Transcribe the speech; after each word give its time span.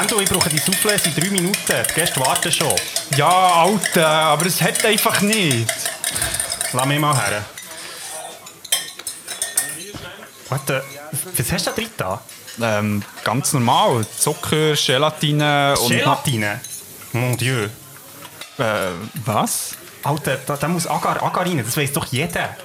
Endo, 0.00 0.18
ich 0.20 0.30
brauche 0.30 0.48
die 0.48 0.58
Soufflé 0.58 0.94
in 1.04 1.14
drei 1.14 1.30
Minuten. 1.30 1.56
Die 1.68 1.94
Gäste 1.94 2.20
warten 2.20 2.50
schon. 2.50 2.74
Ja, 3.16 3.64
Alter, 3.64 4.06
aber 4.06 4.46
es 4.46 4.60
hat 4.62 4.82
einfach 4.84 5.20
nicht. 5.20 5.70
Lass 6.72 6.86
mich 6.86 6.98
mal 6.98 7.14
her. 7.14 7.44
Warte, 10.48 10.82
was 11.36 11.52
hast 11.52 11.66
du 11.66 11.70
da 11.70 11.76
drin 11.76 11.90
da? 11.98 12.22
Ähm, 12.62 13.02
ganz 13.24 13.52
normal. 13.52 14.06
Zucker, 14.18 14.74
Gelatine 14.74 15.74
und... 15.78 15.90
Gelatine? 15.90 16.60
Mon 17.12 17.36
Dieu. 17.36 17.68
Äh, 18.58 18.62
was? 19.26 19.72
Alter, 20.02 20.38
da, 20.46 20.56
da 20.56 20.68
muss 20.68 20.86
Agar, 20.86 21.22
Agar 21.22 21.44
rein, 21.44 21.62
das 21.62 21.76
weiss 21.76 21.92
doch 21.92 22.06
jeder. 22.06 22.56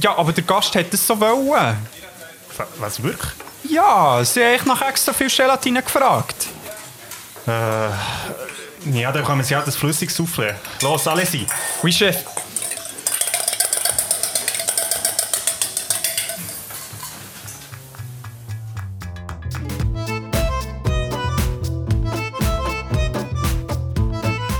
Ja, 0.00 0.16
aber 0.16 0.32
der 0.32 0.42
Gast 0.42 0.74
hätte 0.74 0.96
es 0.96 1.06
so 1.06 1.20
wollen. 1.20 1.76
Was, 2.78 3.00
wirklich? 3.00 3.32
Ja, 3.62 4.24
sie 4.24 4.42
haben 4.42 4.54
echt 4.54 4.66
nach 4.66 4.82
extra 4.82 5.12
viel 5.12 5.28
Gelatine 5.28 5.80
gefragt. 5.82 6.48
Äh, 7.46 7.50
ja, 8.98 9.12
dann 9.12 9.24
kommen 9.24 9.42
sie 9.42 9.54
halt 9.54 9.66
das 9.66 9.76
flüssiges 9.76 10.18
Soufflé. 10.18 10.54
Los, 10.82 11.06
alle 11.06 11.26
sein. 11.26 11.46
Oui, 11.82 11.92
Chef. 11.92 12.24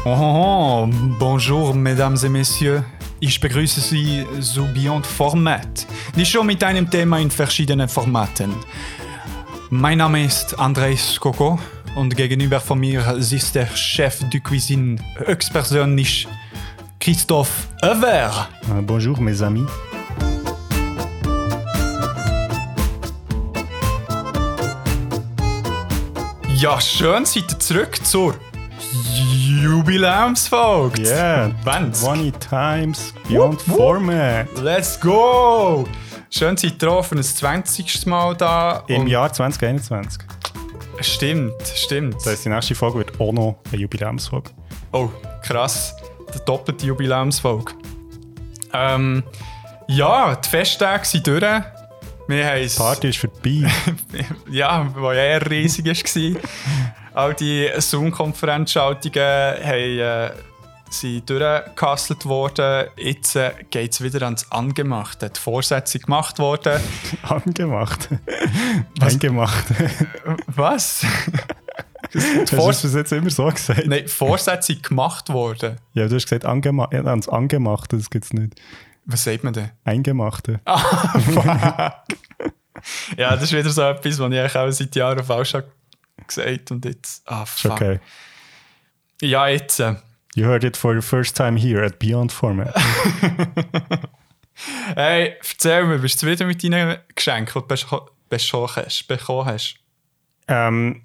Oh, 0.06 0.11
oh, 0.11 0.84
oh, 0.84 0.89
bonjour, 1.19 1.75
mesdames 1.75 2.25
et 2.25 2.28
messieurs. 2.28 2.83
Ich 3.20 3.41
begrüße 3.41 3.80
Sie 3.80 4.27
zu 4.41 4.66
Beyond 4.75 5.06
Format. 5.06 5.87
Die 6.14 6.27
Show 6.27 6.42
mit 6.42 6.62
einem 6.62 6.91
Thema 6.91 7.19
in 7.19 7.30
verschiedenen 7.30 7.89
Formaten. 7.89 8.55
Mein 9.70 9.97
Name 9.98 10.27
ist 10.27 10.58
Andrés 10.58 11.19
Coco 11.19 11.58
und 11.95 12.17
gegenüber 12.17 12.61
von 12.61 12.78
mir 12.78 13.17
sitzt 13.23 13.55
der 13.55 13.67
Chef 13.77 14.28
de 14.31 14.41
Cuisine 14.41 14.97
höchstpersönlich 15.17 16.27
Christophe 17.01 17.69
Över. 17.83 18.48
Uh, 18.69 18.83
bonjour, 18.83 19.20
mes 19.20 19.42
amis. 19.42 19.69
Ja, 26.56 26.81
schön 26.81 27.25
seid 27.27 27.53
ihr 27.53 27.59
zurück 27.59 27.98
zur 28.05 28.34
Jubiläumsfolge. 29.62 31.03
Yeah, 31.03 31.51
20. 31.62 32.03
20 32.03 32.33
times 32.41 33.14
Beyond 33.29 33.69
Wupp, 33.69 33.69
wupp. 33.69 33.77
Format. 33.77 34.48
Let's 34.62 34.98
go! 34.98 35.86
Schön 36.31 36.56
seid 36.56 36.83
ihr 36.83 37.03
für 37.03 37.17
ein 37.17 37.23
20. 37.23 38.06
Mal 38.06 38.34
da. 38.34 38.84
Im 38.89 39.06
Jahr 39.06 39.33
2021. 39.33 40.33
Stimmt, 41.05 41.55
stimmt. 41.74 42.14
Das 42.16 42.27
heisst, 42.27 42.44
die 42.47 42.48
nächste 42.48 42.74
Folge 42.74 42.98
wird 42.98 43.20
auch 43.20 43.33
noch 43.33 43.58
eine 43.70 43.83
Jubiläumsfolge. 43.83 44.50
Oh, 44.92 45.11
krass. 45.42 45.94
Die 46.34 46.38
doppelte 46.44 46.86
Jubiläumsfolge. 46.86 47.74
Ähm, 48.72 49.22
ja, 49.86 50.34
die 50.34 50.48
Festtage 50.48 51.05
sind 51.05 51.27
durch. 51.27 51.42
Wir 51.42 52.46
haben. 52.46 52.62
Die 52.66 52.77
Party 52.77 53.08
ist 53.11 53.19
vorbei. 53.19 53.70
Ja, 54.50 54.84
die 54.96 55.00
ja 55.00 55.12
eher 55.12 55.50
riesig 55.50 55.86
war. 55.86 56.41
All 57.12 57.34
die 57.34 57.68
Zoom-Konferenzschaltungen 57.77 59.22
haben, 59.22 59.98
äh, 59.98 60.30
sind 61.00 61.28
durchgehustelt 61.28 62.25
worden. 62.27 62.89
Jetzt 62.97 63.37
äh, 63.37 63.53
geht 63.70 63.92
es 63.92 64.03
wieder 64.03 64.23
ans 64.23 64.50
Angemachte. 64.50 65.31
Die 65.31 65.41
Vorsätze 65.41 65.98
gemacht 65.98 66.39
worden. 66.39 66.81
Angemacht. 67.23 68.09
Eingemacht. 69.01 69.67
Was? 70.47 71.05
Hast 72.14 72.53
du 72.53 72.56
das 72.56 72.83
bis 72.83 72.95
jetzt 72.95 73.12
immer 73.12 73.31
so 73.31 73.47
gesagt? 73.47 73.86
Nein, 73.86 74.07
Vorsätze 74.08 74.77
gemacht 74.77 75.29
worden. 75.30 75.77
Ja, 75.95 76.07
du 76.07 76.14
hast 76.14 76.24
gesagt, 76.24 76.45
angema 76.45 76.89
ja, 76.92 77.05
ans 77.05 77.29
Angemachte, 77.29 77.97
das 77.97 78.08
gibt 78.08 78.27
es 78.27 78.33
nicht. 78.33 78.61
Was 79.05 79.24
sagt 79.24 79.45
man 79.45 79.52
denn? 79.52 79.70
Eingemachte. 79.85 80.61
Ja, 83.17 83.30
das 83.35 83.45
ist 83.45 83.52
wieder 83.52 83.70
so 83.70 83.83
etwas, 83.83 84.18
was 84.18 84.33
ich 84.33 84.57
auch 84.57 84.70
seit 84.70 84.97
Jahren 84.97 85.24
falsch 85.24 85.55
habe 85.55 85.67
gesagt 86.27 86.70
und 86.70 86.85
jetzt. 86.85 87.23
Ah, 87.27 87.45
fuck. 87.45 87.73
okay. 87.73 88.01
Ja, 89.20 89.48
jetzt. 89.48 89.80
Äh, 89.80 89.95
You 90.34 90.46
heard 90.46 90.64
it 90.64 90.77
for 90.77 90.95
the 90.95 91.02
first 91.02 91.36
time 91.36 91.56
here 91.56 91.84
at 91.84 92.00
Beyond 92.00 92.33
Format. 92.33 92.74
hey, 94.96 95.36
erzähl 95.39 95.84
mir, 95.84 95.98
bist 95.98 96.20
du 96.20 96.27
wieder 96.27 96.45
mit 96.45 96.64
deinen 96.64 96.98
Geschenken, 97.14 97.62
die 97.62 97.77
du 97.77 98.08
bekommen 98.28 99.46
hast? 99.46 99.77
Ähm, 100.48 101.02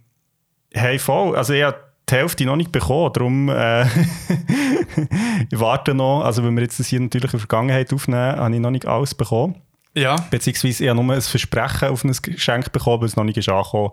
hey, 0.73 0.97
voll. 0.97 1.35
Also 1.35 1.53
ich 1.53 1.61
habe 1.61 1.77
die 2.09 2.15
Hälfte 2.15 2.45
noch 2.45 2.55
nicht 2.55 2.71
bekommen, 2.71 3.13
darum 3.13 3.49
äh, 3.49 3.83
ich 5.49 5.59
warte 5.59 5.93
noch. 5.93 6.23
Also 6.23 6.43
wenn 6.43 6.55
wir 6.55 6.63
jetzt 6.63 6.79
das 6.79 6.87
hier 6.87 6.99
natürlich 6.99 7.31
in 7.31 7.37
der 7.37 7.47
Vergangenheit 7.47 7.93
aufnehmen, 7.93 8.35
habe 8.35 8.55
ich 8.55 8.59
noch 8.59 8.71
nicht 8.71 8.87
alles 8.87 9.13
bekommen. 9.13 9.61
Ja. 9.93 10.15
Beziehungsweise 10.31 10.83
ich 10.83 10.89
habe 10.89 11.03
nur 11.03 11.13
ein 11.13 11.21
Versprechen 11.21 11.89
auf 11.89 12.03
ein 12.03 12.11
Geschenk 12.11 12.71
bekommen, 12.71 12.95
aber 12.95 13.05
es 13.05 13.15
noch 13.15 13.23
nicht 13.23 13.37
ist 13.37 13.49
angekommen. 13.49 13.91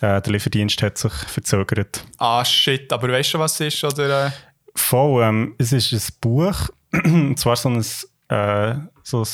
Äh, 0.00 0.22
der 0.22 0.32
Lieferdienst 0.32 0.82
hat 0.82 0.96
sich 0.96 1.12
verzögert. 1.12 2.04
Ah, 2.18 2.44
shit. 2.44 2.90
Aber 2.92 3.10
weißt 3.10 3.34
du, 3.34 3.38
was 3.38 3.60
es 3.60 3.74
ist? 3.74 3.84
Oder, 3.84 4.26
äh, 4.26 4.30
Voll, 4.74 5.22
ähm, 5.24 5.54
es 5.58 5.72
ist 5.72 5.92
ein 5.92 6.14
Buch, 6.20 6.68
und 6.92 7.38
zwar 7.38 7.56
so 7.56 7.68
ein, 7.68 7.80
äh, 8.28 8.74
so 9.02 9.22
ein 9.22 9.28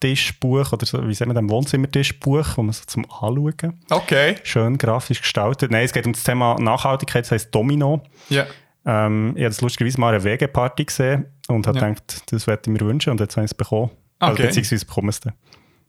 Teetischbuch 0.00 0.72
oder 0.72 0.86
so, 0.86 1.06
wie 1.06 1.14
sagt 1.14 1.28
man, 1.28 1.36
ein 1.36 1.48
Wohnzimmertischbuch, 1.50 2.56
wo 2.56 2.62
man 2.62 2.72
so 2.72 2.84
zum 2.86 3.04
Anschauen. 3.10 3.80
Okay. 3.90 4.36
Schön 4.42 4.78
grafisch 4.78 5.20
gestaltet. 5.20 5.70
Nein, 5.70 5.84
es 5.84 5.92
geht 5.92 6.06
um 6.06 6.12
das 6.12 6.22
Thema 6.24 6.56
Nachhaltigkeit, 6.58 7.24
das 7.24 7.32
heisst 7.32 7.54
Domino. 7.54 8.02
Ja. 8.28 8.46
Ähm, 8.86 9.32
ich 9.36 9.42
habe 9.42 9.50
das 9.50 9.60
lustigerweise 9.60 10.00
mal 10.00 10.08
an 10.08 10.14
einer 10.16 10.24
Wegeparty 10.24 10.84
gesehen 10.86 11.26
und 11.48 11.66
habe 11.66 11.78
Ja. 11.78 11.88
gedacht, 11.88 12.22
das 12.32 12.46
werde 12.46 12.62
ich 12.66 12.68
mir 12.80 12.86
wünschen 12.86 13.10
und 13.10 13.20
jetzt 13.20 13.36
habe 13.36 13.44
ich 13.44 13.50
es 13.50 13.54
bekommen. 13.54 13.90
Also, 14.18 14.34
Okay. 14.34 14.46
beziehungsweise 14.46 14.86
bekommen 14.86 15.08
es 15.10 15.20
dann. 15.20 15.34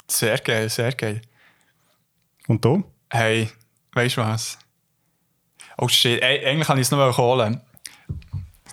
Sehr 0.08 0.38
geil, 0.40 0.70
sehr 0.70 0.92
geil. 0.94 1.22
Und 2.48 2.64
du? 2.66 2.84
Hey, 3.10 3.50
weißt 3.94 4.18
du 4.18 4.22
was? 4.22 4.58
Oh 5.78 5.88
shit, 5.88 6.22
ey, 6.22 6.46
eigentlich 6.46 6.68
kann 6.68 6.78
ich 6.78 6.82
es 6.88 6.92
noch 6.92 7.18
holen. 7.18 7.62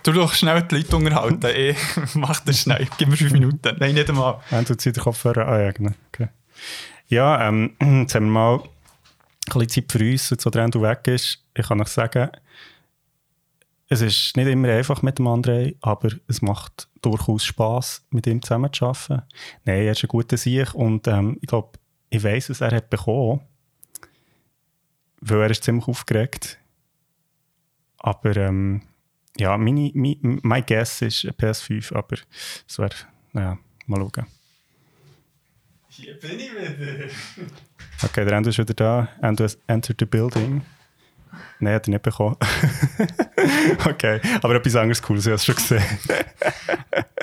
Du 0.03 0.11
doch 0.13 0.33
schnell 0.33 0.63
die 0.63 0.75
Leute 0.75 0.95
unterhalten. 0.95 1.45
ich 1.55 1.77
mach 2.15 2.39
das 2.41 2.61
schnell. 2.61 2.87
Gib 2.97 3.09
mir 3.09 3.17
fünf 3.17 3.33
Minuten. 3.33 3.75
Nein, 3.79 3.95
nicht 3.95 4.09
einmal. 4.09 4.39
Wenn 4.49 4.65
du 4.65 4.77
Zeit 4.77 4.95
den 4.95 5.03
Kopfhörer 5.03 5.73
genau. 5.73 5.91
okay. 6.07 6.29
Ja, 7.07 7.47
ähm, 7.47 7.75
jetzt 7.81 8.15
haben 8.15 8.25
wir 8.25 8.31
mal 8.31 8.55
ein 8.59 9.59
bisschen 9.59 9.87
Zeit 9.87 9.91
für 9.91 10.11
uns, 10.11 10.45
wo 10.45 10.49
der 10.49 10.63
Endo 10.63 10.81
weg 10.81 11.07
ist. 11.07 11.43
Ich 11.53 11.67
kann 11.67 11.81
euch 11.81 11.87
sagen, 11.87 12.29
es 13.89 14.01
ist 14.01 14.37
nicht 14.37 14.47
immer 14.47 14.69
einfach 14.69 15.01
mit 15.01 15.17
dem 15.17 15.27
André, 15.27 15.75
aber 15.81 16.09
es 16.27 16.41
macht 16.41 16.87
durchaus 17.01 17.43
Spass, 17.43 18.05
mit 18.11 18.27
ihm 18.27 18.41
zusammen 18.41 18.71
zu 18.71 18.85
arbeiten. 18.85 19.23
Nein, 19.65 19.81
er 19.81 19.91
ist 19.91 20.03
ein 20.03 20.07
guter 20.07 20.37
Sieg 20.37 20.75
und 20.75 21.07
ähm, 21.07 21.37
ich 21.41 21.47
glaube, 21.47 21.79
ich 22.11 22.23
weiß, 22.23 22.51
was 22.51 22.61
er 22.61 22.71
hat 22.71 22.89
bekommen, 22.89 23.41
weil 25.21 25.41
er 25.41 25.49
ist 25.49 25.63
ziemlich 25.63 25.87
aufgeregt. 25.87 26.59
Aber 27.97 28.37
ähm, 28.37 28.83
ja, 29.39 29.57
meine, 29.57 29.91
meine, 29.93 30.17
mein 30.21 30.65
Guess 30.65 31.01
ist 31.01 31.25
ein 31.25 31.31
PS5, 31.31 31.93
aber 31.93 32.17
es 32.67 32.77
wäre, 32.77 32.89
naja, 33.33 33.57
mal 33.87 33.99
schauen. 33.99 34.25
Hier 35.89 36.19
bin 36.19 36.39
ich 36.39 36.51
wieder. 36.51 37.09
Okay, 38.03 38.23
der 38.23 38.33
Endo 38.37 38.49
ist 38.49 38.57
wieder 38.57 38.73
da. 38.73 39.09
Endo 39.21 39.43
has 39.43 39.57
entered 39.67 39.99
the 39.99 40.05
building. 40.05 40.61
Nein, 41.59 41.73
hat 41.73 41.87
er 41.87 41.91
nicht 41.91 42.01
bekommen. 42.01 42.37
okay, 43.85 44.21
aber 44.41 44.55
etwas 44.55 44.75
anderes 44.75 45.01
Cooles, 45.01 45.25
ich 45.25 45.31
habe 45.31 45.35
es 45.35 45.45
schon 45.45 45.55
gesehen. 45.55 45.83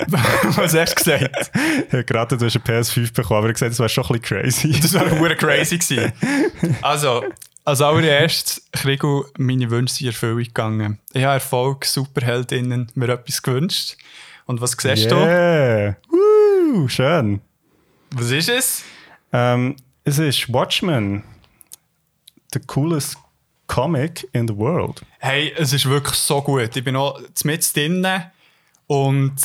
Was 0.55 0.73
hast 0.75 0.91
du 0.91 0.95
gesagt? 0.95 1.51
Ja, 1.91 2.01
Gerade 2.03 2.37
du 2.37 2.45
hast 2.45 2.55
eine 2.55 2.65
PS5 2.65 3.13
bekommen, 3.13 3.39
aber 3.39 3.47
ich 3.47 3.55
gesagt, 3.55 3.71
das 3.71 3.79
wäre 3.79 3.89
schon 3.89 4.05
ein 4.05 4.21
bisschen 4.21 4.41
crazy. 4.41 4.79
Das 4.79 4.93
wäre 4.93 5.35
crazy 5.35 5.77
gewesen. 5.77 6.13
Also, 6.81 7.25
als 7.67 7.81
allererstes, 7.81 8.65
Krigo, 8.71 9.25
meine 9.37 9.69
Wünsche 9.69 9.99
in 9.99 10.07
Erfüllung 10.07 10.37
gegangen. 10.37 10.99
Ich 11.11 11.21
habe 11.25 11.33
Erfolg, 11.33 11.83
Superheldinnen, 11.83 12.89
mir 12.95 13.09
etwas 13.09 13.41
gewünscht. 13.41 13.97
Und 14.45 14.61
was 14.61 14.71
siehst 14.71 15.11
du? 15.11 15.17
Yeah! 15.17 15.97
Woo! 16.07 16.87
Schön. 16.87 17.41
Was 18.11 18.31
ist 18.31 18.47
es? 18.47 18.83
Ähm, 19.33 19.75
es 20.05 20.17
ist 20.17 20.47
Watchmen. 20.53 21.23
The 22.53 22.61
coolest 22.67 23.17
comic 23.67 24.25
in 24.31 24.47
the 24.47 24.55
world. 24.55 25.01
Hey, 25.19 25.53
es 25.57 25.73
ist 25.73 25.89
wirklich 25.89 26.15
so 26.15 26.41
gut. 26.41 26.73
Ich 26.73 26.83
bin 26.85 26.95
auch 26.95 27.19
mit 27.43 27.75
drinnen 27.75 28.31
und 28.87 29.35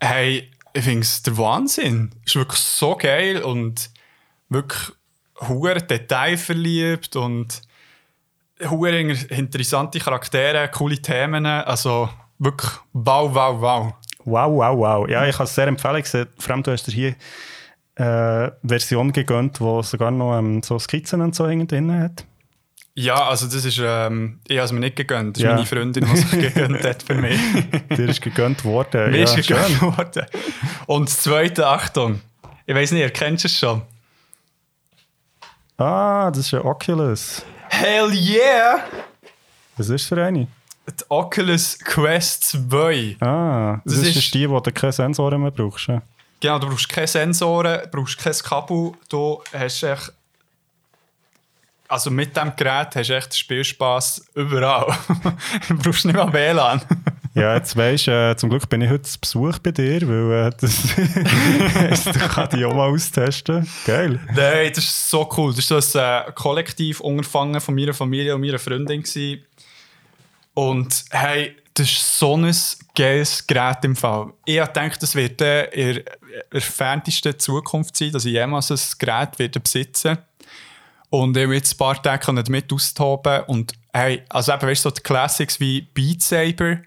hey, 0.00 0.50
ich 0.72 0.82
finde 0.82 1.02
es 1.02 1.22
der 1.22 1.38
Wahnsinn. 1.38 2.10
Es 2.26 2.32
ist 2.32 2.34
wirklich 2.34 2.58
so 2.58 2.96
geil 2.96 3.40
und 3.40 3.88
wirklich 4.48 4.90
hure 5.40 5.80
detailverliebt 5.82 7.16
und 7.16 7.62
hure 8.68 8.98
interessante 9.00 9.98
Charaktere, 9.98 10.68
coole 10.68 10.98
Themen. 11.00 11.46
Also 11.46 12.08
wirklich 12.38 12.70
wow, 12.92 13.34
wow, 13.34 13.60
wow. 13.60 13.92
Wow, 14.24 14.52
wow, 14.52 14.78
wow. 14.78 15.08
Ja, 15.08 15.26
ich 15.26 15.36
kann 15.36 15.44
es 15.44 15.54
sehr 15.54 15.66
empfehlen. 15.66 16.04
Vor 16.38 16.50
allem, 16.54 16.62
du 16.62 16.70
hast 16.70 16.86
dir 16.86 16.92
hier 16.92 17.14
äh, 17.96 18.50
Version 18.66 19.12
gegönnt, 19.12 19.58
die 19.58 19.82
sogar 19.82 20.10
noch 20.12 20.38
ähm, 20.38 20.62
so 20.62 20.78
Skizzen 20.78 21.20
und 21.20 21.34
so 21.34 21.46
drin 21.46 22.00
hat. 22.00 22.24
Ja, 22.94 23.14
also 23.26 23.46
das 23.46 23.64
ist, 23.64 23.80
ähm, 23.82 24.38
ich 24.46 24.58
habe 24.58 24.66
es 24.66 24.72
mir 24.72 24.80
nicht 24.80 24.96
gegönnt. 24.96 25.36
Das 25.36 25.42
ist 25.42 25.48
Ja. 25.48 25.54
meine 25.54 25.66
Freundin, 25.66 26.04
die 26.04 26.16
sich 26.16 26.30
gegönnt 26.54 26.84
hat 26.84 27.02
für 27.02 27.14
mich. 27.14 27.38
Dir 27.96 28.08
ist 28.08 28.20
gegönnt 28.20 28.64
worden. 28.64 29.10
Mir 29.10 29.24
ist 29.24 29.36
ja, 29.36 29.56
gegönnt 29.56 29.80
worden. 29.82 30.26
Und 30.86 31.08
das 31.08 31.20
zweite, 31.20 31.66
Achtung, 31.66 32.20
ich 32.66 32.74
weiß 32.74 32.92
nicht, 32.92 33.00
ihr 33.00 33.10
kennt 33.10 33.42
es 33.44 33.58
schon. 33.58 33.82
Ah, 35.82 36.30
das 36.30 36.46
ist 36.46 36.54
ein 36.54 36.60
Oculus. 36.62 37.42
Hell 37.68 38.12
yeah! 38.12 38.84
Was 39.76 39.88
ist 39.88 40.06
für 40.06 40.22
eine? 40.24 40.46
Die 40.88 41.04
Oculus 41.08 41.78
Quest 41.78 42.44
2. 42.70 43.16
Ah, 43.20 43.80
das, 43.84 43.94
Das 43.96 44.06
ist, 44.08 44.16
ist- 44.16 44.34
die, 44.34 44.48
wo 44.48 44.60
du 44.60 44.70
keine 44.72 44.92
Sensoren 44.92 45.40
mehr 45.42 45.50
brauchst. 45.50 45.88
ja? 45.88 46.00
Genau, 46.40 46.58
du 46.58 46.68
brauchst 46.68 46.88
keine 46.88 47.06
Sensoren, 47.06 47.80
brauchst 47.90 48.18
kein 48.18 48.32
Kabel. 48.32 48.92
Du 49.08 49.42
hast 49.52 49.82
echt. 49.82 50.12
Also 51.88 52.10
mit 52.10 52.36
dem 52.36 52.52
Gerät 52.56 52.94
hast 52.96 53.08
du 53.10 53.16
echt 53.16 53.36
Spielspaß 53.36 54.24
überall. 54.34 54.86
du 55.68 55.76
brauchst 55.78 56.04
nicht 56.04 56.14
mal 56.16 56.32
WLAN. 56.32 56.80
Ja, 57.34 57.54
jetzt 57.54 57.76
weisst 57.76 58.08
äh, 58.08 58.36
zum 58.36 58.50
Glück 58.50 58.68
bin 58.68 58.82
ich 58.82 58.90
heute 58.90 59.04
zu 59.04 59.18
Besuch 59.18 59.58
bei 59.58 59.70
dir, 59.70 60.06
weil 60.06 60.48
äh, 60.48 60.50
das 60.60 62.06
ich 62.06 62.18
kann 62.28 62.48
die 62.50 62.64
auch 62.64 62.74
mal 62.74 62.90
austesten. 62.90 63.66
Geil. 63.86 64.20
Nein, 64.34 64.70
das 64.74 64.84
ist 64.84 65.08
so 65.08 65.28
cool. 65.36 65.54
Das 65.54 65.70
war 65.70 65.80
so 65.80 65.98
ein 65.98 66.28
äh, 66.28 66.32
kollektiv 66.32 67.00
Unterfangen 67.00 67.60
von 67.60 67.74
meiner 67.74 67.94
Familie 67.94 68.34
und 68.34 68.42
meiner 68.42 68.58
Freundin. 68.58 69.02
Gewesen. 69.02 69.44
Und 70.52 71.04
hey, 71.10 71.56
das 71.72 71.90
ist 71.90 72.18
so 72.18 72.36
ein 72.36 72.54
geiles 72.94 73.46
Gerät 73.46 73.78
im 73.84 73.96
Fall. 73.96 74.32
Ich 74.44 74.58
gedacht, 74.58 75.02
das 75.02 75.14
wird 75.14 75.40
äh, 75.40 75.64
in 75.70 75.94
der 75.94 76.04
entferntesten 76.50 77.38
Zukunft 77.38 77.96
sein, 77.96 78.12
dass 78.12 78.26
ich 78.26 78.32
jemals 78.32 78.70
ein 78.70 78.98
Gerät 78.98 79.38
werde 79.38 79.58
besitzen 79.58 80.18
Und 81.08 81.34
ich 81.34 81.44
habe 81.44 81.54
jetzt 81.54 81.74
ein 81.74 81.78
paar 81.78 82.02
Tage 82.02 82.42
damit 82.42 82.70
austoben. 82.70 83.44
Und 83.46 83.72
hey, 83.94 84.22
also 84.28 84.52
eben, 84.52 84.62
weißt 84.62 84.84
du, 84.84 84.90
so 84.90 84.94
die 84.94 85.00
Classics 85.00 85.58
wie 85.60 85.80
Beat 85.80 86.22
Saber 86.22 86.78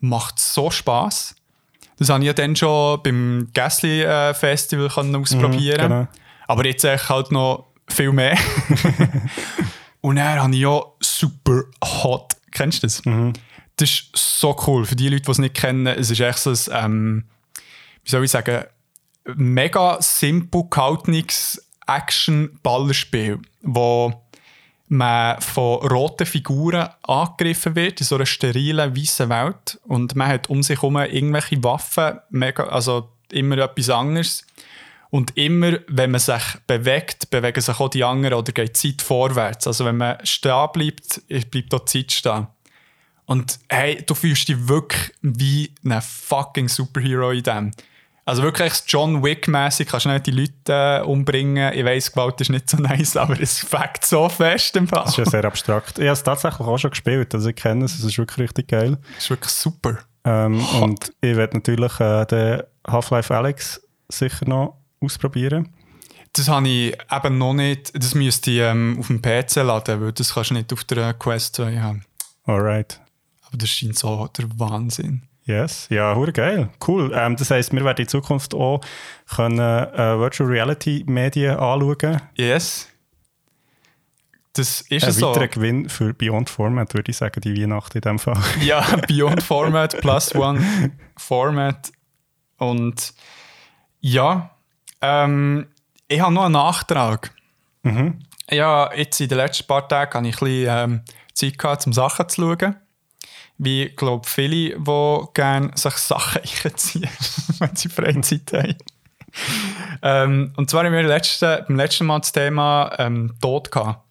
macht 0.00 0.38
so 0.38 0.70
Spass. 0.70 1.34
Das 1.98 2.08
habe 2.10 2.20
ich 2.20 2.26
ja 2.26 2.32
dann 2.32 2.54
schon 2.54 3.02
beim 3.02 3.48
Gasly 3.54 4.02
äh, 4.02 4.32
Festival 4.34 4.88
können 4.88 5.16
ausprobieren. 5.16 5.88
genau. 5.88 6.08
Aber 6.46 6.64
jetzt 6.64 6.84
halt 6.84 7.32
noch 7.32 7.66
viel 7.88 8.12
mehr. 8.12 8.38
Und 10.00 10.16
dann 10.16 10.40
habe 10.40 10.54
ich 10.54 10.60
ja 10.60 10.80
Super 11.00 11.62
Hot. 11.84 12.34
Kennst 12.52 12.82
du 12.82 12.86
das? 12.86 13.02
Das 13.76 13.90
ist 13.90 14.10
so 14.14 14.56
cool. 14.66 14.84
Für 14.84 14.96
die 14.96 15.08
Leute, 15.08 15.22
die 15.22 15.30
es 15.30 15.38
nicht 15.38 15.54
kennen, 15.54 15.86
es 15.86 16.10
ist 16.10 16.20
echt 16.20 16.38
so 16.38 16.50
ein, 16.50 16.84
ähm, 16.84 17.24
wie 18.04 18.10
soll 18.10 18.24
ich 18.24 18.30
sagen, 18.30 18.64
mega 19.36 20.00
simpel 20.00 20.64
gehaltenes 20.70 21.68
Action-Ballerspiel, 21.86 23.40
wo 23.62 24.22
man 24.88 25.40
von 25.40 25.86
roten 25.86 26.26
Figuren 26.26 26.88
angegriffen 27.02 27.74
wird 27.74 28.00
in 28.00 28.06
so 28.06 28.16
einer 28.16 28.26
sterilen, 28.26 28.96
weißen 28.96 29.28
Welt. 29.28 29.78
Und 29.84 30.16
man 30.16 30.28
hat 30.28 30.48
um 30.50 30.62
sich 30.62 30.80
herum 30.80 30.96
irgendwelche 30.96 31.62
Waffen, 31.62 32.18
mega, 32.30 32.64
also 32.64 33.10
immer 33.30 33.58
etwas 33.58 33.90
anderes. 33.90 34.46
Und 35.10 35.36
immer, 35.36 35.78
wenn 35.88 36.10
man 36.10 36.20
sich 36.20 36.42
bewegt, 36.66 37.30
bewegen 37.30 37.60
sich 37.60 37.80
auch 37.80 37.88
die 37.88 38.04
anderen 38.04 38.34
oder 38.34 38.52
geht 38.52 38.82
die 38.82 38.94
Zeit 38.94 39.02
vorwärts. 39.02 39.66
Also 39.66 39.84
wenn 39.84 39.96
man 39.96 40.24
stehen 40.24 40.68
bleibt, 40.72 41.22
bleibt 41.50 41.74
auch 41.74 41.84
die 41.84 42.04
Zeit 42.06 42.12
stehen. 42.12 42.46
Und 43.24 43.58
hey, 43.68 44.02
du 44.06 44.14
fühlst 44.14 44.48
dich 44.48 44.68
wirklich 44.68 45.12
wie 45.20 45.74
ein 45.84 46.00
fucking 46.00 46.68
Superhero 46.68 47.30
in 47.30 47.42
dem. 47.42 47.70
Also 48.28 48.42
wirklich 48.42 48.74
John 48.86 49.24
Wick-mäßig 49.24 49.88
kannst 49.88 50.04
du 50.04 50.10
nicht 50.10 50.26
die 50.26 50.32
Leute 50.32 50.52
äh, 50.68 51.00
umbringen. 51.02 51.72
Ich 51.72 51.82
weiss, 51.82 52.12
Gewalt 52.12 52.38
ist 52.42 52.50
nicht 52.50 52.68
so 52.68 52.76
nice, 52.82 53.16
aber 53.16 53.40
es 53.40 53.60
fängt 53.60 54.04
so 54.04 54.28
fest 54.28 54.76
im 54.76 54.86
Fall. 54.86 55.04
Das 55.04 55.12
ist 55.12 55.16
ja 55.16 55.24
sehr 55.24 55.44
abstrakt. 55.46 55.98
Ich 55.98 56.04
habe 56.04 56.12
es 56.12 56.22
tatsächlich 56.22 56.68
auch 56.68 56.76
schon 56.76 56.90
gespielt, 56.90 57.34
also 57.34 57.48
ich 57.48 57.56
kenne 57.56 57.86
es, 57.86 57.98
es 57.98 58.04
ist 58.04 58.18
wirklich 58.18 58.40
richtig 58.40 58.68
geil. 58.68 58.98
Das 59.14 59.24
ist 59.24 59.30
wirklich 59.30 59.50
super. 59.50 60.00
Ähm, 60.24 60.62
und 60.82 61.10
ich 61.22 61.36
werde 61.36 61.56
natürlich 61.56 62.00
äh, 62.00 62.26
den 62.26 62.64
Half-Life 62.86 63.34
Alex 63.34 63.80
sicher 64.10 64.46
noch 64.46 64.76
ausprobieren. 65.00 65.74
Das 66.34 66.48
habe 66.48 66.68
ich 66.68 66.98
eben 67.10 67.38
noch 67.38 67.54
nicht. 67.54 67.96
Das 67.96 68.14
müsste 68.14 68.50
ich 68.50 68.58
ähm, 68.58 68.98
auf 69.00 69.06
dem 69.06 69.22
PC 69.22 69.56
laden, 69.56 70.02
weil 70.02 70.12
das 70.12 70.34
kannst 70.34 70.50
du 70.50 70.54
nicht 70.54 70.70
auf 70.70 70.84
der 70.84 71.14
Quest 71.14 71.56
2 71.56 71.78
haben. 71.78 72.04
Alright. 72.44 73.00
Aber 73.46 73.56
das 73.56 73.70
scheint 73.70 73.98
so 73.98 74.28
der 74.36 74.44
Wahnsinn. 74.58 75.22
Yes, 75.48 75.86
ja, 75.88 76.14
hure 76.14 76.30
geil. 76.34 76.68
Cool. 76.86 77.10
Ähm, 77.14 77.34
das 77.36 77.50
heisst, 77.50 77.72
wir 77.72 77.82
werden 77.82 78.02
in 78.02 78.08
Zukunft 78.08 78.54
auch 78.54 78.82
können, 79.34 79.58
äh, 79.58 80.18
Virtual 80.20 80.46
Reality 80.46 81.04
Medien 81.06 81.56
anschauen. 81.56 82.20
Yes. 82.34 82.88
Das 84.52 84.82
ist 84.82 85.04
Ein 85.04 85.12
so. 85.12 85.30
weiterer 85.30 85.48
Gewinn 85.48 85.88
für 85.88 86.12
Beyond 86.12 86.50
Format, 86.50 86.92
würde 86.92 87.10
ich 87.10 87.16
sagen, 87.16 87.40
die 87.40 87.58
Weihnacht 87.58 87.94
in 87.94 88.02
dem 88.02 88.18
Fall. 88.18 88.36
Ja, 88.60 88.84
Beyond 89.08 89.42
Format, 89.42 89.98
Plus 90.02 90.34
One 90.34 90.92
Format. 91.16 91.92
Und 92.58 93.14
ja, 94.00 94.50
ähm, 95.00 95.66
ich 96.08 96.20
habe 96.20 96.34
noch 96.34 96.44
einen 96.44 96.52
Nachtrag. 96.52 97.32
Mhm. 97.84 98.18
Ja, 98.50 98.92
jetzt 98.94 99.18
in 99.18 99.28
den 99.30 99.38
letzten 99.38 99.66
paar 99.66 99.88
Tagen 99.88 100.12
habe 100.12 100.28
ich 100.28 100.42
ein 100.42 100.46
bisschen 100.46 100.66
ähm, 100.68 101.00
Zeit 101.32 101.56
gehabt, 101.56 101.86
um 101.86 101.94
Sachen 101.94 102.28
zu 102.28 102.42
schauen. 102.42 102.76
Wie, 103.58 103.84
ich 103.84 103.96
glaube, 103.96 104.26
viele, 104.28 104.78
die 104.78 105.22
gerne 105.34 105.70
sich 105.74 105.94
Sachen 105.94 106.42
einziehen, 106.64 107.10
wenn 107.58 107.76
sie 107.76 107.88
Freizeit 107.88 108.52
haben. 108.52 108.76
ähm, 110.02 110.52
und 110.56 110.70
zwar 110.70 110.84
haben 110.84 110.92
wir 110.92 111.02
letzten, 111.02 111.64
beim 111.66 111.76
letzten 111.76 112.06
Mal 112.06 112.20
das 112.20 112.32
Thema 112.32 112.92
ähm, 112.98 113.34
Tod 113.40 113.70
gehabt. 113.70 114.06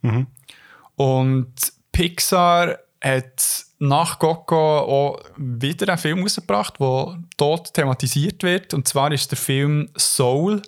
Und 0.96 1.54
Pixar 1.92 2.78
hat 3.02 3.66
nach 3.80 4.20
Coco 4.20 4.80
auch 4.80 5.20
wieder 5.38 5.88
einen 5.90 5.98
Film 5.98 6.24
rausgebracht, 6.24 6.80
wo 6.80 7.16
Tod 7.38 7.74
thematisiert 7.74 8.44
wird. 8.44 8.74
Und 8.74 8.88
zwar 8.88 9.12
ist 9.12 9.32
der 9.32 9.38
Film 9.38 9.90
Soul 9.98 10.62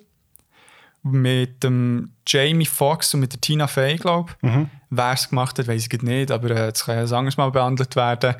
mit 1.02 1.62
dem 1.64 2.12
Jamie 2.26 2.66
Foxx 2.66 3.14
und 3.14 3.20
mit 3.20 3.32
der 3.32 3.40
Tina 3.40 3.66
Fey, 3.66 3.96
glaube 3.96 4.32
ich. 4.42 4.50
Wer 4.90 5.12
es 5.12 5.28
gemacht 5.28 5.58
hat, 5.58 5.68
weiß 5.68 5.88
ich 5.90 6.02
nicht, 6.02 6.30
aber 6.30 6.50
äh, 6.50 6.72
das 6.72 6.84
kann 6.84 6.96
ja 6.96 7.02
ein 7.04 7.12
anderes 7.12 7.36
Mal 7.36 7.50
behandelt 7.50 7.96
werden. 7.96 8.34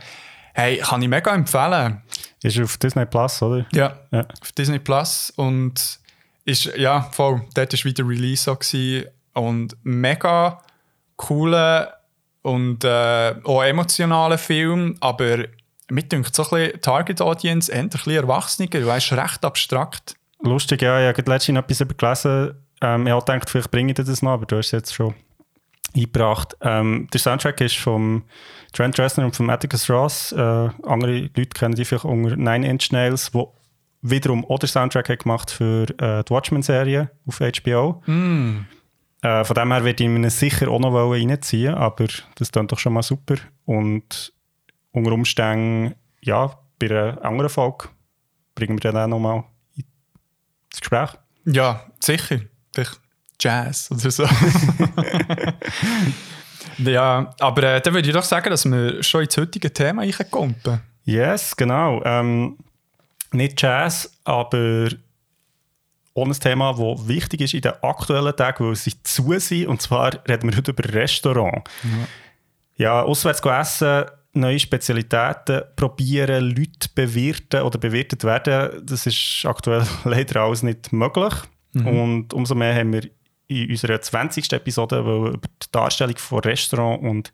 Hey, 0.52 0.78
kann 0.78 1.00
ich 1.00 1.08
mega 1.08 1.32
empfehlen. 1.34 2.02
Ist 2.42 2.58
auf 2.60 2.76
Disney 2.76 3.06
Plus, 3.06 3.40
oder? 3.42 3.64
Ja, 3.72 3.98
Ja. 4.10 4.26
auf 4.42 4.52
Disney 4.52 4.78
Plus 4.78 5.32
und 5.36 6.00
ist, 6.44 6.64
ja, 6.76 7.02
voll, 7.12 7.42
dort 7.54 7.72
war 7.72 7.84
wieder 7.84 8.06
Release 8.06 8.50
auch 8.50 8.58
und 9.34 9.76
mega 9.84 10.60
cooler 11.16 11.94
und 12.42 12.84
äh, 12.84 13.34
auch 13.44 13.62
emotionaler 13.62 14.38
Film, 14.38 14.96
aber 15.00 15.44
mit 15.90 16.10
denkt 16.10 16.34
so 16.34 16.42
ein 16.44 16.50
bisschen 16.50 16.80
Target 16.80 17.20
Audience, 17.20 17.70
eher 17.70 17.80
ein 17.80 17.88
bisschen 17.90 18.12
erwachsener, 18.12 18.68
er 18.74 18.96
ist 18.96 19.12
recht 19.12 19.44
abstrakt. 19.44 20.14
Lustig, 20.42 20.82
ja, 20.82 21.00
ich 21.00 21.16
habe 21.16 21.30
letztens 21.30 21.54
noch 21.54 21.64
etwas 21.64 21.80
übergelesen. 21.80 22.54
Ähm, 22.80 23.06
ich 23.06 23.12
habe 23.12 23.24
gedacht, 23.24 23.50
vielleicht 23.50 23.70
bringe 23.70 23.92
ich 23.92 23.96
dir 23.96 24.04
das 24.04 24.22
noch, 24.22 24.32
aber 24.32 24.46
du 24.46 24.56
hast 24.56 24.66
es 24.66 24.72
jetzt 24.72 24.94
schon 24.94 25.14
eingebracht. 25.94 26.56
Ähm, 26.60 27.08
der 27.12 27.20
Soundtrack 27.20 27.60
ist 27.60 27.76
von 27.76 28.22
Trent 28.72 28.98
Reznor 28.98 29.26
und 29.26 29.36
von 29.36 29.50
Atticus 29.50 29.90
Ross. 29.90 30.32
Äh, 30.32 30.38
andere 30.38 31.30
Leute 31.36 31.48
kennen 31.48 31.74
die 31.74 31.84
vielleicht 31.84 32.04
unter 32.04 32.36
Nine 32.36 32.68
Inch 32.68 32.90
Nails, 32.92 33.34
wo 33.34 33.54
wiederum 34.02 34.44
auch 34.46 34.58
den 34.58 34.68
Soundtrack 34.68 35.08
hat 35.08 35.22
gemacht 35.22 35.50
für 35.50 35.82
äh, 35.98 36.24
die 36.24 36.30
Watchmen-Serie 36.30 37.10
auf 37.26 37.40
HBO. 37.40 38.02
Äh, 39.22 39.44
von 39.44 39.54
dem 39.54 39.72
her 39.72 39.84
werde 39.84 40.02
ich 40.02 40.08
mir 40.08 40.30
sicher 40.30 40.68
auch 40.70 40.80
noch 40.80 40.94
reinziehen, 40.94 41.74
aber 41.74 42.06
das 42.36 42.50
klingt 42.50 42.72
doch 42.72 42.78
schon 42.78 42.94
mal 42.94 43.02
super. 43.02 43.34
Und 43.66 44.32
unter 44.92 45.12
Umständen, 45.12 45.94
ja, 46.22 46.58
bei 46.78 46.90
einer 46.90 47.22
anderen 47.22 47.50
Folge 47.50 47.88
bringen 48.54 48.82
wir 48.82 48.92
dann 48.92 49.12
auch 49.12 49.18
noch 49.18 49.44
Gespräch. 50.80 51.10
Ja, 51.44 51.84
sicher. 52.00 52.40
Vielleicht 52.72 53.00
Jazz 53.40 53.90
oder 53.90 54.10
so. 54.10 54.26
ja, 56.78 57.34
aber 57.40 57.62
äh, 57.62 57.80
dann 57.80 57.94
würde 57.94 58.08
ich 58.08 58.14
doch 58.14 58.24
sagen, 58.24 58.50
dass 58.50 58.64
wir 58.66 59.02
schon 59.02 59.22
ins 59.22 59.36
heutige 59.36 59.72
Thema 59.72 60.02
reinkommen. 60.02 60.56
Yes, 61.04 61.56
genau. 61.56 62.02
Ähm, 62.04 62.58
nicht 63.32 63.60
Jazz, 63.60 64.12
aber 64.24 64.88
auch 66.14 66.26
ein 66.26 66.32
Thema, 66.32 66.72
das 66.72 67.08
wichtig 67.08 67.40
ist 67.40 67.54
in 67.54 67.62
den 67.62 67.72
aktuellen 67.82 68.36
Tagen, 68.36 68.66
weil 68.66 68.76
sie 68.76 69.02
zu 69.02 69.38
sind. 69.38 69.68
Und 69.68 69.80
zwar 69.80 70.12
reden 70.28 70.50
wir 70.50 70.56
heute 70.56 70.72
über 70.72 70.84
Restaurant. 70.92 71.68
Ja, 72.76 73.02
auswärts 73.02 73.40
gehen 73.40 73.52
essen, 73.52 74.06
neue 74.32 74.58
Spezialitäten 74.58 75.62
probieren, 75.76 76.50
Leute 76.50 76.88
bewirten 76.94 77.62
oder 77.62 77.78
bewirtet 77.78 78.24
werden, 78.24 78.84
das 78.86 79.06
ist 79.06 79.44
aktuell 79.44 79.84
leider 80.04 80.42
alles 80.42 80.62
nicht 80.62 80.92
möglich. 80.92 81.34
Und 81.72 82.34
umso 82.34 82.54
mehr 82.54 82.74
haben 82.74 82.92
wir 82.92 83.08
in 83.46 83.70
unserer 83.70 84.00
20. 84.00 84.52
Episode 84.52 85.00
über 85.00 85.32
die 85.32 85.72
Darstellung 85.72 86.16
von 86.16 86.40
Restaurant 86.40 87.02
und 87.02 87.32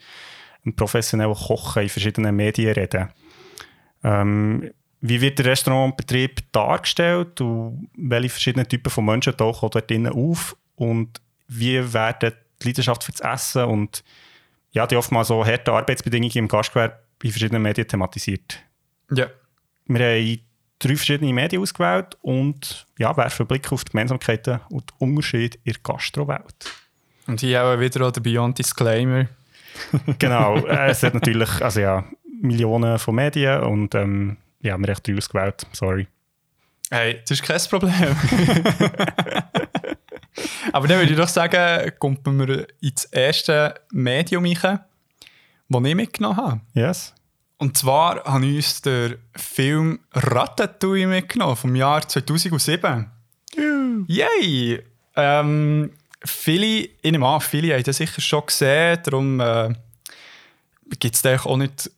professionellen 0.76 1.34
Kochen 1.34 1.82
in 1.82 1.88
verschiedenen 1.88 2.34
Medien 2.34 2.72
reden. 2.72 3.08
Ähm, 4.02 4.70
wie 5.00 5.20
wird 5.20 5.38
der 5.38 5.46
Restaurantbetrieb 5.46 6.52
dargestellt 6.52 7.40
und 7.40 7.88
welche 7.96 8.30
verschiedenen 8.30 8.68
Typen 8.68 8.90
von 8.90 9.04
Menschen 9.04 9.36
tauchen 9.36 9.68
dort 9.70 9.90
drinnen 9.90 10.12
auf 10.12 10.56
und 10.74 11.20
wie 11.48 11.92
werden 11.92 12.32
die 12.62 12.68
Leidenschaft 12.68 13.04
für 13.04 13.12
das 13.12 13.20
Essen 13.20 13.64
und 13.64 14.02
ja, 14.76 14.86
die 14.86 14.96
oftmals 14.96 15.28
so 15.28 15.44
harte 15.44 15.72
Arbeitsbedingungen 15.72 16.36
im 16.36 16.48
Gastgewerbe 16.48 16.98
in 17.22 17.30
verschiedenen 17.30 17.62
Medien 17.62 17.88
thematisiert. 17.88 18.62
Ja. 19.10 19.28
Wir 19.86 20.06
haben 20.06 20.38
drei 20.78 20.96
verschiedene 20.96 21.32
Medien 21.32 21.62
ausgewählt 21.62 22.18
und 22.20 22.86
ja, 22.98 23.16
werfen 23.16 23.42
einen 23.42 23.48
Blick 23.48 23.72
auf 23.72 23.84
die 23.84 23.92
Gemeinsamkeiten 23.92 24.60
und 24.68 24.90
die 24.90 24.94
Unterschiede 24.98 25.56
in 25.64 25.72
der 25.72 25.80
Gastrowelt. 25.82 26.70
Und 27.26 27.40
hier 27.40 27.64
auch 27.64 27.80
wieder 27.80 28.12
der 28.12 28.20
Beyond 28.20 28.58
Disclaimer. 28.58 29.26
genau, 30.18 30.58
äh, 30.66 30.90
es 30.90 31.02
hat 31.02 31.14
natürlich 31.14 31.62
also 31.62 31.80
ja, 31.80 32.04
Millionen 32.42 32.98
von 32.98 33.14
Medien 33.14 33.62
und 33.62 33.94
ähm, 33.94 34.36
ja, 34.60 34.76
wir 34.78 34.88
haben 34.88 35.02
drei 35.02 35.16
ausgewählt, 35.16 35.66
sorry. 35.72 36.06
Hey, 36.90 37.20
das 37.26 37.40
ist 37.40 37.42
kein 37.42 37.60
Problem. 37.70 38.14
Aber 40.72 40.88
dann 40.88 40.98
würde 40.98 41.12
ich 41.12 41.18
doch 41.18 41.28
sagen, 41.28 41.92
kommen 41.98 42.18
wir 42.24 42.66
ins 42.80 43.04
erste 43.06 43.74
Medium 43.92 44.44
rein, 44.44 44.80
das 45.68 45.84
ich 45.84 45.94
mitgenommen 45.94 46.36
habe. 46.36 46.60
Yes. 46.74 47.14
Und 47.58 47.76
zwar 47.76 48.22
habe 48.24 48.46
ich 48.46 48.56
uns 48.56 48.82
den 48.82 49.16
Film 49.34 50.00
Ratatouille 50.12 51.06
mitgenommen 51.06 51.56
vom 51.56 51.74
Jahr 51.74 52.06
2007. 52.06 53.10
Yay! 54.08 54.82
Ähm, 55.16 55.90
viele, 56.22 56.66
ich 56.66 57.10
nehme 57.10 57.26
an, 57.26 57.40
viele 57.40 57.74
haben 57.74 57.82
das 57.82 57.96
sicher 57.96 58.20
schon 58.20 58.44
gesehen, 58.46 58.98
darum 59.02 59.40
äh, 59.40 59.74
gibt 60.98 61.16
es 61.16 61.44
auch 61.44 61.56
nicht 61.56 61.90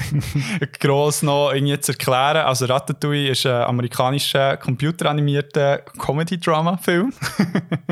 gross 0.80 1.22
noch 1.22 1.52
irgendwie 1.52 1.78
zu 1.78 1.92
erklären. 1.92 2.38
Also 2.38 2.66
Ratatouille 2.66 3.30
ist 3.30 3.46
ein 3.46 3.62
amerikanischer 3.62 4.56
computeranimierter 4.56 5.78
Comedy-Drama-Film. 5.98 7.12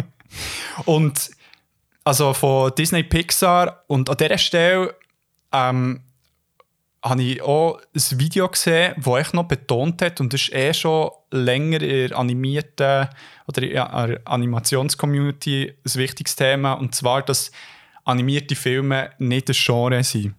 und 0.87 1.31
also 2.03 2.35
von 2.35 2.73
Disney 2.76 3.03
Pixar 3.03 3.85
und 3.87 4.11
an 4.11 4.17
dieser 4.17 4.38
Stelle 4.38 4.95
ähm, 5.53 6.03
habe 7.03 7.23
ich 7.23 7.43
auch 7.43 7.79
ein 7.95 8.19
Video 8.19 8.49
gesehen, 8.49 8.95
das 8.97 9.26
ich 9.26 9.33
noch 9.35 9.45
betont 9.45 10.03
hat, 10.03 10.21
und 10.21 10.33
das 10.33 10.43
ist 10.43 10.55
eh 10.55 10.73
schon 10.73 11.11
länger 11.31 11.81
in 11.83 12.09
der 12.09 12.19
animierten 12.19 13.09
oder 13.47 13.62
in 13.62 13.71
der 13.71 14.21
Animationscommunity 14.25 15.75
ein 15.85 15.95
wichtiges 15.95 16.35
Thema, 16.35 16.73
und 16.75 16.95
zwar, 16.95 17.23
dass 17.23 17.53
animierte 18.04 18.54
Filme 18.54 19.11
nicht 19.18 19.49
ein 19.49 19.56
Genre 19.56 20.02
sind, 20.04 20.34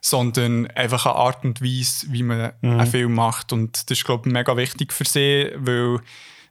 sondern 0.00 0.66
einfach 0.68 1.06
eine 1.06 1.14
Art 1.16 1.44
und 1.44 1.62
Weise, 1.62 2.06
wie 2.10 2.22
man 2.22 2.52
mhm. 2.60 2.70
einen 2.70 2.86
Film 2.86 3.14
macht. 3.14 3.52
Und 3.52 3.90
das 3.90 3.98
ist, 3.98 4.04
glaube 4.04 4.28
ich, 4.28 4.32
mega 4.32 4.56
wichtig 4.56 4.92
für 4.92 5.04
sie, 5.04 5.52
weil 5.56 6.00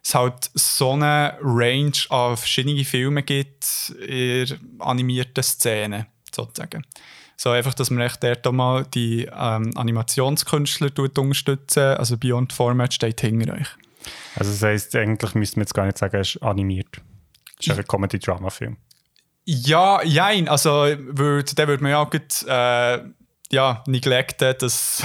es 0.02 0.14
halt 0.14 0.50
so 0.54 0.92
eine 0.92 1.36
Range 1.40 1.92
an 2.10 2.36
verschiedenen 2.36 2.84
Filmen 2.84 3.24
gibt 3.24 3.90
in 4.06 4.58
animierten 4.78 5.42
Szenen, 5.42 6.06
sozusagen. 6.34 6.84
So 7.36 7.50
einfach, 7.50 7.74
dass 7.74 7.90
man 7.90 8.06
echt 8.06 8.22
dort 8.22 8.50
mal 8.52 8.84
die 8.86 9.24
ähm, 9.24 9.70
Animationskünstler 9.76 10.90
unterstützen. 10.98 11.82
Also 11.96 12.16
Beyond 12.16 12.52
Format 12.52 12.94
steht 12.94 13.20
hinter 13.20 13.54
euch. 13.54 13.68
Also 14.36 14.52
das 14.52 14.62
heisst, 14.62 14.96
eigentlich 14.96 15.34
müsste 15.34 15.58
man 15.58 15.64
jetzt 15.64 15.74
gar 15.74 15.84
nicht 15.84 15.98
sagen, 15.98 16.16
es 16.16 16.36
ist 16.36 16.42
animiert. 16.42 17.02
Es 17.58 17.66
ist 17.66 17.78
ein 17.78 17.86
Comedy-Drama-Film. 17.86 18.76
Ja, 19.46 20.02
jein. 20.02 20.48
Also, 20.48 20.70
würd, 20.70 21.56
dann 21.58 21.68
würde 21.68 21.82
man 21.82 21.92
ja 21.92 22.02
auch 22.02 22.10
gut, 22.10 22.44
äh, 22.48 22.98
ja, 23.52 23.84
neglecten, 23.86 24.54
dass, 24.58 25.04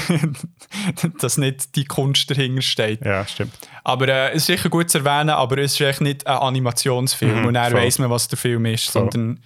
dass 1.20 1.38
nicht 1.38 1.76
die 1.76 1.86
Kunst 1.86 2.30
dahinter 2.32 2.64
steht. 2.64 3.06
Ja, 3.06 3.26
stimmt. 3.28 3.54
Aber 3.84 4.08
äh, 4.08 4.30
es 4.30 4.38
ist 4.38 4.46
sicher 4.48 4.70
gut 4.70 4.90
zu 4.90 4.98
erwähnen, 4.98 5.30
aber 5.30 5.60
es 5.60 5.74
ist 5.74 5.82
echt 5.82 6.02
nicht 6.02 6.26
ein 6.26 6.38
Animationsfilm. 6.38 7.42
Mhm, 7.42 7.46
und 7.46 7.54
dann 7.54 7.72
weiss 7.74 8.00
man, 8.00 8.10
was 8.10 8.28
der 8.28 8.40
Film 8.40 8.66
ist, 8.66 8.90
voll. 8.90 9.04
sondern 9.12 9.44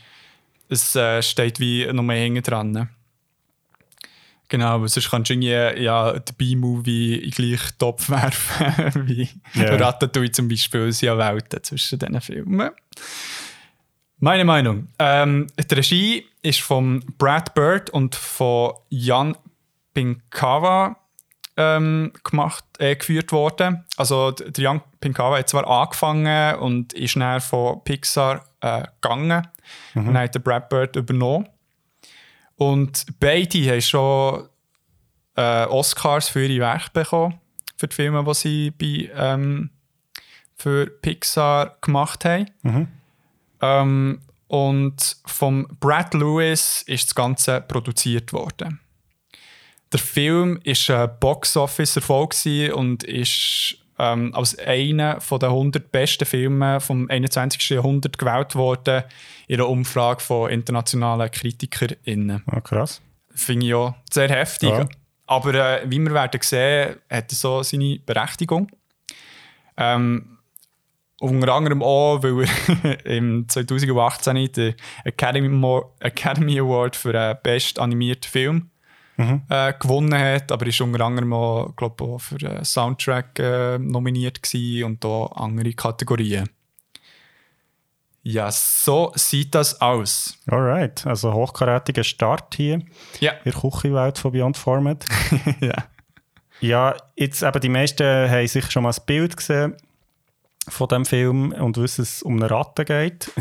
es 0.70 0.96
äh, 0.96 1.22
steht 1.22 1.60
wie 1.60 1.86
noch 1.92 2.04
mehr 2.04 2.24
hinten 2.24 2.44
dran. 2.44 2.90
Genau, 4.48 4.68
aber 4.68 4.88
sonst 4.88 5.10
kannst 5.10 5.30
du 5.30 5.34
irgendwie 5.34 5.84
ja, 5.84 6.14
den 6.14 6.36
B-Movie 6.36 7.16
in 7.16 7.32
gleich 7.32 7.72
Topf 7.78 8.10
werfen, 8.10 9.08
wie 9.08 9.28
yeah. 9.56 9.76
Ratatouille 9.76 10.32
zum 10.32 10.48
Beispiel. 10.48 10.88
Es 10.88 11.00
sind 11.00 11.08
ja 11.08 11.18
Welten 11.18 11.64
zwischen 11.64 12.00
diesen 12.00 12.22
Filmen. 12.22 12.70
Meine 14.20 14.46
Meinung. 14.46 14.88
Ähm, 14.98 15.48
die 15.58 15.74
Regie 15.74 16.26
ist 16.42 16.62
von 16.62 17.04
Brad 17.18 17.54
Bird 17.54 17.90
und 17.90 18.16
von 18.16 18.74
Jan 18.90 19.36
Pinkava 19.94 20.98
ähm, 21.58 22.12
gemacht, 22.24 22.64
äh, 22.80 22.96
geführt 22.96 23.32
worden. 23.32 23.86
Also 23.98 24.32
der 24.32 24.64
Jan 24.64 24.82
Pinkava 25.00 25.38
hat 25.38 25.50
zwar 25.50 25.68
angefangen 25.68 26.56
und 26.60 26.94
ist 26.94 27.16
dann 27.16 27.42
von 27.42 27.84
Pixar 27.84 28.46
äh, 28.62 28.84
gegangen 29.02 29.48
mhm. 29.94 30.10
und 30.10 30.18
hat 30.18 30.36
den 30.36 30.44
Brad 30.44 30.70
Bird 30.70 30.96
übernommen. 30.96 31.48
Und 32.56 33.06
beide 33.20 33.70
haben 33.70 33.82
schon 33.82 34.48
äh, 35.36 35.66
Oscars 35.66 36.30
für 36.30 36.46
ihre 36.46 36.62
Werke 36.62 36.90
bekommen, 36.94 37.40
für 37.76 37.88
die 37.88 37.96
Filme, 37.96 38.24
die 38.24 38.34
sie 38.34 38.72
bei, 38.72 39.12
ähm, 39.16 39.72
für 40.56 40.88
Pixar 40.88 41.78
gemacht 41.82 42.24
haben. 42.24 42.50
Mhm. 42.64 42.88
Ähm, 43.62 44.22
und 44.48 45.18
vom 45.26 45.68
Brad 45.80 46.14
Lewis 46.14 46.84
ist 46.86 47.08
das 47.08 47.16
Ganze 47.16 47.62
produziert 47.62 48.32
worden. 48.34 48.80
Der 49.92 50.00
Film 50.00 50.60
war 50.64 51.04
ein 51.04 51.20
Box-Office-Erfolg 51.20 52.36
und 52.74 53.04
ist 53.04 53.78
ähm, 53.98 54.34
als 54.36 54.58
einer 54.60 55.20
der 55.20 55.50
100 55.50 55.92
besten 55.92 56.26
Filme 56.26 56.82
vom 56.82 57.10
21. 57.10 57.70
Jahrhundert 57.70 58.18
gewählt 58.18 58.56
worden 58.56 59.04
in 59.48 59.56
einer 59.56 59.70
Umfrage 59.70 60.22
von 60.22 60.50
internationalen 60.50 61.32
KritikerInnen. 61.32 62.44
Ah, 62.48 62.62
krass. 62.62 63.02
Finde 63.34 63.68
ich 63.68 63.74
auch 63.74 63.96
sehr 64.12 64.30
heftig. 64.30 64.70
Ja. 64.70 64.88
Aber 65.28 65.54
äh, 65.54 65.90
wie 65.90 66.00
wir 66.00 66.14
werden 66.14 66.42
sehen, 66.42 66.98
hat 67.10 67.32
er 67.32 67.36
so 67.36 67.64
seine 67.64 68.00
Berechtigung. 68.06 68.70
Ähm, 69.78 70.35
unter 71.26 71.54
anderem 71.54 71.82
auch, 71.82 72.24
weil 72.24 72.48
er 72.84 73.06
im 73.06 73.48
2018 73.48 74.52
den 74.52 74.76
Academy, 75.04 75.82
Academy 76.00 76.60
Award 76.60 76.96
für 76.96 77.14
den 77.14 77.36
besten 77.44 77.80
animierten 77.80 78.30
Film 78.30 78.70
mhm. 79.18 79.42
äh, 79.50 79.74
gewonnen 79.80 80.18
hat, 80.18 80.52
aber 80.52 80.68
ist 80.68 80.82
unter 80.82 81.04
anderem 81.04 81.34
auch, 81.34 81.76
glaub, 81.76 82.02
auch 82.02 82.20
für 82.20 82.38
den 82.38 82.64
Soundtrack 82.64 83.40
äh, 83.40 83.78
nominiert 83.80 84.40
und 84.84 85.04
auch 85.06 85.36
andere 85.36 85.74
Kategorien. 85.74 86.50
Ja, 88.28 88.52
so 88.52 89.12
sieht 89.16 89.54
das 89.54 89.82
aus. 89.82 90.40
Alright, 90.48 91.06
also 91.06 91.32
hochkarätiger 91.32 92.04
Start 92.04 92.56
hier 92.56 92.82
ja. 93.20 93.34
in 93.44 93.52
der 93.52 93.54
Küchenwelt 93.54 94.18
von 94.18 94.32
Beyond 94.32 94.58
Format. 94.58 95.06
ja. 95.62 95.76
Ja, 96.62 96.96
jetzt 97.16 97.44
eben 97.44 97.60
die 97.60 97.70
meisten 97.70 98.04
haben 98.04 98.48
sich 98.48 98.72
schon 98.72 98.84
mal 98.84 98.90
das 98.90 99.06
Bild 99.06 99.38
gesehen 99.38 99.76
von 100.68 100.88
dem 100.88 101.06
Film 101.06 101.52
und 101.52 101.78
wissen, 101.78 102.02
dass 102.02 102.18
es 102.18 102.24
um 102.24 102.38
eine 102.38 102.50
Ratte 102.50 102.86
geht. 102.86 103.32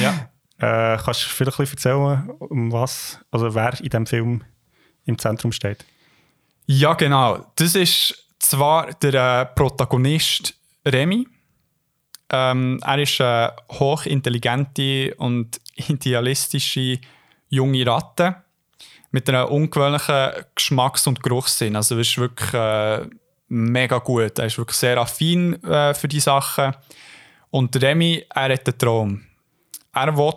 ja. 0.00 0.30
Äh, 0.62 0.98
kannst 1.02 1.24
du 1.24 1.28
vielleicht 1.30 1.58
ein 1.58 1.64
bisschen 1.64 1.78
erzählen, 1.78 2.30
um 2.38 2.70
was, 2.70 3.18
also 3.30 3.54
wer 3.54 3.80
in 3.80 3.88
diesem 3.88 4.06
Film 4.06 4.44
im 5.06 5.16
Zentrum 5.16 5.52
steht? 5.52 5.86
Ja, 6.66 6.92
genau. 6.92 7.46
Das 7.56 7.74
ist 7.74 8.26
zwar 8.38 8.92
der 8.92 9.14
äh, 9.40 9.46
Protagonist 9.54 10.54
Remy. 10.86 11.26
Ähm, 12.28 12.78
er 12.84 12.98
ist 12.98 13.20
eine 13.22 13.54
hochintelligente 13.70 15.14
und 15.16 15.60
idealistische 15.88 16.98
junge 17.48 17.86
Ratte 17.86 18.36
mit 19.10 19.28
einem 19.28 19.48
ungewöhnlichen 19.48 20.44
Geschmacks- 20.54 21.06
und 21.06 21.22
Geruchssinn. 21.22 21.74
Also 21.74 21.96
er 21.96 22.02
ist 22.02 22.18
wirklich 22.18 22.54
äh, 22.54 23.06
mega 23.50 23.98
gut. 23.98 24.38
Er 24.38 24.46
ist 24.46 24.56
wirklich 24.56 24.78
sehr 24.78 24.96
affin 24.96 25.62
äh, 25.64 25.92
für 25.92 26.08
die 26.08 26.20
Sachen. 26.20 26.74
Und 27.50 27.80
Remy, 27.82 28.24
er 28.30 28.54
hat 28.54 28.66
einen 28.66 28.78
Traum. 28.78 29.22
Er 29.92 30.16
will 30.16 30.32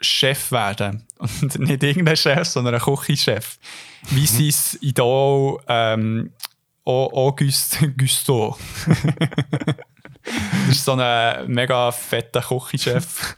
Chef 0.00 0.50
werden. 0.52 1.06
Und 1.18 1.58
nicht 1.58 1.82
irgendein 1.82 2.16
Chef, 2.16 2.48
sondern 2.48 2.74
ein 2.74 2.80
Küchenchef. 2.80 3.58
Wie 4.10 4.20
mhm. 4.20 4.50
sein 4.50 4.78
Idol 4.80 5.60
ähm, 5.68 6.32
Auguste 6.84 7.90
Gusto. 7.98 8.56
das 10.24 10.76
ist 10.76 10.84
so 10.84 10.92
ein 10.92 11.46
mega 11.50 11.92
fetter 11.92 12.40
Küchenchef 12.40 13.36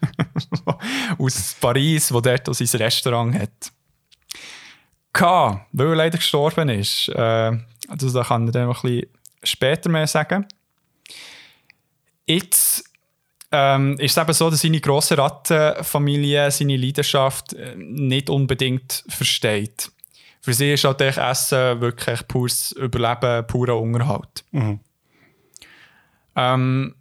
aus 1.18 1.56
Paris, 1.60 2.08
der 2.08 2.20
dort 2.20 2.54
sein 2.54 2.80
Restaurant 2.80 3.34
hat. 3.38 3.72
K, 5.12 5.66
weil 5.72 5.88
er 5.88 5.96
leider 5.96 6.18
gestorben 6.18 6.68
ist. 6.68 7.08
Äh, 7.08 7.58
also 7.92 8.10
da 8.10 8.24
kann 8.24 8.46
ich 8.46 8.52
dann 8.52 8.66
noch 8.66 8.84
ein 8.84 8.90
bisschen 8.90 9.10
später 9.42 9.90
mehr 9.90 10.06
sagen. 10.06 10.46
Jetzt 12.26 12.84
ähm, 13.50 13.96
ist 13.98 14.16
es 14.16 14.22
eben 14.22 14.32
so, 14.32 14.50
dass 14.50 14.62
seine 14.62 14.80
grosse 14.80 15.18
Rattenfamilie 15.18 16.50
seine 16.50 16.76
Leidenschaft 16.76 17.52
äh, 17.52 17.74
nicht 17.76 18.30
unbedingt 18.30 19.04
versteht. 19.08 19.90
Für 20.40 20.54
sie 20.54 20.72
ist 20.72 20.84
halt 20.84 21.00
Essen 21.00 21.80
wirklich 21.80 22.26
pures 22.26 22.72
Überleben, 22.72 23.46
purer 23.46 23.78
Unterhalt. 23.78 24.44
Mhm. 24.52 24.80
Ähm, 26.34 26.94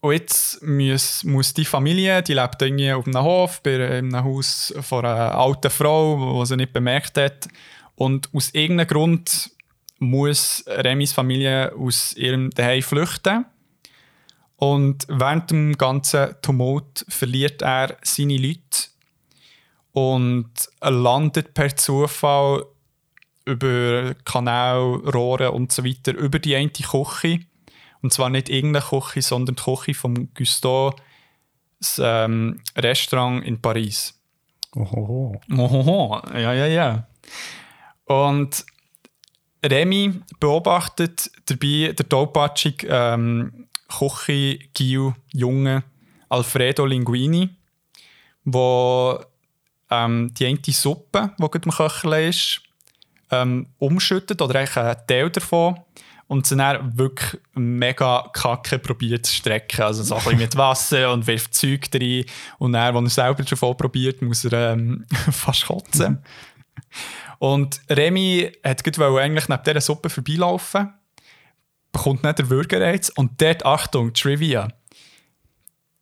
und 0.00 0.12
jetzt 0.12 0.62
muss, 0.62 1.24
muss 1.24 1.54
die 1.54 1.64
Familie, 1.64 2.22
die 2.22 2.34
lebt 2.34 2.62
irgendwie 2.62 2.92
auf 2.92 3.06
einem 3.06 3.22
Hof, 3.22 3.62
bei 3.62 3.98
einem 3.98 4.22
Haus 4.22 4.72
von 4.80 5.04
einer 5.04 5.34
alten 5.34 5.70
Frau, 5.70 6.40
die 6.40 6.46
sie 6.46 6.56
nicht 6.56 6.72
bemerkt 6.72 7.16
hat. 7.16 7.48
Und 7.96 8.28
aus 8.32 8.50
irgendeinem 8.50 8.86
Grund 8.86 9.50
muss 9.98 10.64
Remis 10.66 11.12
Familie 11.12 11.72
aus 11.76 12.14
ihrem 12.14 12.54
Zuhause 12.54 12.82
flüchten. 12.82 13.46
Und 14.56 15.06
während 15.08 15.50
dem 15.50 15.78
ganzen 15.78 16.34
Tumult 16.42 17.04
verliert 17.08 17.62
er 17.62 17.96
seine 18.02 18.36
Leute 18.36 18.88
und 19.92 20.50
landet 20.80 21.54
per 21.54 21.76
Zufall 21.76 22.64
über 23.44 24.14
Kanäle, 24.24 25.00
Rohre 25.12 25.52
und 25.52 25.72
so 25.72 25.84
weiter 25.84 26.14
über 26.14 26.38
die 26.38 26.56
eine 26.56 26.70
Küche. 26.70 27.40
Und 28.02 28.12
zwar 28.12 28.30
nicht 28.30 28.48
irgendeine 28.48 28.84
Küche, 28.84 29.22
sondern 29.22 29.56
die 29.56 29.62
Küche 29.62 29.94
von 29.94 30.28
Gusteau, 30.34 30.94
das 31.78 32.00
ähm, 32.02 32.60
Restaurant 32.76 33.44
in 33.44 33.60
Paris. 33.60 34.14
Ohoho. 34.74 35.40
Ohoho, 35.56 36.20
ja, 36.34 36.52
ja, 36.52 36.66
ja. 36.66 37.06
Und 38.04 38.64
Remy 39.64 40.20
beobachtet 40.40 41.30
dabei 41.46 41.92
der 41.92 42.08
tollpatschige 42.08 42.86
ähm, 42.88 43.68
Küche 43.88 44.58
Gil 44.74 45.14
Junge 45.32 45.82
Alfredo 46.28 46.84
Linguini, 46.84 47.48
wo 48.44 49.18
ähm, 49.90 50.32
die 50.34 50.46
eine 50.46 50.58
Suppe, 50.68 51.32
die 51.38 51.42
gerade 51.42 51.64
im 51.64 51.72
Köchlein 51.72 52.28
ist, 52.28 52.60
ähm, 53.30 53.66
umschüttet 53.78 54.40
oder 54.42 54.60
einen 54.60 54.96
Teil 55.06 55.30
davon 55.30 55.80
und 56.26 56.46
sie 56.46 56.56
dann 56.56 56.96
wirklich 56.96 57.40
mega 57.54 58.30
kacke 58.32 58.78
probiert 58.78 59.26
zu 59.26 59.34
strecken. 59.34 59.82
Also 59.82 60.02
so 60.02 60.14
ein 60.14 60.22
bisschen 60.22 60.38
mit 60.38 60.56
Wasser 60.56 61.12
und 61.12 61.26
wirft 61.26 61.54
Zeug 61.54 61.88
rein 61.94 62.24
und 62.58 62.72
dann, 62.74 62.96
als 62.96 63.18
er 63.18 63.34
selber 63.34 63.46
schon 63.46 63.76
probiert, 63.76 64.22
muss 64.22 64.44
er 64.44 64.72
ähm, 64.72 65.06
fast 65.30 65.66
kotzen. 65.66 66.22
Und 67.38 67.80
Remy 67.88 68.52
hat 68.64 68.82
gerade 68.82 69.20
eigentlich 69.20 69.48
neben 69.48 69.62
dieser 69.62 69.80
Suppe 69.80 70.10
vorbeilaufen, 70.10 70.92
bekommt 71.92 72.24
nicht 72.24 72.38
den 72.38 72.50
Würgereiz 72.50 73.10
und 73.10 73.40
dort, 73.40 73.64
Achtung, 73.64 74.12
Trivia, 74.12 74.68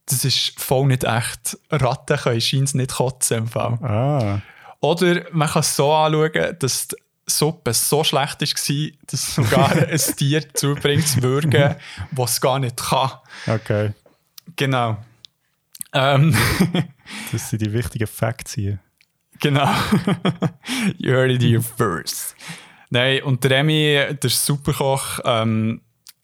das 0.07 0.25
ist 0.25 0.59
voll 0.61 0.87
nicht 0.87 1.05
echt. 1.05 1.59
Ratten 1.71 2.17
können 2.17 2.41
scheint 2.41 2.75
nicht 2.75 2.95
kotzen 2.95 3.39
im 3.39 3.49
Fall. 3.49 3.75
Ah. 3.83 4.41
Oder 4.81 5.25
man 5.33 5.49
kann 5.49 5.61
es 5.61 5.75
so 5.75 5.93
anschauen, 5.93 6.57
dass 6.59 6.89
die 6.89 6.97
Suppe 7.27 7.75
so 7.75 8.05
schlecht 8.05 8.41
war, 8.41 8.91
dass 9.07 9.35
sogar 9.35 9.73
ein 9.89 9.99
Tier 10.17 10.55
zubringt 10.55 11.09
zu 11.09 11.23
würgen, 11.23 11.75
was 12.13 12.33
es 12.33 12.41
gar 12.41 12.59
nicht 12.61 12.77
kann. 12.77 13.11
Okay. 13.47 13.93
Genau. 14.55 14.97
Ähm, 15.93 16.37
Das 17.33 17.51
sind 17.51 17.63
die 17.63 17.73
wichtigen 17.73 18.07
Facts 18.07 18.55
hier. 18.55 18.79
Genau. 19.41 19.69
you 20.99 21.13
heard 21.13 21.31
it 21.31 21.43
here 21.43 21.63
first. 21.63 22.37
Nein, 22.91 23.23
und 23.23 23.43
der 23.45 23.51
Remy, 23.51 24.17
der 24.23 24.31
Superkoch, 24.31 25.21
ähm, 25.25 25.81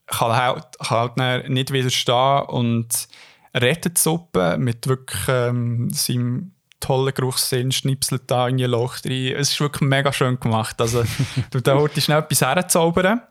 kann 0.07 0.37
halt, 0.37 0.79
kann 0.79 1.13
halt 1.19 1.49
nicht 1.49 1.73
widerstehen 1.73 2.43
und 2.47 3.09
rettet 3.55 3.97
die 3.97 4.01
Suppe 4.01 4.57
mit 4.59 4.87
wirklich 4.87 5.21
ähm, 5.29 5.91
seinem 5.91 6.53
tollen 6.81 7.15
Geruchssinn, 7.15 7.73
schnipselt 7.73 8.23
da 8.27 8.49
in 8.49 8.63
ein 8.63 8.71
Loch 8.71 8.97
rein. 9.05 9.35
Es 9.37 9.53
ist 9.53 9.61
wirklich 9.61 9.89
mega 9.89 10.13
schön 10.13 10.39
gemacht. 10.39 10.81
Also, 10.81 11.05
du 11.51 11.61
da 11.61 11.79
schnell 11.99 12.19
etwas 12.19 12.41
herzaubern, 12.41 13.23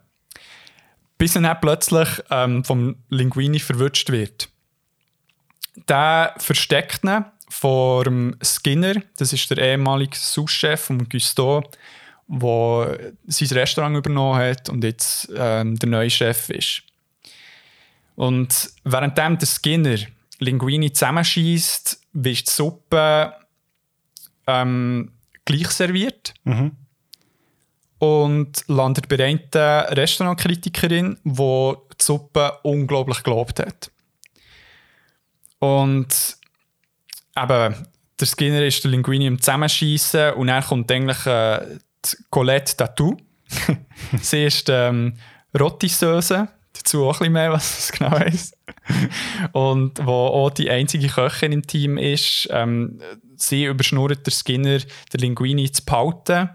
bis 1.18 1.36
er 1.36 1.42
dann 1.42 1.62
plötzlich 1.62 2.08
ähm, 2.30 2.64
vom 2.64 2.96
Linguini 3.10 3.60
verwünscht 3.60 4.10
wird. 4.10 4.50
Der 5.88 6.34
versteckt 6.38 7.04
ihn 7.04 7.26
dem 8.06 8.36
Skinner, 8.42 8.96
das 9.18 9.34
ist 9.34 9.50
der 9.50 9.58
ehemalige 9.58 10.16
Sous-Chef 10.18 10.80
von 10.80 11.08
Gusteau, 11.10 11.62
der 12.28 13.12
sein 13.28 13.58
Restaurant 13.58 13.98
übernommen 13.98 14.40
hat 14.40 14.70
und 14.70 14.84
jetzt 14.84 15.30
ähm, 15.36 15.78
der 15.78 15.90
neue 15.90 16.10
Chef 16.10 16.50
ist. 16.50 16.84
Und 18.16 18.70
währenddem 18.84 19.38
der 19.38 19.48
Skinner 19.48 19.98
Linguini 20.40 20.92
zusammenschießt, 20.94 22.02
wird 22.14 22.48
die 22.48 22.52
Suppe 22.52 23.34
ähm, 24.48 25.12
gleich 25.46 25.70
serviert 25.70 26.34
Mhm. 26.44 26.72
und 28.00 28.64
landet 28.68 29.08
bei 29.08 29.24
einer 29.24 29.96
Restaurantkritikerin, 29.96 31.18
die 31.24 31.32
die 31.34 32.04
Suppe 32.04 32.58
unglaublich 32.64 33.22
gelobt 33.24 33.60
hat. 33.60 33.92
Und 35.60 36.38
eben, 37.38 37.76
der 38.20 38.28
Skinner 38.28 38.66
ist 38.66 38.84
der 38.84 38.92
Linguini 38.92 39.26
im 39.26 39.40
Zusammenschießen 39.40 40.34
und 40.34 40.48
dann 40.48 40.64
kommt 40.64 40.92
eigentlich 40.92 41.26
äh, 41.26 41.80
Colette 42.30 42.78
Tattoo. 42.78 43.18
Sie 44.22 44.46
ist 44.46 44.70
ähm, 44.70 45.18
Rotisseuse, 45.60 46.48
dazu 46.74 47.06
auch 47.06 47.16
ein 47.16 47.20
bisschen 47.20 47.34
mehr, 47.34 47.52
was 47.52 47.76
das 47.76 47.92
genau 47.92 48.12
heisst. 48.12 48.58
Und 49.52 50.06
wo 50.06 50.12
auch 50.12 50.50
die 50.50 50.70
einzige 50.70 51.08
Köchin 51.08 51.52
im 51.52 51.68
Team 51.68 51.98
ist, 51.98 52.48
ähm, 52.52 53.00
sie 53.36 53.66
überschnurrt 53.66 54.26
der 54.26 54.32
Skinner, 54.32 54.80
der 54.80 55.20
Linguini 55.20 55.72
zu 55.72 55.84
behalten. 55.84 56.50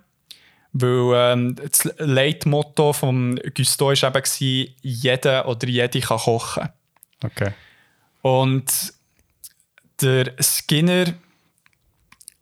Weil 0.72 1.32
ähm, 1.32 1.56
das 1.56 1.88
Leitmotto 1.98 2.92
von 2.92 3.40
Gusteau 3.54 3.88
war 3.88 4.16
eben, 4.16 4.76
jeder 4.82 5.48
oder 5.48 5.66
jede 5.68 6.00
kann 6.00 6.18
kochen. 6.18 6.68
Okay. 7.24 7.52
Und 8.20 8.95
der 10.00 10.34
Skinner 10.40 11.14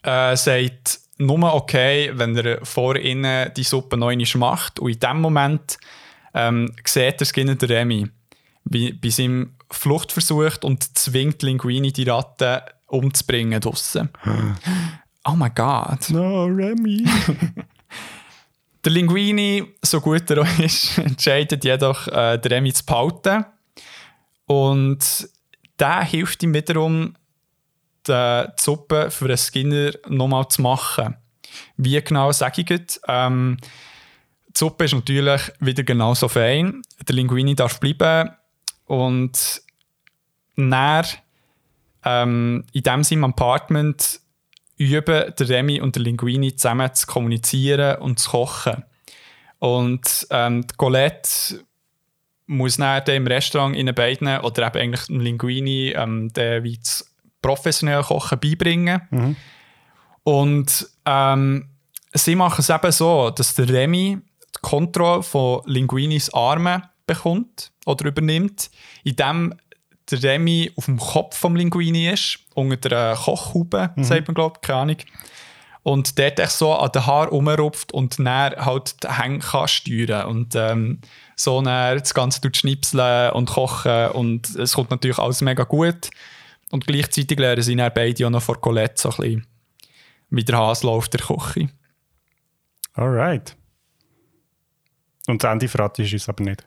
äh, 0.03 0.37
sagt 0.37 1.01
nur 1.19 1.55
okay, 1.55 2.11
wenn 2.15 2.37
er 2.37 2.65
vor 2.65 2.97
ihnen 2.97 3.53
die 3.55 3.63
Suppe 3.63 3.97
noch 3.97 4.09
einmal 4.09 4.27
macht. 4.37 4.81
Und 4.81 4.91
in 4.91 5.01
dem 5.01 5.21
Moment 5.21 5.79
ähm, 6.35 6.73
sieht 6.85 7.21
der 7.21 7.27
Skinner 7.27 7.55
der 7.55 7.69
Remy, 7.69 8.09
wie 8.65 8.93
bei 8.93 9.11
seinem 9.11 9.55
Fluchtversuch 9.71 10.63
und 10.63 10.97
zwingt 10.99 11.43
Linguini 11.43 11.93
die 11.93 12.09
Ratte 12.09 12.65
umzubringen 12.87 13.61
draussen. 13.61 14.11
oh 15.25 15.35
mein 15.35 15.55
Gott. 15.55 16.11
No, 16.11 16.45
Remy. 16.45 17.05
Der 18.85 18.93
Linguini, 18.93 19.65
so 19.81 20.01
gut 20.01 20.31
er 20.31 20.43
auch 20.43 20.59
ist, 20.59 20.99
entscheidet 20.99 21.65
jedoch, 21.65 22.07
äh, 22.09 22.39
den 22.39 22.53
Remy 22.53 22.73
zu 22.75 22.85
behalten. 22.85 23.47
Und 24.45 25.29
der 25.79 26.05
hilft 26.05 26.43
ihm 26.43 26.53
wiederum, 26.53 27.15
die, 28.09 28.47
die 28.47 28.63
Suppe 28.63 29.11
für 29.11 29.27
einen 29.27 29.37
Skinner 29.37 29.93
nochmal 30.09 30.49
zu 30.49 30.63
machen. 30.63 31.17
Wie 31.77 32.01
genau 32.03 32.33
sage 32.33 32.63
ich 32.63 32.71
es? 32.71 33.01
Ähm, 33.09 33.59
die 34.49 34.59
Suppe 34.59 34.85
ist 34.85 34.95
natürlich 34.95 35.53
wieder 35.61 35.83
genauso 35.83 36.29
fein. 36.29 36.83
Der 37.07 37.15
Linguini 37.15 37.55
darf 37.55 37.81
bleiben. 37.81 38.31
Und 38.87 39.63
dann, 40.57 41.07
ähm, 42.05 42.65
in 42.73 42.83
dem 42.83 43.05
seinem 43.05 43.25
Apartment 43.25 44.21
üben 44.77 45.33
der 45.39 45.49
Remy 45.49 45.81
und 45.81 45.97
der 45.97 46.03
Linguini 46.03 46.55
zusammen 46.57 46.93
zu 46.95 47.07
kommunizieren 47.07 47.97
und 47.99 48.19
zu 48.19 48.31
kochen. 48.31 48.85
Und 49.59 50.27
ähm, 50.31 50.67
die 50.67 50.75
Colette 50.77 51.65
muss 52.47 52.77
dann 52.77 53.03
im 53.07 53.27
Restaurant 53.27 53.77
in 53.77 53.95
beiden 53.95 54.29
oder 54.41 54.67
eben 54.67 54.79
eigentlich 54.79 55.07
dem 55.07 55.21
Linguini 55.21 55.95
ähm, 55.97 56.31
wie 56.35 56.79
professionelle 57.45 58.03
Kochen 58.03 58.41
beibringen. 58.41 59.03
Mhm. 59.11 59.37
Und 60.25 60.89
ähm, 61.05 61.69
sie 62.15 62.35
machen 62.35 62.61
es 62.61 62.71
eben 62.71 62.93
so, 62.93 63.31
dass 63.31 63.55
der 63.55 63.69
Remy 63.69 64.19
die 64.19 64.61
Kontrolle 64.63 65.23
von 65.23 65.61
Linguinis 65.67 66.33
Armen 66.33 66.83
bekommt 67.07 67.73
oder 67.85 68.07
übernimmt, 68.07 68.71
indem 69.05 69.55
der 70.11 70.23
Remy 70.23 70.73
auf 70.77 70.87
dem 70.87 70.99
Kopf 70.99 71.37
vom 71.37 71.57
Linguini 71.57 72.11
ist, 72.11 72.39
unter 72.55 72.89
der 72.89 73.15
Kochhaube, 73.15 73.91
sagt 73.97 74.29
man, 74.29 74.35
glaube 74.35 74.57
ich, 74.57 74.67
keine 74.67 74.81
Ahnung. 74.81 74.97
Und 75.83 76.19
dort 76.19 76.39
echt 76.39 76.53
so 76.53 76.75
an 76.75 76.93
den 76.93 77.07
Haar 77.07 77.29
rumrupft 77.29 77.93
und 77.93 78.19
dann 78.19 78.57
halt 78.57 79.03
die 79.03 79.09
Hänge 79.09 79.41
kann 79.41 79.69
steuern 79.69 80.27
und 80.29 80.55
ähm, 80.55 81.01
so 81.37 81.61
dann 81.61 81.99
das 81.99 82.15
Ganze 82.15 82.41
tut 82.41 82.57
schnipseln 82.57 83.33
und 83.33 83.51
kochen 83.51 84.09
und 84.13 84.55
es 84.57 84.75
kommt 84.75 84.91
natürlich 84.91 85.19
alles 85.19 85.43
mega 85.43 85.65
gut. 85.65 86.09
Und 86.75 86.89
gleichzeitig 86.89 87.39
lernen 87.39 87.63
sie 87.63 87.77
dann 87.77 87.93
beide 87.95 88.27
auch 88.27 88.31
noch 88.31 88.43
vor 88.43 88.61
Colette 88.61 89.01
so 89.01 89.11
ein 89.11 89.17
bisschen, 89.17 89.47
wie 90.31 90.43
der 90.43 90.59
Hase 90.59 90.85
läuft 90.85 91.13
der 91.13 91.21
Küche. 91.21 91.69
Alright. 92.95 93.57
Und 95.29 95.45
das 95.45 95.53
Ende 95.53 95.69
verratest 95.69 96.11
du 96.11 96.17
uns 96.17 96.29
aber 96.29 96.43
nicht. 96.43 96.67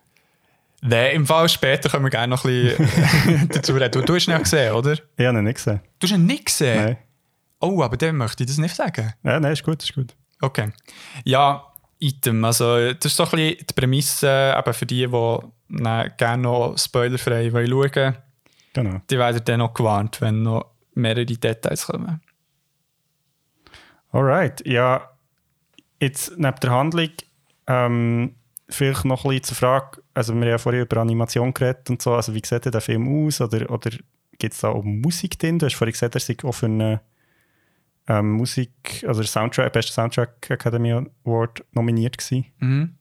Nein, 0.81 1.13
im 1.13 1.27
Fall 1.27 1.49
später 1.49 1.89
können 1.89 2.05
wir 2.05 2.09
gerne 2.09 2.29
noch 2.29 2.45
ein 2.45 2.77
bisschen 2.77 3.49
dazu 3.51 3.73
reden. 3.73 3.91
Du, 3.91 4.01
du 4.01 4.15
hast 4.15 4.27
ihn 4.27 4.31
ja 4.31 4.37
gesehen, 4.37 4.73
oder? 4.75 4.93
Ich 4.93 5.25
habe 5.25 5.39
ihn 5.39 5.43
nicht 5.43 5.55
gesehen. 5.55 5.81
Du 5.99 6.07
hast 6.07 6.13
ihn 6.13 6.25
nicht 6.25 6.45
gesehen? 6.45 6.85
Nein. 6.85 6.97
Oh, 7.59 7.83
aber 7.83 7.97
dann 7.97 8.15
möchte 8.15 8.43
ich 8.43 8.47
das 8.47 8.59
nicht 8.59 8.77
sagen. 8.77 9.13
Ja, 9.23 9.41
nein, 9.41 9.51
ist 9.51 9.63
gut, 9.63 9.83
ist 9.83 9.93
gut. 9.93 10.15
Okay. 10.39 10.71
Ja, 11.25 11.65
Item. 11.99 12.45
Also, 12.45 12.93
das 12.93 13.11
ist 13.11 13.17
so 13.17 13.23
ein 13.25 13.31
bisschen 13.31 13.57
die 13.69 13.73
Prämisse 13.73 14.55
eben 14.57 14.73
für 14.73 14.85
die, 14.85 15.05
die 15.05 16.09
gerne 16.17 16.43
noch 16.43 16.77
spoilerfrei 16.77 17.51
wollen 17.51 17.91
schauen 17.93 18.17
Genau. 18.77 19.01
Die 19.09 19.17
werden 19.17 19.41
dann 19.43 19.57
noch 19.57 19.73
gewarnt, 19.73 20.21
wenn 20.21 20.43
noch 20.43 20.69
mehrere 20.93 21.25
Details 21.25 21.87
kommen. 21.87 22.21
Alright, 24.11 24.63
ja, 24.67 25.09
jetzt 25.99 26.37
neben 26.37 26.59
der 26.59 26.71
Handlung 26.71 27.09
ähm, 27.65 28.35
vielleicht 28.69 29.03
noch 29.03 29.25
ein 29.25 29.29
bisschen 29.29 29.43
zur 29.45 29.57
Frage, 29.57 30.03
also 30.13 30.33
wir 30.33 30.41
haben 30.41 30.49
ja 30.49 30.57
vorhin 30.59 30.81
über 30.83 30.97
Animation 30.97 31.55
geredet 31.55 31.89
und 31.89 32.03
so, 32.03 32.13
also 32.13 32.35
wie 32.35 32.41
sieht 32.45 32.65
der 32.65 32.79
Film 32.79 33.25
aus 33.25 33.41
oder, 33.41 33.67
oder 33.71 33.89
gibt 34.37 34.53
es 34.53 34.59
da 34.61 34.69
auch 34.69 34.83
Musik 34.83 35.39
drin? 35.39 35.57
Du 35.57 35.65
hast 35.65 35.73
vorhin 35.73 35.93
gesagt, 35.93 36.13
er 36.13 36.21
sei 36.21 36.37
auch 36.43 36.51
für 36.51 36.67
eine 36.67 37.01
ähm, 38.07 38.33
Musik, 38.33 39.03
also 39.07 39.23
Soundtrack, 39.23 39.73
beste 39.73 39.91
Soundtrack 39.91 40.51
Academy 40.51 40.91
Award 41.25 41.65
nominiert 41.71 42.19
gewesen. 42.19 42.45
Mhm. 42.59 42.95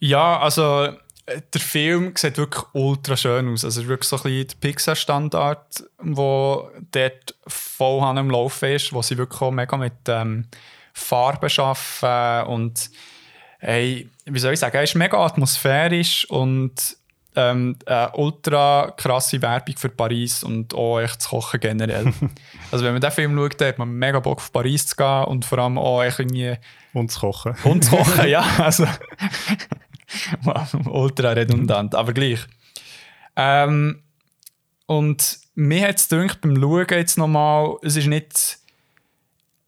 Ja, 0.00 0.40
also 0.40 0.96
der 1.26 1.60
Film 1.60 2.12
sieht 2.16 2.38
wirklich 2.38 2.64
ultra 2.72 3.16
schön 3.16 3.52
aus. 3.52 3.64
Also 3.64 3.86
wirklich 3.86 4.08
so 4.08 4.16
ein 4.16 4.22
bisschen 4.22 4.48
der 4.48 4.68
Pixar-Standard, 4.68 5.84
wo 5.98 6.70
dort 6.92 7.34
voll 7.46 8.02
am 8.02 8.30
Laufen 8.30 8.70
ist, 8.70 8.92
wo 8.92 9.02
sie 9.02 9.18
wirklich 9.18 9.40
auch 9.40 9.50
mega 9.50 9.76
mit 9.76 9.94
ähm, 10.08 10.46
Farben 10.92 11.50
arbeiten 11.58 12.48
und 12.48 12.90
hey, 13.58 14.08
wie 14.24 14.38
soll 14.38 14.52
ich 14.52 14.60
sagen, 14.60 14.76
er 14.76 14.84
ist 14.84 14.94
mega 14.94 15.18
atmosphärisch 15.18 16.28
und 16.30 16.96
ähm, 17.34 17.76
eine 17.84 18.12
ultra 18.12 18.94
krasse 18.96 19.42
Werbung 19.42 19.76
für 19.76 19.90
Paris 19.90 20.42
und 20.42 20.74
auch 20.74 21.00
echt 21.00 21.20
zu 21.20 21.30
kochen 21.30 21.60
generell. 21.60 22.12
also 22.70 22.84
wenn 22.84 22.92
man 22.92 23.00
den 23.00 23.10
Film 23.10 23.36
schaut, 23.36 23.60
hat 23.60 23.78
man 23.78 23.90
mega 23.90 24.20
Bock 24.20 24.38
auf 24.38 24.52
Paris 24.52 24.86
zu 24.86 24.96
gehen 24.96 25.24
und 25.24 25.44
vor 25.44 25.58
allem 25.58 25.76
auch 25.76 26.02
irgendwie... 26.02 26.56
Und 26.94 27.10
zu 27.10 27.20
kochen. 27.20 27.54
Und 27.64 27.84
zu 27.84 27.90
kochen, 27.90 28.28
ja. 28.28 28.44
Also 28.58 28.86
ultra 30.86 31.30
redundant, 31.30 31.94
aber 31.94 32.12
gleich. 32.12 32.40
Ähm, 33.36 34.02
und 34.86 35.38
mir 35.54 35.88
hat 35.88 35.98
es 35.98 36.08
gedacht, 36.08 36.40
beim 36.40 36.56
Schauen 36.56 36.86
jetzt 36.90 37.18
nochmal, 37.18 37.76
es 37.82 37.96
ist 37.96 38.06
nicht 38.06 38.58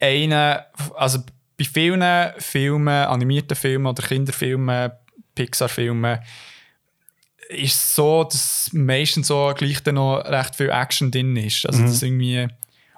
eine, 0.01 0.67
also 0.95 1.21
bei 1.59 1.65
vielen 1.65 2.33
Filmen, 2.39 2.89
animierten 2.89 3.57
Filmen 3.57 3.87
oder 3.87 4.03
Kinderfilmen, 4.03 4.93
Pixar-Filmen, 5.35 6.21
ist 7.49 7.75
es 7.75 7.95
so, 7.95 8.25
dass 8.25 8.71
meistens 8.73 9.29
so 9.29 9.53
gleich 9.57 9.83
dann 9.83 9.97
noch 9.97 10.19
recht 10.19 10.55
viel 10.55 10.71
Action 10.71 11.11
drin 11.11 11.37
ist. 11.37 11.67
Also, 11.67 11.81
mhm. 11.81 11.87
dass 11.87 12.03
irgendwie 12.03 12.49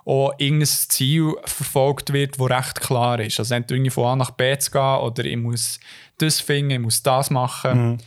auch 0.05 0.33
irgendein 0.39 0.67
Ziel 0.67 1.35
verfolgt 1.45 2.13
wird, 2.13 2.39
das 2.39 2.51
recht 2.51 2.81
klar 2.81 3.21
ist. 3.21 3.39
Also, 3.39 3.55
entweder 3.55 3.77
irgendwie 3.77 3.91
von 3.91 4.07
A 4.07 4.17
nach 4.17 4.33
B 4.33 4.59
zu 4.59 4.71
gehen 4.73 4.99
oder 4.99 5.25
ich 5.25 5.37
muss 5.37 5.79
das 6.21 6.41
finden, 6.41 6.71
ich 6.71 6.79
muss 6.79 7.03
das 7.03 7.31
machen. 7.31 7.93
Mhm. 7.93 7.99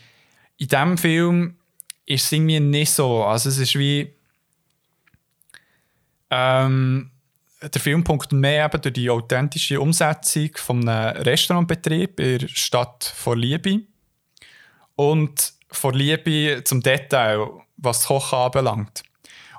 In 0.57 0.67
diesem 0.67 0.97
Film 0.97 1.57
ist 2.05 2.25
es 2.25 2.31
irgendwie 2.31 2.59
nicht 2.59 2.91
so. 2.91 3.23
Also, 3.23 3.49
es 3.49 3.57
ist 3.57 3.77
wie. 3.77 4.13
Ähm, 6.29 7.11
der 7.61 7.81
Film 7.81 8.03
punktet 8.03 8.33
mehr 8.33 8.65
eben 8.65 8.81
durch 8.81 8.93
die 8.93 9.09
authentische 9.09 9.79
Umsetzung 9.79 10.49
von 10.55 10.87
einem 10.87 11.21
Restaurantbetrieb 11.21 12.19
in 12.19 12.39
der 12.39 12.47
Stadt 12.49 13.13
vor 13.15 13.37
Liebe. 13.37 13.81
Und 14.95 15.53
vor 15.71 15.93
Liebe 15.93 16.61
zum 16.65 16.81
Detail, 16.81 17.47
was 17.77 17.99
das 17.99 18.07
Kochen 18.07 18.37
anbelangt. 18.37 19.03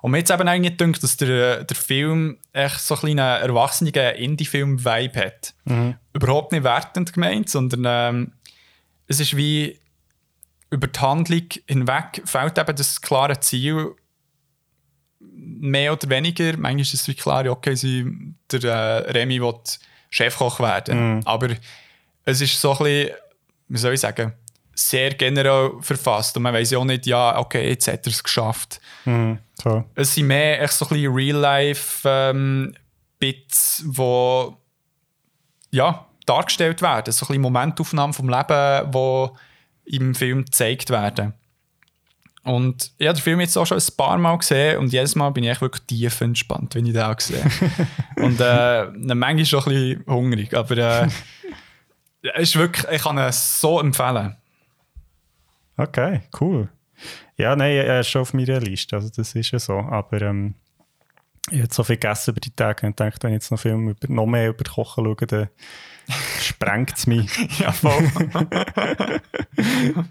Und 0.02 0.10
mir 0.10 0.18
jetzt 0.18 0.30
eben 0.30 0.46
eigentlich 0.46 0.76
gedacht, 0.76 1.02
dass 1.02 1.16
der, 1.16 1.64
der 1.64 1.76
Film 1.76 2.36
echt 2.52 2.80
so 2.80 2.94
einen 3.00 3.18
erwachsenen 3.18 3.94
Indie-Film-Vibe 3.94 5.18
hat. 5.18 5.54
Mhm. 5.64 5.94
Überhaupt 6.12 6.52
nicht 6.52 6.62
wertend 6.62 7.14
gemeint, 7.14 7.48
sondern 7.48 7.84
ähm, 7.86 8.32
es 9.06 9.20
ist 9.20 9.36
wie 9.36 9.78
über 10.70 10.88
die 10.88 11.00
Handlung 11.00 11.48
hinweg 11.68 12.22
fällt 12.24 12.58
eben 12.58 12.76
das 12.76 13.00
klare 13.00 13.38
Ziel 13.40 13.94
mehr 15.20 15.92
oder 15.92 16.08
weniger. 16.08 16.56
Manchmal 16.56 16.80
ist 16.80 16.94
es 16.94 17.08
wie 17.08 17.14
klar, 17.14 17.46
okay, 17.46 17.74
sie, 17.74 18.06
der 18.50 18.64
äh, 18.64 19.10
Remy 19.12 19.40
will 19.40 19.54
Chefkoch 20.10 20.60
werden. 20.60 21.16
Mhm. 21.16 21.22
Aber 21.24 21.48
es 22.24 22.40
ist 22.40 22.60
so 22.60 22.72
ein 22.72 22.78
bisschen, 22.78 23.10
wie 23.68 23.78
soll 23.78 23.94
ich 23.94 24.00
sagen, 24.00 24.32
sehr 24.74 25.14
generell 25.14 25.72
verfasst. 25.80 26.36
Und 26.36 26.44
man 26.44 26.54
weiß 26.54 26.70
ja 26.72 26.78
auch 26.78 26.84
nicht, 26.84 27.06
ja, 27.06 27.38
okay, 27.38 27.68
jetzt 27.68 27.88
hat 27.88 28.06
er 28.06 28.10
es 28.10 28.22
geschafft. 28.22 28.80
Mhm, 29.04 29.38
so. 29.62 29.84
Es 29.94 30.14
sind 30.14 30.26
mehr 30.26 30.62
echt 30.62 30.72
so 30.72 30.86
ein 30.86 30.88
bisschen 30.88 31.14
Real-Life-Bits, 31.14 33.80
ähm, 33.80 33.90
die 33.90 34.56
ja, 35.76 36.06
dargestellt 36.26 36.82
werden. 36.82 37.12
So 37.12 37.24
ein 37.24 37.28
bisschen 37.28 37.42
Momentaufnahmen 37.42 38.14
vom 38.14 38.28
Leben, 38.28 38.90
die 38.90 39.96
im 39.96 40.14
Film 40.14 40.44
gezeigt 40.44 40.90
werden. 40.90 41.34
Und 42.44 42.92
ich 42.98 43.06
habe 43.06 43.18
den 43.18 43.22
Film 43.22 43.40
jetzt 43.40 43.56
auch 43.56 43.66
schon 43.66 43.78
ein 43.78 43.96
paar 43.96 44.18
Mal 44.18 44.36
gesehen 44.36 44.78
und 44.78 44.92
jedes 44.92 45.14
Mal 45.14 45.30
bin 45.30 45.44
ich 45.44 45.60
wirklich 45.62 45.86
tief 45.86 46.20
entspannt, 46.20 46.74
wenn 46.74 46.84
ich 46.84 46.92
den 46.92 47.02
auch 47.02 47.18
sehe. 47.18 47.42
und 48.16 48.38
äh, 48.38 48.86
manchmal 49.14 49.46
schon 49.46 49.60
ein 49.60 49.64
bisschen 49.64 50.04
hungrig, 50.06 50.54
aber 50.54 50.76
äh, 50.76 51.08
ist 52.42 52.56
wirklich, 52.56 52.86
ich 52.92 53.02
kann 53.02 53.16
es 53.16 53.60
so 53.60 53.80
empfehlen. 53.80 54.36
Okay, 55.78 56.20
cool. 56.38 56.68
Ja, 57.36 57.56
nein, 57.56 57.72
er 57.72 58.00
ist 58.00 58.08
schon 58.08 58.22
auf 58.22 58.34
meiner 58.34 58.60
Liste, 58.60 58.94
also 58.94 59.08
das 59.08 59.34
ist 59.34 59.50
ja 59.50 59.58
so. 59.58 59.78
Aber 59.78 60.20
ähm, 60.20 60.54
ich 61.50 61.62
habe 61.62 61.72
so 61.72 61.82
viel 61.82 61.96
gegessen 61.96 62.32
über 62.32 62.40
die 62.40 62.54
Tage 62.54 62.86
und 62.86 63.00
dachte, 63.00 63.22
wenn 63.22 63.30
ich 63.30 63.36
jetzt 63.36 63.50
noch, 63.50 63.58
viel 63.58 63.72
über, 63.72 63.94
noch 64.08 64.26
mehr 64.26 64.50
über 64.50 64.64
Kochen 64.64 65.04
schaue, 65.04 65.26
dann 65.26 65.48
sprengt 66.40 66.96
es 66.96 67.06
mich. 67.06 67.30
ja, 67.58 67.72
voll. 67.72 68.10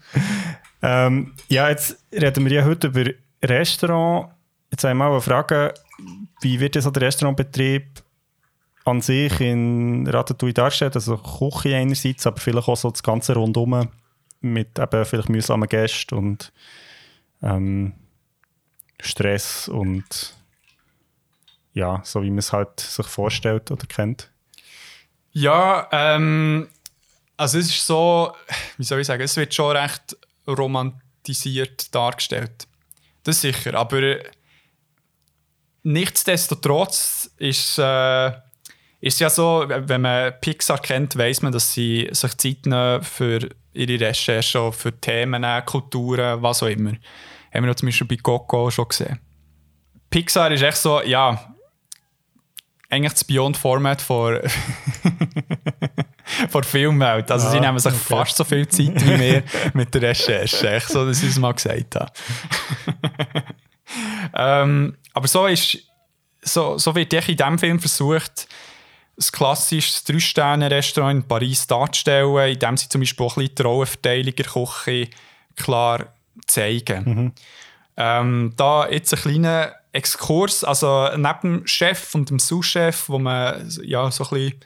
ähm, 0.81 1.33
ja, 1.47 1.69
jetzt 1.69 1.97
reden 2.11 2.45
wir 2.45 2.51
ja 2.51 2.65
heute 2.65 2.87
über 2.87 3.05
Restaurant. 3.43 4.33
Jetzt 4.71 4.85
einmal 4.85 5.11
eine 5.11 5.21
Frage, 5.21 5.73
wie 6.41 6.59
wird 6.59 6.81
so 6.81 6.91
der 6.91 7.03
Restaurantbetrieb 7.03 8.03
an 8.85 9.01
sich 9.01 9.39
in 9.39 10.07
Ratatouille 10.07 10.53
dargestellt? 10.53 10.95
Also 10.95 11.17
Küche 11.17 11.75
einerseits, 11.75 12.25
aber 12.27 12.39
vielleicht 12.39 12.67
auch 12.67 12.77
so 12.77 12.89
das 12.89 13.03
ganze 13.03 13.33
Rundum 13.35 13.89
mit 14.41 14.77
eben 14.77 15.05
vielleicht 15.05 15.29
mühsamen 15.29 15.69
Gästen 15.69 16.15
und 16.15 16.51
ähm, 17.41 17.93
Stress 18.99 19.67
und 19.67 20.35
ja, 21.73 22.01
so 22.03 22.21
wie 22.23 22.29
man 22.29 22.39
es 22.39 22.53
halt 22.53 22.79
sich 22.79 23.05
vorstellt 23.07 23.71
oder 23.71 23.85
kennt. 23.85 24.32
Ja, 25.33 25.87
ähm, 25.91 26.69
also 27.37 27.57
es 27.57 27.67
ist 27.67 27.85
so, 27.85 28.33
wie 28.77 28.83
soll 28.83 29.01
ich 29.01 29.07
sagen, 29.07 29.23
es 29.23 29.35
wird 29.35 29.53
schon 29.53 29.75
recht 29.75 30.15
romantisiert 30.47 31.93
dargestellt. 31.93 32.67
Das 33.23 33.41
sicher, 33.41 33.73
aber 33.73 34.17
nichtsdestotrotz 35.83 37.31
ist 37.37 37.77
äh, 37.79 38.31
ist 39.03 39.19
ja 39.19 39.29
so, 39.29 39.65
wenn 39.67 39.99
man 39.99 40.31
Pixar 40.39 40.79
kennt, 40.79 41.17
weiß 41.17 41.41
man, 41.41 41.51
dass 41.51 41.73
sie 41.73 42.07
sich 42.11 42.37
Zeit 42.37 42.65
nehmen 42.65 43.03
für 43.03 43.49
ihre 43.73 43.99
Recherche, 43.99 44.71
für 44.71 44.97
Themen, 44.97 45.45
Kulturen, 45.65 46.41
was 46.41 46.63
auch 46.63 46.67
immer. 46.67 46.93
Haben 47.53 47.65
wir 47.65 47.75
zum 47.75 47.87
Beispiel 47.87 48.07
bei 48.07 48.15
Coco 48.15 48.71
schon 48.71 48.87
gesehen. 48.87 49.19
Pixar 50.09 50.49
ist 50.53 50.61
echt 50.61 50.77
so, 50.77 51.01
ja, 51.01 51.52
eigentlich 52.93 53.13
das 53.13 53.23
Beyond 53.23 53.57
Format 53.57 54.01
vor, 54.01 54.39
vor 56.49 56.63
Filmwelt. 56.63 57.29
Also 57.31 57.47
ja, 57.47 57.51
sie 57.51 57.59
nehmen 57.59 57.79
sich 57.79 57.93
okay. 57.93 58.01
fast 58.03 58.37
so 58.37 58.43
viel 58.43 58.67
Zeit 58.67 59.05
wie 59.05 59.19
wir 59.19 59.43
mit 59.73 59.93
der 59.93 60.01
Recherche. 60.03 60.69
Echt 60.69 60.89
so, 60.89 61.05
dass 61.05 61.23
ich 61.23 61.29
es 61.29 61.39
mal 61.39 61.53
gesagt 61.53 61.95
habe. 61.95 62.11
ähm, 64.35 64.97
aber 65.13 65.27
so, 65.27 65.47
ist, 65.47 65.77
so, 66.41 66.77
so 66.77 66.95
wird 66.95 67.13
ich 67.13 67.29
in 67.29 67.37
diesem 67.37 67.59
Film 67.59 67.79
versucht, 67.79 68.47
ein 69.17 69.25
klassisches 69.31 70.03
Drei-Sterne-Restaurant 70.03 71.23
in 71.23 71.27
Paris 71.27 71.67
darzustellen, 71.67 72.53
indem 72.53 72.77
sie 72.77 72.89
zum 72.89 73.01
Beispiel 73.01 73.25
auch 73.25 73.37
ein 73.37 73.43
bisschen 73.43 73.55
die 73.55 73.61
Rollenverteilung 73.61 75.07
klar 75.55 76.13
zeigen. 76.47 77.03
Mhm. 77.05 77.31
Ähm, 77.95 78.53
da 78.57 78.89
jetzt 78.89 79.13
ein 79.13 79.19
kleiner 79.19 79.73
Exkurs, 79.93 80.63
also 80.63 81.07
neben 81.15 81.41
dem 81.41 81.67
Chef 81.67 82.13
und 82.15 82.29
dem 82.29 82.39
Sous-Chef, 82.39 83.07
wo 83.09 83.19
man 83.19 83.69
ja 83.83 84.09
so 84.11 84.23
ein 84.25 84.29
bisschen 84.29 84.59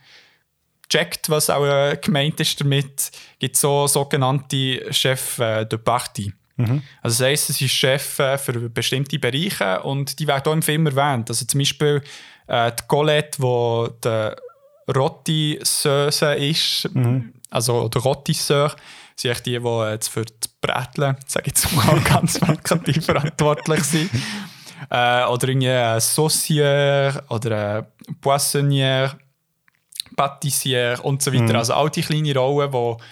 checkt, 0.90 1.30
was 1.30 1.50
auch 1.50 1.66
äh, 1.66 1.98
gemeint 2.02 2.40
ist 2.40 2.60
damit, 2.62 3.12
gibt 3.38 3.56
es 3.56 3.62
so 3.62 3.88
sogenannte 3.88 4.92
Chef 4.94 5.38
äh, 5.40 5.66
de 5.66 5.78
Partie. 5.78 6.34
Mhm. 6.56 6.82
Also 7.02 7.24
das 7.24 7.28
heisst, 7.28 7.50
es 7.50 7.62
ist 7.62 7.74
Chef 7.74 8.20
äh, 8.20 8.38
für 8.38 8.70
bestimmte 8.70 9.20
Bereiche 9.20 9.84
und 9.84 10.18
die 10.18 10.28
werden 10.28 10.48
auch 10.48 10.54
im 10.54 10.62
Film 10.62 10.88
erwähnt. 10.88 11.30
Also 11.30 11.46
zum 11.46 11.60
Beispiel 11.60 12.02
äh, 12.48 12.72
die 12.72 12.84
Colette, 12.88 13.42
wo 13.42 13.90
der 14.02 14.38
Rotti-Söse 14.96 16.36
ist, 16.36 16.90
mhm. 16.94 17.34
also 17.50 17.90
der 17.90 18.02
Rotti-Seur, 18.02 18.74
sind 19.18 19.32
echt 19.32 19.46
die, 19.46 19.60
die 19.60 19.90
jetzt 19.92 20.08
für 20.08 20.24
die 20.24 20.48
Bräteln, 20.62 21.18
sage 21.28 21.48
ich 21.48 21.54
jetzt 21.54 21.72
mal 21.74 22.00
ganz 22.06 22.40
plakativ, 22.40 23.06
verantwortlich 23.06 23.84
sind. 23.84 24.10
Äh, 24.90 25.26
oder 25.26 25.48
irgendwie 25.50 25.70
ein 25.70 26.00
Saucier 26.00 27.24
oder 27.30 27.78
ein 27.78 28.16
Poissonnier, 28.22 29.18
Patissier 30.16 31.00
und 31.04 31.22
so 31.22 31.34
weiter. 31.34 31.44
Mhm. 31.44 31.56
Also 31.56 31.74
all 31.74 31.90
die 31.90 32.02
kleinen 32.02 32.38
Rollen, 32.38 32.72
die 32.72 33.04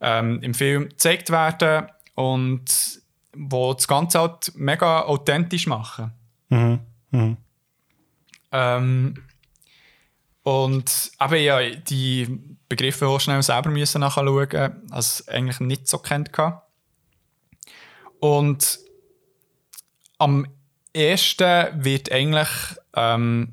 ähm, 0.00 0.42
im 0.42 0.54
Film 0.54 0.88
gezeigt 0.88 1.30
werden 1.30 1.88
und 2.14 3.00
wo 3.36 3.74
das 3.74 3.88
Ganze 3.88 4.20
halt 4.20 4.52
mega 4.54 5.02
authentisch 5.02 5.66
machen. 5.66 6.12
Mhm. 6.48 6.80
Mhm. 7.10 7.36
Ähm, 8.52 9.14
und 10.42 11.10
eben 11.20 11.36
ja, 11.36 11.60
die 11.70 12.40
Begriffe 12.68 13.06
auch 13.06 13.20
schnell 13.20 13.42
selber 13.42 13.70
müssen 13.70 14.00
nachschauen, 14.00 14.82
als 14.90 15.26
eigentlich 15.28 15.60
nicht 15.60 15.88
so 15.88 15.98
kennt 15.98 16.36
hatte. 16.36 16.62
Und 18.20 18.78
am 20.18 20.46
ersten 20.98 21.84
wird 21.84 22.12
eigentlich 22.12 22.48
ähm, 22.94 23.52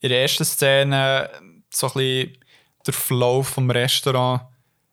in 0.00 0.08
der 0.08 0.22
ersten 0.22 0.44
Szene 0.44 1.30
so 1.70 1.88
ein 1.88 1.92
bisschen 1.94 2.38
der 2.86 2.94
Flow 2.94 3.42
vom 3.42 3.70
Restaurant 3.70 4.42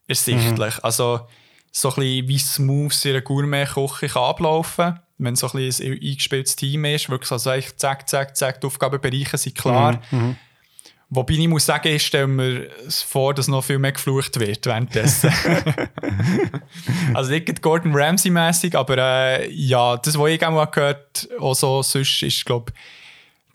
ersichtlich. 0.08 0.76
Mhm. 0.76 0.84
Also 0.84 1.28
so 1.72 1.90
ein 1.90 1.96
bisschen 1.96 2.28
wie 2.28 2.40
smooth 2.40 3.06
in 3.06 3.12
einer 3.12 3.22
Gourmet-Küche 3.22 4.08
kann 4.08 4.24
ablaufen 4.24 4.86
kann, 4.86 5.00
wenn 5.18 5.36
so 5.36 5.48
ein, 5.48 5.58
ein 5.58 6.00
eingespieltes 6.02 6.56
Team 6.56 6.86
ist. 6.86 7.10
Wirklich 7.10 7.32
also 7.32 7.50
eigentlich 7.50 7.78
zack, 7.78 8.10
zack, 8.10 8.36
zack, 8.36 8.62
die 8.62 8.68
Aufgabenbereiche 8.68 9.38
sind 9.38 9.58
klar. 9.58 10.02
Mhm. 10.12 10.38
Wobei 11.12 11.34
ich 11.34 11.48
muss 11.48 11.66
sagen, 11.66 11.88
ich 11.88 12.06
stelle 12.06 12.28
mir 12.28 12.70
vor, 12.88 13.34
dass 13.34 13.48
noch 13.48 13.64
viel 13.64 13.80
mehr 13.80 13.94
geflucht 13.94 14.40
wird 14.40 14.66
währenddessen. 14.68 15.34
also 17.16 17.32
nicht 17.32 17.62
Gordon 17.64 17.96
Ramsay-mäßig, 17.96 18.76
aber 18.76 18.98
äh, 18.98 19.52
ja, 19.52 19.98
das, 19.98 20.20
was 20.20 20.30
ich 20.30 20.46
auch 20.46 20.52
mal 20.52 20.66
gehört 20.66 21.28
habe, 21.32 21.42
auch 21.42 21.56
so 21.56 21.82
sonst 21.82 22.22
ist, 22.22 22.46
glaube 22.46 22.74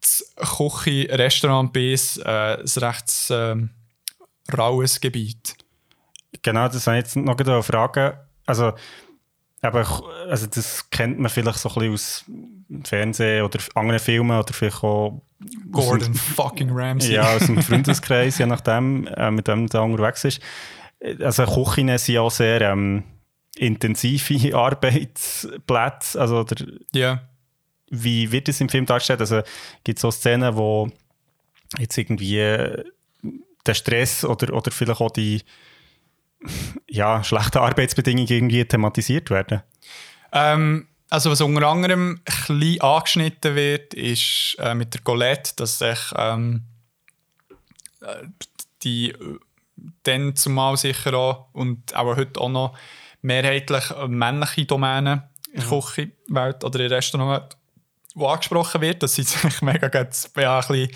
das 0.00 0.34
Küche-Restaurant 0.36 1.72
bis 1.72 2.16
äh, 2.18 2.58
ein 2.58 2.82
recht 2.82 3.30
äh, 3.30 3.56
raues 4.56 5.00
Gebiet. 5.00 5.54
Genau, 6.42 6.68
das 6.68 6.86
wollte 6.86 6.98
ich 6.98 7.14
jetzt 7.14 7.16
noch 7.16 7.64
fragen. 7.64 8.18
Also, 8.46 8.72
aber, 9.64 10.02
also 10.28 10.46
das 10.46 10.90
kennt 10.90 11.18
man 11.18 11.30
vielleicht 11.30 11.58
so 11.58 11.68
ein 11.68 11.74
bisschen 11.74 11.94
aus 11.94 12.24
Fernsehen 12.88 13.44
oder 13.44 13.58
anderen 13.74 14.00
Filmen 14.00 14.38
oder 14.38 14.52
vielleicht 14.52 14.82
auch 14.82 15.22
Gordon 15.70 16.12
dem, 16.12 16.14
fucking 16.14 16.70
Ramsay. 16.70 17.14
Ja, 17.14 17.34
aus 17.36 17.46
dem 17.46 17.62
Freundeskreis, 17.62 18.38
je 18.38 18.46
nachdem, 18.46 19.06
äh, 19.06 19.30
mit 19.30 19.48
dem 19.48 19.66
der 19.68 19.82
unterwegs 19.82 20.24
ist. 20.24 20.40
Also 21.20 21.44
Küchen 21.44 21.96
sind 21.98 22.18
auch 22.18 22.30
sehr 22.30 22.60
ähm, 22.62 23.04
intensive 23.56 24.56
Arbeitsplätze. 24.56 26.20
Also, 26.20 26.40
oder, 26.40 26.56
ja. 26.92 27.22
Wie 27.90 28.32
wird 28.32 28.48
es 28.48 28.60
im 28.60 28.68
Film 28.68 28.86
dargestellt? 28.86 29.20
Also 29.20 29.42
gibt 29.84 29.98
es 29.98 30.02
so 30.02 30.10
Szenen, 30.10 30.56
wo 30.56 30.90
jetzt 31.78 31.96
irgendwie 31.98 32.38
äh, 32.38 32.84
der 33.66 33.74
Stress 33.74 34.24
oder, 34.24 34.52
oder 34.54 34.70
vielleicht 34.70 35.00
auch 35.00 35.10
die 35.10 35.42
ja, 36.88 37.22
schlechten 37.24 37.58
Arbeitsbedingungen 37.58 38.28
irgendwie 38.28 38.64
thematisiert 38.64 39.30
werden? 39.30 39.62
Ähm, 40.32 40.88
also 41.10 41.30
was 41.30 41.40
unter 41.40 41.68
anderem 41.68 42.20
ein 42.48 42.80
angeschnitten 42.80 43.54
wird, 43.54 43.94
ist 43.94 44.56
äh, 44.58 44.74
mit 44.74 44.94
der 44.94 45.02
Colette, 45.02 45.52
dass 45.56 45.78
sich 45.78 45.98
ähm, 46.16 46.64
die 48.82 49.10
äh, 49.10 49.38
dann 50.02 50.36
zumal 50.36 50.76
sicher 50.76 51.14
auch 51.14 51.48
und 51.52 51.94
auch 51.94 52.16
heute 52.16 52.40
auch 52.40 52.48
noch 52.48 52.76
mehrheitlich 53.22 53.84
männliche 54.06 54.66
Domänen 54.66 55.22
in 55.52 55.60
der 55.60 55.68
Küchenwelt 55.68 56.64
oder 56.64 56.80
in 56.80 56.88
der 56.88 56.98
Restaurantwelt, 56.98 57.56
die 58.14 58.24
angesprochen 58.24 58.80
wird, 58.80 59.02
dass 59.02 59.14
sie 59.14 59.22
sich 59.22 59.62
mega 59.62 59.90
jetzt, 59.98 60.36
ja, 60.36 60.58
ein 60.58 60.66
bisschen, 60.66 60.90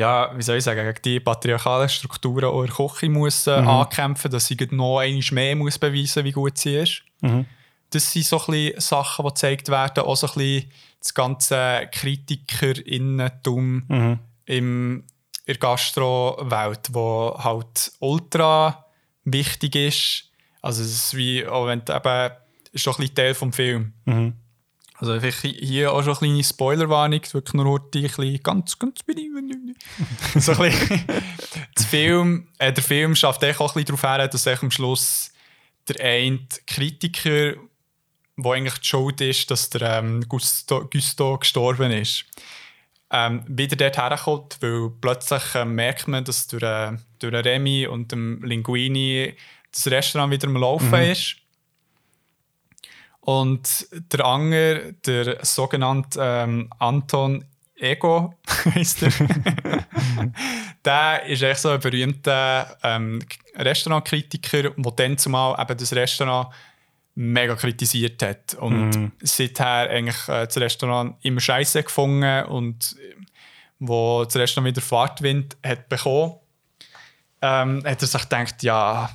ja, 0.00 0.32
wie 0.36 0.42
soll 0.42 0.56
ich 0.56 0.64
sagen, 0.64 0.80
gegen 0.86 1.02
die 1.04 1.20
patriarchalen 1.20 1.88
Strukturen 1.88 2.46
auch 2.46 2.64
der 2.64 2.74
Küche 2.74 3.08
muss, 3.10 3.46
äh, 3.46 3.60
Mhm. 3.60 3.68
ankämpfen, 3.68 4.30
dass 4.30 4.46
sie 4.46 4.56
noch 4.70 4.98
einmal 5.00 5.22
mehr 5.32 5.56
muss 5.56 5.78
beweisen 5.78 6.24
wie 6.24 6.32
gut 6.32 6.56
sie 6.58 6.76
ist. 6.76 7.02
Mhm. 7.20 7.44
Das 7.90 8.10
sind 8.12 8.24
so 8.24 8.38
ein 8.40 8.46
bisschen 8.46 8.80
Sachen, 8.80 9.24
die 9.24 9.28
gezeigt 9.28 9.68
werden, 9.68 10.04
auch 10.04 10.16
so 10.16 10.26
ein 10.28 10.32
bisschen 10.34 10.70
das 11.00 11.14
ganze 11.14 11.88
KritikerInnentum 11.92 13.84
Mhm. 13.88 14.18
im, 14.46 14.96
in 14.96 15.04
der 15.46 15.56
Gastro-Welt, 15.56 16.88
wo 16.92 17.36
halt 17.38 17.92
ultra 17.98 18.84
wichtig 19.24 19.74
ist. 19.76 20.24
Also 20.62 20.82
es 20.82 20.90
ist 20.92 21.16
wie, 21.16 21.46
auch 21.46 21.66
wenn 21.66 21.80
eben, 21.88 22.30
ist 22.72 22.86
doch 22.86 22.98
ein 22.98 23.02
bisschen 23.02 23.14
Teil 23.16 23.34
vom 23.34 23.52
Film. 23.52 23.92
Mhm. 24.04 24.34
Also 25.00 25.18
vielleicht 25.18 25.40
hier 25.58 25.92
auch 25.92 26.02
schon 26.02 26.12
eine 26.12 26.18
kleine 26.18 26.44
Spoilerwarnung, 26.44 27.22
wirklich 27.32 27.54
nur 27.54 27.64
heute 27.70 27.98
ein 27.98 28.02
bisschen, 28.02 28.42
ganz, 28.42 28.78
ganz 28.78 29.00
so 30.36 30.52
ein 30.52 30.58
bisschen, 30.58 31.04
Film, 31.88 32.48
äh, 32.58 32.72
der 32.72 32.84
Film 32.84 33.16
schafft 33.16 33.42
auch 33.44 33.74
ein 33.74 33.82
bisschen 33.82 33.84
darauf 33.86 34.02
her, 34.02 34.28
dass 34.28 34.46
am 34.46 34.70
Schluss 34.70 35.32
der 35.88 36.04
eine 36.04 36.40
Kritiker, 36.66 37.54
der 38.36 38.52
eigentlich 38.52 38.78
die 38.78 38.86
Schuld 38.86 39.20
ist, 39.22 39.50
dass 39.50 39.70
der 39.70 39.98
ähm, 39.98 40.28
Gusto, 40.28 40.86
Gusto 40.92 41.38
gestorben 41.38 41.90
ist, 41.92 42.26
ähm, 43.10 43.42
wieder 43.48 43.76
dort 43.76 43.96
herkommt, 43.96 44.58
weil 44.60 44.90
plötzlich 45.00 45.42
ähm, 45.54 45.74
merkt 45.74 46.08
man, 46.08 46.24
dass 46.24 46.46
durch, 46.46 46.62
äh, 46.62 46.92
durch 47.18 47.34
Remy 47.34 47.86
und 47.86 48.12
dem 48.12 48.42
Linguini 48.44 49.34
das 49.72 49.86
Restaurant 49.86 50.32
wieder 50.32 50.46
am 50.46 50.56
Laufen 50.56 50.94
ist. 50.94 51.36
Und 53.20 53.86
der 54.12 54.24
Anger, 54.24 54.92
der 55.06 55.44
sogenannte 55.44 56.18
ähm, 56.22 56.70
Anton 56.78 57.44
Ego, 57.76 58.34
heisst 58.74 59.02
er, 59.02 59.10
der 60.84 61.24
ist 61.26 61.42
echt 61.42 61.60
so 61.60 61.70
ein 61.70 61.80
berühmter 61.80 62.76
ähm, 62.82 63.20
Restaurantkritiker, 63.56 64.70
der 64.70 64.92
dann 64.92 65.18
zumal 65.18 65.60
eben 65.60 65.78
das 65.78 65.92
Restaurant 65.92 66.48
mega 67.14 67.54
kritisiert 67.56 68.22
hat. 68.22 68.54
Und 68.54 68.90
Mhm. 68.96 69.12
seither 69.22 69.90
eigentlich 69.90 70.28
äh, 70.28 70.46
das 70.46 70.56
Restaurant 70.58 71.16
immer 71.22 71.40
scheiße 71.40 71.82
gefunden 71.82 72.44
und 72.46 72.96
wo 73.78 74.24
das 74.24 74.36
Restaurant 74.36 74.74
wieder 74.74 74.84
Fahrtwind 74.86 75.56
hat 75.64 75.88
bekommen, 75.88 76.34
ähm, 77.42 77.82
hat 77.84 78.02
er 78.02 78.06
sich 78.08 78.22
gedacht, 78.22 78.62
ja, 78.62 79.10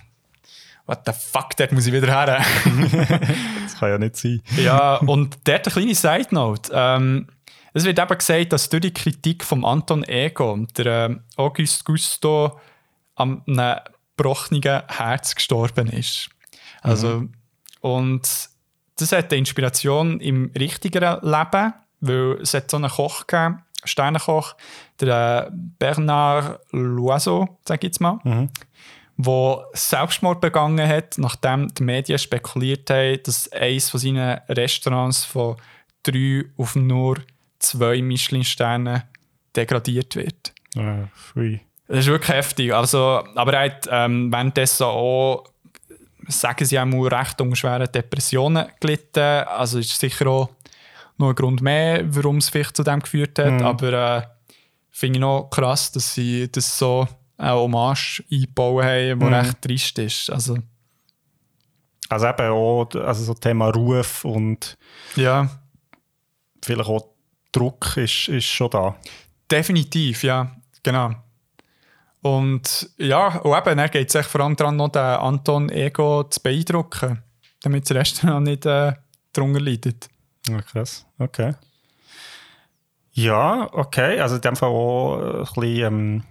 what 0.86 1.02
the 1.06 1.12
fuck, 1.13 1.56
dort 1.58 1.71
muss 1.71 1.88
ich 1.88 1.93
wieder 1.93 2.08
her. 2.08 2.43
Das 3.63 3.80
kann 3.80 3.89
ja 3.89 3.98
nicht 3.98 4.15
sein. 4.15 4.41
Ja, 4.58 4.98
und 4.98 5.38
dort 5.45 5.65
eine 5.67 5.74
kleine 5.74 5.95
Side 5.95 6.28
Note. 6.32 6.71
Ähm, 6.74 7.28
es 7.74 7.84
wird 7.84 8.00
eben 8.00 8.17
gesagt, 8.17 8.54
dass 8.54 8.69
durch 8.69 8.82
die 8.82 8.93
Kritik 8.93 9.43
von 9.43 9.65
Anton 9.65 10.04
Ego 10.04 10.65
der 10.78 11.06
ähm, 11.08 11.24
Auguste 11.36 11.84
Gusto 11.84 12.60
am 13.15 13.41
einem 13.48 13.80
gebrochenen 14.15 14.62
Herz 14.88 15.36
gestorben 15.36 15.88
ist. 15.89 16.30
Also, 16.82 17.26
Und 17.82 18.21
das 18.98 19.12
hat 19.12 19.32
eine 19.32 19.39
Inspiration 19.39 20.19
im 20.21 20.52
richtigeren 20.58 21.19
Leben, 21.21 21.74
weil 22.00 22.39
es 22.41 22.54
hat 22.54 22.71
so 22.71 22.78
einen 22.78 22.89
Koch 22.89 23.28
gegeben, 23.28 23.63
Sternenkoch, 23.84 24.56
der 25.00 25.48
äh, 25.48 25.52
Bernard 25.80 26.60
Loiseau, 26.71 27.58
sag 27.67 27.84
ich 27.84 27.89
jetzt 27.89 28.02
mal, 28.02 28.19
Mhm. 28.24 28.50
Der 29.17 29.65
Selbstmord 29.73 30.41
begangen 30.41 30.88
hat, 30.88 31.17
nachdem 31.17 31.73
die 31.73 31.84
Medien 31.84 32.19
spekuliert 32.19 32.89
haben, 32.89 33.19
dass 33.23 33.51
eines 33.51 33.89
von 33.89 33.99
seinen 33.99 34.39
Restaurants 34.49 35.23
von 35.23 35.56
drei 36.04 36.45
auf 36.58 36.75
nur 36.75 37.17
zwei 37.60 38.01
Michelin-Sterne 38.01 39.08
degradiert 39.56 40.15
wird. 40.15 40.54
Ah, 40.78 41.08
pfui. 41.15 41.62
Das 41.88 41.99
ist 41.99 42.08
wirklich 42.08 42.36
heftig. 42.36 42.73
Also, 42.73 43.23
aber 43.36 43.54
er 43.54 43.65
hat 43.65 43.88
ähm, 43.89 44.32
währenddessen 44.32 44.84
auch, 44.84 45.45
sagen 46.28 46.65
sie 46.65 46.80
auch 46.80 46.86
recht 46.86 47.39
unter 47.39 47.56
schweren 47.56 47.91
Depressionen 47.91 48.67
gelitten. 48.80 49.47
Also 49.47 49.80
ist 49.80 49.97
sicher 49.97 50.28
auch 50.28 50.49
noch 51.17 51.30
ein 51.30 51.36
Grund 51.36 51.62
mehr, 51.62 52.04
warum 52.08 52.38
es 52.38 52.49
vielleicht 52.49 52.75
zu 52.75 52.84
dem 52.84 52.99
geführt 52.99 53.38
hat. 53.39 53.54
Mhm. 53.54 53.62
Aber 53.62 54.17
äh, 54.17 54.21
finde 54.91 55.17
ich 55.17 55.21
noch 55.21 55.49
krass, 55.49 55.91
dass 55.91 56.13
sie 56.13 56.51
das 56.51 56.78
so 56.78 57.08
eine 57.38 57.54
Hommage 57.54 58.24
eingebaut 58.32 58.84
haben, 58.84 59.19
die 59.19 59.26
Mhm. 59.26 59.34
recht 59.34 59.62
trist 59.62 60.00
ist. 60.00 60.30
Also, 60.30 60.58
Also 62.10 62.28
eben 62.28 62.52
auch 62.52 62.88
also 62.95 63.24
so 63.24 63.34
Thema 63.34 63.69
Ruf 63.69 64.24
und 64.26 64.78
ja, 65.15 65.50
vielleicht 66.63 66.89
auch 66.89 67.10
Druck 67.52 67.98
ist, 67.98 68.28
ist 68.28 68.45
schon 68.45 68.69
da. 68.69 68.95
definitiv, 69.50 70.24
ja, 70.24 70.56
genau. 70.84 71.12
Und 72.21 72.89
ja, 72.98 73.38
und 73.39 73.56
eben, 73.58 73.78
dann 73.78 73.91
geht 73.91 74.10
es 74.10 74.15
echt 74.15 74.30
vor 74.30 74.41
allem 74.41 74.56
daran, 74.56 74.76
noch 74.78 74.89
den 74.89 75.02
Anton 75.02 75.69
Ego 75.69 76.24
zu 76.24 76.39
beeindrucken, 76.41 77.21
damit 77.62 77.89
das 77.89 77.95
Restaurant 77.98 78.45
nicht 78.48 78.65
äh, 78.65 78.93
darunter 79.32 79.60
leidet. 79.62 80.10
Ja, 80.48 80.62
krass. 80.62 81.06
Okay. 81.19 81.54
Ja, 83.13 83.69
okay. 83.74 84.19
Also 84.19 84.36
in 84.36 84.41
dem 84.41 84.56
Fall 84.56 84.69
auch 84.69 85.17
ein 85.17 85.43
bisschen 85.62 85.84
ähm, 85.84 86.24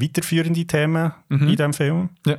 weiterführende 0.00 0.64
Themen 0.66 1.12
Mhm. 1.28 1.42
in 1.42 1.48
diesem 1.56 1.72
Film. 1.72 2.10
Ja. 2.26 2.36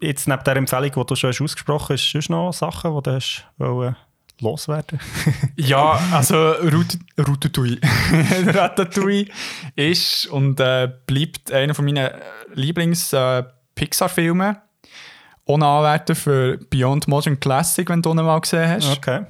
Jetzt 0.00 0.28
neben 0.28 0.44
der 0.44 0.56
Empfehlung, 0.56 0.90
die 0.92 1.06
du 1.06 1.16
schon 1.16 1.30
hast 1.30 1.40
ausgesprochen 1.40 1.94
hast, 1.94 2.10
sonst 2.10 2.28
noch 2.30 2.52
Sachen, 2.52 2.94
die 2.94 3.02
du 3.02 3.10
hast 3.14 3.44
wollen 3.58 3.96
loswerden 4.40 4.98
Ja, 5.56 5.92
also 6.12 6.34
Raut- 6.52 6.98
Ratatouille. 7.16 7.78
Ratatouille 8.46 9.26
ist 9.76 10.26
und 10.26 10.58
äh, 10.60 10.90
bleibt 11.06 11.52
einer 11.52 11.74
von 11.74 11.84
meinen 11.84 12.10
Lieblings-Pixar-Filmen. 12.52 14.56
ohne 15.46 15.66
anwerten 15.66 16.16
für 16.16 16.58
Beyond 16.70 17.06
Modern 17.08 17.38
Classic, 17.38 17.88
wenn 17.88 18.02
du 18.02 18.10
ihn 18.10 18.16
mal 18.16 18.40
gesehen 18.40 18.68
hast. 18.70 18.90
Okay. 18.96 19.24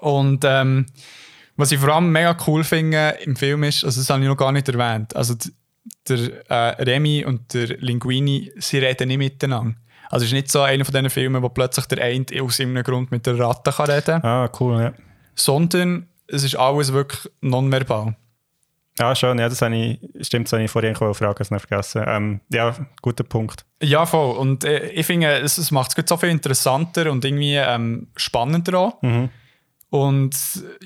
Und 0.00 0.44
ähm, 0.44 0.86
was 1.56 1.72
ich 1.72 1.78
vor 1.78 1.94
allem 1.94 2.10
mega 2.12 2.36
cool 2.46 2.64
finde 2.64 3.16
im 3.24 3.36
Film 3.36 3.62
ist, 3.64 3.84
also 3.84 4.00
das 4.00 4.10
habe 4.10 4.22
ich 4.22 4.28
noch 4.28 4.36
gar 4.36 4.52
nicht 4.52 4.68
erwähnt, 4.68 5.14
also 5.16 5.34
der 6.08 6.18
äh, 6.50 6.82
Remy 6.82 7.24
und 7.24 7.52
der 7.54 7.68
Linguini, 7.78 8.52
sie 8.56 8.78
reden 8.78 9.08
nicht 9.08 9.18
miteinander. 9.18 9.74
Also 10.10 10.24
es 10.24 10.30
ist 10.30 10.34
nicht 10.34 10.50
so 10.50 10.62
einer 10.62 10.84
von 10.84 10.92
diesen 10.94 11.10
Filmen, 11.10 11.42
wo 11.42 11.48
plötzlich 11.48 11.86
der 11.86 12.04
eine 12.04 12.24
aus 12.42 12.58
irgendeinem 12.58 12.84
Grund 12.84 13.10
mit 13.10 13.26
der 13.26 13.38
Ratte 13.38 13.72
kann 13.72 13.86
reden 13.90 14.20
kann, 14.20 14.24
Ah, 14.24 14.50
cool, 14.60 14.80
ja. 14.80 14.92
sondern 15.34 16.06
es 16.28 16.44
ist 16.44 16.56
alles 16.56 16.92
wirklich 16.92 17.30
nonverbal. 17.40 18.14
Ah, 18.98 19.14
schon, 19.14 19.38
ja, 19.38 19.48
das 19.48 19.60
habe 19.60 19.76
ich, 19.76 19.98
stimmt, 20.26 20.46
das 20.46 20.52
habe 20.54 20.62
ich 20.64 20.70
vorhin 20.70 20.94
fragen, 20.94 21.34
das 21.38 21.50
habe 21.50 21.56
ich 21.60 21.68
vergessen. 21.68 22.04
Ähm, 22.06 22.40
ja, 22.50 22.74
guter 23.02 23.24
Punkt. 23.24 23.66
Ja, 23.82 24.06
voll. 24.06 24.36
Und 24.38 24.64
äh, 24.64 24.88
ich 24.88 25.04
finde, 25.04 25.28
es, 25.40 25.58
es 25.58 25.70
macht 25.70 25.96
es 25.98 26.04
so 26.08 26.16
viel 26.16 26.30
interessanter 26.30 27.10
und 27.12 27.22
irgendwie 27.24 27.56
ähm, 27.56 28.06
spannender 28.16 28.78
auch. 28.78 28.98
Und 29.90 30.36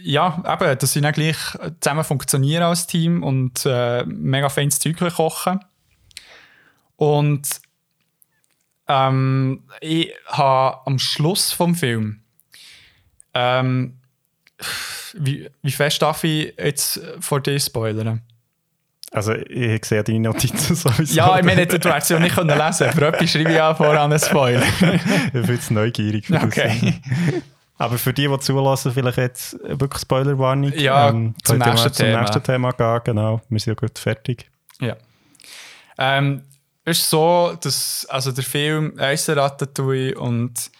ja, 0.00 0.42
eben, 0.46 0.78
dass 0.78 0.92
sie 0.92 1.00
dann 1.00 1.12
gleich 1.12 1.36
zusammen 1.80 2.04
funktionieren 2.04 2.64
als 2.64 2.86
Team 2.86 3.22
und 3.22 3.64
äh, 3.66 4.04
mega 4.04 4.48
feines 4.48 4.78
Zeug 4.78 4.98
kochen. 4.98 5.60
Und 6.96 7.48
ähm, 8.88 9.64
ich 9.80 10.12
habe 10.26 10.86
am 10.86 10.98
Schluss 10.98 11.52
vom 11.52 11.74
Film 11.74 12.20
ähm, 13.34 13.96
wie, 15.14 15.48
wie 15.62 15.70
fest 15.70 16.02
darf 16.02 16.24
ich 16.24 16.54
jetzt 16.58 17.00
vor 17.20 17.40
dir 17.40 17.58
spoilern? 17.58 18.22
Also, 19.12 19.34
ich 19.34 19.84
sehe 19.84 20.04
deine 20.04 20.20
Notizen 20.20 20.74
sowieso. 20.76 21.14
Ja, 21.14 21.36
ich 21.38 21.44
meine, 21.44 21.66
du 21.66 21.76
hättest 21.76 22.10
ja 22.10 22.20
nicht 22.20 22.34
können 22.34 22.56
lesen 22.56 22.92
Für 22.92 23.08
etwas 23.08 23.30
schreibe 23.30 23.50
ich 23.50 23.56
ja 23.56 23.74
voran 23.74 24.12
einen 24.12 24.20
Spoiler. 24.20 24.62
ich 24.80 25.32
bin 25.32 25.46
jetzt 25.46 25.70
neugierig. 25.70 26.26
Für 26.26 26.42
Okay. 26.42 27.00
Das. 27.26 27.42
Aber 27.80 27.96
für 27.96 28.12
die, 28.12 28.28
die 28.28 28.38
zulassen, 28.40 28.92
vielleicht 28.92 29.16
jetzt 29.16 29.58
wirklich 29.62 30.02
Spoilerwarnung. 30.02 30.70
Ja, 30.74 31.08
ähm, 31.08 31.34
zum 31.42 31.56
nächsten 31.56 31.90
zum 31.90 32.04
Thema. 32.06 32.20
nächsten 32.20 32.42
Thema 32.42 32.72
gehen. 32.72 33.00
Genau, 33.04 33.40
wir 33.48 33.58
sind 33.58 33.74
ja 33.74 33.88
gut 33.88 33.98
fertig. 33.98 34.50
Ja. 34.80 34.96
Ähm, 35.96 36.42
es 36.84 36.98
ist 36.98 37.08
so, 37.08 37.56
dass 37.58 38.06
also 38.10 38.32
der 38.32 38.44
Film 38.44 38.96
heisst 39.00 39.30
Ratatouille 39.30 40.14
und 40.14 40.70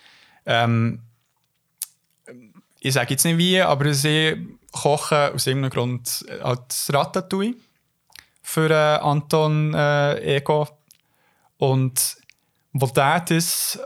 ähm, 0.45 1.01
ich 2.81 2.93
sage 2.93 3.13
jetzt 3.13 3.25
nicht 3.25 3.39
wie, 3.39 3.63
aber 3.63 3.95
sie 3.95 4.59
kochen 4.71 5.33
aus 5.35 5.47
irgendeinem 5.47 5.71
Grund 5.71 6.27
als 6.43 6.93
Ratatouille 6.93 7.55
für 8.43 8.69
äh, 8.69 8.99
Anton 9.01 9.73
äh, 9.73 10.37
Ego. 10.37 10.69
Und 11.57 12.19
wo 12.75 12.85
der 12.89 13.21
das 13.21 13.81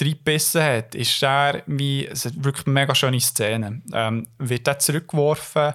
reingebissen 0.00 0.62
hat, 0.62 0.94
ist 0.94 1.22
er 1.22 1.62
wie, 1.66 2.06
es 2.06 2.24
hat 2.24 2.42
wirklich 2.42 2.66
eine 2.66 2.74
mega 2.74 2.94
schöne 2.94 3.20
Szene. 3.20 3.82
Ähm, 3.92 4.26
wird 4.38 4.66
er 4.66 4.78
zurückgeworfen 4.78 5.74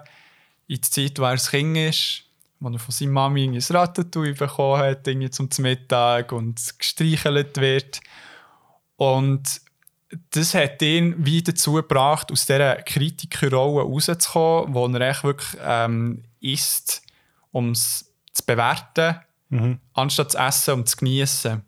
in 0.67 0.75
die 0.75 0.81
Zeit, 0.81 1.19
wo 1.19 1.23
er 1.23 1.31
ein 1.31 1.37
Kind 1.37 1.77
ist, 1.77 2.23
wo 2.59 2.69
er 2.69 2.79
von 2.79 2.91
seiner 2.91 3.11
Mami 3.11 3.45
ein 3.45 3.57
Ratatouille 3.57 4.33
bekommen 4.33 4.81
hat, 4.81 5.07
irgendwie 5.07 5.29
zum 5.29 5.49
Mittag 5.59 6.31
und 6.31 6.77
gestreichelt 6.77 7.57
wird. 7.57 8.01
Und 8.97 9.61
das 10.31 10.53
hat 10.53 10.81
ihn 10.81 11.15
wie 11.17 11.41
dazu 11.41 11.73
gebracht, 11.73 12.31
aus 12.31 12.45
dieser 12.45 12.75
Kritikerrolle 12.77 13.83
rauszukommen, 13.83 14.73
wo 14.73 14.87
er 14.87 15.01
echt 15.01 15.23
wirklich 15.23 15.59
ähm, 15.63 16.23
isst, 16.41 17.03
um 17.51 17.71
es 17.71 18.11
zu 18.33 18.45
bewerten, 18.45 19.19
anstatt 19.93 20.31
zu 20.31 20.37
essen, 20.37 20.73
um 20.75 20.85
zu 20.85 20.97
genießen. 20.97 21.61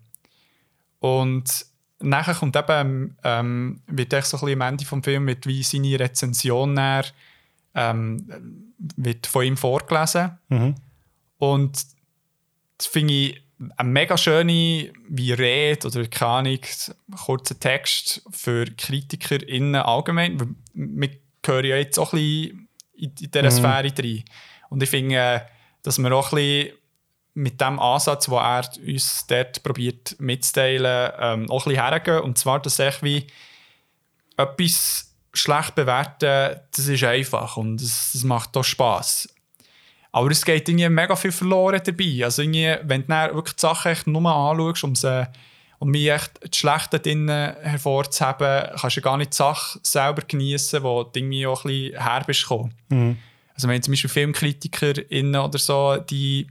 Und 1.00 1.66
nachher 2.02 2.36
kommt 2.36 2.56
eben, 2.56 3.18
ähm, 3.24 3.82
wird 3.88 4.14
echt 4.14 4.28
so 4.28 4.38
ein 4.38 4.42
bisschen 4.42 4.62
am 4.62 4.68
Ende 4.68 4.86
vom 4.86 5.04
Film 5.04 5.28
wird 5.28 5.46
wie 5.46 5.64
seine 5.64 6.00
Rezension 6.00 6.74
näher, 6.74 7.06
ähm, 7.76 8.74
wird 8.78 9.28
von 9.28 9.46
ihm 9.46 9.58
vorgelesen. 9.58 10.38
Und 11.38 11.86
das 12.78 12.88
finde 12.88 13.14
ich 13.14 13.44
eine 13.78 13.90
mega 13.90 14.18
schöne 14.18 14.92
wie 15.08 15.34
Rede 15.34 15.88
oder 15.88 16.08
keine 16.08 16.32
Ahnung, 16.32 16.60
kurzer 17.26 17.60
Text 17.60 18.24
für 18.32 18.66
KritikerInnen 18.66 19.82
allgemein. 19.82 20.56
Wir 20.74 21.10
gehören 21.42 21.66
ja 21.66 21.76
jetzt 21.76 22.00
auch 22.00 22.14
ein 22.14 22.20
bisschen 22.20 22.70
in, 22.94 23.16
dieser 23.16 23.52
Sphäre 23.52 23.92
rein. 23.98 24.24
Und 24.70 24.84
ich 24.84 24.90
finde, 24.90 25.16
äh, 25.16 25.40
dass 25.84 26.00
wir 26.00 26.12
auch 26.12 26.32
ein 26.32 26.36
bisschen 26.36 26.78
mit 27.34 27.62
dem 27.62 27.80
Ansatz, 27.80 28.26
den 28.26 28.36
er 28.36 28.64
uns 28.86 29.26
dort 29.28 29.64
probiert 29.64 30.16
mitzuteilen, 30.20 31.12
ähm, 31.20 31.50
auch 31.50 31.66
ein 31.66 31.72
bisschen 31.72 31.88
hergehen. 31.88 32.20
Und 32.22 32.38
zwar, 32.38 32.62
dass 32.62 32.80
echt 32.80 33.04
wie 33.04 33.28
etwas 34.38 35.14
schlecht 35.34 35.76
bewerten, 35.76 36.60
das 36.76 36.88
ist 36.88 37.04
einfach 37.04 37.56
und 37.56 37.78
das, 37.82 38.12
das 38.14 38.24
macht 38.24 38.56
auch 38.58 38.64
Spass. 38.64 39.30
Aber 40.12 40.30
es 40.30 40.44
geht 40.44 40.68
irgendwie 40.68 40.90
mega 40.90 41.16
viel 41.16 41.32
verloren 41.32 41.82
dabei. 41.84 42.26
Also 42.26 42.42
irgendwie, 42.42 42.76
wenn 42.84 43.02
du 43.04 43.08
dann 43.08 43.34
wirklich 43.34 43.56
die 43.56 43.62
Sachen 43.62 43.92
echt 43.94 44.08
nur 44.08 44.30
anschaust, 44.30 44.84
um, 44.84 44.94
sie, 44.94 45.28
um 45.80 45.90
mir 45.90 46.16
echt 46.16 46.32
das 46.42 46.58
Schlechte 46.58 47.00
drin 47.00 47.30
hervorzuheben, 47.30 48.72
kannst 48.78 48.98
du 48.98 49.02
gar 49.02 49.16
nicht 49.16 49.32
die 49.32 49.38
Sache 49.38 49.80
selber 49.84 50.24
genießen, 50.24 50.84
wo 50.84 51.04
du 51.04 51.12
irgendwie 51.18 51.48
auch 51.48 51.64
ein 51.64 51.72
bisschen 51.72 52.04
her 52.04 52.24
bist 52.28 52.42
gekommen. 52.42 52.74
Also 53.56 53.70
wenn 53.70 53.82
zum 53.82 53.94
Beispiel 53.94 54.10
FilmkritikerInnen 54.10 55.40
oder 55.40 55.60
so, 55.60 55.96
die 55.96 56.48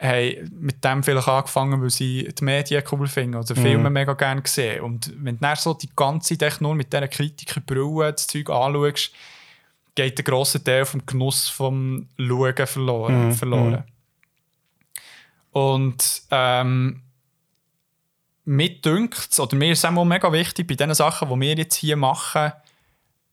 haben 0.00 0.50
mit 0.60 0.84
dem 0.84 1.02
vielleicht 1.02 1.28
angefangen, 1.28 1.80
weil 1.80 1.90
sie 1.90 2.28
die 2.38 2.44
Medien 2.44 2.82
cool 2.92 3.06
finden 3.06 3.36
oder 3.36 3.54
Filme 3.56 3.88
mega 3.88 4.12
gerne 4.12 4.42
sehen. 4.44 4.82
Und 4.82 5.12
wenn 5.24 5.36
du 5.36 5.40
dann 5.40 5.56
so 5.56 5.72
die 5.74 5.88
ganze 5.96 6.36
Zeit 6.36 6.60
nur 6.60 6.74
mit 6.74 6.92
dieser 6.92 7.08
Kritikerbrille 7.08 8.12
das 8.12 8.26
Zeug 8.26 8.50
anschaust, 8.50 9.12
geht 9.94 10.18
der 10.18 10.24
grosse 10.24 10.62
Teil 10.62 10.84
vom 10.84 11.04
Genuss 11.06 11.48
vom 11.48 12.08
Schauen 12.18 12.66
verloren. 12.66 13.32
verloren. 13.32 13.84
Und 15.50 16.22
ähm, 16.30 17.00
mir 18.44 18.80
dünkt 18.80 19.38
oder 19.38 19.56
mir 19.56 19.72
ist 19.72 19.78
es 19.78 19.84
auch 19.86 20.04
mega 20.04 20.30
wichtig 20.30 20.66
bei 20.66 20.74
den 20.74 20.92
Sachen, 20.92 21.28
die 21.30 21.40
wir 21.40 21.54
jetzt 21.56 21.76
hier 21.76 21.96
machen, 21.96 22.52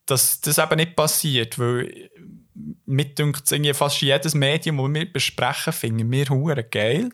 dass 0.06 0.39
das 0.39 0.58
eben 0.58 0.78
nicht 0.78 0.95
passiert, 0.95 1.60
weil 1.60 2.10
mir 2.85 3.05
dünkt 3.05 3.51
irgendwie 3.51 3.73
fast 3.73 4.01
jedes 4.01 4.35
Medium, 4.35 4.77
das 4.77 4.93
wir 4.93 5.11
besprechen, 5.11 5.73
finden 5.73 6.11
wir 6.11 6.29
hure 6.29 6.63
geil. 6.63 7.09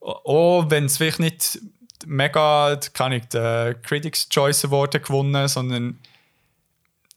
Auch 0.00 0.70
wenn 0.70 0.86
es 0.86 0.96
vielleicht 0.96 1.20
nicht 1.20 1.60
mega, 2.06 2.78
kann 2.92 3.12
ich 3.12 3.24
den 3.26 3.80
Critics' 3.82 4.28
Choice 4.28 4.64
Award 4.64 5.04
gewonnen, 5.04 5.48
sondern 5.48 5.98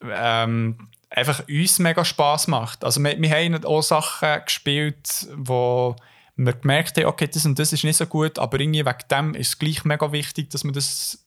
ähm, 0.04 0.90
einfach 1.10 1.48
uns 1.48 1.80
mega 1.80 2.06
Spass 2.06 2.48
macht. 2.48 2.84
Also 2.84 3.02
wir, 3.02 3.20
wir 3.20 3.30
haben 3.30 3.66
auch 3.66 3.82
Sachen 3.82 4.44
gespielt, 4.46 5.28
wo 5.36 5.96
wir 6.36 6.54
gemerkt 6.54 6.98
haben, 6.98 7.06
okay, 7.06 7.28
das 7.32 7.46
und 7.46 7.58
das 7.58 7.72
ist 7.72 7.84
nicht 7.84 7.96
so 7.96 8.06
gut, 8.06 8.38
aber 8.38 8.60
irgendwie 8.60 8.86
wegen 8.86 9.08
dem 9.10 9.36
ist 9.36 9.48
es 9.48 9.60
gleich 9.60 9.86
mega 9.86 10.12
wichtig, 10.12 10.50
dass 10.50 10.64
wir 10.64 10.74
das 10.74 11.26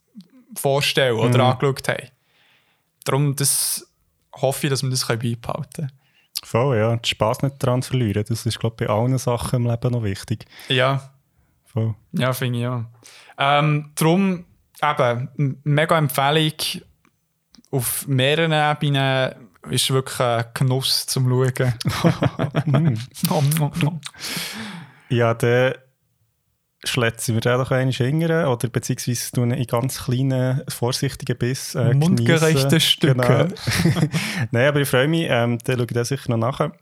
vorstellen 0.55 1.17
oder 1.17 1.45
angeschaut 1.45 1.89
haben. 1.89 2.09
Darum 3.05 3.37
das 3.37 3.88
hoffe 4.41 4.67
ich, 4.67 4.71
dass 4.71 4.83
wir 4.83 4.91
das 4.91 5.07
beibehalten 5.07 5.67
können. 5.75 5.93
Voll, 6.45 6.77
ja. 6.79 6.95
Den 6.95 7.05
Spass 7.05 7.43
nicht 7.43 7.63
daran 7.63 7.83
zu 7.83 7.91
verlieren, 7.91 8.25
das 8.29 8.47
ist, 8.47 8.59
glaube 8.59 8.77
ich, 8.81 8.87
bei 8.87 8.95
allen 8.95 9.19
Sachen 9.19 9.65
im 9.65 9.71
Leben 9.71 9.93
noch 9.93 10.05
wichtig. 10.05 10.47
Ja, 10.69 11.11
Voll. 11.65 11.95
ja, 12.13 12.33
finde 12.33 12.59
ich 12.59 12.63
ja. 12.63 12.85
Ähm, 13.39 13.91
darum 13.95 14.45
eben, 14.83 15.61
mega 15.65 15.99
Empfehlung 15.99 16.53
auf 17.71 18.07
mehreren 18.07 18.53
Ebenen 18.53 19.35
ist 19.71 19.91
wirklich 19.91 20.21
ein 20.21 20.45
Genuss 20.55 21.07
zum 21.07 21.29
Schauen. 21.29 21.75
Nom. 23.29 24.01
Ja, 25.09 25.35
dann 25.35 25.75
schlätzen 26.89 27.35
wir 27.35 27.41
den 27.41 27.59
doch 27.59 27.71
einmal 27.71 27.93
hingern 27.93 28.47
oder 28.47 28.69
beziehungsweise 28.69 29.33
tun 29.33 29.51
in 29.51 29.67
ganz 29.67 30.05
kleinen, 30.05 30.63
vorsichtigen 30.69 31.37
Biss 31.37 31.75
äh, 31.75 31.95
Mundgerechte. 31.95 32.81
Stücke. 32.81 33.15
Genau. 33.15 33.49
Nein, 34.51 34.69
aber 34.69 34.81
ich 34.81 34.89
freue 34.89 35.09
mich, 35.09 35.27
ähm, 35.29 35.59
dann 35.65 35.77
schaue 35.77 35.87
ich 35.87 35.93
das 35.93 36.09
sicher 36.09 36.31
noch 36.31 36.39
nachher. 36.39 36.73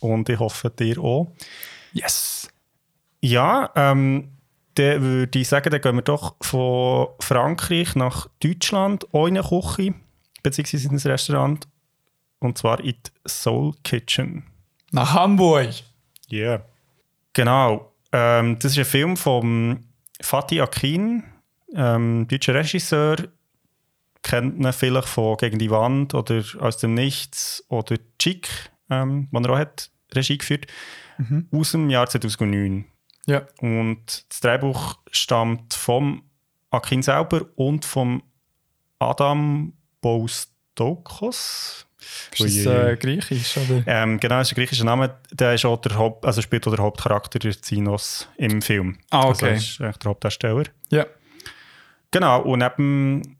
Und 0.00 0.28
ich 0.28 0.38
hoffe, 0.38 0.70
dir 0.70 0.98
auch. 0.98 1.32
Yes. 1.92 2.48
Ja, 3.20 3.70
ähm, 3.74 4.30
dann 4.74 5.02
würde 5.02 5.38
ich 5.38 5.48
sagen, 5.48 5.70
dann 5.70 5.80
gehen 5.80 5.96
wir 5.96 6.02
doch 6.02 6.36
von 6.40 7.08
Frankreich 7.20 7.94
nach 7.96 8.28
Deutschland, 8.42 9.06
eine 9.12 9.42
Küche, 9.42 9.94
beziehungsweise 10.42 10.88
in 10.88 10.94
ein 10.94 10.98
Restaurant. 10.98 11.68
Und 12.38 12.56
zwar 12.56 12.80
in 12.80 12.94
die 12.94 13.28
Soul 13.28 13.72
Kitchen. 13.84 14.44
Nach 14.92 15.12
Hamburg. 15.12 15.70
Ja. 16.28 16.38
Yeah. 16.38 16.64
Genau. 17.34 17.89
Ähm, 18.12 18.58
das 18.58 18.72
ist 18.72 18.78
ein 18.78 18.84
Film 18.84 19.16
von 19.16 19.86
Fatih 20.20 20.60
Akin, 20.60 21.24
ähm, 21.74 22.26
deutscher 22.28 22.54
Regisseur. 22.54 23.16
Kennt 24.22 24.58
man 24.58 24.72
vielleicht 24.72 25.08
von 25.08 25.36
Gegen 25.38 25.58
die 25.58 25.70
Wand 25.70 26.14
oder 26.14 26.42
Aus 26.58 26.78
dem 26.78 26.94
Nichts 26.94 27.64
oder 27.68 27.96
Chic, 28.18 28.48
ähm, 28.90 29.28
wo 29.30 29.38
er 29.38 29.50
auch 29.50 29.58
hat 29.58 29.90
Regie 30.14 30.38
geführt, 30.38 30.66
aus 31.52 31.72
dem 31.72 31.88
Jahr 31.88 32.08
2009. 32.08 32.84
Ja. 33.26 33.46
Und 33.60 34.24
das 34.28 34.40
Drehbuch 34.40 34.98
stammt 35.10 35.74
vom 35.74 36.22
Akin 36.70 37.02
selber 37.02 37.46
und 37.56 37.84
vom 37.84 38.22
Adam 38.98 39.72
Boustokos. 40.00 41.86
Ist 42.38 42.66
das 42.66 42.66
äh, 42.66 42.96
griechisch? 42.96 43.56
Oder? 43.58 43.82
Ähm, 43.86 44.18
genau, 44.20 44.38
das 44.38 44.48
ist 44.48 44.52
ein 44.52 44.56
griechischer 44.56 44.84
Name. 44.84 45.14
Der 45.32 45.54
ist 45.54 45.64
auch 45.64 45.80
der 45.80 45.96
Haupt, 45.96 46.24
also 46.24 46.40
spielt 46.42 46.66
auch 46.66 46.74
der 46.74 46.82
Hauptcharakter 46.84 47.38
der 47.38 47.60
Zinos 47.60 48.28
im 48.36 48.62
Film. 48.62 48.98
Ah, 49.10 49.26
Also 49.28 49.46
okay. 49.46 49.48
er 49.48 49.56
ist 49.56 49.80
eigentlich 49.80 49.96
der 49.98 50.08
Hauptdarsteller. 50.10 50.64
ja. 50.90 51.06
Genau, 52.12 52.40
und 52.42 52.58
neben 52.58 53.36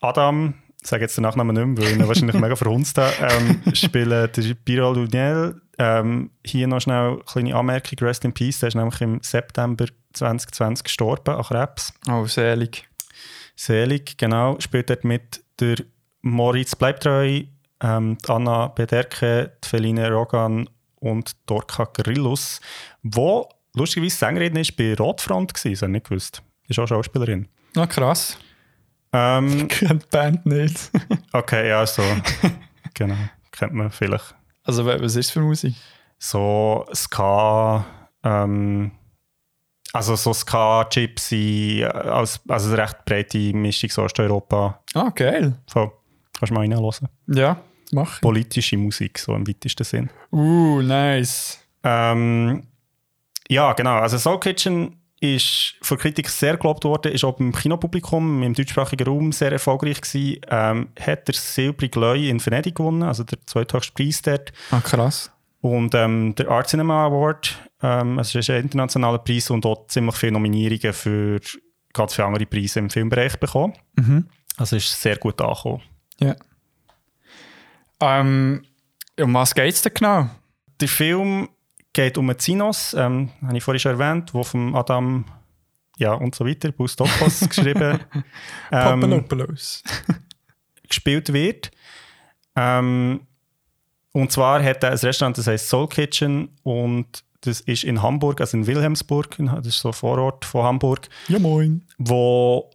Adam, 0.00 0.54
ich 0.80 0.88
sage 0.88 1.02
jetzt 1.02 1.16
den 1.18 1.22
Nachnamen 1.22 1.54
nicht 1.54 1.66
mehr, 1.66 1.76
weil 1.86 1.92
ich 1.92 1.98
ihn 1.98 2.08
wahrscheinlich 2.08 2.36
mega 2.40 2.56
verhunzt 2.56 2.96
habe, 2.96 3.12
ähm, 3.20 3.62
spielen 3.74 4.08
der 4.34 4.54
Biro 4.64 4.92
Luniel. 4.94 5.60
Ähm, 5.78 6.30
hier 6.42 6.66
noch 6.68 6.80
schnell 6.80 6.96
eine 7.10 7.18
kleine 7.26 7.54
Anmerkung, 7.54 7.98
Rest 8.00 8.24
in 8.24 8.32
Peace, 8.32 8.60
der 8.60 8.68
ist 8.68 8.74
nämlich 8.76 8.98
im 9.02 9.20
September 9.22 9.84
2020 10.14 10.84
gestorben 10.84 11.34
an 11.34 11.42
Krebs. 11.42 11.92
Oh, 12.10 12.24
selig. 12.26 12.88
Selig, 13.54 14.16
genau, 14.16 14.58
spielt 14.58 14.88
dort 14.88 15.04
mit 15.04 15.42
der 15.60 15.76
Moritz 16.22 16.74
Bleibtreu, 16.76 17.42
ähm, 17.82 18.18
Anna 18.26 18.68
Bederke, 18.68 19.52
die 19.64 19.68
Feline 19.68 20.10
Rogan 20.10 20.68
und 21.00 21.36
Dorka 21.46 21.84
Grillus, 21.92 22.60
wo 23.02 23.48
lustigerweise 23.74 24.16
Sängerin 24.16 24.56
ist 24.56 24.76
bei 24.76 24.94
Rotfront 24.94 25.52
war, 25.52 25.70
das 25.70 25.82
habe 25.82 25.90
ich 25.90 25.94
nicht 25.94 26.08
gewusst. 26.08 26.42
Ist 26.68 26.78
auch 26.78 26.86
Schauspielerin. 26.88 27.48
Na 27.74 27.86
krass. 27.86 28.38
Ähm, 29.12 29.48
Ich 29.70 29.78
kenne 29.78 30.00
die 30.00 30.06
Band 30.10 30.44
nicht. 30.46 30.90
okay, 31.32 31.68
ja, 31.68 31.86
so. 31.86 32.02
genau, 32.94 33.16
kennt 33.52 33.72
man 33.74 33.90
vielleicht. 33.90 34.34
Also, 34.64 34.84
wa- 34.84 35.00
was 35.00 35.16
ist 35.16 35.30
für 35.30 35.40
Musik? 35.40 35.74
So 36.18 36.84
Ska, 36.92 37.86
ähm, 38.24 38.90
also 39.92 40.16
so 40.16 40.34
Ska, 40.34 40.82
Gypsy, 40.92 41.82
äh, 41.82 41.86
als, 41.86 42.40
also 42.48 42.68
eine 42.74 42.78
recht 42.82 43.04
breite 43.06 43.38
Mischung 43.54 43.88
so 43.88 44.02
Osteuropa. 44.02 44.82
Ah, 44.94 45.10
geil. 45.14 45.54
Voll. 45.68 45.90
Kannst 46.38 46.50
du 46.50 46.54
mal 46.54 46.60
reinhören. 46.60 47.08
Ja, 47.28 47.56
mach. 47.92 48.20
Politische 48.20 48.76
Musik, 48.76 49.18
so 49.18 49.34
im 49.34 49.46
weitesten 49.46 49.84
Sinn. 49.84 50.10
Uh, 50.32 50.82
nice. 50.82 51.58
Ähm, 51.82 52.64
ja, 53.48 53.72
genau. 53.72 53.96
Also 53.98 54.18
Soul 54.18 54.40
Kitchen 54.40 54.96
ist 55.20 55.74
von 55.82 55.98
Kritik 55.98 56.28
sehr 56.28 56.56
gelobt 56.56 56.84
worden, 56.84 57.12
ist 57.12 57.24
auch 57.24 57.40
im 57.40 57.52
Kinopublikum, 57.52 58.42
im 58.42 58.54
deutschsprachigen 58.54 59.06
Raum 59.06 59.32
sehr 59.32 59.52
erfolgreich 59.52 60.00
gewesen. 60.00 60.40
Ähm, 60.48 60.88
hat 61.00 61.26
der 61.26 61.34
Silbrige 61.34 61.98
Leu 61.98 62.28
in 62.28 62.44
Venedig 62.44 62.76
gewonnen, 62.76 63.02
also 63.02 63.24
der 63.24 63.38
zweithöchste 63.46 63.92
Preis 63.94 64.22
dort. 64.22 64.52
Ah, 64.70 64.80
krass. 64.80 65.32
Und 65.60 65.94
ähm, 65.94 66.34
der 66.36 66.48
Art 66.48 66.68
Cinema 66.68 67.06
Award, 67.06 67.56
ähm, 67.82 68.18
also 68.18 68.38
das 68.38 68.48
ist 68.48 68.50
ein 68.50 68.62
internationaler 68.62 69.18
Preis 69.18 69.50
und 69.50 69.64
dort 69.64 69.90
ziemlich 69.90 70.14
viele 70.14 70.32
Nominierungen 70.32 70.92
für 70.92 71.40
ganz 71.92 72.14
viele 72.14 72.26
andere 72.28 72.46
Preise 72.46 72.78
im 72.78 72.90
Filmbereich 72.90 73.38
bekommen. 73.40 73.74
Mhm. 73.96 74.28
Also 74.56 74.76
ist 74.76 75.00
sehr 75.00 75.16
gut 75.16 75.40
angekommen. 75.40 75.82
Ja. 76.20 76.36
Ähm, 78.00 78.62
um 79.20 79.34
was 79.34 79.54
geht 79.54 79.72
es 79.74 79.82
denn 79.82 79.94
genau? 79.94 80.30
Der 80.80 80.88
Film 80.88 81.48
geht 81.92 82.16
um 82.18 82.28
einen 82.30 82.38
Zinos, 82.38 82.94
ähm, 82.94 83.30
habe 83.42 83.56
ich 83.56 83.64
vorhin 83.64 83.80
schon 83.80 83.98
erwähnt, 84.00 84.32
wo 84.34 84.42
vom 84.44 84.74
Adam 84.74 85.24
ja 85.98 86.12
und 86.12 86.34
so 86.34 86.46
weiter, 86.46 86.70
Bustopos 86.70 87.40
geschrieben, 87.48 87.98
ähm, 88.12 89.00
Papadopoulos. 89.00 89.82
gespielt 90.88 91.32
wird. 91.32 91.70
Ähm, 92.56 93.20
und 94.12 94.32
zwar 94.32 94.62
hat 94.62 94.82
er 94.84 94.92
ein 94.92 94.96
Restaurant, 94.98 95.36
das 95.36 95.46
heißt 95.46 95.68
Soul 95.68 95.88
Kitchen 95.88 96.48
und 96.62 97.24
das 97.42 97.60
ist 97.60 97.84
in 97.84 98.02
Hamburg, 98.02 98.40
also 98.40 98.56
in 98.56 98.66
Wilhelmsburg, 98.66 99.36
das 99.38 99.66
ist 99.66 99.78
so 99.80 99.88
ein 99.90 99.94
Vorort 99.94 100.44
von 100.44 100.64
Hamburg, 100.64 101.08
Ja, 101.28 101.38
moin. 101.38 101.84
wo 101.98 102.70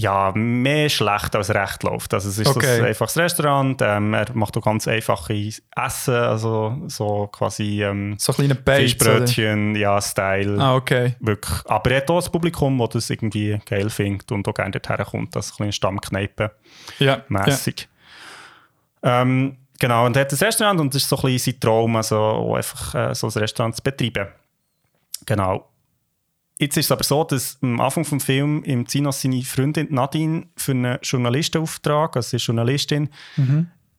ja, 0.00 0.32
mehr 0.34 0.88
schlecht 0.88 1.36
als 1.36 1.50
recht 1.50 1.82
läuft. 1.82 2.14
Also 2.14 2.28
es 2.30 2.38
ist 2.38 2.46
Okay. 2.56 2.78
ein 2.78 2.84
einfaches 2.86 3.16
Restaurant, 3.18 3.80
ähm, 3.82 4.14
er 4.14 4.26
macht 4.34 4.56
auch 4.56 4.62
ganz 4.64 4.88
einfache 4.88 5.34
Essen, 5.76 6.14
also 6.14 6.76
so 6.86 7.26
quasi 7.30 7.82
ähm, 7.82 8.16
So 8.18 8.32
kleine 8.32 8.54
Bates, 8.54 8.92
Fischbrötchen, 8.92 9.74
ja, 9.76 10.00
Style. 10.00 10.54
oder? 10.54 10.62
Ah, 10.64 10.74
okay. 10.76 11.16
Wirklich. 11.20 11.60
Aber 11.66 11.90
er 11.90 11.98
hat 11.98 12.10
auch 12.10 12.24
ein 12.24 12.32
Publikum, 12.32 12.78
das 12.78 12.88
das 12.90 13.10
irgendwie 13.10 13.60
geil 13.66 13.90
findet 13.90 14.30
und 14.32 14.46
auch 14.48 14.54
gerne 14.54 14.70
dorthin 14.70 15.04
kommt. 15.04 15.36
Das 15.36 15.46
ist 15.46 15.52
ein 15.52 15.56
bisschen 15.66 15.72
Stammkneipe 15.72 16.50
Ja. 16.98 17.06
ja. 17.06 17.24
mässig. 17.28 17.88
Ähm, 19.02 19.56
genau, 19.78 20.06
und 20.06 20.16
er 20.16 20.22
hat 20.22 20.32
ein 20.32 20.38
Restaurant 20.38 20.80
und 20.80 20.94
das 20.94 21.02
ist 21.02 21.08
so 21.08 21.16
ein 21.16 21.22
bisschen 21.22 21.52
sein 21.54 21.60
Traum, 21.60 21.96
also 21.96 22.54
einfach 22.54 22.94
äh, 22.94 23.14
so 23.14 23.26
ein 23.28 23.32
Restaurant 23.32 23.76
zu 23.76 23.82
betreiben. 23.82 24.28
Genau. 25.26 25.69
Jetzt 26.60 26.76
ist 26.76 26.86
es 26.86 26.92
aber 26.92 27.04
so, 27.04 27.24
dass 27.24 27.56
am 27.62 27.80
Anfang 27.80 28.04
des 28.04 28.22
Films 28.22 28.66
im 28.66 28.86
Zinos 28.86 29.22
seine 29.22 29.40
Freundin 29.42 29.88
Nadine 29.90 30.46
für 30.56 30.72
einen 30.72 30.98
Journalistenauftrag, 31.02 32.16
also 32.16 32.28
sie 32.28 32.36
ist 32.36 32.46
Journalistin, 32.46 33.08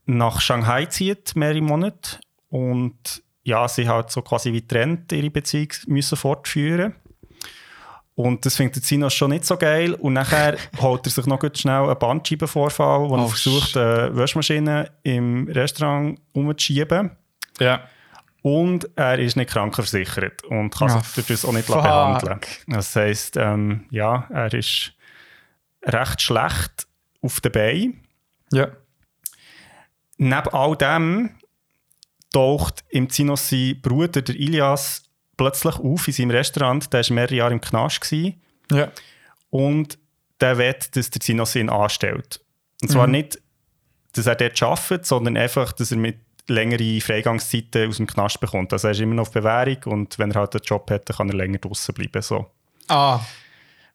nach 0.06 0.40
Shanghai 0.42 0.86
zieht, 0.86 1.36
mehrere 1.36 1.62
Monate. 1.62 2.20
Und 2.50 3.24
ja, 3.44 3.68
sie 3.68 3.90
halt 3.90 4.12
so 4.12 4.22
quasi 4.22 4.54
wie 4.54 4.62
trennt 4.62 5.12
ihre 5.12 5.32
Beziehung 5.32 5.70
müssen 5.88 6.16
fortführen. 6.16 6.94
Und 8.14 8.46
das 8.46 8.58
findet 8.58 8.76
der 8.76 8.84
Zinos 8.84 9.16
schon 9.16 9.32
nicht 9.32 9.46
so 9.46 9.58
geil. 9.58 9.96
Und 9.96 10.14
nachher 10.14 10.56
holt 10.82 11.08
er 11.08 11.12
sich 11.12 11.26
noch 11.26 11.40
gut 11.40 11.58
schnell 11.58 11.86
einen 11.90 11.98
Bandscheibenvorfall, 11.98 13.10
wo 13.10 13.16
er 13.16 13.24
Oh, 13.24 13.28
versucht, 13.28 13.76
eine 13.76 14.16
Waschmaschine 14.16 14.92
im 15.02 15.48
Restaurant 15.48 16.20
umzuschieben. 16.34 17.10
Ja. 17.60 17.82
Und 18.44 18.90
er 18.96 19.20
ist 19.20 19.36
nicht 19.36 19.52
krankenversichert 19.52 20.44
und 20.46 20.72
kann 20.72 20.90
Ah, 20.90 21.02
sich 21.04 21.14
durch 21.14 21.28
das 21.28 21.46
auch 21.46 21.54
nicht 21.54 21.66
fuck. 21.68 21.84
behandeln. 21.84 22.40
Das 22.68 22.96
heisst, 22.96 23.38
ähm, 23.38 23.86
ja, 23.92 24.28
er 24.32 24.52
ist 24.54 24.94
recht 25.84 26.22
schlecht 26.22 26.88
auf 27.22 27.40
den 27.42 27.52
Beinen. 27.52 28.04
Ja. 28.52 28.70
Neben 30.18 30.50
all 30.50 30.76
dem 30.76 31.32
taucht 32.34 32.84
im 32.90 33.10
Zinos 33.10 33.50
sein 33.50 33.80
Bruder, 33.82 34.22
der 34.22 34.36
Ilias, 34.36 35.04
plötzlich 35.38 35.76
auf 35.76 36.08
in 36.08 36.14
seinem 36.14 36.32
Restaurant. 36.32 36.92
Der 36.94 37.02
war 37.04 37.14
mehrere 37.16 37.36
Jahre 37.36 37.54
im 37.54 37.62
Knast. 37.62 38.02
Gewesen. 38.02 38.42
Ja. 38.72 38.92
Und 39.50 39.98
der 40.40 40.58
will, 40.58 40.76
dass 40.94 41.10
der 41.10 41.22
Zinos 41.22 41.56
ihn 41.56 41.70
anstellt. 41.70 42.44
Und 42.82 42.90
zwar 42.90 43.06
Mhm. 43.08 43.12
nicht, 43.12 43.42
dass 44.14 44.26
er 44.28 44.36
dort 44.36 44.62
arbeitet, 44.64 45.06
sondern 45.06 45.38
einfach, 45.38 45.72
dass 45.74 45.92
er 45.92 45.98
mit 45.98 46.20
längere 46.48 47.02
Freigangszeiten 47.02 47.90
aus 47.90 47.98
dem 47.98 48.08
Knast 48.08 48.40
bekommt. 48.40 48.74
Also 48.74 48.88
er 48.88 48.92
ist 48.92 49.00
immer 49.00 49.16
noch 49.16 49.28
auf 49.28 49.32
Bewährung 49.32 49.78
und 49.86 50.20
wenn 50.20 50.32
er 50.32 50.42
halt 50.42 50.56
einen 50.56 50.64
Job 50.64 50.90
hat, 50.92 51.10
dann 51.10 51.18
kann 51.18 51.30
er 51.30 51.36
länger 51.36 51.60
draußen 51.60 51.94
bleiben. 51.94 52.22
So. 52.22 52.48
Ah, 52.88 53.20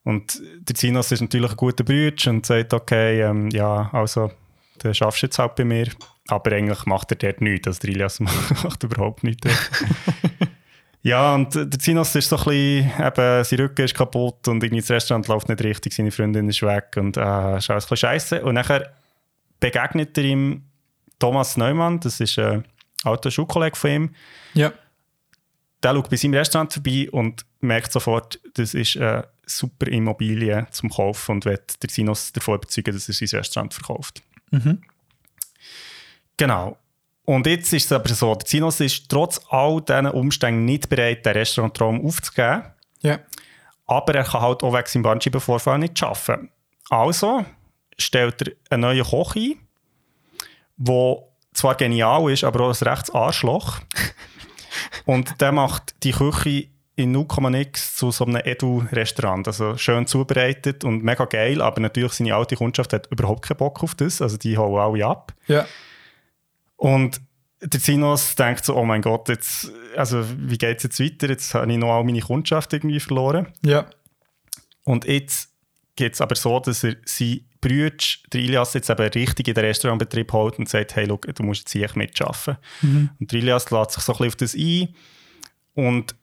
Und 0.05 0.40
der 0.61 0.74
Zinos 0.74 1.12
ist 1.12 1.20
natürlich 1.20 1.51
ein 1.51 1.57
guter 1.57 1.84
Bruder 1.84 2.30
und 2.30 2.47
sagt, 2.47 2.72
okay, 2.72 3.22
ähm, 3.22 3.51
ja, 3.51 3.90
also, 3.92 4.30
dann 4.78 4.94
schaffst 4.94 5.22
du 5.22 5.26
jetzt 5.26 5.38
halt 5.38 5.57
bei 5.57 5.64
mir. 5.64 5.88
Aber 6.28 6.53
eigentlich 6.53 6.86
macht 6.86 7.12
er 7.12 7.16
dort 7.16 7.40
nichts. 7.40 7.66
Also 7.68 7.80
der 7.80 7.90
Ilias 7.90 8.20
macht 8.20 8.82
überhaupt 8.82 9.22
nichts. 9.22 9.49
ja, 11.03 11.34
und 11.34 11.55
der 11.55 11.78
Zinos 11.78 12.14
ist 12.14 12.28
so 12.28 12.36
ein 12.36 12.44
bisschen, 12.44 13.07
eben, 13.07 13.44
sein 13.44 13.61
Rücken 13.61 13.84
ist 13.84 13.94
kaputt 13.94 14.49
und 14.49 14.62
irgendwie 14.62 14.80
das 14.80 14.90
Restaurant 14.90 15.28
läuft 15.28 15.49
nicht 15.49 15.62
richtig, 15.62 15.94
seine 15.94 16.11
Freundin 16.11 16.49
ist 16.49 16.62
weg 16.62 16.94
und 16.97 17.16
äh, 17.16 17.59
ist 17.59 17.70
alles 17.70 17.70
ein 17.70 17.76
bisschen 17.76 17.97
scheiße. 17.97 18.42
Und 18.42 18.55
nachher 18.55 18.92
begegnet 19.61 20.16
er 20.18 20.24
ihm 20.24 20.62
Thomas 21.18 21.56
Neumann, 21.56 22.00
das 22.00 22.20
ist 22.20 22.38
ein 22.38 22.64
alter 23.04 23.30
Schulkollege 23.30 23.76
von 23.76 23.90
ihm, 23.90 24.14
ja. 24.54 24.72
der 25.82 25.94
schaut 25.94 26.10
bei 26.10 26.16
seinem 26.16 26.34
Restaurant 26.34 26.72
vorbei 26.72 27.08
und 27.10 27.44
merkt 27.60 27.92
sofort, 27.92 28.40
das 28.54 28.74
ist 28.74 28.96
eine 28.96 29.26
super 29.46 29.86
Immobilie 29.88 30.66
zum 30.70 30.90
Kaufen 30.90 31.32
und 31.36 31.44
wird 31.44 31.82
der 31.82 31.90
Sinus 31.90 32.32
davon 32.32 32.56
überzeugen, 32.56 32.92
dass 32.94 33.08
er 33.08 33.14
sein 33.14 33.38
Restaurant 33.38 33.74
verkauft. 33.74 34.22
Mhm. 34.50 34.82
Genau. 36.36 36.76
Und 37.24 37.46
jetzt 37.46 37.72
ist 37.72 37.86
es 37.86 37.92
aber 37.92 38.08
so, 38.10 38.34
der 38.34 38.46
Sinus 38.46 38.80
ist 38.80 39.08
trotz 39.08 39.40
all 39.48 39.80
diesen 39.80 40.06
Umständen 40.06 40.64
nicht 40.64 40.88
bereit, 40.88 41.26
den 41.26 41.32
Restaurantraum 41.32 42.04
aufzugeben, 42.04 42.64
Ja. 43.00 43.18
aber 43.86 44.14
er 44.14 44.24
kann 44.24 44.42
halt 44.42 44.62
auch 44.62 44.72
wegen 44.72 44.86
seinem 44.86 45.02
Bandscheibenvorfall 45.02 45.78
nicht 45.78 46.00
arbeiten. 46.02 46.50
Also 46.88 47.44
stellt 47.98 48.42
er 48.42 48.52
einen 48.70 48.82
neuen 48.82 49.04
Koch 49.04 49.34
ein, 49.34 49.54
der 50.76 51.18
zwar 51.52 51.74
genial 51.74 52.30
ist, 52.30 52.44
aber 52.44 52.60
auch 52.60 52.80
ein 52.80 52.88
rechtes 52.88 53.14
Arschloch. 53.14 53.80
Und 55.04 55.40
der 55.40 55.52
macht 55.52 55.94
die 56.02 56.12
Küche 56.12 56.68
in 56.96 57.14
0,x 57.14 57.96
zu 57.96 58.10
so 58.10 58.24
einem 58.24 58.40
Edu-Restaurant. 58.42 59.46
Also 59.46 59.76
schön 59.76 60.06
zubereitet 60.06 60.82
und 60.82 61.04
mega 61.04 61.26
geil, 61.26 61.60
aber 61.60 61.80
natürlich 61.80 62.14
seine 62.14 62.34
alte 62.34 62.56
Kundschaft 62.56 62.92
hat 62.94 63.06
überhaupt 63.08 63.46
keinen 63.46 63.58
Bock 63.58 63.82
auf 63.82 63.94
das. 63.94 64.22
Also 64.22 64.38
die 64.38 64.56
hauen 64.56 64.80
alle 64.80 65.04
ab. 65.04 65.34
Ja. 65.46 65.66
Und 66.76 67.20
der 67.60 67.80
Zinos 67.80 68.34
denkt 68.34 68.64
so, 68.64 68.76
oh 68.76 68.84
mein 68.84 69.02
Gott, 69.02 69.28
jetzt, 69.28 69.70
also 69.94 70.24
wie 70.36 70.58
geht 70.58 70.78
es 70.78 70.84
jetzt 70.84 71.00
weiter? 71.00 71.28
Jetzt 71.28 71.52
habe 71.54 71.70
ich 71.70 71.78
noch 71.78 71.92
all 71.92 72.04
meine 72.04 72.20
Kundschaft 72.20 72.72
irgendwie 72.72 73.00
verloren. 73.00 73.48
Ja. 73.64 73.86
Und 74.84 75.04
jetzt 75.04 75.50
geht 75.96 76.14
es 76.14 76.20
aber 76.20 76.34
so, 76.34 76.60
dass 76.60 76.82
er 76.84 76.96
sein 77.04 77.40
Bruder, 77.68 77.96
der 78.32 78.40
Ilias, 78.40 78.74
jetzt 78.74 78.90
eben 78.90 79.02
richtig 79.08 79.48
in 79.48 79.54
den 79.54 79.64
Restaurantbetrieb 79.64 80.32
holt 80.32 80.58
und 80.58 80.68
sagt, 80.68 80.96
hey, 80.96 81.04
look, 81.06 81.26
du 81.34 81.42
musst 81.42 81.60
jetzt 81.62 81.72
hier 81.72 81.88
mitarbeiten. 81.94 82.56
Und 83.18 83.32
der 83.32 83.38
Ilias 83.40 83.70
lässt 83.70 83.92
sich 83.92 84.02
so 84.02 84.12
ein 84.12 84.18
bisschen 84.18 84.28
auf 84.28 84.36
das 84.36 84.54
ein. 84.54 84.88
Und 85.74 86.14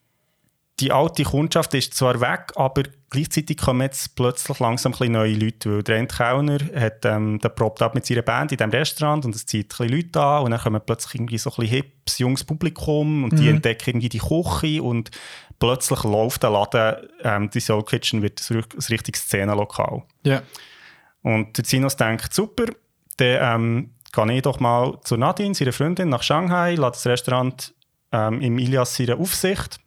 die 0.80 0.92
alte 0.92 1.24
Kundschaft 1.24 1.74
ist 1.76 1.94
zwar 1.94 2.20
weg, 2.20 2.52
aber 2.56 2.84
gleichzeitig 3.12 3.58
kommen 3.58 3.82
jetzt 3.82 4.16
plötzlich 4.16 4.58
langsam 4.60 4.94
ein 5.00 5.12
neue 5.12 5.36
Leute, 5.36 5.76
weil 5.76 5.84
der 5.84 6.06
Kellner 6.08 6.58
hat 6.76 7.06
ähm, 7.06 7.38
den 7.40 7.54
probt 7.56 7.82
ab 7.84 7.94
mit 7.94 8.08
seiner 8.08 8.24
Band 8.24 8.52
in 8.52 8.58
diesem 8.58 8.72
Restaurant 8.72 9.24
und 9.24 9.36
es 9.36 9.46
zieht 9.46 9.80
ein 9.80 9.90
Leute 9.90 10.20
an 10.20 10.44
und 10.46 10.52
dann 10.52 10.60
kommen 10.60 10.82
plötzlich 10.84 11.14
irgendwie 11.16 11.38
so 11.38 11.52
ein 11.52 11.56
bisschen 11.58 11.76
hips, 11.76 12.18
junges 12.18 12.44
Publikum 12.44 13.24
und 13.24 13.38
die 13.38 13.44
Mhm. 13.44 13.50
entdecken 13.58 13.92
irgendwie 13.92 14.10
die 14.10 14.18
Küche 14.20 14.82
und 14.82 15.12
plötzlich 15.60 16.04
läuft 16.04 16.42
der 16.42 16.50
Laden, 16.50 17.08
ähm, 17.24 17.50
die 17.52 17.60
Soul 17.60 17.86
Kitchen 17.86 18.24
wird 18.24 18.42
ein, 18.50 18.64
richtiges 18.90 19.22
Szenenlokal. 19.22 20.02
Ja. 20.26 20.42
Und 21.24 21.58
der 21.58 21.64
Zinos 21.64 21.96
denkt, 21.96 22.34
super, 22.34 22.66
dann 23.18 23.90
ähm, 24.16 24.28
gehe 24.28 24.36
ich 24.36 24.42
doch 24.44 24.60
mal 24.60 25.00
zu 25.04 25.18
Nadine, 25.18 25.56
seiner 25.56 25.74
Freundin, 25.74 26.10
nach 26.10 26.22
Shanghai, 26.24 26.76
lade 26.76 26.92
das 26.94 27.08
Restaurant 27.08 27.74
ähm, 28.12 28.42
im 28.42 28.60
Ilias 28.60 28.96
seiner 28.96 29.18
Aufsicht 29.18 29.80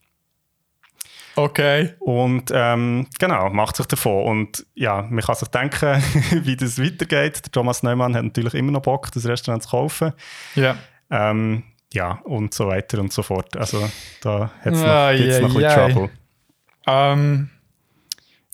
Okay. 1.37 1.95
und 2.01 2.51
ähm, 2.53 3.07
genau, 3.18 3.51
macht 3.51 3.76
sich 3.76 3.87
davon. 3.87 4.24
Und 4.24 4.66
ja, 4.74 5.03
man 5.03 5.22
kann 5.22 5.34
sich 5.34 5.49
denken, 5.49 6.03
wie 6.45 6.57
das 6.57 6.82
weitergeht. 6.82 7.45
Der 7.45 7.53
Thomas 7.53 7.82
Neumann 7.82 8.16
hat 8.16 8.24
natürlich 8.24 8.55
immer 8.55 8.72
noch 8.72 8.80
Bock, 8.82 9.12
das 9.12 9.26
Restaurant 9.26 9.62
zu 9.62 9.68
kaufen. 9.68 10.12
Ja. 10.55 10.76
Ähm, 11.11 11.62
ja, 11.93 12.20
und 12.24 12.55
so 12.55 12.66
weiter 12.68 12.99
und 13.01 13.12
so 13.12 13.22
fort. 13.22 13.55
Also 13.57 13.87
da 14.22 14.51
hat 14.64 14.72
es 14.72 14.80
noch, 14.80 14.89
Ai, 14.89 15.16
gibt's 15.18 15.41
noch 15.41 15.49
ein 15.51 15.55
bisschen 15.55 15.70
ai. 15.70 15.93
Trouble. 15.93 16.11
Ähm, 16.87 17.51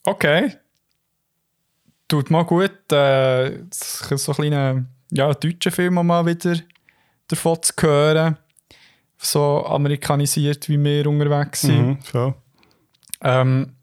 okay. 0.05 0.53
Tut 2.13 2.31
mal 2.31 2.45
gut, 2.45 2.93
äh, 2.93 3.61
so 3.71 4.35
kleinen 4.35 4.87
ja, 5.11 5.33
deutschen 5.33 5.73
Film 5.73 5.97
auch 5.97 6.03
mal 6.03 6.27
wieder 6.27 6.57
davon 7.27 7.63
zu 7.63 7.73
hören. 7.81 8.37
So 9.17 9.65
amerikanisiert, 9.65 10.69
wie 10.69 10.77
wir 10.85 11.07
unterwegs 11.07 11.63
sind. 11.63 11.87
Mhm, 11.87 11.99
so. 12.13 12.35
Ähm, 13.23 13.77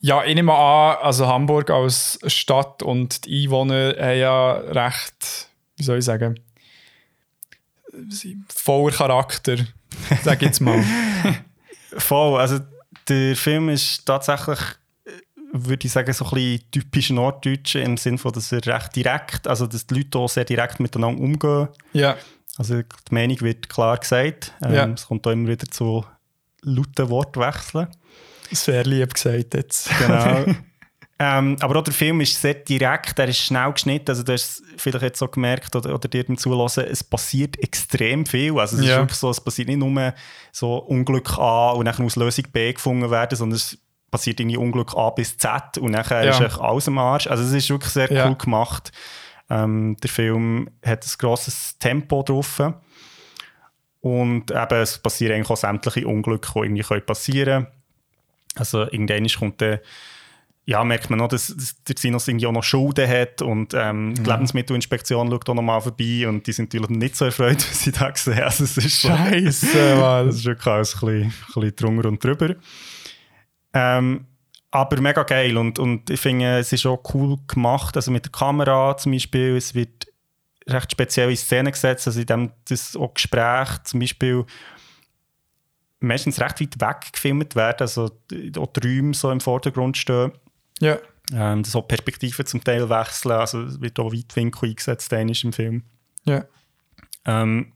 ja, 0.00 0.24
ich 0.24 0.34
nehme 0.34 0.54
an, 0.54 0.96
also 1.02 1.26
Hamburg 1.26 1.68
als 1.68 2.18
Stadt 2.28 2.82
und 2.82 3.26
die 3.26 3.44
Einwohner 3.44 3.94
haben 3.98 4.18
ja 4.18 4.52
recht, 4.52 5.50
wie 5.76 5.82
soll 5.82 5.98
ich 5.98 6.06
sagen, 6.06 6.40
voller 8.48 8.90
Charakter, 8.96 9.56
sag 10.22 10.36
ich 10.36 10.48
jetzt 10.48 10.60
mal. 10.60 10.82
Voll, 11.98 12.40
also 12.40 12.60
der 13.06 13.36
Film 13.36 13.68
ist 13.68 14.06
tatsächlich, 14.06 14.60
würde 15.52 15.86
ich 15.86 15.92
sagen, 15.92 16.12
so 16.12 16.24
ein 16.26 16.30
bisschen 16.30 16.70
typisch 16.70 17.10
Norddeutsch 17.10 17.74
im 17.76 17.96
Sinne 17.96 18.18
von, 18.18 18.32
dass 18.32 18.52
er 18.52 18.64
recht 18.66 18.94
direkt, 18.96 19.46
also 19.48 19.66
dass 19.66 19.86
die 19.86 19.94
Leute 19.94 20.18
auch 20.18 20.28
sehr 20.28 20.44
direkt 20.44 20.80
miteinander 20.80 21.20
umgehen. 21.22 21.68
ja, 21.92 22.16
Also 22.56 22.82
die 22.82 23.14
Meinung 23.14 23.40
wird 23.40 23.68
klar 23.68 23.96
gesagt. 23.98 24.52
Ähm, 24.62 24.74
Ja. 24.74 24.86
Es 24.86 25.06
kommt 25.06 25.26
auch 25.26 25.32
immer 25.32 25.48
wieder 25.48 25.66
zu 25.66 26.04
lauten 26.62 27.08
Wortwechseln. 27.08 27.88
sehr 28.52 28.84
lieb 28.84 29.14
gesagt 29.14 29.54
jetzt. 29.54 29.90
Genau. 29.98 30.44
ähm, 31.18 31.56
aber 31.60 31.78
auch 31.78 31.84
der 31.84 31.94
Film 31.94 32.20
ist 32.20 32.40
sehr 32.40 32.54
direkt, 32.54 33.18
er 33.18 33.28
ist 33.28 33.38
schnell 33.38 33.72
geschnitten. 33.72 34.10
Also 34.10 34.22
du 34.22 34.32
hast 34.32 34.60
es 34.60 34.62
vielleicht 34.76 35.02
jetzt 35.02 35.18
so 35.18 35.28
gemerkt 35.28 35.74
oder, 35.76 35.94
oder 35.94 36.08
dir 36.08 36.24
beim 36.24 36.36
Zulassen, 36.38 36.84
es 36.84 37.02
passiert 37.04 37.58
extrem 37.58 38.24
viel. 38.26 38.58
Also 38.58 38.76
es 38.76 38.82
ist 38.82 38.88
Ja. 38.88 38.98
wirklich 38.98 39.18
so, 39.18 39.30
es 39.30 39.40
passiert 39.40 39.68
nicht 39.68 39.78
nur 39.78 40.14
so 40.52 40.76
Unglück 40.76 41.38
A 41.38 41.70
und 41.70 41.84
dann 41.86 41.94
muss 41.98 42.16
Lösung 42.16 42.44
B 42.52 42.72
gefunden 42.72 43.10
werden, 43.10 43.36
sondern 43.36 43.56
es 43.56 43.78
passiert 44.10 44.40
irgendwie 44.40 44.56
Unglück 44.56 44.94
A 44.96 45.10
bis 45.10 45.36
Z 45.38 45.78
und 45.78 45.92
dann 45.92 46.04
Ja. 46.10 46.30
ist 46.30 46.40
echt 46.40 46.60
alles 46.60 46.88
am 46.88 46.98
Arsch. 46.98 47.26
Also 47.26 47.44
es 47.44 47.52
ist 47.52 47.70
wirklich 47.70 47.92
sehr 47.92 48.12
Ja. 48.12 48.28
cool 48.28 48.34
gemacht. 48.36 48.90
Ähm, 49.48 49.96
der 50.02 50.10
Film 50.10 50.70
hat 50.84 51.04
ein 51.04 51.10
grosses 51.18 51.76
Tempo 51.78 52.22
drauf. 52.22 52.60
Und 54.00 54.50
eben, 54.50 54.74
es 54.80 54.98
passieren 54.98 55.34
eigentlich 55.34 55.50
auch 55.50 55.56
sämtliche 55.56 56.06
Unglücke, 56.06 56.52
die 56.54 56.58
irgendwie 56.60 56.82
können 56.82 57.04
passieren 57.04 57.64
können. 57.64 57.66
Also 58.56 58.82
irgendwann 58.90 59.26
kommt 59.28 59.60
dann, 59.60 59.78
ja, 60.64 60.82
merkt 60.84 61.10
man 61.10 61.18
noch, 61.18 61.28
dass, 61.28 61.48
dass 61.54 61.82
der 61.84 61.96
Sinus 61.98 62.28
irgendwie 62.28 62.46
auch 62.46 62.52
noch 62.52 62.62
Schulden 62.62 63.08
hat 63.08 63.42
und 63.42 63.74
ähm, 63.74 64.14
die 64.14 64.22
Lebensmittelinspektion 64.28 65.30
schaut 65.30 65.48
auch 65.50 65.54
noch 65.54 65.62
mal 65.62 65.80
vorbei 65.80 66.26
und 66.28 66.46
die 66.46 66.52
sind 66.52 66.72
natürlich 66.72 66.90
nicht 66.90 67.16
so 67.16 67.24
erfreut, 67.26 67.56
was 67.70 67.80
sie 67.82 67.92
da 67.92 68.10
sehen. 68.14 68.40
Also 68.42 68.64
es 68.64 68.76
ist 68.76 69.00
Scheiße, 69.00 69.96
Mann. 69.96 70.26
das 70.26 70.36
ist 70.36 70.44
wirklich 70.44 70.66
alles 70.66 70.94
ein 70.94 71.00
bisschen, 71.00 71.22
ein 71.24 71.32
bisschen 71.54 71.76
drunter 71.76 72.08
und 72.08 72.24
drüber. 72.24 72.54
Ähm, 73.72 74.26
aber 74.70 75.00
mega 75.00 75.24
geil 75.24 75.56
und, 75.56 75.78
und 75.78 76.10
ich 76.10 76.20
finde, 76.20 76.58
es 76.58 76.72
ist 76.72 76.86
auch 76.86 77.02
cool 77.14 77.38
gemacht, 77.48 77.96
also 77.96 78.10
mit 78.10 78.26
der 78.26 78.32
Kamera 78.32 78.96
zum 78.96 79.12
Beispiel, 79.12 79.56
es 79.56 79.74
wird 79.74 80.06
recht 80.68 80.92
speziell 80.92 81.30
in 81.30 81.36
Szene 81.36 81.72
gesetzt, 81.72 82.06
also 82.06 82.20
in 82.20 82.26
dem 82.26 82.52
das 82.68 82.94
auch 82.96 83.14
Gespräch 83.14 83.82
zum 83.84 84.00
Beispiel 84.00 84.44
meistens 85.98 86.40
recht 86.40 86.60
weit 86.60 86.80
weg 86.80 87.12
gefilmt 87.12 87.56
werden, 87.56 87.80
also 87.80 88.04
auch 88.58 88.72
die 88.72 88.80
Räume 88.88 89.14
so 89.14 89.30
im 89.30 89.40
Vordergrund 89.40 89.96
stehen, 89.96 90.32
Ja, 90.80 90.98
ähm, 91.32 91.62
dass 91.62 91.74
auch 91.74 91.88
Perspektiven 91.88 92.46
zum 92.46 92.62
Teil 92.62 92.88
wechseln, 92.88 93.32
also 93.32 93.62
es 93.62 93.80
wird 93.80 93.98
auch 93.98 94.12
Weitwinkel 94.12 94.70
eingesetzt 94.70 95.12
einmal 95.12 95.36
im 95.42 95.52
Film. 95.52 95.84
ja. 96.24 96.44
Ähm, 97.26 97.72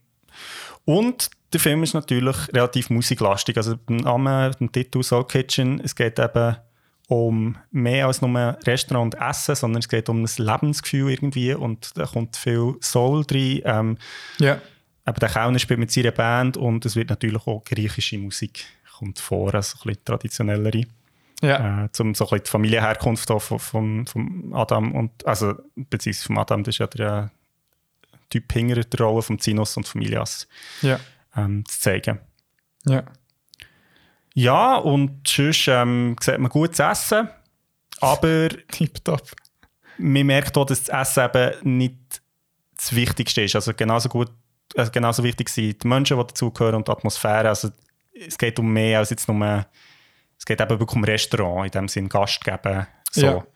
und 0.85 1.29
der 1.55 1.61
Film 1.61 1.83
ist 1.83 1.93
natürlich 1.93 2.35
relativ 2.53 2.89
musiklastig. 2.89 3.55
Also 3.55 3.77
beim 3.77 3.95
Namen, 3.95 4.53
beim 4.59 4.71
Titel 4.73 5.01
Soul 5.03 5.25
Kitchen, 5.25 5.79
es 5.79 5.95
geht 5.95 6.19
eben 6.19 6.57
um 7.07 7.55
mehr 7.71 8.07
als 8.07 8.21
nur 8.21 8.57
Restaurant 8.65 9.15
und 9.15 9.21
Essen, 9.21 9.55
sondern 9.55 9.79
es 9.79 9.87
geht 9.87 10.09
um 10.09 10.21
ein 10.21 10.29
Lebensgefühl 10.37 11.11
irgendwie 11.11 11.53
und 11.53 11.97
da 11.97 12.07
kommt 12.07 12.35
viel 12.35 12.75
Soul 12.81 13.23
drin. 13.23 13.61
Ähm, 13.63 13.97
Ja, 14.37 14.59
eben 15.07 15.19
der 15.19 15.29
Kellner 15.29 15.59
spielt 15.59 15.79
mit 15.79 15.91
seiner 15.91 16.11
Band 16.11 16.57
und 16.57 16.85
es 16.85 16.97
wird 16.97 17.09
natürlich 17.09 17.47
auch 17.47 17.63
griechische 17.63 18.17
Musik 18.17 18.65
kommt 18.97 19.19
vor, 19.19 19.53
also 19.53 19.77
ein 19.77 19.87
bisschen 19.87 20.05
traditionellere. 20.05 20.83
ja. 21.41 21.85
Äh, 21.85 21.91
zum 21.93 22.15
so 22.15 22.25
ein 22.25 22.29
bisschen 22.31 22.43
die 22.43 22.49
Familienherkunft 22.49 23.29
von, 23.29 23.59
von, 23.59 24.07
von 24.07 24.51
Adam 24.53 24.91
und 24.93 25.25
also 25.25 25.53
beziehungsweise 25.75 26.27
von 26.27 26.37
Adam, 26.37 26.63
das 26.63 26.75
ist 26.75 26.79
ja 26.79 26.87
der 26.87 27.31
äh, 28.11 28.17
Typ 28.29 28.51
hinter 28.51 28.83
der 28.83 28.99
Rolle 28.99 29.21
von 29.21 29.39
Zinos 29.39 29.77
und 29.77 29.87
Familias 29.87 30.49
ja, 30.81 30.99
ähm, 31.35 31.63
zu 31.65 31.79
zeigen. 31.79 32.19
ja. 32.85 33.03
Ja, 34.37 34.75
und 34.75 35.25
sonst 35.25 35.69
ähm, 35.69 36.17
sieht 36.19 36.39
man 36.39 36.49
gutes 36.49 36.79
Essen, 36.79 37.29
aber 38.01 38.49
man 39.97 40.25
merkt 40.25 40.57
auch, 40.57 40.65
dass 40.65 40.83
das 40.83 41.01
Essen 41.01 41.29
eben 41.33 41.77
nicht 41.77 42.21
das 42.75 42.93
Wichtigste 42.93 43.43
ist. 43.43 43.55
Also 43.55 43.73
genauso 43.73 44.09
gut, 44.09 44.29
also 44.75 44.91
genauso 44.91 45.23
wichtig 45.23 45.47
sind 45.47 45.81
die 45.81 45.87
Menschen, 45.87 46.17
die 46.17 46.27
dazugehören 46.27 46.75
und 46.75 46.87
die 46.89 46.91
Atmosphäre. 46.91 47.47
Also 47.47 47.69
es 48.13 48.37
geht 48.37 48.59
um 48.59 48.73
mehr 48.73 48.99
als 48.99 49.09
jetzt 49.09 49.29
nur, 49.29 49.65
es 50.37 50.45
geht 50.45 50.59
eben 50.59 50.81
um 50.81 51.03
Restaurant, 51.05 51.67
in 51.67 51.71
dem 51.71 51.87
Sinn 51.87 52.09
Gast 52.09 52.43
geben. 52.43 52.87
So. 53.11 53.25
Ja. 53.25 53.47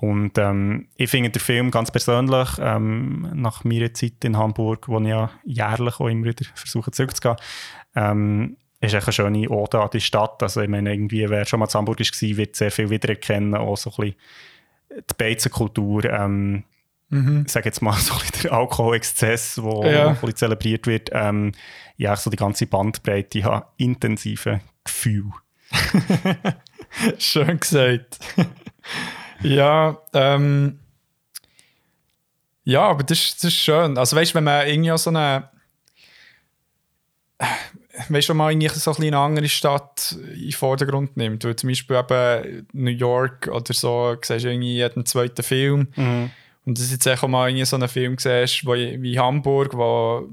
Und 0.00 0.38
ähm, 0.38 0.88
ich 0.96 1.10
finde 1.10 1.28
den 1.30 1.40
Film 1.40 1.70
ganz 1.70 1.90
persönlich, 1.90 2.48
ähm, 2.58 3.30
nach 3.34 3.64
meiner 3.64 3.92
Zeit 3.92 4.24
in 4.24 4.36
Hamburg, 4.38 4.88
wo 4.88 4.98
ich 4.98 5.08
ja 5.08 5.30
jährlich 5.44 6.00
auch 6.00 6.08
immer 6.08 6.24
wieder 6.26 6.44
versuche 6.54 6.90
zurückzugehen, 6.90 7.36
ähm, 7.94 8.56
ist 8.80 8.94
echt 8.94 9.06
eine 9.06 9.12
schöne 9.12 9.48
Ode 9.50 9.78
an 9.78 9.90
die 9.92 10.00
Stadt. 10.00 10.42
Also 10.42 10.62
ich 10.62 10.68
meine, 10.70 10.90
irgendwie, 10.94 11.28
wer 11.28 11.44
schon 11.44 11.60
mal 11.60 11.66
in 11.66 11.74
Hamburg 11.74 12.00
war, 12.00 12.36
wird 12.36 12.56
sehr 12.56 12.70
viel 12.70 12.88
wiedererkennen, 12.88 13.54
auch 13.54 13.76
so 13.76 13.90
ein 13.90 13.96
bisschen 13.96 14.14
die 15.10 15.14
Beizenkultur, 15.18 16.04
ähm, 16.04 16.64
Mhm. 17.12 17.42
ich 17.44 17.52
sage 17.52 17.66
jetzt 17.66 17.82
mal 17.82 17.92
so 17.98 18.14
ein 18.14 18.20
bisschen 18.20 18.42
der 18.44 18.52
Alkoholexzess, 18.52 19.56
der 19.56 19.92
Ja. 19.92 20.08
ein 20.08 20.14
bisschen 20.14 20.36
zelebriert 20.36 20.86
wird, 20.86 21.10
ähm, 21.12 21.52
ja, 21.96 22.14
so 22.16 22.30
die 22.30 22.36
ganze 22.36 22.66
Bandbreite, 22.68 23.38
ich 23.40 23.44
habe 23.44 23.66
intensive 23.78 24.60
Gefühle. 24.84 25.32
Schön 27.18 27.58
gesagt. 27.60 28.18
Ja, 29.42 29.98
ähm. 30.12 30.78
Ja, 32.64 32.82
aber 32.82 33.02
das, 33.02 33.18
ist- 33.18 33.38
das 33.44 33.44
ist 33.52 33.58
schön. 33.58 33.96
Also, 33.98 34.16
weißt 34.16 34.32
du, 34.32 34.34
wenn 34.36 34.44
man 34.44 34.66
irgendwie 34.66 34.92
auch 34.92 34.98
so 34.98 35.10
eine. 35.10 35.48
Weißt 38.08 38.28
du, 38.28 38.34
mal 38.34 38.50
irgendwie 38.50 38.68
so 38.68 38.92
ein 38.94 39.02
eine 39.02 39.18
andere 39.18 39.48
Stadt 39.48 40.12
in 40.34 40.40
den 40.42 40.52
Vordergrund 40.52 41.16
nimmt. 41.16 41.44
Weil 41.44 41.56
zum 41.56 41.68
Beispiel 41.68 41.96
eben 41.96 42.66
New 42.72 42.90
York 42.90 43.48
oder 43.52 43.74
so, 43.74 44.16
siehst 44.22 44.44
du 44.44 44.48
irgendwie 44.50 44.76
jeden 44.76 45.04
zweiten 45.06 45.42
Film. 45.42 45.88
Und 46.64 46.78
das 46.78 46.84
ist 46.90 46.92
jetzt 47.04 47.08
auch 47.08 47.28
mal 47.28 47.48
irgendwie 47.48 47.64
so 47.66 47.76
einen 47.76 47.88
Film 47.88 48.16
siehst, 48.18 48.64
wo, 48.66 48.74
wie 48.74 49.18
Hamburg, 49.18 49.74
wo, 49.76 50.28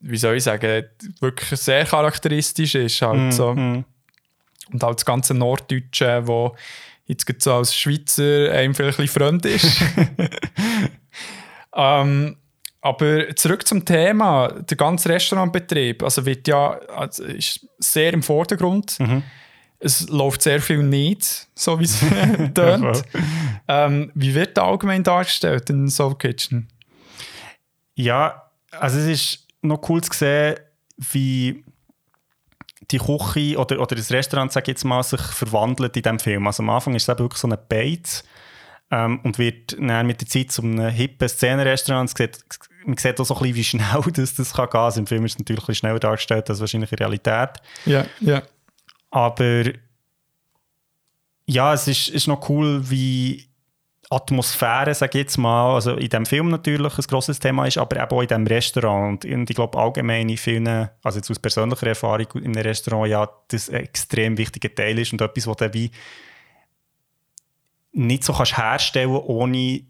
wie 0.00 0.16
soll 0.16 0.36
ich 0.36 0.44
sagen, 0.44 0.84
wirklich 1.20 1.58
sehr 1.60 1.84
charakteristisch 1.86 2.74
ist. 2.74 3.02
Halt 3.02 3.32
so. 3.32 3.54
Mhm. 3.54 3.84
Und 4.72 4.82
halt 4.82 4.98
das 4.98 5.04
ganze 5.06 5.34
Norddeutsche, 5.34 6.26
wo 6.26 6.54
jetzt 7.06 7.26
gerade 7.26 7.40
so 7.40 7.54
als 7.54 7.74
Schweizer 7.74 8.50
einem 8.52 8.74
vielleicht 8.74 9.00
ein 9.00 9.08
fremd 9.08 9.46
ist. 9.46 9.80
ähm, 11.76 12.36
aber 12.80 13.34
zurück 13.36 13.66
zum 13.66 13.84
Thema, 13.84 14.48
der 14.48 14.76
ganze 14.76 15.08
Restaurantbetrieb, 15.08 16.02
also 16.02 16.26
wird 16.26 16.46
ja 16.48 16.72
also 16.88 17.24
ist 17.24 17.66
sehr 17.78 18.12
im 18.12 18.22
Vordergrund. 18.22 18.98
Es 19.78 20.08
läuft 20.08 20.42
sehr 20.42 20.60
viel 20.60 20.82
nicht, 20.82 21.48
so 21.54 21.78
wie 21.78 21.84
es 21.84 22.00
tönt. 22.54 23.02
ähm, 23.68 24.10
wie 24.14 24.34
wird 24.34 24.56
der 24.56 24.64
allgemein 24.64 25.02
dargestellt 25.02 25.68
in 25.70 25.88
Soul 25.88 26.16
Kitchen? 26.16 26.68
Ja, 27.94 28.50
also 28.70 28.98
es 28.98 29.06
ist 29.06 29.46
noch 29.62 29.88
cool 29.88 30.02
zu 30.02 30.12
sehen, 30.12 30.56
wie 30.96 31.63
die 32.90 32.98
Küche 32.98 33.58
oder, 33.58 33.80
oder 33.80 33.96
das 33.96 34.10
Restaurant, 34.10 34.52
sag 34.52 34.64
ich 34.64 34.68
jetzt 34.68 34.84
mal, 34.84 35.02
sich 35.02 35.20
verwandelt 35.20 35.96
in 35.96 36.02
diesem 36.02 36.18
Film. 36.18 36.46
Also 36.46 36.62
am 36.62 36.70
Anfang 36.70 36.94
ist 36.94 37.04
es 37.04 37.08
eben 37.08 37.20
wirklich 37.20 37.40
so 37.40 37.48
ein 37.48 37.58
Beiz 37.68 38.24
ähm, 38.90 39.20
und 39.22 39.38
wird 39.38 39.76
dann 39.78 40.06
mit 40.06 40.20
der 40.20 40.28
Zeit 40.28 40.52
zu 40.52 40.62
einem 40.62 40.88
hippen 40.88 41.28
Szenenrestaurant. 41.28 42.12
Man 42.86 42.96
sieht 42.96 43.20
auch 43.20 43.24
so 43.24 43.34
ein 43.34 43.40
bisschen, 43.40 43.54
wie 43.54 43.64
schnell 43.64 44.02
das, 44.12 44.34
das 44.34 44.52
kann 44.52 44.68
gehen. 44.70 44.80
Also 44.80 45.00
im 45.00 45.06
Film 45.06 45.24
ist 45.24 45.32
es 45.32 45.38
natürlich 45.38 45.62
ein 45.62 45.66
bisschen 45.66 45.74
schneller 45.76 46.00
dargestellt 46.00 46.50
als 46.50 46.60
wahrscheinlich 46.60 46.92
in 46.92 46.98
Realität. 46.98 47.50
Ja, 47.86 48.06
ja. 48.20 48.42
Aber 49.10 49.64
ja, 51.46 51.74
es 51.74 51.88
ist, 51.88 52.08
ist 52.08 52.26
noch 52.26 52.48
cool, 52.48 52.88
wie 52.90 53.48
Atmosphäre, 54.10 54.94
sage 54.94 55.18
ich 55.18 55.24
jetzt 55.24 55.38
mal, 55.38 55.74
also 55.74 55.94
in 55.94 56.08
dem 56.08 56.26
Film 56.26 56.48
natürlich 56.48 56.98
ein 56.98 57.04
grosses 57.04 57.38
Thema 57.38 57.66
ist, 57.66 57.78
aber 57.78 57.96
eben 57.96 58.10
auch 58.10 58.22
in 58.22 58.28
dem 58.28 58.46
Restaurant. 58.46 59.24
Und 59.24 59.50
ich 59.50 59.56
glaube 59.56 59.78
allgemein 59.78 60.28
in 60.28 60.36
vielen, 60.36 60.88
also 61.02 61.18
jetzt 61.18 61.30
aus 61.30 61.38
persönlicher 61.38 61.86
Erfahrung 61.86 62.26
in 62.34 62.56
einem 62.56 62.66
Restaurant, 62.66 63.08
ja, 63.08 63.28
das 63.48 63.70
ein 63.70 63.76
extrem 63.76 64.36
wichtiger 64.38 64.74
Teil 64.74 64.98
ist 64.98 65.12
und 65.12 65.20
etwas, 65.20 65.46
was 65.46 65.56
du 65.56 65.74
wie 65.74 65.90
nicht 67.92 68.24
so 68.24 68.32
kannst 68.32 68.56
herstellen 68.56 69.10
ohne 69.10 69.82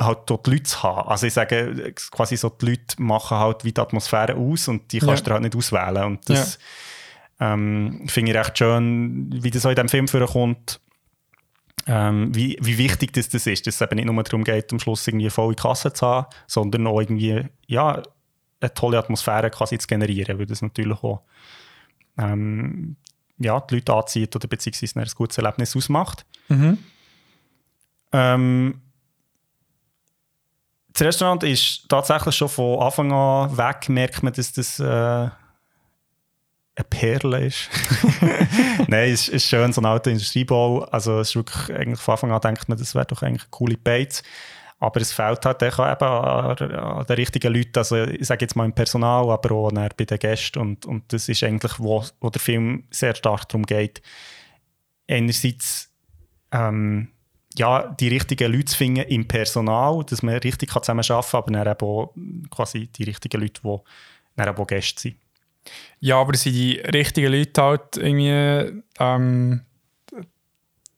halt 0.00 0.18
dort 0.26 0.46
die 0.46 0.52
Leute 0.52 0.62
zu 0.64 0.82
haben. 0.82 1.08
Also 1.08 1.26
ich 1.26 1.34
sage, 1.34 1.92
quasi 2.10 2.36
so 2.36 2.48
die 2.48 2.66
Leute 2.66 3.02
machen 3.02 3.38
halt 3.38 3.64
wie 3.64 3.72
die 3.72 3.80
Atmosphäre 3.80 4.36
aus 4.36 4.68
und 4.68 4.92
die 4.92 5.00
kannst 5.00 5.26
ja. 5.26 5.30
du 5.30 5.32
halt 5.32 5.42
nicht 5.42 5.56
auswählen. 5.56 6.04
Und 6.04 6.28
das 6.28 6.58
ja. 7.40 7.54
ähm, 7.54 8.04
finde 8.06 8.32
ich 8.32 8.38
recht 8.38 8.58
schön, 8.58 9.28
wie 9.42 9.50
das 9.50 9.66
auch 9.66 9.70
in 9.70 9.76
diesem 9.76 9.88
Film 9.88 10.08
vorkommt 10.08 10.80
ähm, 11.88 12.34
wie, 12.34 12.58
wie 12.60 12.76
wichtig 12.76 13.14
das, 13.14 13.30
das 13.30 13.46
ist, 13.46 13.66
dass 13.66 13.76
es 13.76 13.80
eben 13.80 13.96
nicht 13.96 14.04
nur 14.04 14.22
darum 14.22 14.44
geht, 14.44 14.70
am 14.72 14.78
Schluss 14.78 15.08
irgendwie 15.08 15.24
eine 15.24 15.30
volle 15.30 15.56
Kasse 15.56 15.92
zu 15.92 16.06
haben, 16.06 16.26
sondern 16.46 16.86
auch 16.86 17.00
irgendwie, 17.00 17.46
ja, 17.66 18.02
eine 18.60 18.74
tolle 18.74 18.98
Atmosphäre 18.98 19.50
quasi 19.50 19.78
zu 19.78 19.86
generieren, 19.86 20.38
weil 20.38 20.46
das 20.46 20.60
natürlich 20.60 21.02
auch 21.02 21.22
ähm, 22.18 22.96
ja, 23.38 23.60
die 23.60 23.76
Leute 23.76 23.94
anzieht 23.94 24.36
oder 24.36 24.48
beziehungsweise 24.48 25.00
ein 25.00 25.06
gutes 25.14 25.38
Erlebnis 25.38 25.76
ausmacht. 25.76 26.26
Mhm. 26.48 26.78
Ähm, 28.12 28.82
das 30.92 31.02
Restaurant 31.02 31.44
ist 31.44 31.88
tatsächlich 31.88 32.34
schon 32.34 32.48
von 32.48 32.80
Anfang 32.82 33.12
an 33.12 33.56
weg, 33.56 33.88
merkt 33.88 34.22
man, 34.22 34.32
dass 34.32 34.52
das 34.52 34.78
äh, 34.80 35.30
eine 36.78 36.86
Perle 36.88 37.46
ist. 37.46 37.68
Nein, 38.88 39.10
es 39.10 39.28
ist 39.28 39.46
schön, 39.46 39.72
so 39.72 39.80
ein 39.80 39.86
alter 39.86 40.10
Industriebau. 40.10 40.80
Also 40.84 41.20
es 41.20 41.30
ist 41.30 41.36
wirklich, 41.36 41.76
eigentlich 41.76 42.00
von 42.00 42.12
Anfang 42.12 42.32
an 42.32 42.40
denkt 42.40 42.68
man, 42.68 42.78
das 42.78 42.94
wäre 42.94 43.06
doch 43.06 43.22
eigentlich 43.22 43.42
eine 43.42 43.50
coole 43.50 43.76
Beiz. 43.76 44.22
Aber 44.80 45.00
es 45.00 45.12
fehlt 45.12 45.44
halt 45.44 45.62
eben 45.62 45.82
an, 45.82 47.06
den 47.06 47.16
richtigen 47.16 47.52
Leuten. 47.52 47.76
Also 47.76 47.96
ich 47.96 48.26
sage 48.26 48.44
jetzt 48.44 48.54
mal 48.54 48.64
im 48.64 48.72
Personal, 48.72 49.28
aber 49.30 49.54
auch 49.54 49.72
bei 49.72 50.04
den 50.04 50.18
Gästen. 50.18 50.60
Und, 50.60 50.86
und 50.86 51.12
das 51.12 51.28
ist 51.28 51.42
eigentlich, 51.42 51.72
wo, 51.78 52.04
wo 52.20 52.30
der 52.30 52.40
Film 52.40 52.84
sehr 52.90 53.14
stark 53.14 53.48
darum 53.48 53.66
geht. 53.66 54.00
Einerseits 55.08 55.90
ähm, 56.52 57.08
ja, 57.56 57.88
die 57.98 58.08
richtigen 58.08 58.52
Leute 58.52 58.66
zu 58.66 58.76
finden 58.76 59.02
im 59.02 59.26
Personal, 59.26 60.04
dass 60.04 60.22
man 60.22 60.36
richtig 60.36 60.70
zusammen 60.70 61.04
arbeiten 61.08 61.30
kann, 61.30 61.38
aber 61.38 61.52
dann 61.52 61.66
eben 61.66 61.86
auch 61.86 62.14
quasi 62.50 62.86
die 62.86 63.04
richtigen 63.04 63.40
Leute, 63.40 63.60
die 63.62 63.76
dann 64.36 64.56
auch 64.56 64.66
Gäste 64.66 65.00
sind. 65.00 65.16
Ja, 66.00 66.20
aber 66.20 66.36
sind 66.36 66.54
die 66.54 66.74
richtigen 66.74 67.32
Leute 67.32 67.62
halt 67.62 67.96
irgendwie 67.96 68.82
ähm, 69.00 69.62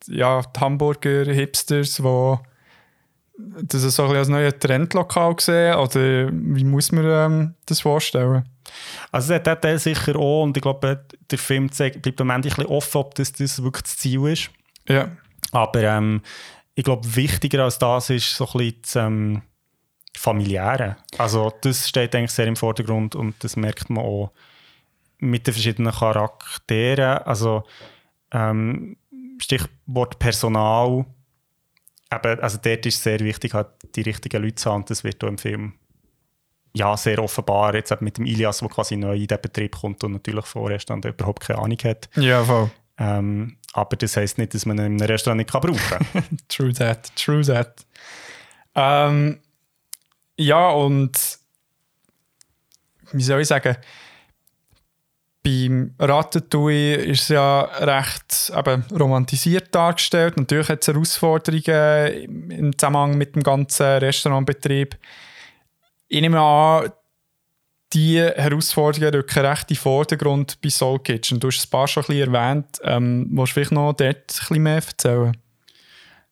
ja, 0.07 0.43
die 0.43 0.61
Hamburger 0.61 1.25
Hipsters, 1.25 1.97
die 1.97 2.37
das 3.67 3.83
so 3.83 4.05
ein 4.05 4.17
als 4.17 4.29
neuer 4.29 4.59
Trendlokal 4.59 5.35
sehen? 5.39 5.77
Oder 5.77 6.29
wie 6.33 6.65
muss 6.65 6.93
man 6.93 7.05
ähm, 7.07 7.55
das 7.67 7.81
vorstellen? 7.81 8.45
Also 9.11 9.35
hat 9.35 9.63
Teil 9.63 9.79
sicher 9.79 10.17
auch 10.17 10.43
und 10.43 10.57
ich 10.57 10.63
glaube, 10.63 11.05
der 11.31 11.39
Film 11.39 11.73
zeigt, 11.73 12.03
bleibt 12.03 12.21
am 12.21 12.31
Ende 12.31 12.49
ein 12.49 12.55
bisschen 12.55 12.71
offen, 12.71 12.99
ob 12.99 13.15
das, 13.15 13.33
das 13.33 13.63
wirklich 13.63 13.83
das 13.83 13.99
Ziel 13.99 14.27
ist. 14.27 14.51
Ja. 14.89 15.11
Aber 15.53 15.83
ähm, 15.83 16.23
ich 16.75 16.85
glaube, 16.85 17.17
wichtiger 17.17 17.65
als 17.65 17.79
das 17.79 18.11
ist 18.11 18.35
so 18.35 18.47
ein 18.47 18.53
bisschen 18.53 18.83
das, 18.83 18.97
ähm, 18.97 19.43
Familiäre. 20.17 20.97
Also 21.19 21.53
das 21.63 21.89
steht 21.89 22.15
eigentlich 22.15 22.33
sehr 22.33 22.47
im 22.47 22.57
Vordergrund 22.57 23.15
und 23.15 23.43
das 23.43 23.57
merkt 23.57 23.91
man 23.91 24.05
auch 24.05 24.33
mit 25.21 25.47
den 25.47 25.55
verschiedenen 25.55 25.93
Charakteren. 25.93 27.19
Also 27.19 27.65
ähm, 28.33 28.97
Stichwort 29.39 30.19
Personal. 30.19 31.07
Eben, 32.13 32.41
also 32.41 32.59
dort 32.63 32.87
ist 32.87 32.97
es 32.97 33.03
sehr 33.03 33.21
wichtig, 33.21 33.55
halt 33.55 33.69
die 33.95 34.03
richtigen 34.03 34.43
Leute 34.43 34.57
zu 34.57 34.71
haben. 34.71 34.85
Das 34.87 35.05
wird 35.05 35.23
auch 35.23 35.29
im 35.29 35.39
Film 35.39 35.75
ja, 36.73 36.97
sehr 36.97 37.19
offenbar. 37.23 37.75
Jetzt 37.75 38.01
mit 38.01 38.19
dem 38.19 38.27
Ilias, 38.27 38.59
der 38.59 38.69
quasi 38.69 38.97
neu 38.97 39.17
in 39.17 39.27
den 39.27 39.41
Betrieb 39.41 39.77
kommt 39.77 40.05
und 40.05 40.13
natürlich 40.13 40.47
vorerst 40.47 40.91
dann 40.91 41.03
überhaupt 41.03 41.43
keine 41.43 41.61
Ahnung 41.61 41.79
hat. 41.85 42.09
Ja, 42.17 42.45
voll. 42.45 42.71
Ähm, 42.99 43.57
aber 43.73 43.97
das 43.97 44.17
heisst 44.17 44.39
nicht, 44.39 44.55
dass 44.55 44.67
man 44.67 44.79
ihn 44.79 44.85
in 44.85 45.01
einem 45.01 45.11
Restaurant 45.11 45.39
nicht 45.39 45.51
kann 45.51 45.63
brauchen 45.63 45.79
kann. 45.79 46.07
true 46.49 46.73
that, 46.75 47.15
true 47.17 47.43
that. 47.43 47.87
Ähm, 48.75 49.41
ja, 50.37 50.71
und 50.71 51.39
wie 53.13 53.23
soll 53.23 53.41
ich 53.41 53.49
sagen, 53.49 53.77
beim 55.43 55.95
Ratatouille 55.99 56.97
ist 56.97 57.23
es 57.23 57.29
ja 57.29 57.63
recht 57.63 58.53
eben, 58.55 58.85
romantisiert 58.93 59.75
dargestellt. 59.75 60.37
Natürlich 60.37 60.69
hat 60.69 60.83
es 60.83 60.89
Herausforderungen 60.89 62.51
im 62.51 62.79
Zusammenhang 62.79 63.17
mit 63.17 63.35
dem 63.35 63.43
ganzen 63.43 63.87
Restaurantbetrieb. 63.87 64.99
Ich 66.09 66.21
nehme 66.21 66.41
an, 66.41 66.91
die 67.93 68.21
Herausforderungen 68.21 69.15
rücken 69.15 69.45
recht 69.45 69.71
in 69.71 69.75
den 69.75 69.81
Vordergrund 69.81 70.61
bei 70.61 70.69
Soul 70.69 71.01
Kitchen. 71.01 71.41
Du 71.41 71.49
hast 71.49 71.67
ein 71.67 71.71
paar 71.71 71.89
schon 71.89 72.05
ein 72.05 72.07
bisschen 72.07 72.35
erwähnt. 72.35 72.81
Ähm, 72.85 73.29
willst 73.31 73.51
du 73.51 73.55
vielleicht 73.55 73.73
noch 73.73 73.93
dort 73.95 74.17
ein 74.17 74.25
bisschen 74.27 74.63
mehr 74.63 74.75
erzählen? 74.75 75.37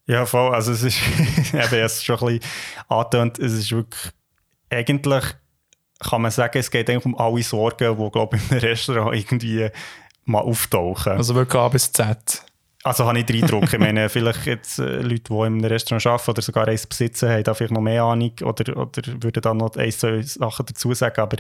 Ja, 0.07 0.25
voll. 0.25 0.55
Also 0.55 0.73
es 0.73 0.83
ist, 0.83 0.99
eben 1.53 1.75
erst 1.75 2.05
schon 2.05 2.19
ein 2.19 2.39
bisschen 2.39 2.51
angetönt, 2.89 3.39
es 3.39 3.53
ist 3.53 3.73
wirklich 3.73 4.13
eigentlich 4.71 5.25
kann 6.01 6.23
man 6.23 6.31
sagen, 6.31 6.59
es 6.59 6.71
geht 6.71 6.89
eigentlich 6.89 7.05
um 7.05 7.19
alle 7.19 7.43
Sorgen, 7.43 7.97
die, 7.97 8.11
glaube 8.11 8.37
ich, 8.37 8.51
im 8.51 8.59
Restaurant 8.59 9.17
irgendwie 9.17 9.69
mal 10.25 10.41
auftauchen. 10.41 11.13
Also 11.13 11.35
wirklich 11.35 11.61
A 11.61 11.69
bis 11.69 11.93
Z. 11.93 12.45
Also 12.85 13.05
habe 13.05 13.19
ich 13.19 13.27
den 13.27 13.43
Eindruck. 13.43 13.73
ich 13.73 13.79
meine, 13.79 14.09
vielleicht 14.09 14.47
jetzt 14.47 14.79
äh, 14.79 15.01
Leute, 15.01 15.25
die 15.31 15.47
im 15.47 15.65
Restaurant 15.65 16.07
arbeiten 16.07 16.31
oder 16.31 16.43
sogar 16.43 16.69
eins 16.69 16.87
besitzen, 16.87 17.29
haben 17.29 17.43
da 17.43 17.55
vielleicht 17.55 17.73
noch 17.73 17.81
mehr 17.81 18.05
Ahnung 18.05 18.33
oder, 18.43 18.77
oder 18.77 19.03
würden 19.21 19.43
dann 19.43 19.57
noch 19.57 19.75
ein, 19.77 19.91
zwei 19.91 20.23
Sachen 20.23 20.67
dazu 20.67 20.95
sagen. 20.95 21.21
Aber 21.21 21.37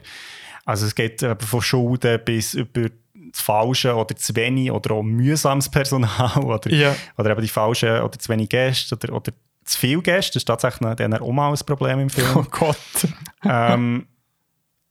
also 0.64 0.86
es 0.86 0.94
geht 0.94 1.22
äh, 1.22 1.36
von 1.38 1.62
Schulden 1.62 2.20
bis 2.24 2.54
über 2.54 2.88
das 3.14 3.40
falsche 3.40 3.94
oder 3.94 4.16
zu 4.16 4.34
wenig 4.34 4.72
oder 4.72 4.94
auch 4.94 5.02
mühsames 5.02 5.68
Personal 5.68 6.38
oder, 6.44 6.70
ja. 6.72 6.94
oder 7.16 7.30
eben 7.30 7.42
die 7.42 7.48
falschen 7.48 8.00
oder 8.00 8.18
zu 8.18 8.28
wenig 8.30 8.48
Gäste 8.48 8.96
oder, 8.96 9.14
oder 9.14 9.32
zu 9.64 9.78
viele 9.78 10.02
Gäste. 10.02 10.32
Das 10.32 10.40
ist 10.40 10.46
tatsächlich 10.46 10.96
dann 10.96 11.14
auch 11.14 11.32
mal 11.32 11.50
ein 11.50 11.58
Problem 11.64 12.00
im 12.00 12.10
Film. 12.10 12.28
Oh 12.34 12.44
Gott. 12.50 12.76
ähm, 13.44 14.06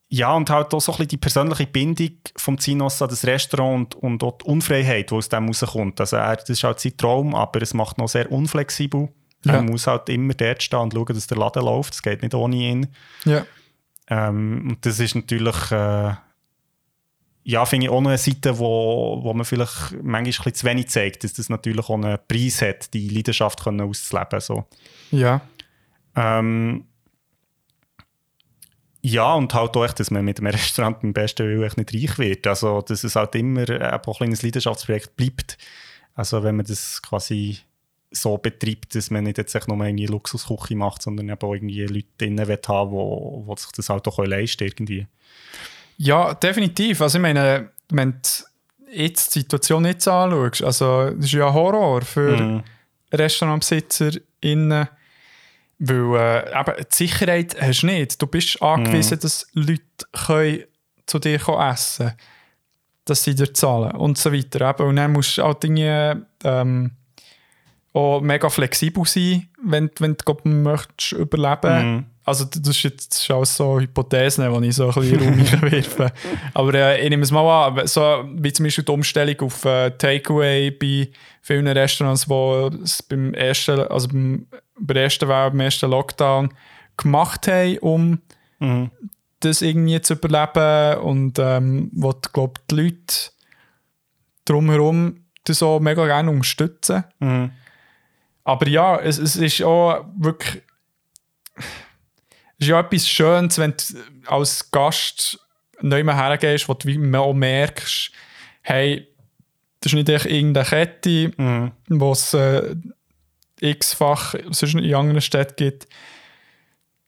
ja, 0.10 0.34
und 0.34 0.50
halt 0.50 0.74
auch 0.74 0.80
so 0.80 0.94
ein 0.94 0.98
bisschen 0.98 1.10
die 1.10 1.18
persönliche 1.18 1.68
Bindung 1.68 2.12
vom 2.38 2.58
Zinos 2.58 3.02
an 3.02 3.10
das 3.10 3.26
Restaurant 3.26 3.96
und, 3.96 4.04
und 4.04 4.24
auch 4.24 4.38
die 4.38 4.46
Unfreiheit, 4.46 5.12
die 5.12 5.16
aus 5.16 5.28
dem 5.28 5.48
rauskommt. 5.48 6.00
Also 6.00 6.16
er, 6.16 6.38
das 6.38 6.50
ist 6.50 6.64
halt 6.64 6.80
sein 6.80 6.96
Traum, 6.96 7.36
aber 7.36 7.62
es 7.62 7.74
macht 7.74 7.98
noch 7.98 8.08
sehr 8.08 8.32
unflexibel. 8.32 9.10
Ja. 9.44 9.56
Er 9.56 9.62
muss 9.62 9.86
halt 9.86 10.08
immer 10.10 10.34
dort 10.34 10.64
stehen 10.64 10.80
und 10.80 10.94
schauen, 10.94 11.14
dass 11.14 11.28
der 11.28 11.38
Laden 11.38 11.64
läuft. 11.64 11.94
Es 11.94 12.02
geht 12.02 12.22
nicht 12.22 12.34
ohne 12.34 12.56
ihn. 12.56 12.88
Ja. 13.26 13.46
Ähm, 14.10 14.70
und 14.70 14.86
das 14.86 15.00
ist 15.00 15.16
natürlich, 15.16 15.72
äh, 15.72 16.14
ja, 17.44 17.66
finde 17.66 17.88
ich 17.88 17.92
auch 17.92 18.02
noch 18.02 18.10
eine 18.10 18.18
Seite, 18.18 18.58
wo, 18.58 19.20
wo 19.22 19.34
man 19.34 19.46
vielleicht 19.46 19.92
manchmal 19.92 20.20
ein 20.20 20.24
bisschen 20.24 20.54
zu 20.54 20.66
wenig 20.68 20.88
zeigt, 20.88 21.26
dass 21.26 21.34
das 21.34 21.50
natürlich 21.50 21.90
auch 21.90 21.96
einen 21.96 22.18
Preis 22.28 22.62
hat, 22.62 22.94
die 22.94 23.10
Leidenschaft 23.10 23.62
können 23.62 23.82
auszuleben. 23.82 24.40
So. 24.40 24.66
Ja. 25.12 25.42
Ähm, 26.16 26.86
ja, 29.08 29.34
und 29.36 29.54
halt 29.54 29.78
auch, 29.78 29.94
dass 29.94 30.12
man 30.12 30.26
mit 30.26 30.40
einem 30.40 30.52
Restaurant 30.52 31.02
im 31.02 31.14
besten 31.14 31.48
Willen 31.48 31.72
nicht 31.78 31.94
reich 31.94 32.20
wird. 32.20 32.46
Also, 32.46 32.82
dass 32.82 33.06
es 33.06 33.16
halt 33.16 33.36
immer 33.36 33.70
ein 33.70 34.02
kleines 34.02 34.44
Leidenschaftsprojekt 34.44 35.16
bleibt. 35.16 35.58
Also, 36.14 36.44
wenn 36.44 36.58
man 36.58 36.66
das 36.66 37.02
quasi 37.02 37.60
so 38.12 38.38
betreibt, 38.38 38.96
dass 38.96 39.10
man 39.10 39.24
nicht 39.24 39.38
jetzt 39.38 39.68
nur 39.68 39.82
eine 39.82 40.06
Luxusküche 40.08 40.76
macht, 40.76 41.02
sondern 41.02 41.30
eben 41.30 41.42
auch 41.42 41.54
irgendwie 41.54 41.86
Leute 41.86 42.08
drinnen 42.18 42.48
haben, 42.48 42.92
wo, 42.92 43.44
wo 43.46 43.56
sich 43.56 43.72
das 43.72 43.90
halt 43.90 44.08
auch 44.08 44.20
leisten 44.26 44.66
irgendwie. 44.66 45.08
Ja, 45.98 46.34
definitiv. 46.34 47.02
Also, 47.02 47.18
ich 47.18 47.22
meine, 47.22 47.70
wenn 47.90 48.12
du 48.12 48.92
jetzt 48.92 49.36
die 49.36 49.40
Situation 49.40 49.86
jetzt 49.86 50.08
anschaust, 50.08 50.64
also, 50.64 51.12
das 51.12 51.26
ist 51.26 51.32
ja 51.32 51.48
ein 51.48 51.54
Horror 51.54 52.02
für 52.02 52.36
mm. 52.36 52.64
RestaurantbesitzerInnen 53.14 54.90
weil 55.80 56.16
äh, 56.16 56.60
eben, 56.60 56.74
die 56.78 56.96
Sicherheit 56.96 57.56
hast 57.62 57.84
du 57.84 57.88
nicht. 57.88 58.22
Du 58.22 58.28
bist 58.28 58.62
angewiesen, 58.62 59.18
mm. 59.18 59.22
dass 59.22 59.48
Leute 59.54 59.82
können 60.12 60.64
zu 61.06 61.20
dir 61.20 61.40
kommen 61.40 61.72
essen 61.72 62.08
können. 62.08 62.18
Dass 63.06 63.24
sie 63.24 63.36
dir 63.36 63.54
zahlen 63.54 63.92
und 63.92 64.18
so 64.18 64.34
weiter. 64.34 64.70
Eben. 64.70 64.90
Und 64.90 64.96
dann 64.98 65.14
musst 65.14 65.38
du 65.38 65.44
auch 65.44 65.54
Dinge 65.54 66.26
ähm, 66.44 66.92
auch 67.94 68.22
mega 68.22 68.50
flexibel 68.50 69.06
sein, 69.06 69.48
wenn, 69.64 69.90
wenn 70.00 70.16
du 70.16 70.50
möchtest 70.50 71.14
überleben 71.14 71.96
mm. 71.96 72.06
also 72.26 72.46
das 72.46 72.68
ist 72.68 72.84
jetzt 72.84 73.12
das 73.12 73.22
ist 73.22 73.32
alles 73.32 73.56
so 73.56 73.80
Hypothesen, 73.80 74.62
die 74.62 74.68
ich 74.68 74.76
so 74.76 74.90
ein 74.90 74.94
bisschen 74.94 75.22
in 75.22 75.62
werfe. 75.62 76.12
Aber 76.54 76.74
äh, 76.76 77.02
ich 77.02 77.10
nehme 77.10 77.24
es 77.24 77.32
mal 77.32 77.68
an, 77.68 77.88
so 77.88 78.26
wie 78.36 78.54
zum 78.54 78.66
Beispiel 78.66 78.84
die 78.84 78.92
Umstellung 78.92 79.40
auf 79.42 79.66
äh, 79.66 79.90
Takeaway 79.92 80.70
bei 80.70 81.10
vielen 81.42 81.68
Restaurants, 81.68 82.26
die 82.28 82.84
es 82.84 83.02
beim 83.02 83.34
ersten, 83.34 83.80
also 83.80 84.10
beim, 84.10 84.46
bei 84.80 84.94
der 84.94 85.04
ersten 85.04 85.28
Welle, 85.28 85.50
beim 85.52 85.60
ersten 85.60 85.90
Lockdown 85.90 86.54
gemacht 86.98 87.48
haben, 87.48 87.78
um 87.80 88.22
Mhm. 88.60 88.90
das 89.42 89.62
irgendwie 89.62 90.02
zu 90.02 90.14
überleben 90.16 91.00
und 91.02 91.38
ähm, 91.38 91.92
wo, 91.94 92.12
glaube 92.34 92.60
die 92.72 92.76
Leute 92.76 93.30
drumherum 94.46 95.24
das 95.44 95.62
auch 95.64 95.80
mega 95.80 96.06
gerne 96.06 96.32
unterstützen. 96.32 97.04
Mhm. 97.20 97.52
Aber 98.44 98.68
ja, 98.68 98.98
es, 99.00 99.18
es 99.20 99.36
ist 99.36 99.62
auch 99.62 100.06
wirklich. 100.18 100.64
Es 102.60 102.66
ist 102.66 102.68
ja 102.70 102.80
etwas 102.80 103.08
Schönes, 103.08 103.60
wenn 103.60 103.74
du 103.78 104.32
als 104.32 104.72
Gast 104.72 105.40
neu 105.82 106.04
hergehst, 106.04 106.68
wo 106.68 106.74
du 106.74 107.18
auch 107.20 107.34
merkst, 107.34 108.12
hey, 108.64 109.08
das 109.82 109.94
ist 109.94 109.96
nicht 109.96 110.10
irgendeine 110.26 110.66
Kette, 110.66 111.32
Mhm. 111.38 111.72
wo 111.90 112.12
es 112.14 112.34
äh, 112.34 112.76
x-fach 113.62 114.36
sonst 114.52 114.76
in 114.76 114.94
anderen 114.96 115.22
Städten 115.22 115.56
gibt, 115.56 115.88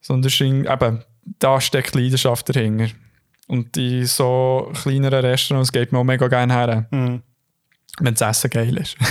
sondern 0.02 0.28
ist 0.28 0.42
eben, 0.42 1.04
da 1.40 1.62
steckt 1.62 1.96
Leidenschaft 1.96 2.50
dahinter. 2.56 2.88
Und 3.48 3.76
in 3.78 4.06
so 4.06 4.72
kleineren 4.82 5.26
Restaurants 5.26 5.72
geht 5.72 5.92
man 5.92 6.02
auch 6.02 6.06
mega 6.06 6.28
gerne 6.28 6.54
her, 6.54 6.86
Mhm. 6.92 7.22
wenn 8.00 8.14
das 8.14 8.22
Essen 8.38 8.50
geil 8.50 8.78
ist. 8.78 8.96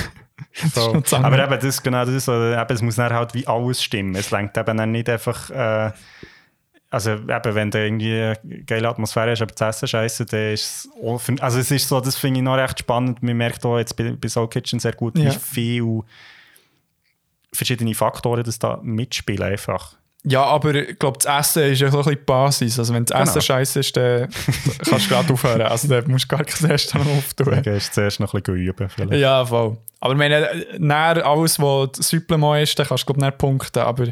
So. 0.73 1.01
zusammen. 1.03 1.25
Aber 1.27 1.39
eben, 1.43 1.55
das, 1.55 1.65
ist 1.65 1.83
genau 1.83 2.05
das 2.05 2.15
ist 2.15 2.25
so, 2.25 2.33
eben, 2.33 2.67
es 2.73 2.81
muss 2.83 2.95
dann 2.97 3.13
halt 3.13 3.35
wie 3.35 3.47
alles 3.47 3.83
stimmen. 3.83 4.15
Es 4.15 4.31
lenkt 4.31 4.57
eben 4.57 4.77
dann 4.77 4.91
nicht 4.93 5.09
einfach, 5.09 5.51
äh, 5.51 5.93
also 6.91 7.13
eben, 7.13 7.55
wenn 7.55 7.71
du 7.71 7.85
irgendwie 7.85 8.15
eine 8.21 8.63
geile 8.65 8.89
Atmosphäre 8.89 9.33
hast, 9.33 9.43
aber 9.43 9.53
das 9.55 9.77
Essen 9.77 9.89
scheiße, 9.89 10.27
dann 10.27 10.53
ist 10.55 10.89
es 11.03 11.23
für, 11.23 11.43
also 11.43 11.59
es 11.59 11.71
ist 11.71 11.89
so, 11.89 12.01
das 12.01 12.17
finde 12.17 12.39
ich 12.41 12.45
noch 12.45 12.57
recht 12.57 12.79
spannend. 12.79 13.23
Man 13.23 13.37
merkt 13.37 13.65
auch 13.67 13.79
jetzt 13.79 13.97
bei, 13.97 14.13
bei 14.13 14.29
Soul 14.29 14.49
Kitchen 14.49 14.79
sehr 14.79 14.93
gut, 14.93 15.19
Ja. 15.19 15.27
wie 15.33 15.39
viel 15.39 16.01
verschiedene 17.59 17.95
Faktoren 17.95 18.43
das 18.45 18.59
da 18.59 18.79
mitspielen 18.83 19.43
einfach. 19.53 19.97
Ja, 20.25 20.43
aber 20.43 20.75
ich 20.75 20.99
glaube, 20.99 21.19
das 21.23 21.27
Essen 21.57 21.63
ist 21.73 21.81
ja 21.81 21.91
so 21.91 21.99
ein 21.99 22.05
bisschen 22.05 22.19
die 22.19 22.25
Basis. 22.25 22.79
Also 22.79 22.93
wenn 22.93 23.05
das 23.05 23.17
Genau. 23.17 23.31
Essen 23.31 23.41
scheiße 23.43 23.81
ist, 23.81 23.97
dann 23.97 24.29
kannst 24.89 25.07
du 25.07 25.15
gerade 25.15 25.33
aufhören. 25.33 25.63
Also 25.63 25.89
dann 25.89 26.11
musst 26.11 26.25
du 26.31 26.37
gar 26.37 26.45
kein 26.45 26.71
Restaurant 26.71 27.09
auftun. 27.19 27.51
Dann 27.51 27.63
gehst 27.63 27.89
du 27.91 27.93
zuerst 27.95 28.21
noch 28.21 28.35
ein 28.35 28.43
bisschen 28.43 28.57
üben. 28.61 28.89
Vielleicht. 28.89 29.13
Ja, 29.21 29.47
voll. 29.47 29.77
Aber 30.01 30.13
ich 30.15 30.19
meine, 30.19 30.49
näher 30.79 31.25
alles, 31.25 31.59
was 31.61 31.91
Supplement 32.01 32.63
ist, 32.65 32.79
dann 32.79 32.87
kannst 32.87 33.05
du 33.05 33.07
glaube 33.13 33.21
ich 33.21 33.27
nicht 33.27 33.39
punkten. 33.39 33.79
Aber 33.81 34.07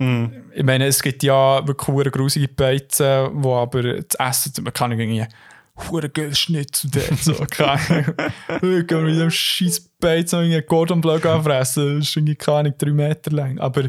Mhm. 0.00 0.44
ich 0.54 0.62
meine, 0.62 0.86
es 0.86 1.02
gibt 1.02 1.24
ja 1.24 1.66
wirklich 1.66 2.12
grusige 2.12 2.46
Beizen, 2.48 3.30
wo 3.32 3.56
aber 3.56 3.82
das 4.00 4.14
Essen, 4.46 4.62
man 4.62 4.72
kann 4.72 4.92
irgendwie 4.92 5.26
hure 5.90 6.08
geil 6.08 6.34
Schnitzel 6.34 6.90
dort, 6.90 7.18
so, 7.20 7.34
keine 7.50 7.72
Ahnung. 7.72 8.14
Ich 8.62 8.86
kann 8.86 9.04
mit 9.04 9.18
dem 9.18 9.30
scheiß 9.30 9.88
Beizen 10.00 10.40
irgendwie 10.40 10.62
Gordon 10.62 11.00
Bleu 11.00 11.20
anfressen, 11.20 11.98
das 11.98 12.08
ist 12.08 12.16
irgendwie, 12.16 12.36
keine 12.36 12.58
Ahnung, 12.58 12.74
drei 12.78 12.92
Meter 12.92 13.30
lang. 13.30 13.58
Aber 13.58 13.84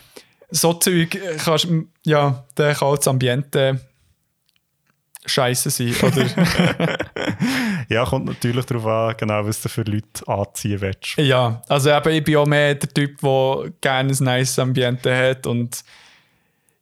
so 0.50 0.74
Zeug 0.74 1.18
kannst 1.44 1.64
du, 1.64 1.86
ja, 2.04 2.44
dann 2.54 2.74
kann 2.74 2.88
auch 2.88 2.96
das 2.96 3.08
Ambiente 3.08 3.80
scheiße 5.26 5.70
sein, 5.70 5.94
oder? 6.02 6.98
Ja, 7.88 8.04
kommt 8.04 8.26
natürlich 8.26 8.64
darauf 8.66 8.86
an, 8.86 9.14
genau, 9.16 9.46
was 9.46 9.60
du 9.60 9.68
für 9.68 9.82
Leute 9.82 10.26
anziehen 10.26 10.80
willst. 10.80 11.16
Ja, 11.16 11.62
also 11.68 11.90
eben, 11.90 12.10
ich 12.10 12.24
bin 12.24 12.36
auch 12.36 12.46
mehr 12.46 12.74
der 12.74 12.88
Typ, 12.88 13.20
der 13.20 13.72
gerne 13.80 14.12
ein 14.12 14.24
nice 14.24 14.58
Ambiente 14.58 15.16
hat 15.16 15.46
und 15.46 15.82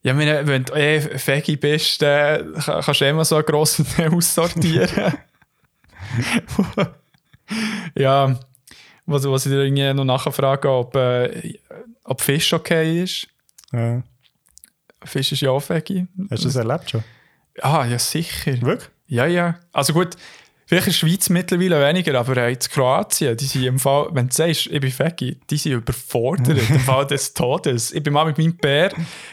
ja, 0.02 0.14
meine, 0.14 0.46
wenn 0.46 0.64
du 0.64 0.72
eh 0.74 1.00
Fegi 1.00 1.56
bist, 1.56 2.00
ka- 2.00 2.82
kannst 2.84 3.00
du 3.00 3.08
immer 3.08 3.24
so 3.24 3.36
einen 3.36 3.44
grossen 3.46 3.86
aussortieren. 4.12 5.14
ja, 7.96 8.38
was, 9.06 9.24
was 9.24 9.46
ich 9.46 9.52
dir 9.52 9.62
irgendwie 9.64 9.92
noch 9.94 10.04
nachfrage, 10.04 10.70
ob, 10.70 10.94
äh, 10.96 11.54
ob 12.04 12.20
Fisch 12.20 12.52
okay 12.52 13.02
ist. 13.02 13.26
Ja. 13.72 14.02
Fisch 15.04 15.32
ist 15.32 15.40
ja 15.40 15.50
auch 15.50 15.60
Fegi. 15.60 16.06
Hast 16.30 16.42
du 16.44 16.48
das 16.48 16.56
erlebt 16.56 16.90
schon? 16.90 17.02
Ah, 17.60 17.84
ja, 17.84 17.98
sicher. 17.98 18.60
Wirklich? 18.62 18.90
Ja, 19.06 19.26
ja. 19.26 19.58
Also 19.72 19.92
gut, 19.92 20.16
vielleicht 20.72 20.86
in 20.86 20.92
der 20.92 20.98
Schweiz 20.98 21.28
mittlerweile 21.28 21.86
weniger, 21.86 22.18
aber 22.18 22.48
in 22.48 22.58
Kroatien, 22.58 23.36
die 23.36 23.44
sind 23.44 23.64
im 23.64 23.78
Fall, 23.78 24.08
wenn 24.12 24.28
du 24.28 24.34
sagst, 24.34 24.68
ich 24.68 24.80
bin 24.80 24.90
Fegi, 24.90 25.38
die 25.50 25.58
sind 25.58 25.72
überfordert 25.72 26.58
im 26.70 26.80
Fall 26.80 27.06
des 27.06 27.34
Todes. 27.34 27.92
Ich 27.92 28.02
bin 28.02 28.14
mal 28.14 28.24
mit 28.24 28.38
meinem 28.38 28.56
Bär 28.56 28.90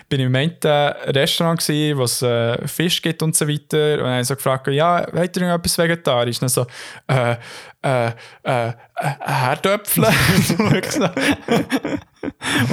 bin 0.10 0.20
im 0.20 0.36
einen 0.36 0.58
Restaurant 0.62 1.62
wo 1.96 2.04
es 2.04 2.22
äh, 2.22 2.68
Fisch 2.68 3.02
gibt 3.02 3.24
und 3.24 3.38
so 3.38 3.48
weiter 3.48 3.94
und 3.94 4.00
dann 4.00 4.12
habe 4.12 4.22
ich 4.22 4.28
so 4.28 4.36
gefragt, 4.36 4.68
ja, 4.68 5.08
wollt 5.14 5.38
ihr 5.38 5.48
noch 5.48 5.56
etwas 5.56 5.78
Vegetarisches? 5.78 6.42
Und 6.42 6.58
dann 6.58 6.66
so, 6.66 6.68
äh, 7.08 7.38
äh, 7.82 8.12
äh, 8.44 8.74
Herdöpfel. 9.00 10.06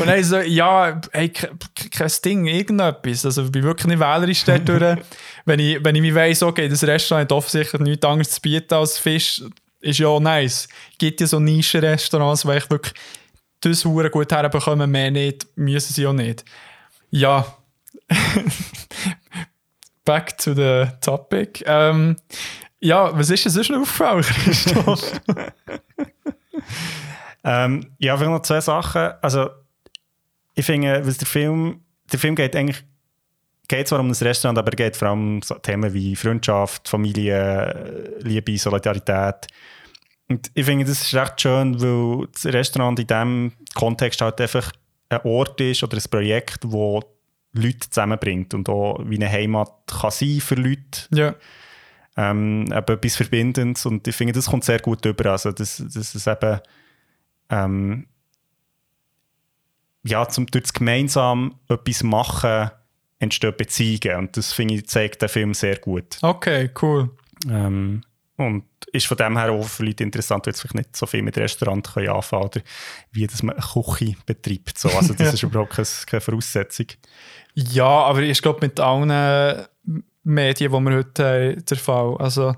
und 0.00 0.06
dann 0.06 0.24
so, 0.24 0.38
ja, 0.38 1.00
hey, 1.12 1.28
ke- 1.28 1.50
ke- 1.74 1.88
kein 1.90 2.10
Ding, 2.24 2.46
irgendetwas. 2.46 3.24
Also 3.24 3.44
ich 3.44 3.52
bin 3.52 3.62
wirklich 3.62 3.86
nicht 3.86 4.00
wählerisch 4.00 4.44
dort 4.44 4.68
durch. 4.68 4.98
wenn, 5.44 5.60
ich, 5.60 5.82
wenn 5.84 5.94
ich 5.94 6.00
mir 6.02 6.14
weiss, 6.14 6.42
okay, 6.42 6.68
das 6.68 6.82
Restaurant 6.84 7.24
hat 7.24 7.32
offensichtlich 7.32 7.80
nichts 7.82 8.04
anderes 8.04 8.30
zu 8.32 8.40
bieten 8.40 8.74
als 8.74 8.98
Fisch, 8.98 9.42
ist 9.80 9.98
ja 9.98 10.08
auch 10.08 10.20
nice. 10.20 10.66
Gibt 10.98 11.20
ja 11.20 11.26
so 11.26 11.38
Nischenrestaurants, 11.38 12.44
wo 12.44 12.50
ich 12.52 12.68
wirklich 12.70 12.94
das 13.60 13.84
hure 13.84 14.10
gut 14.10 14.32
herbekommen, 14.32 14.90
mehr 14.90 15.10
nicht, 15.10 15.46
müssen 15.56 15.92
sie 15.94 16.06
auch 16.06 16.12
nicht. 16.12 16.44
Ja. 17.10 17.46
Back 20.04 20.38
to 20.38 20.54
the 20.54 20.86
topic. 21.00 21.64
Ähm, 21.66 22.16
ja, 22.86 23.16
was 23.18 23.30
ist 23.30 23.44
denn 23.44 23.52
sonst 23.52 23.70
noch 23.70 23.80
aufgefallen, 23.80 24.22
Christoph? 24.22 25.20
Ähm, 27.48 27.92
ja, 27.98 28.16
vielleicht 28.16 28.32
noch 28.32 28.42
zwei 28.42 28.60
Sachen. 28.60 29.12
Also, 29.22 29.50
ich 30.56 30.66
finde, 30.66 31.06
was 31.06 31.16
der 31.16 31.28
Film, 31.28 31.80
der 32.10 32.18
Film 32.18 32.34
geht 32.34 32.56
eigentlich, 32.56 32.82
geht 33.68 33.86
zwar 33.86 34.00
um 34.00 34.08
das 34.08 34.20
Restaurant, 34.20 34.58
aber 34.58 34.72
er 34.72 34.76
geht 34.76 34.96
vor 34.96 35.08
allem 35.08 35.36
um 35.36 35.42
so 35.42 35.54
Themen 35.54 35.94
wie 35.94 36.16
Freundschaft, 36.16 36.88
Familie, 36.88 38.18
Liebe, 38.18 38.58
Solidarität. 38.58 39.46
Und 40.28 40.50
ich 40.54 40.66
finde, 40.66 40.86
das 40.86 41.02
ist 41.02 41.14
recht 41.14 41.40
schön, 41.40 41.80
weil 41.80 42.26
das 42.32 42.46
Restaurant 42.46 42.98
in 42.98 43.06
diesem 43.06 43.52
Kontext 43.74 44.20
halt 44.20 44.40
einfach 44.40 44.72
ein 45.08 45.20
Ort 45.22 45.60
ist 45.60 45.84
oder 45.84 45.96
ein 45.98 46.10
Projekt, 46.10 46.58
wo 46.64 47.00
Leute 47.52 47.88
zusammenbringt 47.88 48.54
und 48.54 48.68
auch 48.68 48.98
wie 49.04 49.16
eine 49.16 49.30
Heimat 49.30 49.70
kann 49.86 50.10
sein 50.10 50.40
für 50.40 50.56
Leute 50.56 51.06
ja. 51.12 51.34
Ähm, 52.16 52.64
eben 52.66 52.72
etwas 52.72 53.16
Verbindendes 53.16 53.86
und 53.86 54.06
ich 54.08 54.16
finde, 54.16 54.32
das 54.32 54.46
kommt 54.46 54.64
sehr 54.64 54.80
gut 54.80 55.04
über. 55.04 55.30
Also, 55.30 55.52
das, 55.52 55.82
das 55.92 56.14
ist 56.14 56.26
eben 56.26 56.60
ähm, 57.50 58.06
ja, 60.02 60.28
zum, 60.28 60.46
durch 60.46 60.64
das 60.64 60.72
gemeinsam 60.72 61.58
etwas 61.68 62.02
machen 62.02 62.70
entstehen 63.18 63.54
Beziehungen 63.56 64.18
und 64.18 64.36
das 64.36 64.52
finde 64.52 64.74
ich, 64.74 64.86
zeigt 64.86 65.22
der 65.22 65.28
Film 65.28 65.54
sehr 65.54 65.76
gut. 65.76 66.18
Okay, 66.22 66.70
cool. 66.82 67.10
Ähm, 67.48 68.02
und 68.36 68.64
ist 68.92 69.06
von 69.06 69.16
dem 69.16 69.38
her 69.38 69.50
auch 69.50 69.64
für 69.64 69.84
Leute 69.84 70.04
interessant, 70.04 70.44
die 70.44 70.50
jetzt 70.50 70.60
vielleicht 70.60 70.74
nicht 70.74 70.96
so 70.96 71.06
viel 71.06 71.22
mit 71.22 71.38
Restaurant 71.38 71.86
können 71.94 72.10
anfangen 72.10 72.44
oder 72.44 72.60
wie 73.12 73.26
dass 73.26 73.42
man 73.42 73.56
eine 73.56 73.64
Küche 73.64 74.16
betreibt. 74.26 74.78
So. 74.78 74.90
Also 74.90 75.14
das 75.14 75.34
ist 75.34 75.42
überhaupt 75.42 75.72
keine, 75.72 75.88
keine 76.06 76.20
Voraussetzung. 76.20 76.86
Ja, 77.54 77.86
aber 77.86 78.20
ich 78.20 78.42
glaube 78.42 78.66
mit 78.66 78.78
allen 78.78 79.66
Medien, 80.26 80.72
die 80.72 80.78
wir 80.80 80.96
heute 80.96 81.24
haben, 81.24 81.64
der 81.64 81.76
Fall. 81.76 82.16
Also 82.18 82.54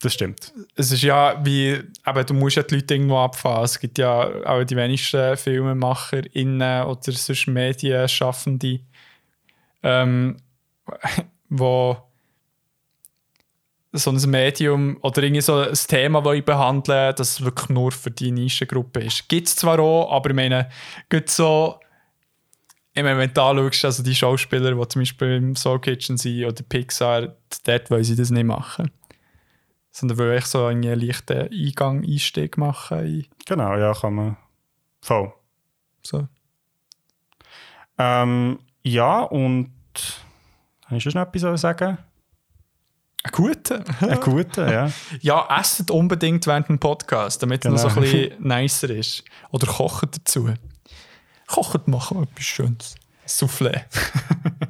Das 0.00 0.12
stimmt. 0.12 0.52
es 0.74 0.92
ist 0.92 1.02
ja 1.02 1.40
wie, 1.44 1.80
aber 2.04 2.22
du 2.22 2.34
musst 2.34 2.56
ja 2.56 2.62
die 2.62 2.76
Leute 2.76 2.94
irgendwo 2.94 3.18
abfahren. 3.18 3.64
Es 3.64 3.80
gibt 3.80 3.96
ja 3.98 4.28
auch 4.44 4.62
die 4.62 4.76
wenigsten 4.76 5.36
FilmemacherInnen 5.36 6.84
oder 6.84 7.12
sonst 7.12 7.46
Medienschaffende, 7.46 8.80
ähm, 9.82 10.36
wo 11.48 11.96
so 13.92 14.10
ein 14.10 14.30
Medium 14.30 14.98
oder 15.00 15.22
irgendwie 15.22 15.40
so 15.40 15.56
ein 15.56 15.72
Thema, 15.72 16.20
das 16.20 16.34
ich 16.34 16.44
behandle, 16.44 17.14
das 17.14 17.42
wirklich 17.42 17.70
nur 17.70 17.90
für 17.92 18.10
die 18.10 18.30
Nischengruppe 18.30 19.00
ist. 19.00 19.26
Gibt 19.30 19.48
es 19.48 19.56
zwar 19.56 19.78
auch, 19.78 20.12
aber 20.12 20.28
ich 20.28 20.36
meine, 20.36 20.68
gibt 21.08 21.30
so, 21.30 21.80
ich 22.96 23.02
meine, 23.02 23.18
wenn 23.18 23.32
du 23.32 23.42
anschaust, 23.42 23.84
also 23.84 24.02
die 24.02 24.14
Schauspieler, 24.14 24.74
die 24.74 24.88
zum 24.88 25.02
Beispiel 25.02 25.36
im 25.36 25.54
Soul 25.54 25.80
Kitchen 25.80 26.16
sind 26.16 26.44
oder 26.44 26.62
Pixar, 26.62 27.36
dort 27.64 27.90
wollen 27.90 28.04
sie 28.04 28.16
das 28.16 28.30
nicht 28.30 28.44
machen 28.44 28.90
sondern 29.96 30.18
will 30.18 30.36
ich 30.36 30.44
so 30.44 30.66
einen 30.66 30.82
leichten 30.82 31.48
Eingang, 31.50 32.04
Einstieg 32.04 32.58
machen. 32.58 32.98
In, 32.98 33.26
Genau, 33.46 33.76
ja, 33.78 33.94
kann 33.94 34.12
man. 34.14 34.36
Voll. 35.00 35.32
so. 36.02 36.28
Ähm, 37.96 38.58
ja, 38.82 39.22
und 39.22 39.70
habe 40.84 40.96
ich 40.98 41.02
schon 41.02 41.16
etwas 41.16 41.40
zu 41.40 41.56
sagen? 41.56 41.96
Ein 43.22 43.30
guter. 43.32 43.84
Ein 44.00 44.20
guter, 44.20 44.70
ja. 44.70 44.92
ja, 45.22 45.58
esset 45.58 45.90
unbedingt 45.90 46.46
während 46.46 46.68
dem 46.68 46.78
Podcast, 46.78 47.42
damit 47.42 47.64
es 47.64 47.70
noch 47.70 47.78
so 47.78 47.88
ein 47.88 47.94
Genau. 47.94 48.06
bisschen 48.06 48.42
nicer 48.46 48.90
ist. 48.90 49.24
Oder 49.50 49.66
kocht 49.66 50.14
dazu. 50.14 50.52
Kocht 51.46 51.88
machen 51.88 52.18
wir 52.18 52.22
etwas 52.24 52.44
Schönes. 52.44 52.94
Soufflé. 53.26 53.84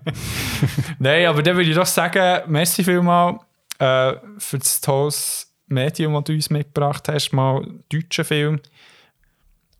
Nein, 0.98 1.26
aber 1.26 1.42
dann 1.42 1.56
würde 1.56 1.68
ich 1.68 1.76
doch 1.76 1.86
sagen, 1.86 2.50
merci 2.50 2.84
vielmal 2.84 3.38
äh, 3.78 4.14
für 4.38 4.58
das 4.58 4.80
tolles 4.80 5.52
Medium, 5.66 6.14
das 6.14 6.24
du 6.24 6.32
uns 6.32 6.50
mitgebracht 6.50 7.08
hast, 7.08 7.32
mal 7.32 7.66
deutschen 7.90 8.24
Film. 8.24 8.60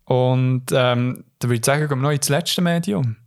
Und 0.05 0.71
ähm, 0.71 1.23
dann 1.39 1.49
würde 1.49 1.55
ich 1.55 1.65
sagen, 1.65 1.87
gehen 1.87 1.97
wir 1.97 2.03
noch 2.03 2.11
ins 2.11 2.29
letzte 2.29 2.61
Medium. 2.61 3.17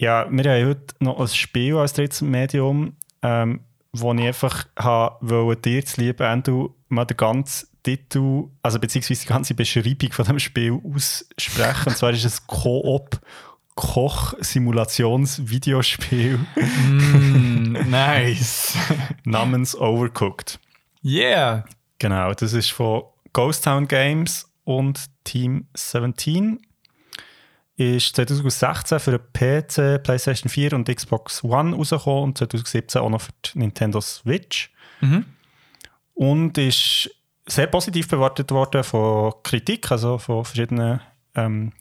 Ja, 0.00 0.26
wir 0.30 0.52
haben 0.52 0.68
heute 0.68 0.94
noch 1.00 1.20
ein 1.20 1.28
Spiel 1.28 1.76
als 1.76 1.92
drittes 1.92 2.22
Medium, 2.22 2.96
ähm, 3.22 3.60
wo 3.92 4.12
ich 4.14 4.26
einfach 4.26 4.66
wollte, 5.20 5.70
dir 5.70 5.84
zu 5.84 6.00
lieben, 6.00 6.22
Andrew, 6.22 6.70
mal 6.88 7.04
den 7.04 7.16
ganzen 7.16 7.68
Titel, 7.88 8.44
also 8.62 8.78
beziehungsweise 8.78 9.22
die 9.22 9.28
ganze 9.28 9.54
Beschreibung 9.54 10.12
von 10.12 10.26
dem 10.26 10.38
Spiel 10.38 10.78
aussprechen. 10.94 11.88
Und 11.88 11.96
zwar 11.96 12.10
ist 12.10 12.26
es 12.26 12.46
Koop 12.46 13.18
Koch-Simulations-Videospiel. 13.76 16.38
Mm, 16.56 17.72
nice. 17.88 18.76
namens 19.24 19.74
Overcooked. 19.74 20.60
Yeah. 21.02 21.64
Genau, 21.98 22.34
das 22.34 22.52
ist 22.52 22.72
von 22.72 23.04
Ghost 23.32 23.64
Town 23.64 23.88
Games 23.88 24.52
und 24.64 25.06
Team 25.24 25.66
17. 25.74 26.60
Ist 27.76 28.16
2016 28.16 28.98
für 28.98 29.12
den 29.12 29.20
PC, 29.32 30.02
PlayStation 30.02 30.50
4 30.50 30.74
und 30.74 30.94
Xbox 30.94 31.42
One 31.44 31.74
rausgekommen 31.76 32.24
und 32.24 32.36
2017 32.38 33.00
auch 33.00 33.08
noch 33.10 33.22
für 33.22 33.32
die 33.44 33.60
Nintendo 33.60 34.00
Switch. 34.00 34.72
Mhm. 35.00 35.24
Und 36.14 36.58
ist 36.58 37.14
sehr 37.48 37.66
positiv 37.66 38.08
bewertet 38.08 38.50
worden 38.50 38.84
von 38.84 39.32
Kritik, 39.42 39.90
also 39.90 40.18
von 40.18 40.44
verschiedenen 40.44 41.00
ähm, 41.34 41.72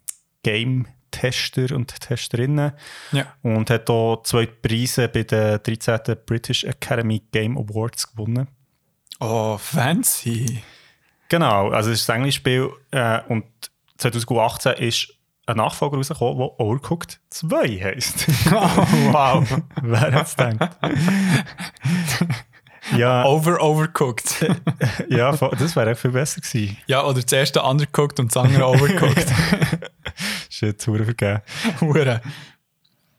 Game 0.43 0.88
Tester 1.11 1.76
und 1.76 1.99
Testerinnen. 1.99 2.74
Ja. 3.11 3.26
Und 3.41 3.70
hat 3.70 3.89
auch 3.89 4.24
zwei 4.24 4.45
Preise 4.45 5.07
bei 5.07 5.24
den 5.24 5.59
13. 5.63 5.99
British 6.26 6.63
Academy 6.63 7.22
Game 7.32 7.57
Awards 7.57 8.11
gewonnen. 8.11 8.47
Oh, 9.20 9.57
fancy. 9.57 10.61
Genau, 11.30 11.70
also 11.70 11.91
es 11.91 12.01
ist 12.01 12.09
ein 12.09 12.18
Englischspiel 12.18 12.70
äh, 12.91 13.22
und 13.28 13.45
2018 13.97 14.74
ist 14.74 15.13
ein 15.47 15.57
Nachfolger 15.57 15.97
rausgekommen, 15.97 16.38
der 16.38 16.59
Overcooked 16.59 17.20
2 17.30 17.68
heisst. 17.82 18.28
Oh, 18.51 19.11
wow. 19.11 19.61
Wer 19.82 19.99
hätte 19.99 20.20
es 20.22 20.36
gedacht? 20.36 20.78
ja, 22.95 23.25
Over, 23.25 23.61
overcooked. 23.61 24.45
ja, 25.09 25.31
das 25.35 25.75
wäre 25.75 25.95
viel 25.95 26.11
besser 26.11 26.41
gewesen. 26.41 26.77
ja, 26.88 27.03
oder 27.03 27.21
das 27.21 27.31
erste 27.31 27.61
undercooked 27.63 28.19
und 28.19 28.33
das 28.35 28.43
andere 28.43 28.65
overcooked. 28.67 29.25
Shit, 30.49 30.85
hure 30.88 31.03
vergeben. 31.03 31.41
Hure. 31.81 32.21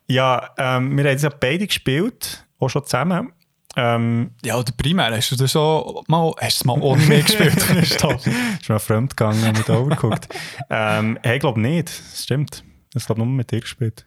Ja, 0.09 0.51
ähm, 0.57 0.97
wir 0.97 1.05
haben 1.05 1.11
jetzt 1.13 1.23
ja 1.25 1.29
beide 1.31 1.67
gespielt, 1.67 2.45
auch 2.59 2.69
schon 2.69 2.85
zusammen. 2.85 3.33
Ähm, 3.77 4.31
Ja, 4.43 4.57
oder 4.57 4.73
primär 4.77 5.15
hast 5.15 5.31
du 5.31 5.37
das 5.37 5.53
schon 5.53 6.03
mal, 6.09 6.33
hast 6.41 6.57
es 6.57 6.65
mal 6.65 6.81
ohne 6.81 7.05
mich 7.05 7.27
gespielt, 7.27 7.57
Christoph? 7.59 8.27
ist 8.27 8.69
mal 8.69 8.79
fremd 8.79 9.17
gegangen 9.17 9.53
mit 9.57 9.69
Overcooked. 9.69 10.29
ähm, 10.71 11.19
hey, 11.23 11.37
ich 11.37 11.41
glaube 11.41 11.61
nicht, 11.61 11.89
das 11.91 12.25
stimmt. 12.25 12.65
Ich 12.95 13.05
glaube 13.05 13.21
nur 13.21 13.31
mit 13.31 13.51
dir 13.51 13.61
gespielt. 13.61 14.05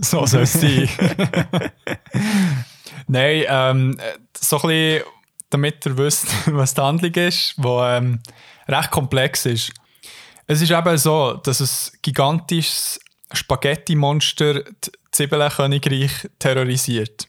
so 0.00 0.24
soll 0.24 0.42
es 0.42 0.54
sein. 0.54 0.88
Nein, 3.06 3.44
ähm, 3.48 4.00
so 4.36 4.56
ein 4.56 4.62
bisschen, 4.62 5.02
damit 5.50 5.86
ihr 5.86 5.96
wisst, 5.96 6.26
was 6.46 6.74
die 6.74 6.80
Handlung 6.80 7.14
ist, 7.14 7.54
die 7.56 7.66
ähm, 7.66 8.20
recht 8.68 8.90
komplex 8.90 9.46
ist. 9.46 9.72
Es 10.46 10.62
ist 10.62 10.70
eben 10.70 10.98
so, 10.98 11.34
dass 11.34 11.60
ein 11.60 11.98
gigantisches 12.02 13.00
Spaghetti-Monster 13.32 14.62
das 14.62 14.92
Zwiebelnkönigreich 15.12 16.30
terrorisiert. 16.38 17.28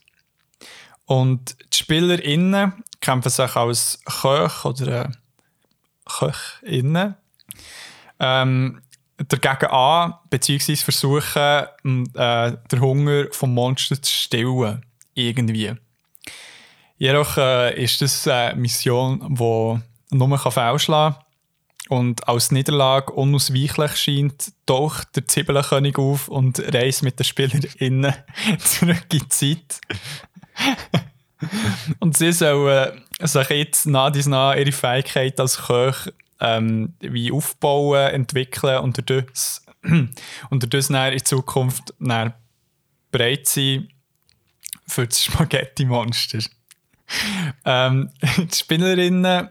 Und 1.04 1.56
die 1.72 1.76
SpielerInnen 1.76 2.84
kämpfen 3.00 3.30
sich 3.30 3.56
als 3.56 3.98
Köch 4.04 4.64
oder 4.64 5.06
äh, 5.06 5.08
Köchinnen 6.06 7.16
ähm, 8.20 8.80
dagegen 9.28 9.70
an, 9.70 10.14
beziehungsweise 10.30 10.84
versuchen, 10.84 12.14
äh, 12.14 12.56
den 12.70 12.80
Hunger 12.80 13.26
vom 13.32 13.54
Monster 13.54 14.00
zu 14.00 14.12
stillen. 14.12 14.84
Irgendwie. 15.28 15.74
Jedoch 16.96 17.36
äh, 17.36 17.82
ist 17.82 18.02
das 18.02 18.26
eine 18.28 18.60
Mission, 18.60 19.20
die 19.20 20.16
nur 20.16 20.38
kann 20.38 20.52
fehlschlagen 20.52 21.14
kann. 21.14 21.24
Und 21.88 22.28
als 22.28 22.52
Niederlage 22.52 23.12
unausweichlich 23.12 23.96
scheint, 23.96 24.52
taucht 24.66 25.16
der 25.16 25.26
Zwiebelkönig 25.26 25.98
auf 25.98 26.28
und 26.28 26.60
reist 26.72 27.02
mit 27.02 27.18
den 27.18 27.24
SpielerInnen 27.24 28.14
zurück 28.58 29.06
in 29.12 29.18
die 29.18 29.28
Zeit. 29.28 29.80
und 32.00 32.16
sie 32.16 32.32
sollen 32.32 33.02
sich 33.18 33.50
jetzt 33.50 33.86
nach 33.86 34.10
dies 34.12 34.26
nach 34.26 34.54
ihre 34.54 34.72
Fähigkeit 34.72 35.40
als 35.40 35.58
Köch 35.66 36.12
ähm, 36.38 36.94
wie 37.00 37.32
aufbauen, 37.32 38.10
entwickeln 38.10 38.78
und 38.78 38.98
dadurch, 38.98 39.26
und 39.82 40.62
dadurch 40.62 40.90
in 40.90 41.24
Zukunft 41.24 41.94
dann 41.98 42.34
bereit 43.10 43.48
sein 43.48 43.88
für 44.90 45.06
das 45.06 45.24
Spaghetti-Monster. 45.24 46.38
ähm, 47.64 48.10
die 48.36 48.56
Spielerinnen 48.56 49.48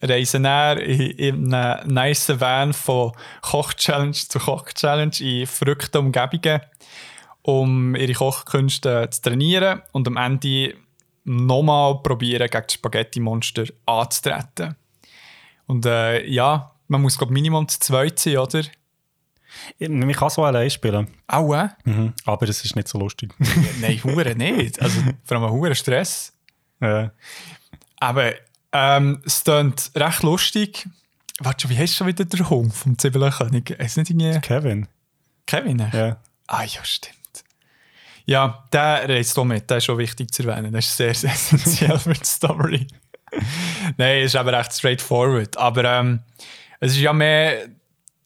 reisen 0.00 0.44
dann 0.44 0.78
in, 0.78 1.10
in 1.10 1.54
einem 1.54 1.92
nice 1.92 2.40
Van 2.40 2.72
von 2.72 3.12
Koch-Challenge 3.42 4.12
zu 4.12 4.38
Koch-Challenge 4.38 5.16
in 5.20 5.46
verrückten 5.46 5.98
Umgebungen, 5.98 6.60
um 7.42 7.94
ihre 7.94 8.12
Kochkünste 8.12 9.08
zu 9.10 9.22
trainieren 9.22 9.82
und 9.92 10.06
am 10.06 10.16
Ende 10.16 10.74
nochmal 11.24 12.02
probieren, 12.02 12.48
gegen 12.48 12.64
das 12.66 12.74
Spaghetti-Monster 12.74 13.64
anzutreten. 13.86 14.76
Und 15.66 15.84
äh, 15.84 16.26
ja, 16.26 16.74
man 16.88 17.02
muss 17.02 17.18
glaube 17.18 17.32
Minimum 17.32 17.68
zu 17.68 17.78
zweit 17.80 18.18
sein, 18.18 18.38
oder? 18.38 18.62
Man 19.80 20.12
kann 20.12 20.30
so 20.30 20.44
allein 20.44 20.70
spielen, 20.70 21.08
Auch, 21.26 21.54
äh? 21.54 21.68
mhm. 21.84 22.12
aber 22.24 22.48
es 22.48 22.64
ist 22.64 22.76
nicht 22.76 22.88
so 22.88 22.98
lustig. 22.98 23.32
Nein, 23.80 24.00
Hure 24.04 24.34
nicht. 24.34 24.80
Also 24.80 25.00
vor 25.24 25.38
allem 25.38 25.50
Hure 25.50 25.74
Stress. 25.74 26.32
äh, 26.80 27.08
Aber 28.00 28.32
ähm, 28.72 29.22
es 29.24 29.42
klingt 29.44 29.90
recht 29.94 30.22
lustig. 30.22 30.88
Warte 31.40 31.62
schon, 31.62 31.70
wie 31.70 31.78
heißt 31.78 31.94
schon 31.96 32.06
wieder 32.06 32.24
der 32.24 32.48
Hund 32.50 32.74
vom 32.74 32.98
Zwiebelkönig? 32.98 33.70
Ist 33.70 33.96
nicht 33.96 34.10
irgendwie 34.10 34.40
Kevin, 34.40 34.88
Kevin? 35.46 35.78
ja. 35.92 36.16
Ah 36.46 36.64
ja, 36.64 36.82
stimmt. 36.84 37.14
Ja, 38.26 38.64
der 38.72 39.08
reist 39.08 39.34
hier 39.34 39.44
mit. 39.44 39.68
Der 39.70 39.78
ist 39.78 39.84
schon 39.84 39.98
wichtig 39.98 40.32
zu 40.32 40.42
erwähnen. 40.46 40.72
Das 40.72 40.86
ist 40.86 40.96
sehr, 40.96 41.14
sehr 41.14 41.30
essentiell 41.32 41.98
für 41.98 42.12
die 42.12 42.24
Story. 42.24 42.86
Nein, 43.96 44.18
es 44.22 44.32
ist 44.32 44.36
aber 44.36 44.52
recht 44.52 44.72
straightforward. 44.72 45.56
Aber 45.56 45.84
ähm, 45.84 46.20
es 46.80 46.92
ist 46.92 46.98
ja 47.00 47.12
mehr 47.12 47.68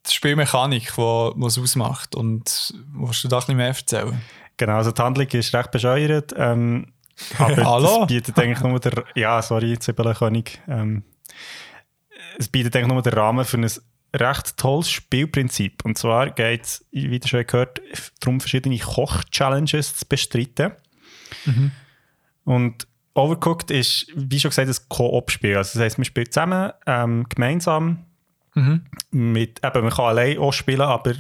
die 0.07 0.15
Spielmechanik, 0.15 0.93
die 0.97 1.45
es 1.47 1.59
ausmacht. 1.59 2.15
Und 2.15 2.75
willst 2.93 3.25
du 3.25 3.29
da 3.29 3.37
ein 3.37 3.41
bisschen 3.41 3.57
mehr 3.57 3.69
erzählen? 3.69 4.21
Genau, 4.57 4.77
also 4.77 4.93
die 4.93 5.03
Handlung 5.03 5.27
ist 5.29 5.55
recht 5.55 5.71
bescheuert. 5.71 6.35
Ähm, 6.37 6.93
aber 7.39 7.65
Hallo? 7.65 8.03
es 8.03 8.07
bietet 8.09 8.39
eigentlich 8.39 8.61
nur 8.61 8.81
der, 8.81 9.05
ja, 9.15 9.41
sorry, 9.43 9.79
Zwiebelkönig. 9.79 10.61
Ähm, 10.69 11.05
es 12.39 12.49
bietet 12.49 12.77
eigentlich 12.77 12.93
nur 12.93 13.03
den 13.03 13.13
Rahmen 13.13 13.45
für 13.45 13.59
ein 13.59 13.71
recht 14.15 14.57
tolles 14.57 14.91
Spielprinzip. 14.91 15.85
Und 15.85 15.99
zwar 15.99 16.31
geht 16.31 16.65
es, 16.65 16.85
wie 16.91 17.19
du 17.19 17.29
schon 17.29 17.47
gehört, 17.47 17.81
darum, 18.21 18.41
verschiedene 18.41 18.79
Koch-Challenges 18.79 19.97
zu 19.97 20.07
bestreiten. 20.07 20.73
Und 22.45 22.87
Overcooked 23.15 23.71
ist, 23.71 24.07
wie 24.15 24.41
schon 24.41 24.51
gesagt, 24.51 24.69
ein 24.69 24.89
Koop-Spiel. 24.89 25.57
Also 25.57 25.79
das 25.79 25.85
heisst, 25.85 25.99
man 25.99 26.05
spielt 26.05 26.33
zusammen, 26.33 26.73
ähm, 26.87 27.27
gemeinsam. 27.29 28.07
Mit, 29.11 29.61
eben, 29.65 29.81
man 29.83 29.91
kann 29.91 30.05
allein 30.05 30.39
auch 30.39 30.53
spielen, 30.53 30.83
aber 30.83 31.15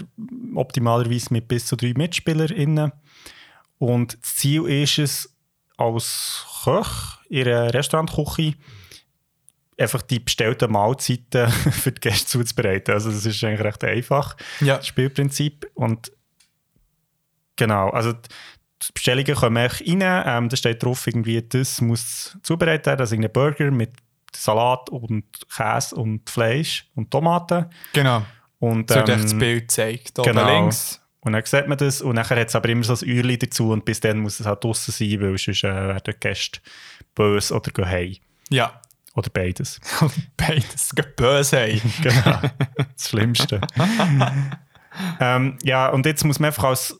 optimalerweise 0.54 1.28
mit 1.32 1.48
bis 1.48 1.66
zu 1.66 1.76
drei 1.76 1.92
MitspielerInnen. 1.96 2.92
Und 3.78 4.18
das 4.22 4.36
Ziel 4.36 4.66
ist 4.66 4.98
es, 4.98 5.36
als 5.78 6.44
Koch 6.64 7.18
in 7.28 7.48
einer 7.48 7.72
Restaurantküche 7.74 8.54
einfach 9.78 10.02
die 10.02 10.20
bestellten 10.20 10.70
Mahlzeiten 10.70 11.48
für 11.72 11.90
die 11.92 12.00
Gäste 12.00 12.26
zuzubereiten. 12.28 12.92
Also 12.94 13.10
das 13.10 13.24
ist 13.26 13.42
eigentlich 13.42 13.60
recht 13.64 13.82
einfach, 13.84 14.36
Ja. 14.60 14.76
das 14.76 14.86
Spielprinzip. 14.86 15.68
Und 15.74 16.12
genau, 17.56 17.88
also 17.90 18.12
die 18.12 18.28
Bestellungen 18.94 19.34
kommen 19.34 19.56
rein. 19.66 20.00
Ähm, 20.26 20.48
da 20.48 20.56
steht 20.56 20.82
drauf, 20.82 21.06
irgendwie, 21.06 21.42
das 21.42 21.80
muss 21.80 22.36
zubereitet 22.42 22.86
werden. 22.86 23.00
Also 23.00 23.14
irgendein 23.14 23.32
Burger 23.32 23.70
mit 23.70 23.90
Salat 24.36 24.90
und 24.90 25.24
Käse 25.54 25.94
und 25.94 26.28
Fleisch 26.28 26.88
und 26.94 27.10
Tomaten. 27.10 27.66
Genau. 27.92 28.22
Und, 28.58 28.90
So 28.90 28.96
wird 28.96 29.08
echt 29.08 29.24
das 29.24 29.32
ähm, 29.32 29.38
Bild 29.38 29.62
gezeigt. 29.62 30.18
Oben 30.18 30.30
genau. 30.30 30.48
links. 30.48 31.00
Und 31.20 31.34
dann 31.34 31.44
sieht 31.44 31.68
man 31.68 31.78
das 31.78 32.02
und 32.02 32.16
nachher 32.16 32.40
hat 32.40 32.48
es 32.48 32.56
aber 32.56 32.68
immer 32.68 32.82
so 32.82 32.94
ein 32.94 33.08
Uhrli 33.08 33.38
dazu 33.38 33.70
und 33.70 33.84
bis 33.84 34.00
dann 34.00 34.18
muss 34.18 34.40
es 34.40 34.46
halt 34.46 34.64
draussen 34.64 34.90
sein, 34.90 35.20
weil 35.20 35.38
sonst 35.38 35.62
äh, 35.62 35.68
werden 35.68 36.02
die 36.04 36.12
Gäste 36.18 36.60
böse 37.14 37.54
oder 37.54 37.70
gehen 37.70 37.86
heim. 37.86 38.16
Ja. 38.50 38.80
Oder 39.14 39.30
beides. 39.30 39.78
Beides. 40.36 40.90
Geht 40.94 41.16
böse. 41.16 41.58
Hey. 41.58 41.82
genau. 42.02 42.40
Das 42.76 43.08
Schlimmste. 43.08 43.60
ähm, 45.20 45.58
ja, 45.62 45.90
und 45.90 46.06
jetzt 46.06 46.24
muss 46.24 46.40
man 46.40 46.48
einfach 46.48 46.64
als 46.64 46.98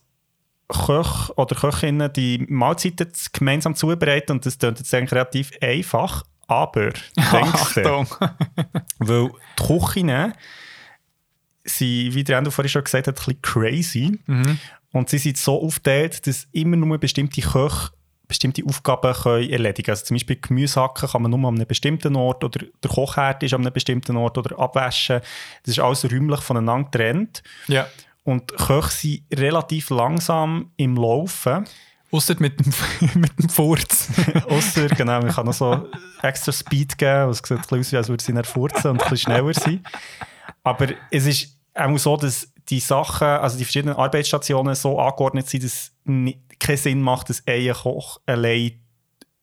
Köche 0.69 1.33
oder 1.35 1.55
Köchinnen 1.55 2.13
die 2.13 2.45
Mahlzeiten 2.47 3.11
gemeinsam 3.33 3.75
zubereiten 3.75 4.33
und 4.33 4.45
das 4.45 4.57
klingt 4.57 4.79
jetzt 4.79 4.93
eigentlich 4.93 5.11
relativ 5.11 5.51
einfach, 5.61 6.23
aber 6.47 6.91
denkst 7.15 7.75
du, 7.75 8.05
weil 8.99 9.29
die 9.59 9.63
Küchinnen 9.63 10.33
sind, 11.65 12.13
wie 12.15 12.23
der 12.23 12.37
Endo 12.39 12.51
vorhin 12.51 12.69
schon 12.69 12.83
gesagt 12.83 13.07
hat, 13.07 13.15
ein 13.15 13.23
bisschen 13.25 13.41
crazy 13.41 14.19
Mhm. 14.27 14.59
und 14.91 15.09
sie 15.09 15.17
sind 15.17 15.37
so 15.37 15.61
aufgeteilt, 15.61 16.27
dass 16.27 16.47
immer 16.51 16.75
nur 16.75 16.97
bestimmte 16.97 17.41
Köche 17.41 17.91
bestimmte 18.27 18.63
Aufgaben 18.65 19.13
können 19.13 19.49
erledigen 19.49 19.91
Also 19.91 20.05
zum 20.05 20.15
Beispiel 20.15 20.37
Gemüsehacken 20.41 21.09
kann 21.09 21.21
man 21.21 21.29
nur 21.31 21.47
an 21.47 21.55
einem 21.55 21.67
bestimmten 21.67 22.15
Ort 22.15 22.43
oder 22.43 22.65
der 22.81 22.89
Kochherd 22.89 23.43
ist 23.43 23.53
an 23.53 23.61
einem 23.61 23.73
bestimmten 23.73 24.15
Ort 24.17 24.37
oder 24.37 24.57
abwaschen. 24.57 25.19
Das 25.63 25.77
ist 25.77 25.79
alles 25.79 26.05
räumlich 26.05 26.39
voneinander 26.39 26.89
getrennt. 26.89 27.43
Ja. 27.67 27.85
Und 28.23 28.55
Köche 28.57 28.89
sind 28.89 29.23
relativ 29.33 29.89
langsam 29.89 30.71
im 30.77 30.95
Laufen. 30.95 31.65
Ausser 32.13 32.35
mit 32.39 32.59
dem, 32.59 32.73
mit 33.21 33.39
dem 33.39 33.49
Furz. 33.49 34.09
Ausser, 34.49 34.87
genau, 34.89 35.19
man 35.19 35.31
kann 35.31 35.45
noch 35.47 35.53
so 35.53 35.89
extra 36.21 36.51
Speed 36.51 36.97
geben. 36.97 37.29
Es 37.31 37.39
sieht 37.39 37.51
ein 37.51 37.57
bisschen 37.61 37.79
aus, 37.79 37.93
als 37.93 38.09
würde 38.09 38.23
sie 38.23 38.43
furzen 38.43 38.91
und 38.91 39.03
ein 39.03 39.09
bisschen 39.09 39.33
schneller 39.33 39.53
sein. 39.53 39.83
Aber 40.63 40.87
es 41.09 41.25
ist 41.25 41.57
auch 41.73 41.97
so, 41.97 42.15
dass 42.17 42.53
die 42.69 42.79
Sachen, 42.79 43.27
also 43.27 43.57
die 43.57 43.65
verschiedenen 43.65 43.95
Arbeitsstationen 43.95 44.75
so 44.75 44.99
angeordnet 44.99 45.49
sind, 45.49 45.63
dass 45.63 45.91
es 46.05 46.35
keinen 46.59 46.77
Sinn 46.77 47.01
macht, 47.01 47.29
dass 47.29 47.43
ein 47.47 47.73
Koch 47.73 48.21
allein 48.25 48.79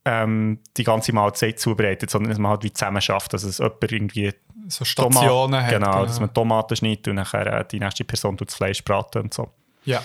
ähm, 0.04 0.60
die 0.76 0.84
ganze 0.84 1.12
Mahlzeit 1.12 1.58
zubereitet, 1.58 2.08
sondern 2.08 2.30
dass 2.30 2.38
man 2.38 2.52
halt 2.52 2.62
wie 2.62 2.72
zusammen 2.72 3.02
schafft, 3.02 3.34
dass 3.34 3.42
es 3.42 3.58
jemand 3.58 3.92
irgendwie 3.92 4.32
So 4.68 4.84
Tomaten- 4.84 5.16
Stationen 5.16 5.62
hat. 5.62 5.70
Genau, 5.70 6.06
dass 6.06 6.20
man 6.20 6.32
Tomaten 6.32 6.76
schneidet 6.76 7.08
und 7.08 7.16
nachher 7.16 7.46
äh, 7.46 7.64
die 7.70 7.80
nächste 7.80 8.04
Person 8.04 8.36
tut 8.36 8.48
das 8.48 8.54
Fleisch 8.54 8.82
braten 8.82 9.22
und 9.22 9.34
so. 9.34 9.50
Ja, 9.84 10.02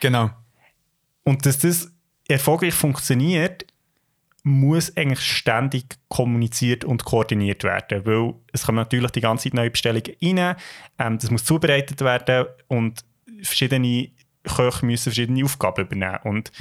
genau. 0.00 0.30
Und 1.24 1.46
dass 1.46 1.58
das 1.58 1.90
erfolgreich 2.30 2.74
funktioniert, 2.74 3.66
muss 4.42 4.96
eigentlich 4.96 5.20
ständig 5.20 5.98
kommuniziert 6.08 6.84
und 6.84 7.04
koordiniert 7.04 7.62
werden, 7.62 8.06
weil 8.06 8.34
es 8.52 8.64
kommen 8.64 8.76
natürlich 8.76 9.10
die 9.10 9.20
ganze 9.20 9.44
Zeit 9.44 9.54
neue 9.54 9.70
Bestellungen 9.70 10.16
rein, 10.22 10.56
ähm, 10.98 11.18
das 11.18 11.30
muss 11.30 11.44
zubereitet 11.44 12.00
werden 12.00 12.46
und 12.68 13.04
verschiedene 13.42 14.08
Köche 14.44 14.86
müssen 14.86 15.04
verschiedene 15.04 15.44
Aufgaben 15.44 15.84
übernehmen. 15.84 16.18
Und 16.24 16.52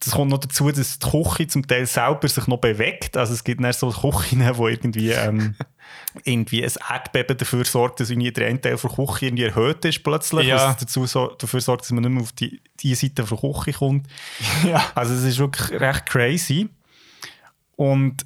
das 0.00 0.14
kommt 0.14 0.30
noch 0.30 0.38
dazu, 0.38 0.70
dass 0.70 0.98
die 0.98 1.10
Küche 1.10 1.46
zum 1.46 1.66
Teil 1.66 1.86
selber 1.86 2.26
sich 2.28 2.46
noch 2.46 2.58
bewegt. 2.58 3.16
Also 3.16 3.34
es 3.34 3.44
gibt 3.44 3.62
dann 3.62 3.72
so 3.72 3.90
Küchen, 3.90 4.40
wo 4.56 4.68
irgendwie, 4.68 5.10
ähm, 5.10 5.54
irgendwie 6.24 6.64
ein 6.64 6.72
Erdbeben 6.90 7.36
dafür 7.36 7.64
sorgt, 7.64 8.00
dass 8.00 8.10
irgendwie 8.10 8.32
der 8.32 8.48
eine 8.48 8.60
Teil 8.60 8.76
der 8.76 8.90
Küche 8.90 9.26
irgendwie 9.26 9.44
erhöht 9.44 9.84
ist 9.84 10.02
plötzlich. 10.02 10.46
Ja. 10.48 10.68
Was 10.68 10.78
dazu 10.78 11.06
so, 11.06 11.28
dafür 11.38 11.60
sorgt, 11.60 11.82
dass 11.82 11.90
man 11.92 12.02
nicht 12.02 12.12
mehr 12.12 12.22
auf 12.22 12.32
die, 12.32 12.60
die 12.80 12.94
Seite 12.94 13.24
der 13.24 13.36
Küche 13.36 13.72
kommt. 13.78 14.06
Ja. 14.64 14.90
Also 14.94 15.14
es 15.14 15.24
ist 15.24 15.38
wirklich 15.38 15.78
recht 15.78 16.06
crazy. 16.06 16.68
Und 17.76 18.24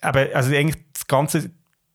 aber 0.00 0.28
also 0.34 0.54
eigentlich 0.54 0.82
das 0.92 1.06
Ganze 1.06 1.50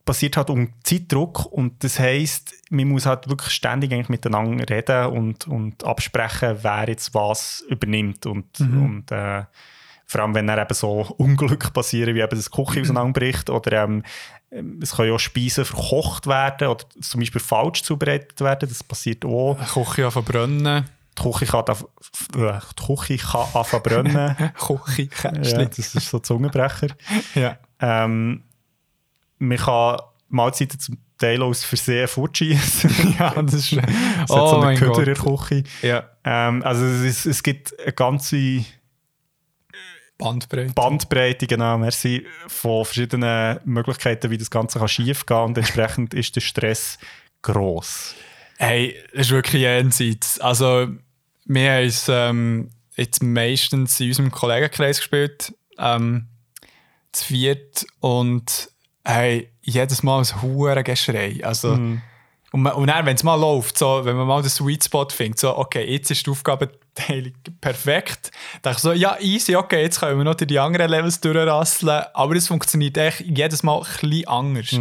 passiert 0.06 0.38
halt 0.38 0.49
um 0.49 0.72
Zeitdruck 0.84 1.45
und 1.47 1.84
das 1.84 1.99
heisst, 1.99 2.53
man 2.70 2.88
muss 2.88 3.06
halt 3.06 3.28
wirklich 3.28 3.51
ständig 3.51 3.91
eigentlich 3.91 4.10
miteinander 4.10 4.70
reden 4.70 5.08
und, 5.08 5.47
und 5.47 5.84
absprechen, 5.84 6.58
wer 6.62 6.88
jetzt 6.88 7.14
was 7.14 7.64
übernimmt 7.70 8.26
und, 8.26 8.60
und 8.60 9.12
äh, 9.12 9.43
vor 10.08 10.22
allem, 10.22 10.36
wenn 10.36 10.47
dann 10.47 10.60
eben 10.60 10.74
so 10.74 11.01
Unglück 11.18 11.74
passieren, 11.74 12.16
wie 12.16 12.22
eben 12.22 12.38
das 12.38 12.51
Küche 12.51 12.82
auseinanderbricht 12.82 13.49
oder 13.49 13.84
ähm, 13.84 14.03
ähm, 14.51 14.80
es 14.82 14.95
können 14.95 15.10
ja 15.10 15.16
auch 15.16 15.20
Speisen 15.20 15.66
verkocht 15.66 16.28
werden 16.28 16.68
oder 16.68 16.86
zum 17.01 17.20
Beispiel 17.20 17.41
falsch 17.41 17.84
zubereitet 17.84 18.39
werden, 18.41 18.70
das 18.70 18.84
passiert 18.84 19.26
auch. 19.26 19.58
Eine 19.58 19.68
Küche 19.68 20.12
verbrennen. 20.12 20.86
Die 21.18 21.22
Küche 21.24 21.45
kann, 21.45 21.66
auf, 21.66 21.86
äh, 22.36 22.60
die 22.80 22.95
Küche 22.95 23.18
kann 23.18 23.47
anfangen 23.53 23.84
brennen. 23.84 24.36
Küche, 24.60 25.10
ja, 25.24 25.66
das 25.66 25.95
ist 25.95 26.10
so 26.10 26.20
Zungenbrecher. 26.20 26.89
Ja. 27.34 27.58
Ähm, 27.80 28.43
man 29.38 29.58
kann 29.58 30.00
Mahlzeiten 30.30 30.80
zum 30.80 30.98
Teil 31.18 31.42
aus 31.42 31.64
Versehen 31.64 32.08
fortschießen. 32.08 33.16
ja, 33.20 33.42
das 33.42 33.54
ist... 33.54 33.72
Hat 33.74 33.90
oh 34.30 34.36
so 34.50 34.56
eine 34.58 34.66
mein 34.66 34.78
Köder 34.78 35.08
in 35.08 35.14
Gott. 35.14 35.52
der 35.52 35.60
Küche. 35.60 35.64
Ja. 35.82 36.10
Ähm, 36.24 36.64
also 36.64 36.86
es, 36.86 37.26
es 37.26 37.42
gibt 37.44 37.80
eine 37.80 37.94
ganze 37.94 38.66
Bandbreite. 40.18 40.74
Bandbreite, 40.74 41.48
genau, 41.48 41.78
merci, 41.78 42.26
von 42.48 42.86
verschiedenen 42.86 43.60
Möglichkeiten, 43.66 44.32
wie 44.32 44.38
das 44.38 44.50
Ganze 44.50 44.80
kann 44.80 44.88
schief 44.88 45.26
gehen 45.26 45.38
und 45.38 45.58
entsprechend 45.58 46.14
ist 46.14 46.36
der 46.36 46.42
Stress 46.42 46.98
gross. 47.42 48.16
Hey, 48.58 48.96
das 49.12 49.28
ist 49.28 49.32
wirklich 49.32 49.64
jenseits. 49.64 50.40
Also, 50.40 50.88
wir 51.46 51.72
haben 51.72 51.86
es 51.86 52.08
ähm, 52.10 52.70
jetzt 52.96 53.22
meistens 53.22 54.00
in 54.00 54.08
unserem 54.08 54.32
Kollegenkreis 54.32 55.00
gespielt, 55.00 55.54
ähm, 55.78 56.28
zu 57.12 57.26
viert, 57.26 57.86
und 58.00 58.70
hey, 59.06 59.49
jedes 59.62 60.03
Mal 60.03 60.20
ein 60.20 60.41
hoher 60.41 60.82
Geschrei. 60.84 61.39
Also, 61.43 61.74
und, 62.51 62.62
man- 62.62 62.74
und 62.74 62.88
dann, 62.88 63.06
wenn 63.06 63.16
es 63.16 63.24
mal 63.24 63.36
läuft, 63.39 63.78
so, 63.78 64.03
wenn 64.06 64.16
man 64.16 64.28
mal 64.28 64.41
den 64.41 64.49
Sweet 64.49 64.84
Spot 64.84 65.08
findet, 65.10 65.39
so, 65.39 65.58
okay, 65.58 65.84
jetzt 65.91 66.10
ist 66.12 66.26
die 66.26 66.30
Aufgabenteilung 66.32 67.34
perfekt, 67.62 68.32
dann 68.62 68.74
ich 68.74 68.80
so, 68.80 68.93
ja, 68.93 69.18
easy, 69.20 69.56
okay, 69.56 69.82
jetzt 69.82 69.99
können 69.99 70.18
wir 70.18 70.24
noch 70.24 70.36
die 70.36 70.58
anderen 70.60 70.89
Levels 70.89 71.20
durchrasseln, 71.20 72.03
aber 72.14 72.36
es 72.36 72.47
funktioniert 72.47 72.97
echt 72.97 73.22
jedes 73.22 73.62
Mal 73.64 73.78
ein 73.78 73.84
bisschen 74.01 74.28
anders. 74.28 74.72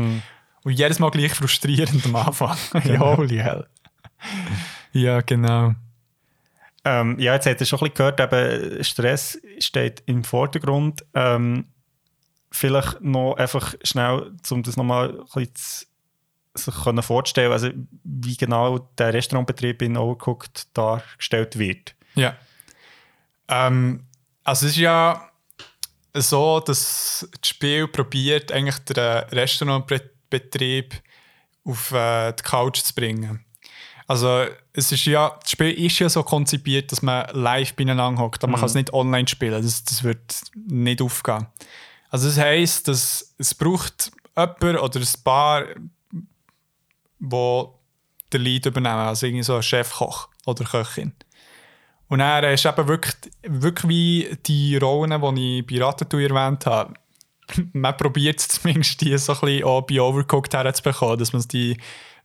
Und 0.62 0.72
jedes 0.72 0.98
Mal 0.98 1.10
gleich 1.10 1.32
frustrierend 1.34 2.06
am 2.06 2.16
Anfang. 2.16 2.56
Holy 2.98 3.36
hell. 3.38 3.66
Ja, 4.92 5.20
genau. 5.20 5.74
Ähm, 6.86 7.18
ja, 7.18 7.34
jetzt 7.34 7.46
hat 7.46 7.60
er 7.60 7.66
schon 7.66 7.78
ein 7.80 7.90
bisschen 7.92 7.94
gehört, 7.96 8.20
eben 8.20 8.84
Stress 8.84 9.38
steht 9.58 10.02
im 10.06 10.22
Vordergrund. 10.22 11.04
Ähm, 11.14 11.66
vielleicht 12.54 13.00
noch 13.00 13.34
einfach 13.34 13.74
schnell, 13.82 14.32
um 14.50 14.62
das 14.62 14.76
nochmal 14.76 15.10
ein 15.10 15.24
bisschen 15.24 15.54
zu, 15.54 15.86
sich 16.56 16.84
können 16.84 17.02
vorzustellen, 17.02 17.50
also 17.50 17.70
wie 18.04 18.36
genau 18.36 18.78
der 18.96 19.12
Restaurantbetrieb 19.12 19.82
in 19.82 19.96
Overcooked 19.96 20.68
dargestellt 20.72 21.58
wird. 21.58 21.96
Ja. 22.14 22.36
Ähm, 23.48 24.04
also 24.44 24.66
es 24.66 24.72
ist 24.72 24.78
ja 24.78 25.28
so, 26.14 26.60
dass 26.60 27.28
das 27.40 27.48
Spiel 27.48 27.88
probiert, 27.88 28.52
eigentlich 28.52 28.78
den 28.78 28.96
Restaurantbetrieb 28.96 30.94
auf 31.64 31.90
äh, 31.90 32.32
die 32.32 32.42
Couch 32.42 32.82
zu 32.82 32.94
bringen. 32.94 33.44
Also 34.06 34.44
es 34.74 34.92
ist 34.92 35.06
ja, 35.06 35.36
das 35.40 35.50
Spiel 35.50 35.72
ist 35.72 35.98
ja 35.98 36.08
so 36.08 36.22
konzipiert, 36.22 36.92
dass 36.92 37.02
man 37.02 37.26
live 37.32 37.74
beieinander 37.74 38.22
hockt, 38.22 38.44
aber 38.44 38.52
man 38.52 38.60
kann 38.60 38.68
es 38.68 38.74
nicht 38.74 38.92
online 38.92 39.26
spielen. 39.26 39.62
Das, 39.62 39.82
das 39.84 40.04
wird 40.04 40.42
nicht 40.54 41.00
aufgehen. 41.00 41.46
Also 42.14 42.28
das 42.28 42.38
heisst, 42.38 42.86
dass 42.86 43.34
es 43.38 43.52
braucht 43.56 44.12
jemand 44.36 44.62
oder 44.62 45.00
ein 45.00 45.22
paar, 45.24 45.64
wo 47.18 47.80
den 48.32 48.40
Lead 48.40 48.66
übernehmen, 48.66 49.08
also 49.08 49.26
irgendwie 49.26 49.42
so 49.42 49.56
ein 49.56 49.64
Chefkoch 49.64 50.28
oder 50.46 50.64
Köchin. 50.64 51.12
Und 52.06 52.20
er 52.20 52.52
ist 52.52 52.66
eben 52.66 52.86
wirklich, 52.86 53.16
wirklich 53.42 53.88
wie 53.88 54.38
die 54.46 54.76
Rollen, 54.76 55.34
die 55.34 55.58
ich 55.58 55.66
bei 55.66 55.84
Ratatouille 55.84 56.28
erwähnt 56.28 56.66
habe. 56.66 56.94
Man 57.72 57.96
probiert 57.96 58.38
es 58.38 58.46
zumindest, 58.46 59.00
die 59.00 59.18
so 59.18 59.32
ein 59.32 59.40
bisschen 59.40 59.64
auch 59.64 59.82
bei 59.82 60.00
Overcooked 60.00 60.54
herzubekommen, 60.54 61.18
dass 61.18 61.32
man 61.32 61.42
die 61.48 61.76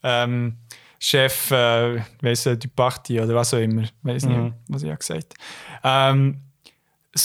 ähm, 0.04 0.58
Chef, 1.00 1.50
äh, 1.50 2.04
weiss 2.22 2.44
du, 2.44 2.56
Duparty 2.56 3.22
oder 3.22 3.34
was 3.34 3.56
auch 3.56 3.58
immer, 3.58 3.86
weiß 4.04 4.26
nicht, 4.26 4.54
was 4.68 4.84
ich 4.84 4.90
habe 4.90 5.00
gesagt 5.00 5.34
ähm, 5.84 6.44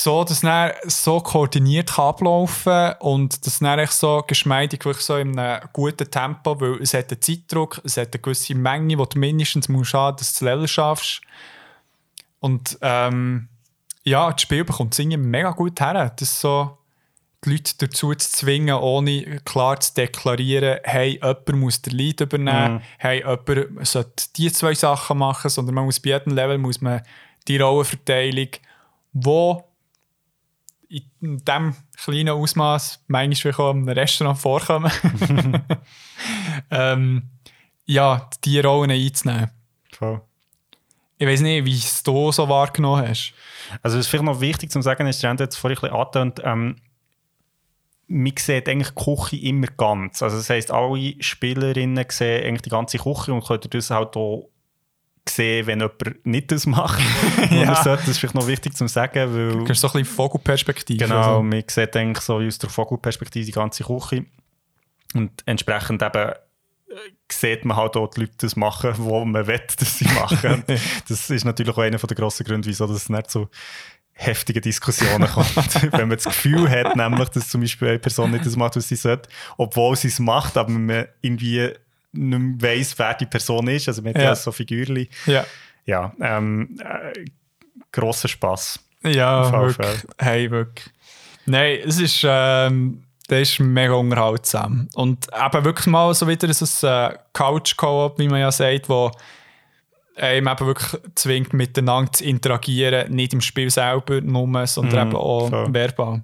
so, 0.03 0.25
dass 0.25 0.41
dann 0.41 0.73
so 0.85 1.21
koordiniert 1.21 1.95
kann 1.95 2.07
ablaufen 2.07 2.93
und 3.01 3.47
dass 3.47 3.59
dann 3.59 3.79
echt 3.79 3.93
so 3.93 4.23
geschmeidig 4.27 4.85
wirklich 4.85 5.05
so 5.05 5.17
in 5.17 5.39
einem 5.39 5.69
guten 5.73 6.11
Tempo, 6.11 6.61
weil 6.61 6.83
es 6.83 6.95
hat 6.95 7.11
einen 7.11 7.23
Zeitdruck, 7.23 7.81
es 7.85 7.97
hat 7.97 8.15
eine 8.15 8.21
gewisse 8.21 8.55
Menge, 8.55 8.97
die 8.97 9.09
du 9.09 9.19
mindestens 9.19 9.69
musst 9.69 9.95
haben, 9.95 10.17
dass 10.17 10.33
du 10.33 10.45
das 10.45 10.53
Level 10.53 10.69
schaffst. 10.69 11.21
Und 12.41 12.79
ähm, 12.83 13.49
ja, 14.05 14.31
das 14.31 14.43
Spiel 14.43 14.65
bekommt 14.65 14.99
irgendwie 14.99 15.17
mega 15.17 15.51
gut 15.51 15.81
her, 15.81 16.13
das 16.17 16.41
so 16.41 16.79
die 17.45 17.51
Leute 17.51 17.73
dazu 17.79 18.15
zu 18.15 18.31
zwingen, 18.31 18.75
ohne 18.75 19.41
klar 19.45 19.79
zu 19.81 19.95
deklarieren, 19.95 20.79
hey, 20.85 21.15
jemand 21.15 21.53
muss 21.53 21.83
den 21.83 21.95
Lead 21.95 22.21
übernehmen, 22.21 22.83
hey, 22.99 23.19
jemand 23.19 23.87
sollte 23.87 24.25
die 24.37 24.53
zwei 24.53 24.75
Sachen 24.75 25.19
machen, 25.19 25.51
sondern 25.51 25.75
man 25.75 25.85
muss 25.85 26.01
bei 26.01 26.11
jedem 26.11 26.35
Level 26.35 26.59
muss 26.59 26.81
man 26.81 27.03
die 27.49 27.59
Rollenverteilung, 27.59 28.49
wo 29.13 29.65
in 31.21 31.39
diesem 31.39 31.75
kleinen 31.97 32.29
Ausmaß 32.29 33.05
manchmal 33.09 33.55
auch 33.55 33.71
im 33.71 33.89
Restaurant 33.89 34.39
vorkommen, 34.39 34.93
ähm, 36.71 37.31
ja, 37.87 38.29
die 38.45 38.61
Rollen 38.61 38.91
einzunehmen. 38.91 39.51
Voll. 39.93 40.21
Ich 41.19 41.27
weiß 41.27 41.41
nicht, 41.41 41.65
wie 41.65 41.75
es 41.75 42.03
du 42.03 42.33
so 42.33 42.49
wahrgenommen 42.49 43.09
hast. 43.09 43.33
Also 43.83 43.99
was 43.99 44.07
vielleicht 44.07 44.25
noch 44.25 44.41
wichtig 44.41 44.71
zu 44.71 44.83
sagen 44.83 45.07
ist, 45.07 45.23
Jan 45.23 45.39
hat 45.39 45.51
es 45.51 45.57
vorhin 45.57 45.79
ein 45.79 45.83
bisschen 45.83 45.97
angetönt, 45.97 46.41
ähm, 46.45 46.77
man 48.07 48.33
sieht 48.37 48.69
eigentlich 48.69 48.91
die 48.91 49.05
Küche 49.05 49.37
immer 49.37 49.67
ganz. 49.69 50.23
Also 50.23 50.37
das 50.37 50.51
heisst, 50.51 50.71
alle 50.71 51.15
Spielerinnen 51.21 52.05
sehen 52.11 52.45
eigentlich 52.45 52.63
die 52.63 52.71
ganze 52.71 52.99
Küche 52.99 53.33
und 53.33 53.45
können 53.45 53.63
das 53.71 53.91
halt 53.91 54.17
auch 54.17 54.51
sehen, 55.29 55.67
wenn 55.67 55.81
jemand 55.81 56.27
nicht 56.27 56.53
das 56.53 56.67
macht. 56.67 57.03
ja. 57.51 57.83
das 57.83 58.09
ist 58.09 58.19
vielleicht 58.19 58.35
noch 58.35 58.47
wichtig 58.47 58.77
zu 58.77 58.87
sagen, 58.87 59.35
weil... 59.35 59.65
Du 59.65 59.69
hast 59.69 59.81
so 59.81 59.89
ein 59.89 59.93
bisschen 59.93 60.17
Vogelperspektive. 60.17 61.05
Genau, 61.05 61.17
also. 61.17 61.43
man 61.43 61.65
sieht 61.67 61.97
eigentlich 61.97 62.25
so 62.25 62.37
aus 62.37 62.59
der 62.59 62.71
Vogelperspektive 62.71 63.47
die 63.47 63.53
ganze 63.53 63.85
Küche. 63.85 64.27
Und 65.15 65.31
entsprechend 65.47 66.03
eben 66.03 66.29
äh, 66.29 66.35
sieht 67.31 67.65
man 67.65 67.77
halt 67.77 67.97
auch 67.97 68.09
die 68.09 68.23
Leute 68.23 68.35
das 68.39 68.57
machen, 68.57 68.93
wo 68.97 69.25
man 69.25 69.47
will, 69.47 69.61
dass 69.79 69.99
sie 69.99 70.07
machen. 70.07 70.65
das 71.09 71.31
ist 71.31 71.45
natürlich 71.45 71.73
auch 71.73 71.79
einer 71.79 71.99
der 71.99 72.17
grossen 72.17 72.45
Gründe, 72.45 72.69
wieso 72.69 72.87
das 72.87 73.09
nicht 73.09 73.31
so 73.31 73.49
heftige 74.17 74.61
Diskussionen 74.61 75.29
kommt. 75.29 75.57
Wenn 75.93 76.09
man 76.09 76.17
das 76.17 76.25
Gefühl 76.25 76.71
hat, 76.71 76.95
nämlich, 76.95 77.29
dass 77.31 77.49
zum 77.49 77.63
Beispiel 77.63 77.89
eine 77.89 77.99
Person 77.99 78.31
nicht 78.31 78.47
das 78.47 78.55
macht, 78.55 78.77
was 78.77 78.89
sie 78.89 78.95
sollte, 78.95 79.29
obwohl 79.57 79.97
sie 79.97 80.07
es 80.09 80.21
macht, 80.21 80.57
aber 80.57 80.71
man 80.71 81.07
irgendwie 81.21 81.73
nicht 82.15 82.61
mehr 82.61 82.77
weiss, 82.77 82.99
wer 82.99 83.15
die 83.15 83.27
Person 83.27 83.69
ist. 83.69 83.89
Also 83.89 84.03
man 84.03 84.15
hat 84.15 84.23
ja, 84.23 84.35
so 84.35 84.53
Figürchen. 84.53 85.09
Ja. 85.27 85.45
Ja, 85.87 86.15
ähm, 86.21 86.79
äh, 86.81 87.25
grosser 87.93 88.29
Spass. 88.29 88.81
Ja, 89.05 89.53
wirklich. 89.53 90.05
Hey, 90.19 90.51
wirklich. 90.51 90.87
Nein, 91.47 91.81
es 91.85 92.01
ist, 92.01 92.25
ähm, 92.27 93.05
das 93.29 93.41
ist 93.41 93.61
mega 93.61 93.95
unterhaltsam. 93.95 94.89
Und 94.95 95.27
eben 95.29 95.65
wirklich 95.65 95.87
mal 95.87 96.13
so 96.15 96.27
wieder 96.27 96.53
so 96.53 96.87
ein 96.87 97.13
äh, 97.13 97.19
Couch-Co-op, 97.33 98.19
wie 98.19 98.29
man 98.29 98.41
ja 98.41 98.51
sagt, 98.51 98.89
wo 98.89 99.11
einem 100.17 100.49
eben 100.49 100.67
wirklich 100.67 101.01
zwingt, 101.15 101.53
miteinander 101.53 102.13
zu 102.13 102.25
interagieren, 102.25 103.13
nicht 103.13 103.33
im 103.33 103.41
Spiel 103.41 103.71
selber 103.71 104.21
nur, 104.21 104.67
sondern 104.67 105.09
mm, 105.09 105.11
eben 105.11 105.17
auch 105.17 105.51
so. 105.51 105.75
verbal. 105.75 106.23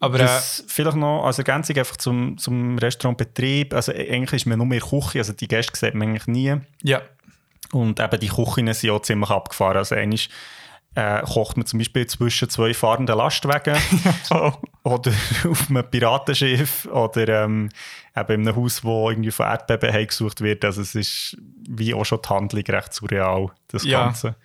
Aber 0.00 0.18
das 0.18 0.60
äh, 0.60 0.64
vielleicht 0.68 0.96
noch 0.96 1.24
als 1.24 1.38
Ergänzung 1.38 1.76
einfach 1.76 1.96
zum, 1.96 2.38
zum 2.38 2.78
Restaurantbetrieb. 2.78 3.74
Also 3.74 3.92
e-, 3.92 4.10
eigentlich 4.10 4.42
ist 4.42 4.46
man 4.46 4.58
nur 4.58 4.66
mehr 4.66 4.80
Küche, 4.80 5.18
also 5.18 5.32
die 5.32 5.48
Gäste 5.48 5.76
sieht 5.76 5.94
man 5.94 6.08
eigentlich 6.08 6.26
nie. 6.26 6.56
Ja. 6.82 7.02
Und 7.72 8.00
eben 8.00 8.20
die 8.20 8.28
Küchen 8.28 8.72
sind 8.72 8.90
auch 8.90 9.02
ziemlich 9.02 9.30
abgefahren. 9.30 9.76
Also 9.78 9.94
eigentlich 9.94 10.30
äh, 10.94 11.22
kocht 11.22 11.56
man 11.56 11.66
zum 11.66 11.78
Beispiel 11.78 12.06
zwischen 12.06 12.48
zwei 12.48 12.72
fahrenden 12.74 13.16
Lastwagen 13.16 13.76
oh. 14.30 14.52
oder 14.84 15.12
auf 15.48 15.68
einem 15.68 15.88
Piratenschiff 15.88 16.86
oder 16.86 17.44
ähm, 17.44 17.68
eben 18.16 18.32
in 18.40 18.48
einem 18.48 18.56
Haus, 18.56 18.82
wo 18.84 19.10
irgendwie 19.10 19.30
von 19.30 19.46
Erdbeben 19.46 19.92
heimgesucht 19.92 20.40
wird. 20.40 20.64
Also 20.64 20.80
es 20.80 20.94
ist 20.94 21.36
wie 21.68 21.92
auch 21.92 22.04
schon 22.04 22.20
die 22.22 22.28
Handlung 22.28 22.64
recht 22.64 22.94
surreal, 22.94 23.50
das 23.68 23.84
ja. 23.84 24.04
Ganze. 24.04 24.36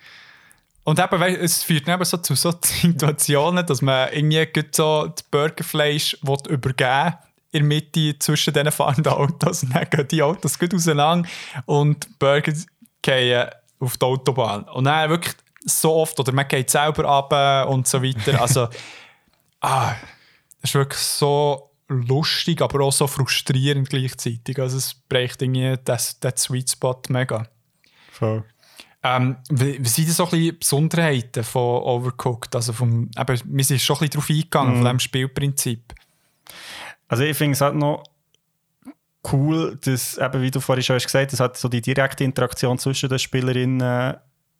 Und 0.83 0.99
eben, 0.99 1.19
weißt, 1.19 1.41
es 1.41 1.63
führt 1.63 1.87
eben 1.87 2.05
so 2.05 2.17
zu 2.17 2.35
so 2.35 2.53
Situationen, 2.61 3.65
dass 3.65 3.81
man 3.81 4.11
irgendwie 4.11 4.47
so 4.71 5.07
das 5.07 5.23
Burgerfleisch 5.23 6.17
übergeben 6.49 7.15
in 7.51 7.59
der 7.59 7.63
Mitte 7.63 8.19
zwischen 8.19 8.53
diesen 8.53 8.71
fahrenden 8.71 9.13
Autos. 9.13 9.63
Und 9.63 9.73
dann 9.75 9.89
gehen 9.89 10.07
die 10.09 10.23
Autos 10.23 10.59
gut 10.59 10.73
auseinander 10.73 11.29
und 11.65 12.05
die 12.05 12.09
Burger 12.19 12.53
gehen 13.01 13.49
auf 13.79 13.97
die 13.97 14.05
Autobahn. 14.05 14.63
Und 14.63 14.85
dann 14.85 15.09
wirklich 15.09 15.35
so 15.63 15.93
oft, 15.93 16.19
oder 16.19 16.31
man 16.33 16.47
geht 16.47 16.69
selber 16.69 17.05
ab 17.05 17.69
und 17.69 17.87
so 17.87 18.01
weiter. 18.01 18.41
Also, 18.41 18.67
ah, 19.61 19.93
das 20.61 20.71
ist 20.71 20.75
wirklich 20.75 20.99
so 20.99 21.69
lustig, 21.87 22.61
aber 22.61 22.83
auch 22.83 22.91
so 22.91 23.07
frustrierend 23.07 23.89
gleichzeitig. 23.89 24.59
Also 24.59 24.77
es 24.77 24.93
bricht 24.93 25.41
irgendwie 25.41 25.75
das, 25.85 26.19
das 26.19 26.43
Sweet 26.43 26.71
Spot 26.71 26.99
mega. 27.09 27.47
Voll. 28.11 28.43
Ähm, 29.03 29.35
sind 29.49 30.07
das 30.07 30.17
so 30.17 30.25
ein 30.25 30.29
bisschen 30.31 30.59
Besonderheiten 30.59 31.43
von 31.43 31.81
Overcooked? 31.83 32.55
Also 32.55 32.71
vom, 32.71 33.09
eben, 33.17 33.41
wir 33.45 33.63
sind 33.63 33.81
schon 33.81 33.97
ein 33.97 33.99
bisschen 33.99 34.11
darauf 34.11 34.29
eingegangen, 34.29 34.73
mm. 34.73 34.75
von 34.75 34.83
diesem 34.85 34.99
Spielprinzip. 34.99 35.93
Also 37.07 37.23
ich 37.23 37.37
finde 37.37 37.53
es 37.53 37.61
halt 37.61 37.75
noch 37.75 38.03
cool, 39.31 39.77
dass, 39.83 40.17
eben, 40.17 40.41
wie 40.41 40.51
du 40.51 40.59
vorhin 40.59 40.83
schon 40.83 40.97
gesagt 40.97 41.31
hast, 41.31 41.39
hat 41.39 41.57
so 41.57 41.67
die 41.67 41.81
direkte 41.81 42.23
Interaktion 42.23 42.77
zwischen 42.77 43.09
den 43.09 43.19
Spielerinnen 43.19 44.15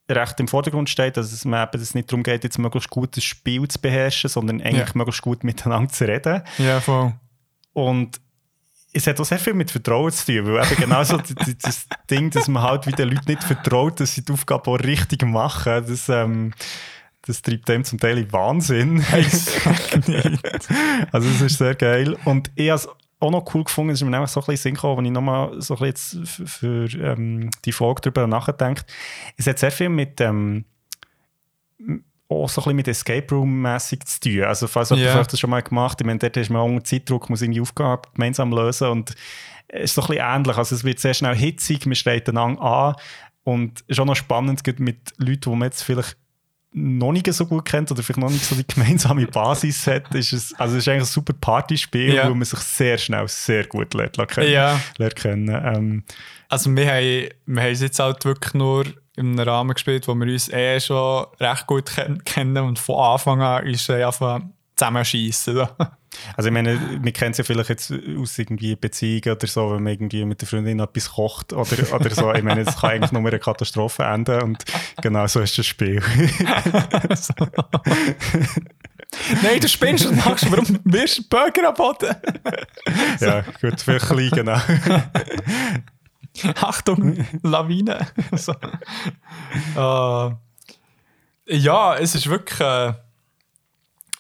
recht 0.10 0.40
im 0.40 0.48
Vordergrund 0.48 0.90
steht, 0.90 1.16
dass 1.18 1.32
es, 1.32 1.46
eben, 1.46 1.54
dass 1.54 1.82
es 1.82 1.96
nicht 1.96 2.12
darum 2.12 2.24
geht, 2.24 2.44
jetzt 2.44 2.60
möglichst 2.60 2.90
gut 2.90 3.16
das 3.16 3.24
Spiel 3.24 3.68
zu 3.68 3.80
beherrschen, 3.80 4.30
sondern 4.30 4.62
eigentlich 4.62 4.90
ja. 4.90 4.96
möglichst 4.96 5.22
gut 5.22 5.44
miteinander 5.44 5.92
zu 5.92 6.06
reden. 6.06 6.44
Ja, 6.58 6.82
voll. 6.82 7.14
Und 7.74 8.20
es 8.94 9.08
hat 9.08 9.20
auch 9.20 9.26
sehr 9.26 9.40
viel 9.40 9.56
mit 9.56 9.72
Vertrauen 9.72 10.12
zu 10.12 10.26
tun, 10.26 10.46
weil 10.46 10.64
eben 10.66 10.82
genau 10.82 11.04
so 11.04 11.18
das 11.18 11.88
Ding, 12.10 12.30
dass 12.30 12.48
man 12.48 12.64
halt 12.64 12.86
wieder 12.86 12.98
den 12.98 13.10
Leuten 13.10 13.32
nicht 13.32 13.44
vertraut, 13.44 14.00
dass 14.00 14.14
sie 14.14 14.24
die 14.24 14.32
Aufgabe 14.32 14.70
auch 14.70 14.80
richtig 14.80 15.26
machen, 15.26 15.84
das, 15.88 16.08
ähm, 16.10 16.54
das 17.24 17.42
treibt 17.42 17.68
dem 17.70 17.84
zum 17.84 18.00
Teil 18.00 18.20
in 18.20 18.32
Wahnsinn. 18.32 19.00
also 21.12 21.30
das 21.30 21.42
ist 21.42 21.58
sehr 21.58 21.76
geil. 21.76 22.16
Und 22.26 22.52
ich 22.56 22.70
habe 22.70 22.76
es 22.76 22.88
auch 23.20 23.32
noch 23.32 23.56
cool 23.56 23.64
gefunden, 23.64 23.94
ist 23.94 24.04
mir 24.04 24.12
nämlich 24.12 24.30
so 24.30 24.42
ein 24.42 24.46
bisschen 24.46 24.64
Sinn 24.64 24.74
gekommen, 24.76 24.98
wenn 24.98 25.06
ich 25.06 25.12
nochmal 25.12 25.60
so 25.62 25.78
ein 25.78 25.92
bisschen 25.92 26.26
für, 26.26 26.46
für 26.46 26.86
ähm, 27.00 27.50
die 27.66 27.72
Folge 27.72 28.02
darüber 28.02 28.28
nachdenke. 28.28 28.84
Es 29.38 29.48
hat 29.48 29.60
sehr 29.60 29.72
viel 29.72 29.90
mit 29.90 30.22
ähm, 30.22 30.66
auch 32.30 32.50
so 32.50 32.62
ein 32.62 32.64
bisschen 32.64 32.76
mit 32.76 32.88
Escape 32.88 33.36
Room-mässig 33.36 34.06
zu 34.06 34.20
tun. 34.20 34.44
Also, 34.44 34.68
falls 34.68 34.92
yeah. 34.92 35.00
jemand 35.00 35.32
das 35.32 35.40
schon 35.40 35.50
mal 35.50 35.62
gemacht 35.62 36.00
ich 36.02 36.08
meine, 36.08 36.20
dort 36.20 36.38
ist 36.38 36.50
man 36.50 36.62
auch 36.62 36.66
unter 36.66 36.84
Zeitdruck, 36.84 37.30
muss 37.30 37.42
irgendwie 37.42 37.62
Aufgaben 37.62 38.04
gemeinsam 38.14 38.52
lösen 38.52 38.88
und 38.90 39.14
es 39.68 39.84
ist 39.86 39.96
so 39.96 40.02
ein 40.02 40.08
bisschen 40.08 40.24
ähnlich. 40.26 40.58
Also, 40.58 40.76
es 40.76 40.84
wird 40.84 41.00
sehr 41.00 41.14
schnell 41.14 41.36
hitzig, 41.36 41.86
man 41.86 41.96
steht 41.96 42.30
einander 42.30 42.62
an 42.62 42.96
und 43.44 43.80
es 43.82 43.84
ist 43.90 44.00
auch 44.00 44.06
noch 44.06 44.16
spannend 44.16 44.62
mit 44.80 45.14
Leuten, 45.18 45.42
die 45.42 45.50
man 45.50 45.64
jetzt 45.64 45.84
vielleicht 45.84 46.18
noch 46.74 47.12
nicht 47.12 47.32
so 47.32 47.46
gut 47.46 47.66
kennt 47.66 47.92
oder 47.92 48.02
vielleicht 48.02 48.20
noch 48.20 48.32
nicht 48.32 48.46
so 48.46 48.56
die 48.56 48.66
gemeinsame 48.68 49.28
Basis 49.28 49.86
hat, 49.88 50.14
ist 50.16 50.34
es, 50.34 50.54
also 50.56 50.76
es 50.76 50.84
ist 50.84 50.88
eigentlich 50.88 51.04
ein 51.04 51.06
super 51.06 51.34
Partyspiel, 51.34 52.16
ja. 52.16 52.30
wo 52.30 52.34
man 52.34 52.46
sich 52.46 52.60
sehr 52.60 52.98
schnell 52.98 53.28
sehr 53.28 53.66
gut 53.66 53.94
lernt, 53.94 54.18
lernt 54.18 54.32
kennen. 54.32 54.52
Ja. 54.52 54.80
Lernt 54.98 55.16
kennen. 55.16 55.50
Ähm, 55.50 56.04
also 56.50 56.76
wir 56.76 56.88
haben, 56.88 57.30
wir 57.46 57.64
haben 57.64 57.72
es 57.72 57.82
jetzt 57.82 58.00
halt 58.00 58.26
wirklich 58.26 58.54
nur 58.56 58.86
in 59.16 59.40
einem 59.40 59.48
Rahmen 59.48 59.74
gespielt, 59.74 60.08
wo 60.08 60.16
wir 60.16 60.32
uns 60.32 60.50
eh 60.50 60.80
schon 60.80 61.26
recht 61.40 61.68
gut 61.68 61.92
kennen 62.26 62.58
und 62.64 62.80
von 62.80 62.96
Anfang 62.96 63.42
an 63.42 63.66
ist 63.68 63.90
es 63.90 63.90
einfach 63.90 64.42
zusammenschießen. 64.76 65.68
Also 66.38 66.50
ich 66.50 66.54
meine, 66.54 66.80
wir 67.02 67.12
kennen 67.12 67.32
es 67.32 67.40
ja 67.40 67.44
vielleicht 67.44 67.70
jetzt 67.70 67.92
aus 67.92 68.38
irgendwie 68.38 68.76
Beziehungen 68.76 69.36
oder 69.36 69.48
so, 69.48 69.72
wenn 69.72 69.82
man 69.82 69.94
irgendwie 69.94 70.24
mit 70.26 70.42
der 70.42 70.48
Freundin 70.48 70.80
etwas 70.80 71.10
kocht 71.10 71.54
oder, 71.54 71.92
oder 71.92 72.10
so. 72.12 72.32
Ich 72.36 72.44
meine, 72.44 72.62
es 72.62 72.78
kann 72.78 72.92
eigentlich 72.92 73.12
nur 73.12 73.26
eine 73.26 73.40
Katastrophe 73.40 74.04
enden 74.04 74.44
und 74.44 74.64
genau 75.02 75.26
so 75.26 75.40
ist 75.40 75.58
das 75.58 75.66
Spiel. 75.66 76.04
Nein, 79.42 79.60
du 79.60 79.68
spinnst 79.68 80.06
und 80.06 80.24
machst, 80.24 80.52
warum 80.52 80.80
wirst 80.84 81.18
du 81.18 81.24
Burger 81.30 81.70
am 81.70 81.74
Boden? 81.74 82.16
ja, 83.20 83.42
gut, 83.60 83.82
vielleicht 83.82 84.06
klein, 84.06 84.30
genau. 84.30 84.62
Achtung, 86.56 87.26
Lawine. 87.44 88.08
so. 88.34 88.54
uh, 89.76 90.36
ja, 91.48 91.96
es 91.96 92.16
ist 92.16 92.28
wirklich. 92.28 92.60
Äh, 92.60 92.94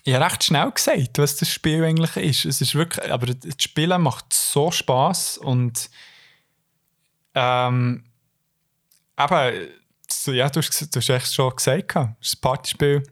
ich 0.06 0.14
habe 0.14 0.26
recht 0.26 0.44
schnell 0.44 0.70
gesagt, 0.70 1.18
was 1.18 1.38
das 1.38 1.50
Spiel 1.50 1.84
eigentlich 1.84 2.18
ist. 2.18 2.46
Es 2.46 2.60
ist 2.60 2.76
wirklich, 2.76 3.10
aber 3.10 3.28
das 3.28 3.56
Spielen 3.58 4.02
macht 4.02 4.34
so 4.34 4.70
Spaß 4.70 5.38
und 5.38 5.90
ähm, 7.36 8.04
eben, 9.18 9.70
ja, 10.28 10.50
du 10.50 10.60
hast, 10.60 10.96
du 10.96 11.00
hast 11.00 11.10
echt 11.10 11.34
schon 11.34 11.56
gesagt, 11.56 11.96
es 12.20 12.28
ist 12.28 12.36
ein 12.38 12.42
Partyspiel 12.42 13.04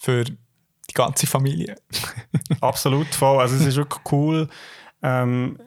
für 0.00 0.24
die 0.24 0.94
ganze 0.94 1.26
Familie. 1.26 1.76
Absolut, 2.62 3.14
voll. 3.14 3.40
Also 3.40 3.56
es 3.56 3.66
ist 3.66 3.76
wirklich 3.76 4.02
cool. 4.10 4.48
Ähm, 5.02 5.58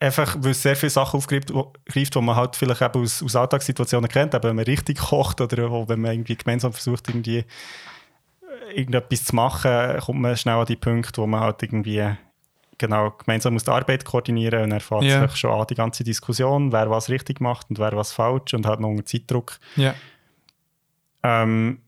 einfach, 0.00 0.36
weil 0.38 0.52
es 0.52 0.62
sehr 0.62 0.76
viele 0.76 0.90
Sachen 0.90 1.18
aufgreift, 1.18 1.50
die 1.50 2.20
man 2.20 2.36
halt 2.36 2.56
vielleicht 2.56 2.82
eben 2.82 3.02
aus, 3.02 3.22
aus 3.22 3.36
Alltagssituationen 3.36 4.08
kennt, 4.08 4.34
eben 4.34 4.44
wenn 4.44 4.56
man 4.56 4.64
richtig 4.64 4.98
kocht 4.98 5.40
oder 5.40 5.88
wenn 5.88 6.00
man 6.00 6.12
irgendwie 6.12 6.36
gemeinsam 6.36 6.72
versucht, 6.72 7.08
irgendwie 7.08 7.44
irgendetwas 8.74 9.24
zu 9.24 9.34
machen, 9.34 9.98
kommt 10.00 10.20
man 10.20 10.36
schnell 10.36 10.56
an 10.56 10.66
die 10.66 10.76
Punkte, 10.76 11.20
wo 11.20 11.26
man 11.26 11.40
halt 11.40 11.62
irgendwie 11.62 12.04
genau 12.78 13.10
gemeinsam 13.10 13.54
muss 13.54 13.64
die 13.64 13.70
Arbeit 13.70 14.04
koordinieren 14.04 14.64
und 14.64 14.72
erfahrt 14.72 15.02
yeah. 15.02 15.26
sich 15.26 15.36
schon 15.36 15.50
an 15.50 15.66
die 15.68 15.74
ganze 15.74 16.04
Diskussion, 16.04 16.70
wer 16.70 16.88
was 16.88 17.08
richtig 17.08 17.40
macht 17.40 17.68
und 17.70 17.78
wer 17.78 17.96
was 17.96 18.12
falsch 18.12 18.54
und 18.54 18.66
hat 18.66 18.78
noch 18.78 18.90
einen 18.90 19.04
Zeitdruck. 19.04 19.58
Yeah. 19.76 19.94
Ähm, 21.24 21.80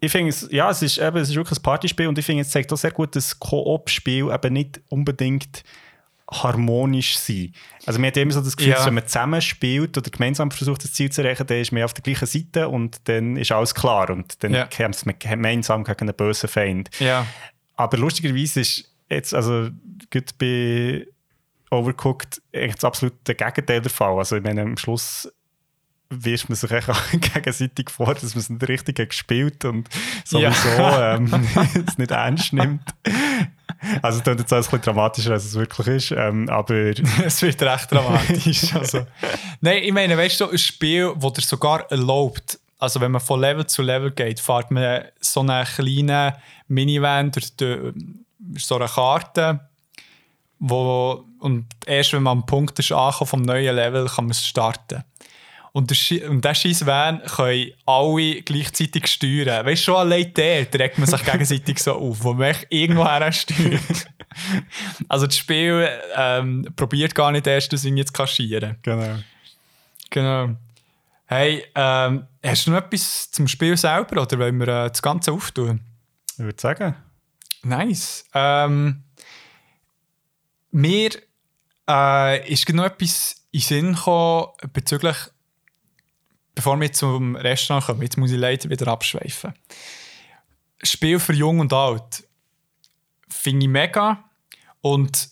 ich 0.00 0.10
finde 0.10 0.30
es, 0.30 0.48
ja, 0.50 0.70
es 0.70 0.82
ist, 0.82 0.98
eben, 0.98 1.18
es 1.18 1.28
ist 1.28 1.36
wirklich 1.36 1.58
ein 1.58 1.62
Partyspiel 1.62 2.08
und 2.08 2.18
ich 2.18 2.26
finde, 2.26 2.42
es 2.42 2.50
zeigt 2.50 2.72
auch 2.72 2.76
sehr 2.76 2.90
gut, 2.90 3.14
dass 3.14 3.38
Koop-Spiel 3.38 4.30
eben 4.32 4.52
nicht 4.52 4.80
unbedingt 4.88 5.62
harmonisch 6.30 7.18
sein. 7.18 7.52
Also 7.86 7.98
man 7.98 8.08
hat 8.08 8.16
immer 8.16 8.32
so 8.32 8.40
das 8.40 8.56
Gefühl, 8.56 8.72
ja. 8.72 8.86
wenn 8.86 8.94
man 8.94 9.06
zusammen 9.06 9.40
spielt 9.40 9.98
oder 9.98 10.10
gemeinsam 10.10 10.50
versucht, 10.50 10.84
das 10.84 10.92
Ziel 10.92 11.10
zu 11.10 11.22
erreichen, 11.22 11.46
dann 11.46 11.58
ist 11.58 11.72
man 11.72 11.82
auf 11.82 11.92
der 11.92 12.02
gleichen 12.02 12.26
Seite 12.26 12.68
und 12.68 13.08
dann 13.08 13.36
ist 13.36 13.52
alles 13.52 13.74
klar 13.74 14.10
und 14.10 14.42
dann 14.44 14.54
ja. 14.54 14.66
kämpft 14.66 15.06
man 15.06 15.16
gemeinsam 15.18 15.84
gegen 15.84 16.00
einen 16.00 16.14
bösen 16.14 16.48
Feind. 16.48 16.90
Ja. 17.00 17.26
Aber 17.76 17.96
lustigerweise 17.98 18.60
ist 18.60 18.84
jetzt, 19.08 19.34
also 19.34 19.70
gut 20.12 20.38
bei 20.38 21.06
Overcooked 21.70 22.40
eigentlich 22.54 22.74
das 22.74 22.84
absolute 22.84 23.34
Gegenteil 23.34 23.80
der 23.80 23.90
Fall. 23.90 24.18
Also 24.18 24.36
ich 24.36 24.42
meine, 24.42 24.62
am 24.62 24.76
Schluss 24.76 25.32
wirft 26.10 26.48
man 26.48 26.56
sich 26.56 26.70
gegenseitig 27.34 27.90
vor, 27.90 28.14
dass 28.14 28.34
man 28.34 28.40
es 28.40 28.50
nicht 28.50 28.68
richtig 28.68 28.96
gespielt 28.96 29.64
und 29.64 29.88
sowieso 30.24 30.68
ja. 30.68 31.14
ähm, 31.16 31.30
es 31.86 31.98
nicht 31.98 32.10
ernst 32.10 32.52
nimmt. 32.52 32.82
also 34.02 34.20
das 34.20 34.38
jetzt 34.38 34.52
alles 34.52 34.66
ein 34.66 34.70
bisschen 34.70 34.82
dramatischer, 34.82 35.32
als 35.32 35.44
es 35.44 35.54
wirklich 35.54 35.86
ist, 35.86 36.10
ähm, 36.12 36.48
aber... 36.48 36.74
es 37.24 37.42
wird 37.42 37.62
recht 37.62 37.90
dramatisch. 37.90 38.74
also. 38.74 39.06
Nein, 39.60 39.82
ich 39.82 39.92
meine, 39.92 40.16
weißt 40.16 40.40
du, 40.40 40.50
ein 40.50 40.58
Spiel, 40.58 41.14
das 41.18 41.32
dir 41.34 41.42
sogar 41.42 41.90
erlaubt, 41.90 42.58
also 42.78 43.00
wenn 43.00 43.12
man 43.12 43.20
von 43.20 43.40
Level 43.40 43.66
zu 43.66 43.82
Level 43.82 44.10
geht, 44.10 44.40
fährt 44.40 44.70
man 44.70 45.04
so 45.20 45.40
einen 45.40 45.64
kleinen 45.64 46.32
Minivan 46.68 47.30
durch 47.30 47.54
die, 47.56 47.92
so 48.56 48.76
eine 48.76 48.86
Karte, 48.86 49.60
wo, 50.58 51.24
und 51.40 51.66
erst 51.86 52.12
wenn 52.12 52.22
man 52.22 52.38
am 52.38 52.46
Punkt 52.46 52.78
ist 52.78 52.92
angekommen 52.92 53.28
vom 53.28 53.42
neuen 53.42 53.74
Level, 53.74 54.06
kann 54.06 54.24
man 54.24 54.32
es 54.32 54.46
starten. 54.46 55.04
Und, 55.72 55.90
der, 55.90 56.30
und 56.30 56.44
diesen 56.44 56.54
scheiß 56.54 56.86
Van 56.86 57.22
können 57.22 57.70
alle 57.86 58.42
gleichzeitig 58.42 59.06
steuern. 59.06 59.64
Weißt 59.64 59.82
du, 59.82 59.92
schon 59.92 59.96
allein 59.96 60.34
der 60.34 60.68
trägt 60.70 60.98
man 60.98 61.08
sich 61.08 61.24
gegenseitig 61.24 61.78
so 61.78 61.94
auf, 61.94 62.24
wo 62.24 62.32
man 62.32 62.56
irgendwo 62.68 63.06
her 63.06 63.30
steuert. 63.30 64.08
also 65.08 65.26
das 65.26 65.36
Spiel 65.36 65.88
ähm, 66.16 66.66
probiert 66.74 67.14
gar 67.14 67.30
nicht 67.30 67.46
erst, 67.46 67.72
das 67.72 67.84
jetzt 67.84 68.12
kaschieren. 68.12 68.76
Genau. 68.82 69.18
Genau. 70.10 70.56
Hey, 71.26 71.64
ähm, 71.76 72.26
hast 72.44 72.66
du 72.66 72.72
noch 72.72 72.78
etwas 72.78 73.30
zum 73.30 73.46
Spiel 73.46 73.76
selber 73.76 74.22
oder 74.22 74.38
wollen 74.38 74.58
wir 74.58 74.66
äh, 74.66 74.88
das 74.88 75.00
Ganze 75.00 75.30
auftun? 75.30 75.80
Ich 76.32 76.40
würde 76.40 76.60
sagen. 76.60 76.96
Nice. 77.62 78.24
Ähm, 78.34 79.04
mir 80.72 81.10
äh, 81.88 82.52
ist 82.52 82.68
noch 82.70 82.86
etwas 82.86 83.36
in 83.52 83.60
den 83.60 83.62
Sinn 83.62 83.94
gekommen 83.94 84.48
bezüglich 84.72 85.16
bevor 86.54 86.80
wir 86.80 86.92
zum 86.92 87.36
Restaurant 87.36 87.86
kommen, 87.86 88.02
jetzt 88.02 88.16
muss 88.16 88.30
ich 88.30 88.38
leider 88.38 88.68
wieder 88.70 88.88
abschweifen. 88.88 89.54
Spiel 90.82 91.18
für 91.18 91.32
Jung 91.32 91.60
und 91.60 91.72
Alt 91.72 92.24
finde 93.28 93.64
ich 93.66 93.70
mega. 93.70 94.24
Und, 94.80 95.30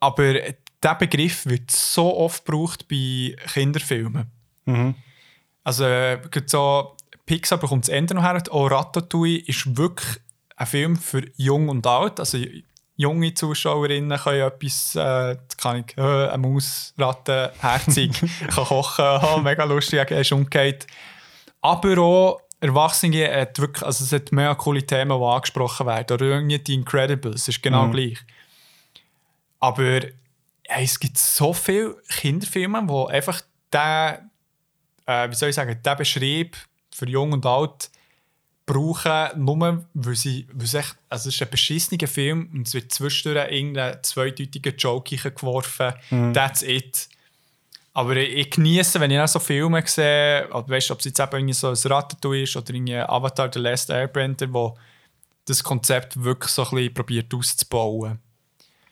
aber 0.00 0.34
dieser 0.34 0.94
Begriff 0.96 1.46
wird 1.46 1.70
so 1.70 2.16
oft 2.16 2.44
gebraucht 2.44 2.86
bei 2.88 3.36
Kinderfilmen. 3.52 4.30
Mhm. 4.66 4.94
Also, 5.62 5.84
äh, 5.84 6.20
so, 6.46 6.96
Pixar 7.26 7.58
bekommt 7.58 7.84
das 7.84 7.88
Ende 7.88 8.14
noch 8.14 8.22
her. 8.22 8.42
Auch 8.50 8.70
Ratatouille 8.70 9.38
ist 9.38 9.76
wirklich 9.76 10.20
ein 10.56 10.66
Film 10.66 10.96
für 10.96 11.24
Jung 11.36 11.68
und 11.70 11.86
Alt. 11.86 12.20
Also, 12.20 12.38
junge 12.96 13.34
Zuschauerinnen 13.34 14.18
können 14.18 14.42
etwas, 14.42 14.94
äh, 14.94 15.36
kann 15.56 15.84
ich, 15.86 15.96
äh, 15.98 16.28
eine 16.28 16.38
Maus, 16.38 16.94
Ratte, 16.98 17.52
herzig, 17.60 18.12
kann 18.48 18.64
kochen, 18.64 19.04
oh, 19.22 19.38
mega 19.38 19.64
lustig, 19.64 20.10
ist 20.10 20.32
umgekehrt. 20.32 20.86
Aber 21.60 21.98
auch 21.98 22.40
Erwachsene 22.60 23.30
hat 23.40 23.58
wirklich, 23.58 23.84
also 23.84 24.04
es 24.04 24.12
hat 24.12 24.32
mega 24.32 24.54
coole 24.54 24.82
Themen, 24.82 25.18
die 25.18 25.24
angesprochen 25.24 25.86
werden. 25.86 26.14
Oder 26.14 26.26
irgendwie 26.26 26.58
die 26.58 26.74
Incredibles, 26.74 27.48
ist 27.48 27.62
genau 27.62 27.86
mhm. 27.86 27.92
gleich. 27.92 28.18
Aber 29.60 30.00
ja, 30.02 30.78
es 30.78 30.98
gibt 30.98 31.18
so 31.18 31.52
viele 31.52 31.96
Kinderfilme, 32.08 32.82
wo 32.86 33.06
einfach 33.06 33.40
der, 33.72 34.30
äh, 35.06 35.28
wie 35.28 35.34
soll 35.34 35.50
ich 35.50 35.54
sagen, 35.54 35.78
der 35.84 35.96
Beschrieb 35.96 36.56
für 36.90 37.08
Jung 37.08 37.32
und 37.32 37.44
Alt 37.44 37.90
brauchen, 38.66 39.44
nur 39.44 39.84
weil 39.94 40.14
sie, 40.14 40.46
weil 40.52 40.64
es, 40.64 40.74
echt, 40.74 40.96
also 41.08 41.28
es 41.28 41.34
ist 41.34 41.42
ein 41.42 41.50
beschissener 41.50 42.06
Film 42.06 42.50
und 42.52 42.66
es 42.66 42.74
wird 42.74 42.92
zwischendurch 42.92 43.50
irgendein 43.50 44.02
zweideutiger 44.02 44.70
Joke 44.70 45.16
geworfen. 45.16 45.92
Mhm. 46.10 46.32
That's 46.32 46.62
it. 46.62 47.08
Aber 47.92 48.16
ich, 48.16 48.34
ich 48.34 48.50
genieße, 48.50 48.98
wenn 49.00 49.10
ich 49.10 49.20
auch 49.20 49.28
so 49.28 49.38
Filme 49.38 49.86
sehe, 49.86 50.48
weißt, 50.50 50.90
ob 50.90 50.98
es 50.98 51.04
jetzt 51.04 51.20
eben 51.20 51.52
so 51.52 51.68
ein 51.68 51.76
Ratatouille 51.76 52.42
ist 52.42 52.56
oder 52.56 52.72
irgendwie 52.74 52.96
Avatar 52.96 53.50
The 53.52 53.60
Last 53.60 53.90
Airbender, 53.90 54.52
wo 54.52 54.76
das 55.44 55.62
Konzept 55.62 56.22
wirklich 56.22 56.50
so 56.50 56.64
ein 56.64 56.70
bisschen 56.70 56.94
probiert 56.94 57.32
auszubauen. 57.34 58.18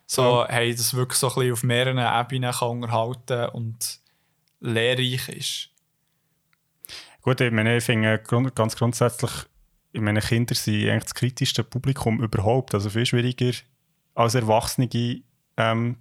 So, 0.06 0.42
ja. 0.42 0.48
hey, 0.50 0.74
das 0.74 0.94
wirklich 0.94 1.18
so 1.18 1.28
ein 1.28 1.34
bisschen 1.34 1.52
auf 1.52 1.62
mehreren 1.62 1.98
Ebenen 1.98 2.52
kann 2.52 2.68
unterhalten 2.68 3.48
und 3.54 3.98
lehrreich 4.60 5.28
ist. 5.30 5.68
Gut, 7.22 7.40
ich 7.40 7.50
meine, 7.50 7.78
ich 7.78 7.84
finde 7.84 8.22
ganz 8.54 8.76
grundsätzlich 8.76 9.30
ich 9.92 10.00
meine, 10.00 10.20
Kinder 10.20 10.54
sind 10.54 10.88
eigentlich 10.88 11.04
das 11.04 11.14
kritischste 11.14 11.64
Publikum 11.64 12.22
überhaupt. 12.22 12.74
Also 12.74 12.90
viel 12.90 13.06
schwieriger 13.06 13.52
als 14.14 14.34
Erwachsene 14.34 14.88
ähm, 15.56 15.96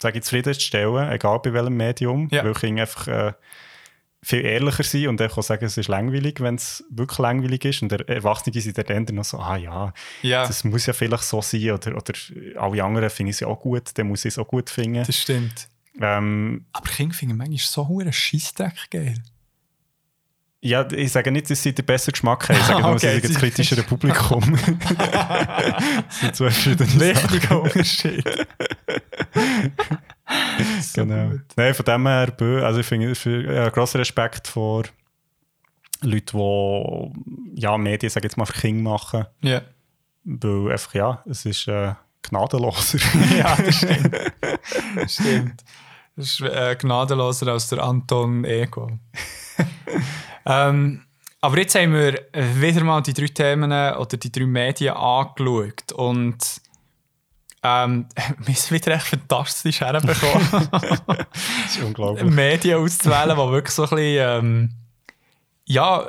sage 0.00 0.18
ich, 0.18 0.24
zufriedenzustellen, 0.24 1.10
egal 1.10 1.40
bei 1.40 1.52
welchem 1.52 1.76
Medium, 1.76 2.28
ja. 2.30 2.44
weil 2.44 2.54
Kinder 2.54 2.82
einfach 2.82 3.08
äh, 3.08 3.32
viel 4.22 4.44
ehrlicher 4.44 4.82
sind 4.82 5.08
und 5.08 5.22
auch 5.22 5.42
sagen, 5.42 5.64
es 5.64 5.76
ist 5.76 5.88
langweilig, 5.88 6.40
wenn 6.40 6.56
es 6.56 6.84
wirklich 6.90 7.18
langweilig 7.18 7.64
ist. 7.64 7.82
Und 7.82 7.92
Erwachsene 7.92 8.60
sind 8.60 8.76
dann 8.78 9.04
noch 9.14 9.24
so, 9.24 9.38
ah 9.38 9.56
ja, 9.56 9.92
ja, 10.22 10.46
das 10.46 10.64
muss 10.64 10.86
ja 10.86 10.92
vielleicht 10.92 11.24
so 11.24 11.40
sein 11.42 11.70
oder, 11.70 11.96
oder 11.96 12.12
alle 12.56 12.82
anderen 12.82 13.10
finden 13.10 13.30
es 13.30 13.40
ja 13.40 13.46
auch 13.46 13.60
gut, 13.60 13.90
dann 13.94 14.08
muss 14.08 14.24
ich 14.24 14.34
es 14.34 14.38
auch 14.38 14.48
gut 14.48 14.70
finden. 14.70 15.04
Das 15.04 15.16
stimmt. 15.16 15.68
Ähm, 16.00 16.66
Aber 16.72 16.90
Kinder 16.90 17.14
finden 17.14 17.36
manchmal 17.36 17.58
so 17.58 18.00
ein 18.00 18.12
Scheissdreck 18.12 18.90
geil. 18.90 19.22
Ja, 20.62 20.90
ich 20.90 21.12
sage 21.12 21.30
nicht, 21.30 21.50
dass 21.50 21.62
sie 21.62 21.74
den 21.74 21.84
besseren 21.84 22.12
Geschmack 22.12 22.48
haben. 22.48 22.56
Ich 22.56 22.62
sage 22.66 22.82
nur, 22.82 22.92
okay, 22.92 23.14
sie 23.14 23.20
sind 23.20 23.34
das 23.34 23.40
kritischere 23.40 23.82
Publikum. 23.82 24.40
das 24.98 26.20
sind 26.20 26.34
zwei 26.34 26.50
verschiedene 26.50 27.00
Wichtiger 27.00 27.62
Unterschied. 27.62 28.24
so 30.80 31.02
genau. 31.02 31.30
Gut. 31.30 31.42
Nein, 31.56 31.74
von 31.74 31.84
dem 31.84 32.06
her, 32.06 32.32
also 32.64 32.80
ich 32.80 32.86
finde, 32.86 33.54
ja, 33.54 33.68
grossen 33.68 33.98
Respekt 33.98 34.48
vor 34.48 34.84
Leuten, 36.00 37.12
die 37.54 37.60
ja, 37.60 37.76
Medien, 37.76 38.10
sage 38.10 38.26
jetzt 38.26 38.36
mal, 38.36 38.46
für 38.46 38.60
Kinder 38.60 38.90
machen. 38.90 39.26
Ja. 39.42 39.50
Yeah. 39.50 39.62
Weil 40.24 40.72
einfach, 40.72 40.94
ja, 40.94 41.22
es 41.26 41.44
ist 41.44 41.68
äh, 41.68 41.92
gnadenloser. 42.22 42.98
ja, 43.38 43.56
das 43.56 43.76
stimmt. 43.76 44.16
das 44.96 45.12
stimmt. 45.14 45.64
Das 46.16 46.26
ist 46.26 46.40
äh, 46.40 46.74
gnadenloser 46.76 47.46
als 47.48 47.68
der 47.68 47.84
Anton 47.84 48.44
Ego. 48.44 48.98
Ähm, 50.46 51.02
aber 51.40 51.58
jetzt 51.58 51.74
haben 51.74 51.92
wir 51.92 52.26
wieder 52.32 52.84
mal 52.84 53.02
die 53.02 53.12
drei 53.12 53.26
Themen 53.26 53.70
oder 53.70 54.16
die 54.16 54.32
drei 54.32 54.46
Medien 54.46 54.94
angeschaut 54.94 55.92
und 55.92 56.38
ähm, 57.62 58.06
wir 58.38 58.54
sind 58.54 58.70
wieder 58.72 58.94
echt 58.94 59.06
fantastisch 59.06 59.80
herbekommen. 59.80 60.68
das 60.70 61.76
ist 61.76 61.82
unglaublich. 61.82 62.30
Medien 62.30 62.78
auszuwählen, 62.78 63.36
die 63.36 63.52
wirklich 63.52 63.74
so 63.74 63.82
ein 63.84 63.90
bisschen, 63.90 64.44
ähm, 64.44 64.70
ja, 65.64 66.08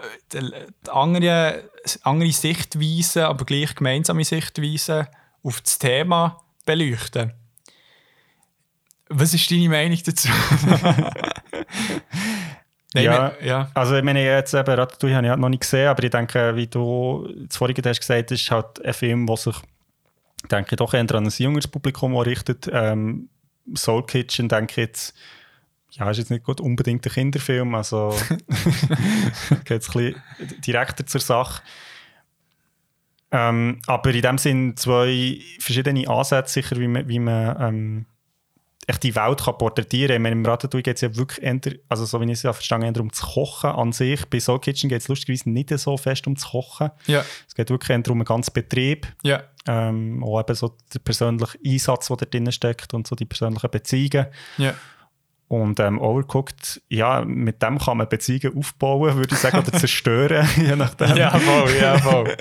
andere, 0.91 1.69
andere 2.03 2.31
Sichtweisen, 2.31 3.23
aber 3.23 3.45
gleich 3.45 3.73
gemeinsame 3.75 4.23
Sichtweisen 4.23 5.07
auf 5.43 5.61
das 5.61 5.79
Thema 5.79 6.43
beleuchten. 6.65 7.33
Was 9.09 9.33
ist 9.33 9.49
deine 9.49 9.69
Meinung 9.69 9.99
dazu? 10.03 10.27
Nein, 12.93 13.03
ja, 13.03 13.33
ja, 13.43 13.71
also 13.73 13.95
ich 13.95 14.03
meine, 14.03 14.23
jetzt 14.23 14.53
eben 14.53 14.69
Ratatouille 14.69 15.15
habe 15.15 15.27
ich 15.27 15.29
halt 15.29 15.39
noch 15.39 15.49
nicht 15.49 15.61
gesehen, 15.61 15.89
aber 15.89 16.03
ich 16.03 16.09
denke, 16.09 16.55
wie 16.55 16.67
du 16.67 17.27
zuvor 17.49 17.67
hast 17.67 17.99
gesagt 17.99 18.31
hast, 18.31 18.41
ist 18.41 18.51
halt 18.51 18.83
ein 18.83 18.93
Film, 18.93 19.27
der 19.27 19.35
sich, 19.35 19.55
denke 20.49 20.69
ich, 20.71 20.77
doch 20.77 20.93
eher 20.93 21.01
an 21.01 21.25
ein 21.25 21.29
jüngeres 21.29 21.67
Publikum 21.67 22.15
richtet. 22.15 22.69
Ähm, 22.71 23.29
Soul 23.75 24.05
Kitchen, 24.05 24.47
denke 24.47 24.71
ich 24.71 24.77
jetzt, 24.77 25.15
ja, 25.91 26.09
ist 26.09 26.17
jetzt 26.17 26.31
nicht 26.31 26.45
gut 26.45 26.61
unbedingt 26.61 27.05
ein 27.05 27.11
Kinderfilm, 27.11 27.75
also 27.75 28.15
geht 29.65 29.81
es 29.81 29.89
ein 29.89 30.13
bisschen 30.15 30.61
direkter 30.61 31.05
zur 31.05 31.21
Sache. 31.21 31.61
Ähm, 33.31 33.81
aber 33.87 34.11
in 34.11 34.21
dem 34.21 34.37
Sinn 34.37 34.77
zwei 34.77 35.41
verschiedene 35.59 36.07
Ansätze, 36.07 36.53
sicher, 36.53 36.77
wie 36.77 36.87
man, 36.87 37.07
wie 37.09 37.19
man 37.19 37.61
ähm, 37.61 38.05
echt 38.87 39.03
die 39.03 39.15
Welt 39.15 39.43
kann 39.43 39.57
porträtieren 39.57 40.23
kann. 40.23 40.31
Im 40.31 40.45
Ratatouille 40.45 40.81
geht 40.81 40.95
es 40.95 41.01
ja 41.01 41.15
wirklich 41.15 41.43
eher, 41.43 41.59
also 41.89 42.05
so 42.05 42.19
wie 42.21 42.25
ich 42.25 42.31
es 42.31 42.43
ja 42.43 42.53
verstanden 42.53 42.95
eher 42.95 43.01
um 43.01 43.09
das 43.09 43.21
Kochen 43.21 43.69
an 43.69 43.91
sich. 43.91 44.25
Bei 44.27 44.39
Soul 44.39 44.59
Kitchen 44.59 44.89
geht 44.89 45.01
es 45.01 45.09
lustigerweise 45.09 45.49
nicht 45.49 45.77
so 45.77 45.97
fest 45.97 46.25
um 46.25 46.35
das 46.35 46.45
Kochen. 46.45 46.91
Ja. 47.05 47.23
Es 47.47 47.53
geht 47.53 47.69
wirklich 47.69 47.89
eher 47.89 48.09
um 48.09 48.17
einen 48.17 48.25
ganzen 48.25 48.53
Betrieb. 48.53 49.05
Ja. 49.23 49.43
Ähm, 49.67 50.23
auch 50.23 50.39
eben 50.39 50.55
so 50.55 50.75
der 50.93 50.99
persönliche 50.99 51.59
Einsatz, 51.65 52.07
der 52.07 52.17
da 52.17 52.25
drin 52.25 52.51
steckt 52.51 52.93
und 52.93 53.05
so 53.05 53.15
die 53.15 53.25
persönlichen 53.25 53.69
Beziehungen. 53.69 54.27
Ja. 54.57 54.73
Und 55.49 55.79
ähm, 55.79 55.99
Overcooked, 55.99 56.81
ja, 56.89 57.23
mit 57.23 57.61
dem 57.61 57.77
kann 57.79 57.97
man 57.97 58.09
Beziehungen 58.09 58.57
aufbauen, 58.57 59.15
würde 59.15 59.33
ich 59.33 59.39
sagen, 59.39 59.59
oder 59.59 59.71
zerstören, 59.77 60.47
je 60.57 60.75
nachdem. 60.75 61.15
Ja, 61.15 61.37
voll, 61.37 61.71
ja, 61.79 61.97
voll. 61.99 62.37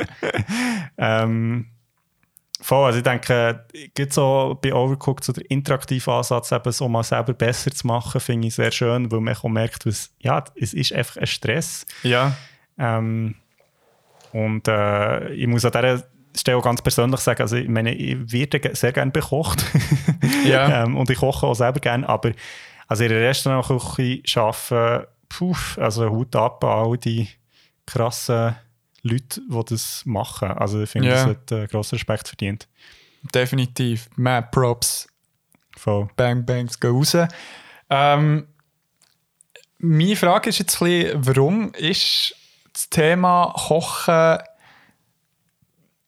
ähm, 0.98 1.66
Voll, 2.60 2.86
also 2.86 2.98
ich 2.98 3.04
denke, 3.04 3.66
geht 3.94 4.14
so 4.14 4.58
bei 4.62 4.72
Overcooked 4.72 5.24
so 5.24 5.32
der 5.32 5.50
interaktive 5.50 6.10
Ansatz, 6.10 6.52
eben 6.52 6.72
so 6.72 6.88
mal 6.88 7.02
selber 7.02 7.34
besser 7.34 7.70
zu 7.70 7.86
machen, 7.86 8.18
finde 8.20 8.48
ich 8.48 8.54
sehr 8.54 8.70
schön, 8.70 9.10
weil 9.12 9.20
man 9.20 9.36
auch 9.36 9.44
merkt, 9.44 9.84
was, 9.84 10.10
ja, 10.20 10.42
es 10.54 10.72
ist 10.72 10.92
einfach 10.92 11.18
ein 11.18 11.26
Stress. 11.26 11.84
Ja. 12.02 12.34
Ähm, 12.78 13.34
und 14.32 14.66
äh, 14.68 15.32
ich 15.34 15.46
muss 15.46 15.66
an 15.66 15.72
dieser 15.72 16.04
Stelle 16.34 16.56
auch 16.56 16.62
ganz 16.62 16.80
persönlich 16.80 17.20
sagen, 17.20 17.42
also 17.42 17.56
ich 17.56 17.68
meine, 17.68 17.94
ich 17.94 18.32
werde 18.32 18.74
sehr 18.74 18.92
gerne 18.92 19.10
bekocht. 19.10 19.64
ja. 20.44 20.84
ähm, 20.84 20.96
und 20.96 21.10
ich 21.10 21.18
koche 21.18 21.46
auch 21.46 21.54
selber 21.54 21.80
gerne, 21.80 22.08
aber 22.08 22.32
also 22.88 23.04
in 23.04 23.10
der 23.10 23.28
Restaurantküche 23.28 24.40
arbeiten, 24.40 25.06
puh, 25.28 25.56
also 25.76 26.08
Hut 26.08 26.34
ab 26.34 26.64
an 26.64 26.70
all 26.70 26.96
die 26.96 27.28
krassen 27.84 28.56
Leute, 29.06 29.40
die 29.40 29.64
das 29.68 30.02
machen. 30.04 30.50
Also 30.50 30.82
ich 30.82 30.90
finde, 30.90 31.08
yeah. 31.08 31.26
das 31.26 31.36
hat 31.36 31.52
äh, 31.52 31.66
grossen 31.66 31.96
Respekt 31.96 32.28
verdient. 32.28 32.68
definitiv. 33.34 34.08
Mad 34.16 34.48
Props. 34.50 35.08
Voll. 35.76 36.08
Bang 36.16 36.44
Bangs 36.44 36.80
gehen 36.80 36.90
raus. 36.90 37.16
Ähm, 37.90 38.46
meine 39.78 40.16
Frage 40.16 40.48
ist 40.48 40.58
jetzt 40.58 40.80
ein 40.80 40.86
bisschen, 40.86 41.26
warum 41.26 41.72
ist 41.74 42.34
das 42.72 42.88
Thema 42.88 43.52
Kochen 43.56 44.38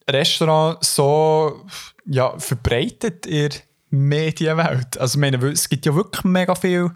Restaurant 0.08 0.82
so 0.82 1.66
ja, 2.06 2.38
verbreitet 2.38 3.26
in 3.26 3.50
der 3.50 3.60
Medienwelt? 3.90 4.98
Also 4.98 5.18
ich 5.18 5.20
meine, 5.20 5.36
es 5.48 5.68
gibt 5.68 5.84
ja 5.84 5.94
wirklich 5.94 6.24
mega 6.24 6.54
viele 6.54 6.94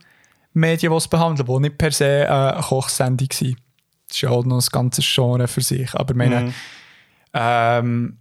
Medien, 0.54 0.92
die 0.92 0.96
es 0.96 1.08
behandeln, 1.08 1.46
die 1.46 1.60
nicht 1.60 1.78
per 1.78 1.92
se 1.92 2.28
eine 2.28 2.62
Kochsendung 2.62 3.28
sind. 3.32 3.58
Das 4.12 4.18
ist 4.18 4.22
ja 4.22 4.28
auch 4.30 4.44
noch 4.44 4.58
ein 4.60 4.66
ganzes 4.70 5.06
Genre 5.10 5.48
für 5.48 5.62
sich. 5.62 5.94
Aber 5.94 6.12
meine, 6.14 6.42
Mhm. 6.42 6.54
ähm, 7.32 8.18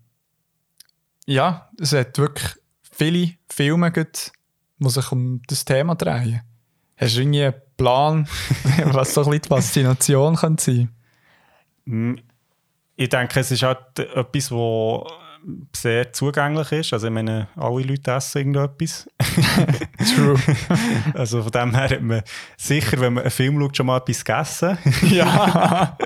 ja, 1.25 1.69
es 1.79 1.91
hat 1.91 2.17
wirklich 2.17 2.49
viele 2.91 3.33
Filme, 3.49 3.91
gibt, 3.91 4.31
die 4.79 4.89
sich 4.89 5.11
um 5.11 5.41
das 5.47 5.65
Thema 5.65 5.95
drehen. 5.95 6.41
Hast 6.95 7.15
du 7.17 7.19
irgendwie 7.21 7.43
einen 7.43 7.55
Plan, 7.75 8.27
was 8.85 9.13
so 9.13 9.21
ein 9.21 9.25
bisschen 9.31 9.41
die 9.41 9.47
Faszination 9.49 10.35
könnte 10.37 10.63
sein 10.63 12.21
Ich 12.95 13.09
denke, 13.09 13.39
es 13.39 13.51
ist 13.51 13.63
halt 13.63 13.99
etwas, 13.99 14.51
was 14.51 15.11
sehr 15.75 16.13
zugänglich 16.13 16.71
ist. 16.71 16.93
Also 16.93 17.07
ich 17.07 17.13
meine, 17.13 17.47
alle 17.55 17.83
Leute 17.83 18.11
essen 18.11 18.39
irgendetwas. 18.39 19.09
True. 20.15 20.39
Also 21.13 21.41
von 21.43 21.51
dem 21.51 21.75
her 21.75 21.89
hat 21.89 22.01
man 22.01 22.21
sicher, 22.57 22.99
wenn 22.99 23.13
man 23.13 23.23
einen 23.23 23.31
Film 23.31 23.59
schaut, 23.59 23.77
schon 23.77 23.85
mal 23.85 23.97
etwas 23.97 24.23
gegessen. 24.23 24.77
ja. 25.09 25.97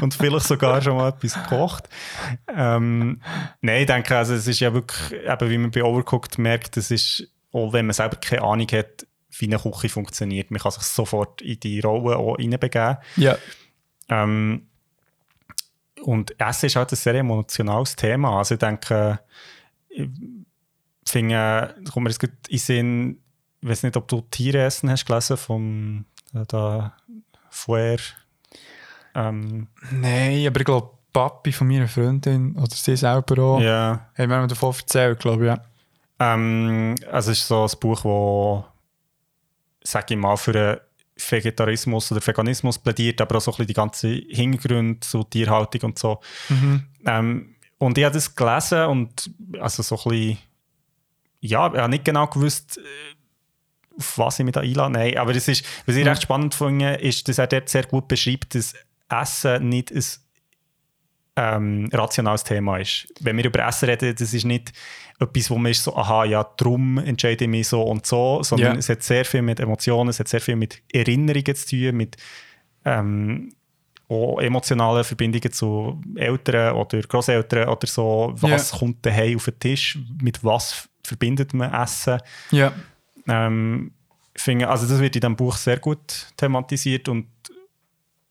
und 0.00 0.14
vielleicht 0.14 0.46
sogar 0.46 0.80
schon 0.82 0.96
mal 0.96 1.10
etwas 1.10 1.34
gekocht. 1.34 1.88
Ähm, 2.54 3.20
nein, 3.60 3.80
ich 3.82 3.86
denke, 3.86 4.16
also 4.16 4.34
es 4.34 4.46
ist 4.46 4.60
ja 4.60 4.72
wirklich, 4.72 5.12
eben 5.12 5.50
wie 5.50 5.58
man 5.58 5.70
bei 5.70 5.82
Overcooked 5.82 6.38
merkt, 6.38 6.76
es 6.76 6.90
ist, 6.90 7.28
auch 7.52 7.72
wenn 7.72 7.86
man 7.86 7.94
selber 7.94 8.16
keine 8.16 8.42
Ahnung 8.42 8.66
hat, 8.72 9.06
wie 9.38 9.46
eine 9.46 9.58
Küche 9.58 9.88
funktioniert, 9.88 10.50
man 10.50 10.60
kann 10.60 10.72
sich 10.72 10.82
sofort 10.82 11.42
in 11.42 11.60
die 11.60 11.80
Rolle 11.80 12.16
auch 12.16 12.38
reinbegeben. 12.38 12.96
ja. 13.16 13.36
Ähm, 14.10 14.67
und 16.08 16.40
Essen 16.40 16.66
ist 16.66 16.76
halt 16.76 16.90
ein 16.90 16.96
sehr 16.96 17.16
emotionales 17.16 17.94
Thema. 17.94 18.38
Also 18.38 18.54
ich 18.54 18.60
denke, 18.60 19.20
ich 19.90 20.08
finde, 21.04 21.74
da 21.84 21.90
kommt 21.90 22.04
mir 22.04 22.08
jetzt 22.10 22.18
gut 22.18 22.30
in 22.48 22.56
den 22.56 22.58
Sinn, 22.58 23.18
ich 23.60 23.68
weiß 23.68 23.82
nicht, 23.82 23.96
ob 23.98 24.08
du 24.08 24.22
Tiere 24.22 24.62
essen 24.62 24.90
hast 24.90 25.04
gelesen 25.04 25.36
vom 25.36 26.06
äh, 26.32 26.46
da 26.48 26.96
Fuer. 27.50 27.98
Ähm, 29.14 29.66
Nein, 29.90 30.46
aber 30.46 30.60
ich 30.60 30.64
glaube, 30.64 30.96
Papi 31.12 31.52
von 31.52 31.68
meiner 31.68 31.88
Freundin 31.88 32.56
oder 32.56 32.74
sie 32.74 32.96
selber 32.96 33.42
auch, 33.42 33.60
ja. 33.60 34.08
haben 34.16 34.28
mir 34.30 34.46
davon 34.46 34.74
erzählt, 34.74 35.18
glaube 35.18 35.42
ich. 35.42 35.48
Ja. 35.48 35.62
Ähm, 36.34 36.94
also 37.12 37.32
es 37.32 37.40
ist 37.40 37.48
so 37.48 37.64
ein 37.64 37.80
Buch, 37.80 38.02
wo 38.04 38.64
sage 39.82 40.14
ich 40.14 40.20
mal, 40.20 40.38
für 40.38 40.58
einen 40.58 40.78
Vegetarismus 41.18 42.12
oder 42.12 42.24
Veganismus 42.26 42.78
plädiert, 42.78 43.20
aber 43.20 43.36
auch 43.36 43.40
so 43.40 43.50
ein 43.50 43.56
bisschen 43.56 43.66
die 43.66 43.74
ganze 43.74 44.08
Hintergründe 44.08 45.00
zu 45.00 45.24
Tierhaltung 45.24 45.82
und 45.90 45.98
so. 45.98 46.20
Ähm, 47.06 47.54
und 47.78 47.98
ich 47.98 48.04
habe 48.04 48.14
das 48.14 48.34
gelesen 48.34 48.84
und 48.86 49.30
also 49.60 49.82
so 49.82 49.96
ein 49.96 50.10
bisschen, 50.10 50.38
ja, 51.40 51.66
ich 51.72 51.78
habe 51.78 51.88
nicht 51.88 52.04
genau 52.04 52.26
gewusst, 52.26 52.78
äh, 52.78 52.80
auf 53.98 54.18
was 54.18 54.38
ich 54.38 54.44
mich 54.44 54.52
da 54.54 54.60
einlade. 54.60 54.92
Nein, 54.92 55.16
aber 55.18 55.34
es 55.34 55.48
ist, 55.48 55.64
was 55.86 55.96
ich 55.96 56.04
Ja. 56.04 56.12
recht 56.12 56.22
spannend 56.22 56.54
finde, 56.54 56.94
ist, 56.94 57.28
dass 57.28 57.38
er 57.38 57.46
dort 57.48 57.68
sehr 57.68 57.84
gut 57.84 58.06
beschreibt, 58.08 58.54
dass 58.54 58.74
Essen 59.08 59.68
nicht 59.68 59.90
ein 59.92 60.04
ähm, 61.36 61.88
rationales 61.92 62.42
Thema 62.44 62.78
ist. 62.78 63.06
Wenn 63.20 63.36
wir 63.36 63.44
über 63.44 63.64
Essen 63.66 63.88
reden, 63.88 64.14
das 64.16 64.34
ist 64.34 64.44
nicht 64.44 64.72
etwas, 65.20 65.50
wo 65.50 65.58
man 65.58 65.72
ist 65.72 65.82
so, 65.82 65.96
aha, 65.96 66.24
ja, 66.24 66.44
drum 66.56 66.98
entscheide 66.98 67.44
ich 67.44 67.50
mich 67.50 67.68
so 67.68 67.82
und 67.82 68.06
so, 68.06 68.42
sondern 68.42 68.74
Ja. 68.74 68.78
es 68.78 68.88
hat 68.88 69.02
sehr 69.02 69.24
viel 69.24 69.42
mit 69.42 69.58
Emotionen, 69.60 70.10
es 70.10 70.20
hat 70.20 70.28
sehr 70.28 70.40
viel 70.40 70.56
mit 70.56 70.80
Erinnerungen 70.92 71.54
zu 71.56 71.66
tun, 71.68 71.96
mit 71.96 72.16
ähm, 72.84 73.52
auch 74.08 74.38
emotionalen 74.38 75.04
Verbindungen 75.04 75.52
zu 75.52 76.00
Eltern 76.14 76.76
oder 76.76 77.00
Großeltern 77.02 77.68
oder 77.68 77.86
so. 77.86 78.32
Was 78.36 78.70
kommt 78.72 79.04
daheim 79.04 79.36
auf 79.36 79.44
den 79.46 79.58
Tisch? 79.58 79.98
Mit 80.22 80.42
was 80.42 80.88
verbindet 81.04 81.52
man 81.52 81.72
Essen? 81.74 82.18
Ja. 82.50 82.72
Ähm, 83.26 83.92
ich 84.34 84.42
finde, 84.42 84.68
also 84.68 84.86
das 84.86 85.00
wird 85.00 85.16
in 85.16 85.20
diesem 85.20 85.36
Buch 85.36 85.56
sehr 85.56 85.78
gut 85.78 86.32
thematisiert 86.36 87.08
und 87.08 87.26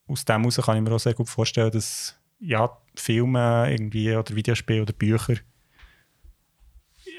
aus 0.08 0.24
dem 0.24 0.38
heraus 0.42 0.58
kann 0.64 0.78
ich 0.78 0.84
mir 0.84 0.96
auch 0.96 1.00
sehr 1.00 1.14
gut 1.14 1.28
vorstellen, 1.28 1.70
dass 1.72 2.18
ja, 2.40 2.70
Filme 2.96 3.68
irgendwie 3.70 4.16
oder 4.16 4.34
Videospiele 4.36 4.82
oder 4.82 4.94
Bücher 4.94 5.36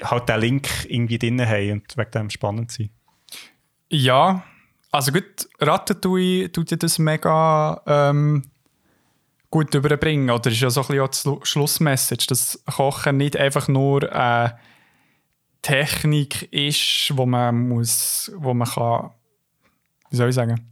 halt 0.01 0.29
den 0.29 0.39
Link 0.39 0.67
irgendwie 0.87 1.19
drin 1.19 1.45
haben 1.45 1.71
und 1.71 1.97
wegen 1.97 2.11
dem 2.11 2.29
spannend 2.29 2.71
sind. 2.71 2.91
Ja, 3.89 4.43
also 4.91 5.11
gut, 5.11 5.47
Ratatouille 5.59 6.51
tut 6.51 6.71
ja 6.71 6.77
das 6.77 6.99
mega 6.99 7.81
ähm, 7.85 8.43
gut 9.49 9.73
überbringen. 9.73 10.29
Oder 10.29 10.51
ist 10.51 10.61
ja 10.61 10.69
so 10.69 10.81
ein 10.81 10.87
bisschen 10.87 11.01
auch 11.01 11.07
die 11.09 11.17
Schlu- 11.17 11.45
Schlussmessage, 11.45 12.27
dass 12.27 12.63
Kochen 12.65 13.17
nicht 13.17 13.37
einfach 13.37 13.67
nur 13.67 14.11
eine 14.13 14.57
Technik 15.61 16.51
ist, 16.53 17.11
wo 17.15 17.25
man 17.25 17.67
muss, 17.67 18.31
wo 18.35 18.53
man 18.53 18.67
kann, 18.67 19.11
wie 20.09 20.15
soll 20.15 20.29
ich 20.29 20.35
sagen, 20.35 20.69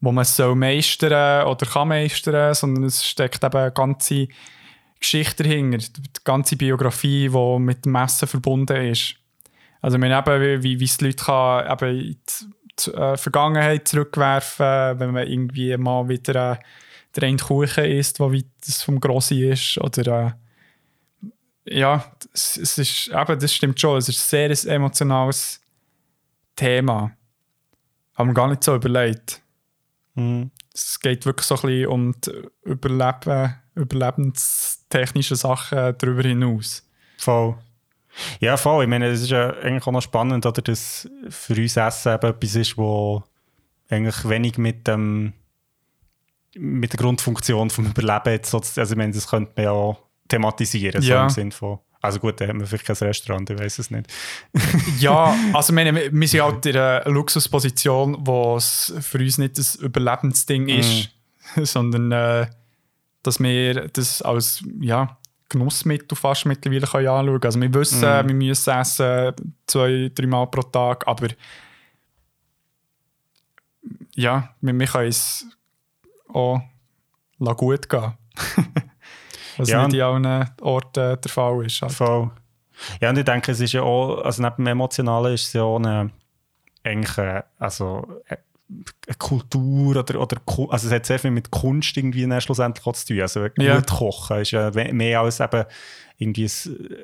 wo 0.00 0.12
man 0.12 0.24
soll 0.24 0.54
meistern 0.54 1.46
oder 1.46 1.66
kann 1.66 1.88
meistern, 1.88 2.54
sondern 2.54 2.84
es 2.84 3.06
steckt 3.06 3.42
eben 3.42 3.74
ganze 3.74 4.28
Geschichte 5.00 5.42
dahinter, 5.42 5.78
die 5.78 6.24
ganze 6.24 6.56
Biografie, 6.56 7.28
die 7.28 7.58
mit 7.58 7.84
dem 7.84 7.94
Essen 7.94 8.28
verbunden 8.28 8.76
ist. 8.76 9.16
Also 9.80 9.98
meine 9.98 10.18
eben, 10.18 10.62
wie, 10.62 10.80
wie, 10.80 10.84
es 10.84 10.96
die 10.96 11.06
Leute 11.06 11.24
kann, 11.24 11.70
eben 11.70 11.98
in 12.00 12.16
die, 12.78 12.90
äh, 12.92 13.16
Vergangenheit 13.16 13.86
zurückwerfen, 13.86 14.98
wenn 14.98 15.12
man 15.12 15.26
irgendwie 15.26 15.76
mal 15.76 16.08
wieder 16.08 16.52
äh, 16.52 16.56
der 17.16 17.28
eine 17.28 17.36
Kuchen 17.36 17.84
isst, 17.84 18.18
der 18.18 18.32
weit 18.32 18.46
das 18.64 18.82
vom 18.82 19.00
Grossi 19.00 19.44
ist. 19.48 19.78
Oder 19.78 20.36
äh, 21.68 21.78
ja, 21.78 22.04
es, 22.32 22.56
es 22.56 22.78
ist, 22.78 23.08
eben, 23.08 23.38
das 23.38 23.52
stimmt 23.52 23.80
schon, 23.80 23.98
es 23.98 24.08
ist 24.08 24.34
ein 24.34 24.54
sehr 24.54 24.74
emotionales 24.74 25.60
Thema. 26.56 27.12
Haben 28.14 28.30
wir 28.30 28.34
gar 28.34 28.48
nicht 28.48 28.64
so 28.64 28.74
überlegt. 28.74 29.42
Mhm. 30.14 30.50
Es 30.72 30.98
geht 31.00 31.26
wirklich 31.26 31.46
so 31.46 31.56
ein 31.56 31.62
bisschen 31.62 31.86
um 31.86 32.14
die 32.20 32.48
Überleben, 32.64 33.54
überlebenstechnische 34.94 35.36
Sachen 35.36 35.94
darüber 35.98 36.22
hinaus. 36.22 36.86
Voll. 37.18 37.56
Ja, 38.40 38.56
voll. 38.56 38.84
Ich 38.84 38.88
meine, 38.90 39.06
es 39.08 39.22
ist 39.22 39.30
ja 39.30 39.50
eigentlich 39.50 39.86
auch 39.86 39.92
noch 39.92 40.02
spannend, 40.02 40.46
oder, 40.46 40.62
dass 40.62 41.08
für 41.28 41.54
uns 41.54 41.76
Essen 41.76 42.14
eben 42.14 42.26
etwas 42.30 42.54
ist, 42.54 42.76
wo 42.78 43.22
eigentlich 43.88 44.28
wenig 44.28 44.56
mit 44.58 44.86
dem 44.86 45.32
mit 46.56 46.92
der 46.92 46.98
Grundfunktion 47.00 47.68
vom 47.68 47.86
Überleben 47.86 48.30
jetzt, 48.32 48.48
so- 48.50 48.58
also 48.58 48.80
ich 48.82 48.96
meine, 48.96 49.12
das 49.12 49.26
könnte 49.26 49.50
man 49.56 49.64
ja 49.64 49.96
thematisieren, 50.28 51.02
so 51.02 51.08
Ja. 51.10 51.24
im 51.24 51.30
Sinn 51.30 51.50
von 51.52 51.80
also 52.00 52.20
gut, 52.20 52.38
da 52.38 52.46
haben 52.46 52.60
wir 52.60 52.66
vielleicht 52.66 52.84
kein 52.84 52.96
Restaurant, 52.96 53.48
ich 53.48 53.58
weiß 53.58 53.78
es 53.78 53.90
nicht. 53.90 54.06
Ja, 55.00 55.34
also 55.54 55.72
ich 55.72 55.74
meine, 55.74 55.92
wir 55.94 56.12
wir 56.12 56.28
sind 56.28 56.42
halt 56.42 56.64
in 56.66 56.76
einer 56.76 57.02
Luxusposition, 57.10 58.18
wo 58.20 58.56
es 58.56 58.94
für 59.00 59.18
uns 59.18 59.38
nicht 59.38 59.56
das 59.58 59.74
Überlebensding 59.76 60.68
ist, 60.68 61.08
sondern 61.62 62.12
äh, 62.12 62.46
dass 63.24 63.40
wir 63.40 63.88
das 63.88 64.22
als 64.22 64.62
ja, 64.80 65.18
Genussmittel 65.48 66.16
fast 66.16 66.46
mittlerweile 66.46 66.86
können 66.86 67.08
anschauen 67.08 67.26
können. 67.26 67.44
Also 67.44 67.60
wir 67.60 67.74
wissen, 67.74 68.02
wir 68.02 68.34
müssen 68.34 68.70
essen 68.70 69.34
zwei, 69.66 70.10
dreimal 70.14 70.46
pro 70.46 70.62
Tag, 70.62 71.06
aber 71.06 71.28
ja, 74.14 74.54
wir, 74.60 74.78
wir 74.78 74.86
können 74.86 75.08
es 75.08 75.46
auch 76.28 76.60
gut 77.56 77.88
gehen. 77.88 78.14
Was 79.56 79.68
Ja, 79.68 79.86
nicht 79.86 79.94
in 79.94 80.02
allen 80.02 80.50
Orten 80.60 81.20
der 81.20 81.30
Fall 81.30 81.64
ist. 81.66 81.82
Halt. 81.82 81.92
Voll. 81.92 82.30
Ja, 83.00 83.10
und 83.10 83.18
ich 83.18 83.24
denke, 83.24 83.52
es 83.52 83.60
ist 83.60 83.72
ja 83.72 83.82
auch, 83.82 84.22
also 84.22 84.42
neben 84.42 84.56
dem 84.56 84.66
Emotionalen 84.66 85.34
ist 85.34 85.48
es 85.48 85.52
ja 85.52 85.62
auch 85.62 85.76
eine, 85.76 86.10
eigentlich 86.82 87.42
also 87.58 88.20
Kultur 89.18 89.96
oder, 89.96 90.20
oder 90.20 90.40
also 90.70 90.86
es 90.88 90.92
hat 90.92 91.06
sehr 91.06 91.18
viel 91.18 91.30
mit 91.30 91.50
Kunst 91.50 91.96
irgendwie 91.96 92.26
dann 92.26 92.40
schlussendlich 92.40 92.86
auch 92.86 92.94
zu 92.94 93.06
tun. 93.06 93.20
Also 93.20 93.40
gut 93.42 93.62
Ja. 93.62 93.80
kochen 93.82 94.40
ist 94.40 94.50
ja 94.52 94.70
mehr 94.70 95.20
als 95.20 95.40
eben 95.40 95.64
irgendwie 96.18 96.44
ein, 96.44 96.90
äh, 96.90 96.96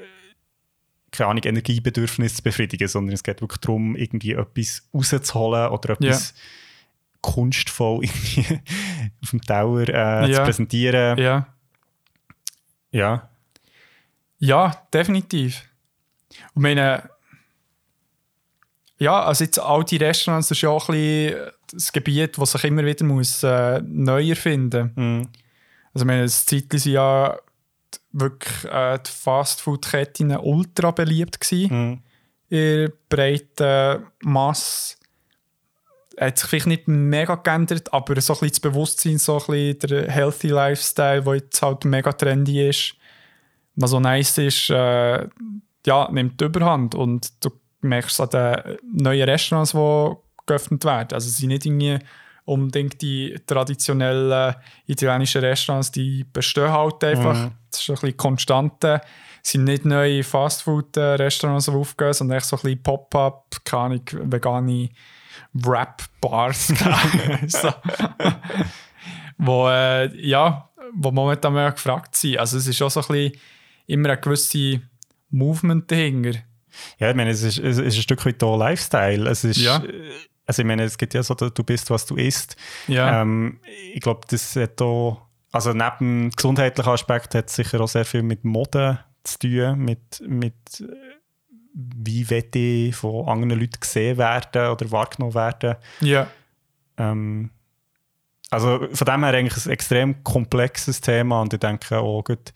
keine 1.12 1.30
Ahnung, 1.30 1.42
Energiebedürfnis 1.44 2.36
zu 2.36 2.42
befriedigen, 2.42 2.86
sondern 2.88 3.14
es 3.14 3.22
geht 3.22 3.40
wirklich 3.40 3.60
darum, 3.60 3.96
irgendwie 3.96 4.32
etwas 4.32 4.88
rauszuholen 4.94 5.70
oder 5.70 5.90
etwas 5.90 6.34
kunstvoll 7.20 8.04
irgendwie 8.04 8.60
auf 9.22 9.30
dem 9.30 9.42
Tower 9.42 9.82
äh, 9.82 10.24
zu 10.26 10.30
Ja. 10.32 10.44
präsentieren. 10.44 11.18
Ja. 11.18 11.46
Ja. 12.92 13.28
Ja, 14.38 14.86
definitiv. 14.92 15.64
Und 16.54 16.62
meine, 16.62 17.10
ja, 18.98 19.22
also 19.22 19.44
jetzt 19.44 19.58
all 19.58 19.84
die 19.84 19.96
Restaurants, 19.96 20.48
das 20.48 20.58
ist 20.58 20.62
ja 20.62 20.70
auch 20.70 20.88
ein 20.88 20.94
bisschen 20.94 21.50
das 21.72 21.92
Gebiet, 21.92 22.38
das 22.38 22.52
sich 22.52 22.64
immer 22.64 22.84
wieder 22.84 23.04
muss, 23.04 23.42
äh, 23.42 23.80
neu 23.84 24.28
erfinden 24.28 24.92
Mhm. 24.96 25.28
Also 25.92 26.04
ich 26.04 26.06
meine, 26.06 26.22
das 26.22 26.46
Zeitchen 26.46 26.78
sind 26.78 26.92
ja 26.92 27.36
wirklich 28.12 28.64
äh, 28.64 28.98
die 28.98 29.10
Fastfood-Ketten 29.10 30.36
ultra 30.36 30.90
beliebt 30.92 31.40
gewesen. 31.40 31.70
Mhm. 31.70 32.02
In 32.48 32.92
breiten 33.08 34.06
Masse. 34.22 34.96
Hat 36.18 36.38
sich 36.38 36.48
vielleicht 36.48 36.66
nicht 36.66 36.86
mega 36.86 37.36
geändert, 37.36 37.92
aber 37.92 38.20
so 38.20 38.34
ein 38.34 38.40
bisschen 38.40 38.50
das 38.50 38.60
Bewusstsein, 38.60 39.18
so 39.18 39.38
ein 39.38 39.46
bisschen 39.46 39.78
der 39.78 40.10
Healthy 40.10 40.48
Lifestyle, 40.48 41.22
der 41.22 41.34
jetzt 41.36 41.62
halt 41.62 41.84
mega 41.84 42.12
trendy 42.12 42.68
ist. 42.68 42.94
Was 43.76 43.90
so 43.90 44.00
nice 44.00 44.38
ist, 44.38 44.70
äh, 44.70 45.26
ja, 45.86 46.08
nimmt 46.10 46.40
die 46.40 46.44
Überhand. 46.44 46.94
Und 46.94 47.32
du 47.44 47.50
merkst 47.80 48.12
es 48.12 48.20
an 48.20 48.30
den 48.30 48.78
neuen 48.92 49.28
Restaurants, 49.28 49.72
die 49.72 50.16
geöffnet 50.50 50.84
werden. 50.84 51.14
Also 51.14 51.28
es 51.28 51.36
sind 51.36 51.48
nicht 51.48 51.66
irgendwie 51.66 51.98
unbedingt 52.44 53.00
die 53.00 53.36
traditionellen 53.46 54.54
italienischen 54.86 55.40
Restaurants, 55.40 55.92
die 55.92 56.24
bestehen 56.24 56.72
halt 56.72 57.02
einfach. 57.04 57.36
Mhm. 57.36 57.52
Das 57.70 57.80
ist 57.80 57.90
ein 57.90 57.94
bisschen 57.94 58.16
konstante. 58.16 59.00
Es 59.42 59.52
sind 59.52 59.64
nicht 59.64 59.84
neue 59.84 60.22
Fastfood-Restaurants 60.24 61.66
die 61.66 61.70
aufgehen, 61.70 62.12
sondern 62.12 62.38
echt 62.38 62.46
so 62.46 62.56
ein 62.56 62.62
bisschen 62.62 62.82
Pop-up, 62.82 63.56
keine 63.64 63.82
Ahnung, 63.82 64.02
vegane 64.32 64.90
Wrap-Bars. 65.52 66.68
so. 67.46 67.72
wo, 69.38 69.68
äh, 69.68 70.14
ja, 70.20 70.68
wo 70.92 71.10
momentan 71.10 71.54
mehr 71.54 71.72
gefragt 71.72 72.16
sind. 72.16 72.38
Also 72.38 72.58
es 72.58 72.66
ist 72.66 72.82
auch 72.82 72.90
so 72.90 73.00
ein 73.00 73.06
bisschen 73.06 73.40
immer 73.86 74.10
ein 74.10 74.20
gewisses 74.20 74.80
Movement 75.30 75.90
dahinter. 75.90 76.40
Ja, 76.98 77.10
ich 77.10 77.16
meine, 77.16 77.30
es 77.30 77.42
ist, 77.42 77.58
es 77.58 77.78
ist 77.78 77.96
ein 77.96 78.02
Stück 78.02 78.24
weit 78.26 78.42
auch 78.42 78.56
Lifestyle. 78.56 79.28
Es 79.28 79.44
ist, 79.44 79.58
Ja. 79.58 79.82
Also 80.50 80.62
ich 80.62 80.66
meine, 80.66 80.82
es 80.82 80.98
gibt 80.98 81.14
ja 81.14 81.22
so, 81.22 81.34
du 81.34 81.62
bist, 81.62 81.90
was 81.90 82.06
du 82.06 82.16
isst. 82.16 82.56
Ja. 82.88 83.22
Ähm, 83.22 83.60
ich 83.94 84.00
glaube, 84.00 84.22
das 84.28 84.56
hat 84.56 84.82
auch, 84.82 85.22
also 85.52 85.72
neben 85.72 85.98
dem 86.00 86.30
gesundheitlichen 86.32 86.90
Aspekt 86.90 87.36
hat 87.36 87.48
es 87.48 87.54
sicher 87.54 87.80
auch 87.80 87.86
sehr 87.86 88.04
viel 88.04 88.24
mit 88.24 88.44
Mode 88.44 88.98
zu 89.22 89.38
tun, 89.38 89.78
mit, 89.78 90.20
mit 90.26 90.54
äh, 90.80 90.86
wie 91.72 92.28
will 92.28 92.48
ich 92.52 92.96
von 92.96 93.28
anderen 93.28 93.60
Leuten 93.60 93.78
gesehen 93.78 94.18
werden 94.18 94.72
oder 94.72 94.90
wahrgenommen 94.90 95.34
werden. 95.34 95.76
ja. 96.00 96.26
Ähm, 96.96 97.50
also 98.50 98.88
von 98.92 99.04
dem 99.04 99.22
her 99.22 99.34
eigentlich 99.34 99.66
ein 99.66 99.70
extrem 99.70 100.24
komplexes 100.24 101.00
Thema 101.00 101.42
und 101.42 101.52
ich 101.52 101.60
denke 101.60 102.00
auch 102.00 102.24
gut, 102.24 102.52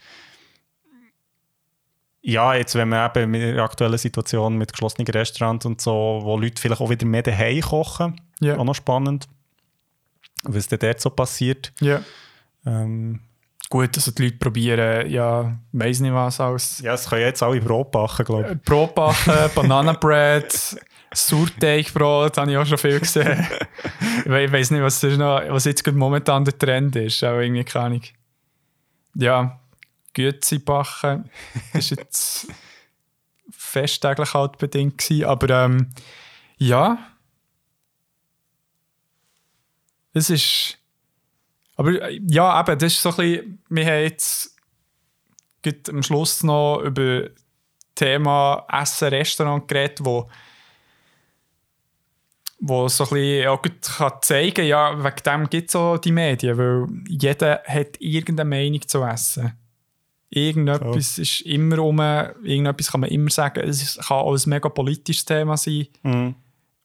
ja, 2.27 2.55
jetzt 2.55 2.75
wenn 2.75 2.89
man 2.89 3.11
eben 3.15 3.31
mit 3.31 3.43
der 3.43 3.63
aktuellen 3.63 3.99
Situation 3.99 4.57
mit 4.57 4.73
geschlossenen 4.73 5.07
Restaurants 5.07 5.67
und 5.67 5.81
so, 5.81 6.21
wo 6.23 6.39
Leute 6.39 6.61
vielleicht 6.61 6.81
auch 6.81 6.89
wieder 6.89 7.05
mehr 7.07 7.23
daheim 7.23 7.61
kochen, 7.61 8.19
Ja. 8.41 8.57
auch 8.57 8.65
noch 8.65 8.75
spannend, 8.75 9.29
was 10.45 10.67
denn 10.69 10.79
dort 10.79 11.01
so 11.01 11.11
passiert. 11.11 11.73
ja. 11.81 12.01
Ähm, 12.67 13.21
Gut, 13.71 13.97
also 13.97 14.11
die 14.13 14.25
Leute 14.25 14.37
probieren, 14.37 15.11
ja, 15.11 15.59
weiß 15.73 16.01
nicht 16.01 16.13
was, 16.15 16.39
als 16.39 16.81
ja, 16.81 16.95
es 16.95 17.09
können 17.09 17.23
jetzt 17.23 17.43
alle 17.43 17.61
Brot 17.61 17.91
backen, 17.91 18.25
glaube 18.25 18.53
ich. 18.53 18.63
Brotbacken, 18.63 19.35
Bananenbread, 19.55 20.77
Sauerteigbrot, 21.13 22.37
habe 22.37 22.51
ich 22.53 22.57
auch 22.57 22.67
schon 22.67 22.79
viel 22.79 23.01
gesehen. 23.01 23.47
ich 24.25 24.31
we- 24.31 24.45
ich 24.45 24.53
weiß 24.53 24.71
nicht, 24.71 24.83
was, 24.83 25.03
noch, 25.03 25.41
was 25.49 25.65
jetzt 25.65 25.87
momentan 25.93 26.45
der 26.45 26.57
Trend 26.59 26.95
ist, 26.97 27.23
aber 27.25 27.43
irgendwie 27.43 27.65
keine 27.65 27.85
Ahnung. 27.87 28.03
Ja, 29.17 29.61
Güezi 30.15 30.59
backen, 30.59 31.31
das 31.73 31.91
war 31.91 31.99
jetzt 31.99 32.47
festtäglich 33.51 34.35
halt 34.35 34.59
bedingt 34.59 34.99
gewesen, 34.99 35.25
aber 35.25 35.65
ähm, 35.65 35.91
ja, 36.57 36.99
es 40.13 40.31
ist, 40.31 40.79
aber 41.77 42.11
ja, 42.11 42.61
eben, 42.61 42.79
das 42.79 42.93
ist 42.93 43.03
so 43.03 43.11
ein 43.11 43.17
bisschen, 43.17 43.63
wir 43.69 43.87
haben 43.87 44.03
jetzt 44.03 44.55
am 45.89 46.03
Schluss 46.03 46.43
noch 46.43 46.81
über 46.83 47.29
Thema 47.95 48.67
Essen, 48.71 49.09
Restaurant 49.09 49.67
geredet, 49.67 50.05
wo, 50.05 50.29
wo 52.61 52.89
so 52.89 53.05
ein 53.05 53.11
bisschen 53.11 53.49
auch 53.49 53.63
gut 53.63 53.81
kann 53.83 54.13
zeigen 54.21 54.67
ja, 54.67 55.03
wegen 55.03 55.23
dem 55.25 55.51
gibt 55.51 55.71
es 55.71 55.77
auch 55.77 55.99
die 55.99 56.13
Medien, 56.13 56.59
weil 56.59 56.87
jeder 57.09 57.63
hat 57.67 58.01
irgendeine 58.01 58.51
Meinung 58.51 58.87
zu 58.87 59.03
Essen. 59.03 59.59
Irgendetwas 60.35 61.19
ist 61.19 61.43
immer 61.43 61.79
um, 61.79 62.01
irgendetwas 62.01 62.91
kann 62.91 63.01
man 63.01 63.11
immer 63.11 63.31
sagen, 63.31 63.69
es 63.69 63.97
kann 63.97 64.19
auch 64.19 64.35
ein 64.35 64.51
mega 64.51 64.69
politisches 64.69 65.25
Thema 65.25 65.57
sein. 65.57 65.87
Mhm. 66.03 66.35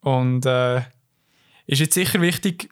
Und 0.01 0.45
äh, 0.45 0.81
ist 1.65 1.80
jetzt 1.80 1.95
sicher 1.95 2.21
wichtig, 2.21 2.69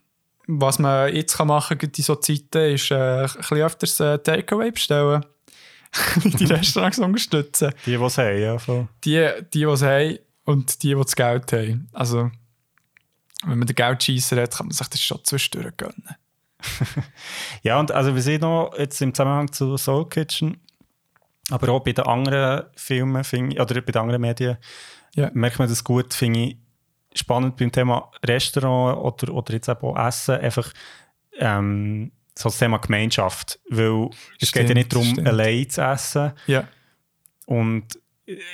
was 0.47 0.79
man 0.79 1.13
jetzt 1.13 1.37
kann 1.37 1.47
machen 1.47 1.77
kann 1.77 1.91
in 1.95 2.03
so 2.03 2.15
Zeiten, 2.15 2.73
ist 2.73 2.91
äh, 2.91 2.95
ein 2.95 3.29
bisschen 3.37 3.57
öfters 3.57 3.99
äh, 3.99 4.19
Takeaway 4.19 4.71
bestellen. 4.71 5.25
die 6.23 6.45
Restaurants 6.45 6.99
unterstützen. 6.99 7.73
Die, 7.85 7.97
die 7.97 8.03
es 8.03 8.17
haben, 8.17 8.41
ja. 8.41 8.57
Voll. 8.57 8.87
Die, 9.03 9.29
die, 9.53 9.59
die 9.59 9.63
es 9.63 9.81
haben 9.81 10.19
und 10.45 10.83
die, 10.83 10.89
die 10.89 11.01
das 11.01 11.15
Geld 11.15 11.51
haben. 11.53 11.89
Also, 11.93 12.31
wenn 13.45 13.57
man 13.57 13.67
den 13.67 13.75
Geldscheisser 13.75 14.41
hat, 14.41 14.55
kann 14.55 14.67
man 14.67 14.73
sich 14.73 14.87
das 14.87 15.01
schon 15.01 15.23
zwischendurch 15.23 15.75
gönnen. 15.77 16.15
Ja, 17.63 17.79
und 17.79 17.91
also 17.91 18.15
wir 18.15 18.21
sehen 18.21 18.41
noch 18.41 18.73
jetzt 18.77 19.01
im 19.01 19.13
Zusammenhang 19.13 19.51
zu 19.51 19.77
Soul 19.77 20.07
Kitchen, 20.09 20.57
aber 21.49 21.69
auch 21.69 21.83
bei 21.83 21.93
den 21.93 22.05
anderen 22.05 22.65
Filmen 22.75 23.23
ich, 23.23 23.59
oder 23.59 23.81
bei 23.81 23.91
den 23.91 24.01
anderen 24.01 24.21
Medien 24.21 24.57
Ja. 25.15 25.29
merkt 25.33 25.59
man 25.59 25.69
das 25.69 25.83
gut, 25.83 26.13
finde 26.13 26.39
ich 26.41 26.57
spannend 27.15 27.57
beim 27.57 27.71
Thema 27.71 28.11
Restaurant 28.23 28.99
oder, 28.99 29.33
oder 29.33 29.53
jetzt 29.53 29.69
eben 29.69 29.81
auch 29.81 30.07
Essen, 30.07 30.35
einfach 30.35 30.71
ähm, 31.39 32.11
so 32.37 32.49
das 32.49 32.59
Thema 32.59 32.77
Gemeinschaft, 32.77 33.59
weil 33.69 34.09
es 34.39 34.51
geht 34.51 34.63
ja 34.63 34.65
Stimmt, 34.67 34.75
nicht 34.75 34.93
darum, 34.93 35.07
stimmt. 35.07 35.27
allein 35.27 35.69
zu 35.69 35.81
essen 35.81 36.33
Ja, 36.45 36.67
und 37.45 37.85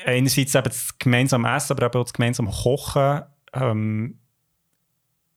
einerseits 0.05 0.55
eben 0.55 0.63
das 0.63 0.97
gemeinsame 0.99 1.53
Essen, 1.53 1.73
aber 1.73 1.87
eben 1.87 1.99
auch 1.99 2.03
das 2.05 2.13
gemeinsame 2.13 2.51
Kochen 2.51 3.23
ähm, 3.53 4.19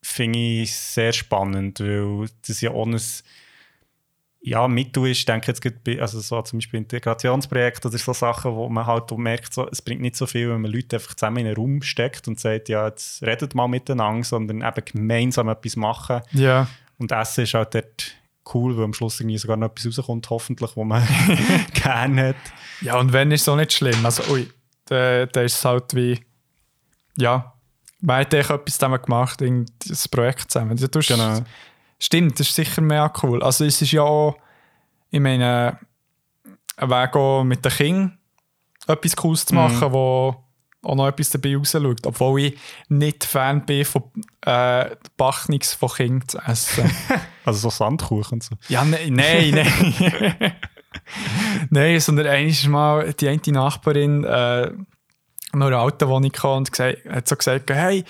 finde 0.02 0.38
ich 0.38 0.76
sehr 0.76 1.12
spannend, 1.12 1.80
weil 1.80 2.28
das 2.46 2.60
ja 2.60 2.70
auch 2.70 2.86
ein 2.86 3.00
ja, 4.48 4.68
Mittel 4.68 5.08
ist, 5.08 5.18
ich 5.18 5.24
denke 5.24 5.48
jetzt 5.48 5.60
gerade 5.60 5.76
bei, 5.84 6.00
also 6.00 6.20
so 6.20 6.40
zum 6.42 6.58
Beispiel 6.60 6.78
Integrationsprojekte 6.78 7.88
oder 7.88 7.98
so 7.98 8.12
Sachen, 8.12 8.54
wo 8.54 8.68
man 8.68 8.86
halt 8.86 9.10
merkt, 9.18 9.52
so, 9.52 9.68
es 9.68 9.82
bringt 9.82 10.00
nicht 10.02 10.14
so 10.14 10.24
viel, 10.26 10.48
wenn 10.50 10.60
man 10.60 10.70
Leute 10.70 10.96
einfach 10.96 11.14
zusammen 11.14 11.38
in 11.38 11.46
einen 11.46 11.56
Raum 11.56 11.82
steckt 11.82 12.28
und 12.28 12.38
sagt, 12.38 12.68
ja, 12.68 12.86
jetzt 12.86 13.22
redet 13.22 13.56
mal 13.56 13.66
miteinander, 13.66 14.22
sondern 14.22 14.62
eben 14.62 14.84
gemeinsam 14.84 15.48
etwas 15.48 15.74
machen. 15.74 16.20
ja, 16.30 16.68
Und 16.98 17.10
Essen 17.10 17.42
ist 17.42 17.54
halt 17.54 17.74
dort 17.74 18.14
cool, 18.54 18.76
weil 18.76 18.84
am 18.84 18.94
Schluss 18.94 19.18
irgendwie 19.18 19.38
sogar 19.38 19.56
noch 19.56 19.66
etwas 19.72 19.98
rauskommt, 19.98 20.30
hoffentlich, 20.30 20.70
wo 20.76 20.84
man 20.84 21.02
gerne 21.74 22.28
hat. 22.28 22.36
ja. 22.82 22.98
Und 23.00 23.12
wenn 23.12 23.32
ist 23.32 23.40
es 23.42 23.48
auch 23.48 23.56
nicht 23.56 23.72
schlimm. 23.72 24.06
Also, 24.06 24.22
ui, 24.32 24.48
da, 24.84 25.26
da 25.26 25.42
ist 25.42 25.56
es 25.56 25.64
halt 25.64 25.92
wie, 25.96 26.20
ja, 27.18 27.52
man 28.00 28.20
hat 28.20 28.32
echt 28.32 28.50
etwas 28.50 28.74
zusammen 28.78 29.02
gemacht, 29.02 29.42
ein 29.42 29.66
Projekt 30.12 30.52
zusammen. 30.52 30.76
Du 30.76 30.86
tust- 30.88 31.08
Genau. 31.08 31.40
Stimmt, 31.98 32.38
das 32.38 32.48
ist 32.48 32.54
sicher 32.54 32.82
mehr 32.82 33.12
cool. 33.22 33.42
Also 33.42 33.64
es 33.64 33.80
ist 33.80 33.92
ja 33.92 34.02
auch, 34.02 34.36
ich 35.10 35.20
meine, 35.20 35.78
ein 36.76 36.90
Weg 36.90 37.16
auch 37.16 37.44
mit 37.44 37.64
den 37.64 37.72
Kindern 37.72 38.18
etwas 38.86 39.16
Cooles 39.16 39.46
zu 39.46 39.54
machen, 39.54 39.92
wo 39.92 40.36
auch 40.82 40.94
noch 40.94 41.08
etwas 41.08 41.30
dabei 41.30 41.56
rausschaut. 41.56 42.06
Obwohl 42.06 42.40
ich 42.42 42.58
nicht 42.88 43.24
Fan 43.24 43.64
bin 43.64 43.84
von 43.84 44.04
äh, 44.42 44.90
Bachnix 45.16 45.74
von 45.74 45.88
Kindern 45.90 46.28
zu 46.28 46.38
essen. 46.38 46.90
Also 47.44 47.60
so 47.60 47.70
Sandkuchen 47.70 48.38
und 48.38 48.42
so. 48.42 48.56
ja, 48.68 48.84
ne, 48.84 48.98
nein, 49.08 49.52
nein. 49.52 50.52
nein, 51.70 52.00
sondern 52.00 52.26
einmal 52.26 53.04
mal 53.04 53.12
die 53.12 53.28
eine 53.28 53.40
Nachbarin 53.52 54.24
äh, 54.24 54.72
noch 55.52 55.66
eine 55.68 55.78
alte 55.78 56.08
Wohnung 56.08 56.32
und 56.42 56.72
gesagt, 56.72 57.04
hat 57.08 57.28
so 57.28 57.36
gesagt, 57.36 57.70
hey, 57.70 58.04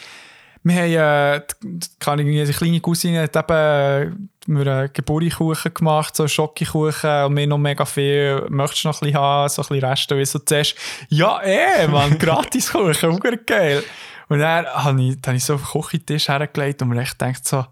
wir 0.66 0.74
haben, 0.74 1.38
äh, 1.38 1.78
kann 2.00 2.18
ich 2.18 2.26
eine 2.26 2.52
kleine 2.52 2.80
Cousine 2.80 3.22
hat 3.22 3.36
eben 3.36 3.52
äh, 3.52 4.10
mir 4.46 4.66
einen 4.66 4.92
Geburtstagskuchen 4.92 5.74
gemacht, 5.74 6.16
so 6.16 6.24
einen 6.24 6.28
Schokokuchen 6.28 7.24
und 7.24 7.34
mir 7.34 7.46
noch 7.46 7.58
mega 7.58 7.84
viel, 7.84 8.44
möchtest 8.48 8.84
du 8.84 8.88
noch 8.88 9.00
ein 9.00 9.06
bisschen 9.06 9.20
haben, 9.20 9.48
so 9.48 9.62
ein 9.62 9.68
bisschen 9.68 9.88
Reste, 9.88 10.18
wie 10.18 10.24
so 10.24 10.38
zuerst, 10.40 10.74
ja 11.08 11.40
eh, 11.42 11.86
man, 11.86 12.18
Gratiskuchen, 12.18 13.10
auch 13.10 13.46
geil. 13.46 13.84
Und 14.28 14.40
dann 14.40 14.66
habe 14.66 15.00
ich, 15.02 15.20
dann 15.20 15.32
habe 15.32 15.36
ich 15.36 15.44
so 15.44 15.54
auf 15.54 15.70
den 15.70 15.82
Küchentisch 15.82 16.28
hergelegt 16.28 16.82
und 16.82 16.88
mir 16.88 17.00
echt 17.00 17.16
gedacht 17.16 17.46
so, 17.46 17.64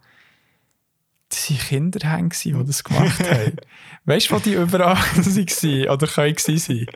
das 1.31 1.51
waren 1.51 1.91
gewesen, 1.91 2.61
die 2.61 2.65
das 2.65 2.85
gemacht 2.85 3.29
haben. 3.29 3.57
weißt 4.05 4.31
du, 4.31 4.35
wo 4.35 4.39
die 4.39 4.55
überall 4.55 4.97
waren 5.17 5.89
oder 5.89 6.07
können 6.07 6.37
gewesen 6.37 6.59
sein? 6.59 6.87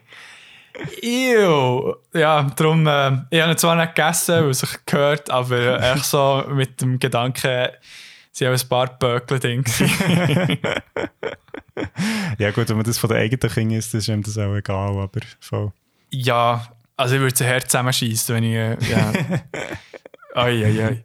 Ew! 1.02 1.94
Ja, 2.14 2.42
darum, 2.56 2.86
äh, 2.86 3.12
ich 3.30 3.40
habe 3.40 3.52
ihn 3.52 3.58
zwar 3.58 3.76
nicht 3.76 3.94
gegessen, 3.94 4.42
weil 4.44 4.50
es 4.50 4.60
sich 4.60 4.70
gehört, 4.86 5.30
aber 5.30 5.80
echt 5.80 6.04
so 6.04 6.44
mit 6.48 6.80
dem 6.80 6.98
Gedanken, 6.98 7.68
sie 8.32 8.46
haben 8.46 8.54
ein 8.54 8.68
paar 8.68 8.98
Böckle 8.98 9.40
drin. 9.40 9.62
gewesen. 9.64 10.58
Ja 12.38 12.50
gut, 12.50 12.68
wenn 12.68 12.76
man 12.76 12.84
das 12.84 12.98
von 12.98 13.08
den 13.08 13.18
eigenen 13.18 13.52
Kindern 13.52 13.78
ist, 13.78 13.94
ist 13.94 14.08
ihm 14.08 14.22
das 14.22 14.36
auch 14.36 14.54
egal, 14.54 14.98
aber 14.98 15.20
voll. 15.40 15.72
ja, 16.10 16.66
also 16.96 17.14
ich 17.14 17.20
würde 17.20 17.34
es 17.34 17.40
Herz 17.40 17.68
zusammenschießen, 17.70 18.34
wenn 18.34 18.44
ich. 18.44 18.54
Äh, 18.54 18.76
ja. 18.90 19.12
Oi, 20.34 20.64
oi, 20.64 20.84
oi. 20.84 21.04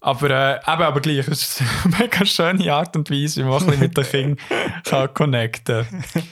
Aber, 0.00 0.30
äh, 0.30 0.56
eben, 0.56 0.82
aber 0.82 1.00
gleich, 1.00 1.28
es 1.28 1.60
ist 1.60 1.62
eine 1.84 1.96
mega 1.96 2.24
schöne 2.26 2.72
Art 2.72 2.96
und 2.96 3.08
Weise, 3.10 3.44
wie 3.44 3.48
man 3.48 3.78
mit 3.78 3.96
den 3.96 4.04
Kindern 4.04 4.38
kann 4.84 5.14
connecten 5.14 5.86
kann. 5.88 6.22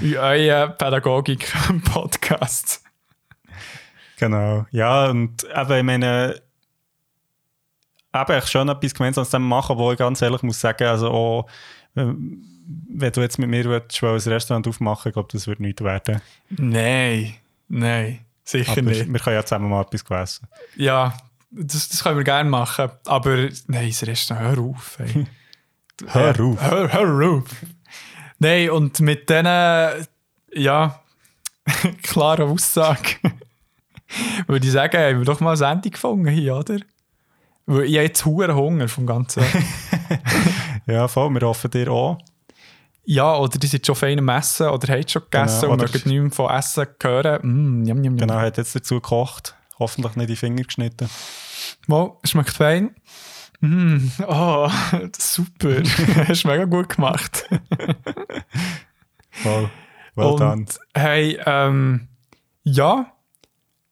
In 0.00 0.16
euren 0.16 0.76
Pädagogik-Podcast. 0.76 2.82
Genau. 4.18 4.66
Ja, 4.70 5.10
und 5.10 5.44
eben, 5.44 5.72
ich 5.72 5.82
meine, 5.82 6.40
eben, 8.14 8.38
ich 8.38 8.46
schon 8.46 8.68
etwas 8.68 8.94
gemeinsam 8.94 9.24
zusammen 9.24 9.48
machen, 9.48 9.78
wo 9.78 9.92
ich 9.92 9.98
ganz 9.98 10.20
ehrlich 10.22 10.42
muss 10.42 10.60
sagen, 10.60 10.88
also 10.88 11.10
auch, 11.10 11.46
ähm, 11.96 12.44
wenn 12.90 13.12
du 13.12 13.20
jetzt 13.20 13.38
mit 13.38 13.48
mir 13.48 13.64
willst, 13.64 14.02
ein 14.02 14.32
Restaurant 14.32 14.66
aufmachen, 14.66 15.08
ich 15.08 15.14
glaube, 15.14 15.28
das 15.32 15.46
wird 15.46 15.60
nicht 15.60 15.82
werden. 15.82 16.20
Nein, 16.50 17.34
nein, 17.68 18.20
sicher 18.44 18.72
Aber 18.72 18.82
nicht. 18.82 19.10
wir 19.10 19.20
können 19.20 19.36
ja 19.36 19.44
zusammen 19.44 19.70
mal 19.70 19.82
etwas 19.82 20.04
essen. 20.22 20.48
Ja, 20.76 21.16
das, 21.50 21.88
das 21.88 22.02
können 22.02 22.18
wir 22.18 22.24
gerne 22.24 22.50
machen. 22.50 22.90
Aber 23.06 23.36
nein, 23.68 23.88
das 23.88 24.06
Restaurant, 24.06 24.56
hör 24.56 24.64
auf. 24.64 24.98
Ey. 25.00 25.26
Hör 26.06 26.40
auf. 26.40 26.62
Hör, 26.62 26.92
hör 26.92 27.28
auf. 27.28 27.44
Nein, 28.38 28.70
und 28.70 29.00
mit 29.00 29.28
diesen, 29.28 29.46
ja, 29.46 31.00
klaren 32.02 32.50
Aussagen 32.50 33.32
würde 34.46 34.66
ich 34.66 34.72
sagen, 34.72 34.96
haben 34.98 35.18
wir 35.18 35.24
doch 35.24 35.40
mal 35.40 35.56
ein 35.62 35.76
Ende 35.76 35.90
gefunden 35.90 36.28
hier, 36.28 36.56
oder? 36.56 36.78
Weil 37.66 37.84
ich 37.84 37.94
habe 37.96 38.04
jetzt 38.06 38.24
hohen 38.24 38.54
Hunger 38.54 38.88
vom 38.88 39.06
Ganzen. 39.06 39.42
Ja, 40.86 41.06
voll, 41.06 41.28
wir 41.34 41.42
hoffen 41.46 41.70
dir 41.70 41.90
auch. 41.92 42.16
ja, 43.04 43.36
oder 43.36 43.58
die 43.58 43.66
sind 43.66 43.84
schon 43.84 43.94
fein 43.94 44.18
am 44.18 44.28
Essen 44.30 44.68
oder 44.68 44.90
haben 44.94 45.06
schon 45.06 45.20
gegessen 45.30 45.60
Genau, 45.60 45.72
und 45.74 45.80
oder- 45.82 45.92
möchten 45.92 46.08
nicht 46.08 46.18
mehr 46.22 46.30
von 46.30 46.50
Essen 46.50 46.86
hören. 47.02 47.40
Mm, 47.42 47.84
jam, 47.84 48.02
jam, 48.02 48.16
jam. 48.16 48.16
Genau, 48.28 48.40
hat 48.40 48.56
jetzt 48.56 48.74
dazu 48.74 48.94
gekocht. 48.94 49.54
Hoffentlich 49.78 50.16
nicht 50.16 50.30
die 50.30 50.36
Finger 50.36 50.62
geschnitten. 50.62 51.10
Mal, 51.86 52.12
schmeckt 52.24 52.52
fein. 52.56 52.94
Mm, 53.60 54.10
oh, 54.26 54.70
super. 55.18 55.82
Hast 56.28 56.44
du 56.44 56.48
mega 56.48 56.64
gut 56.64 56.90
gemacht. 56.90 57.48
Voll. 59.30 59.70
Well 60.14 60.36
done. 60.36 60.52
und 60.52 60.78
hey, 60.94 61.38
ähm, 61.46 62.08
ja, 62.64 63.12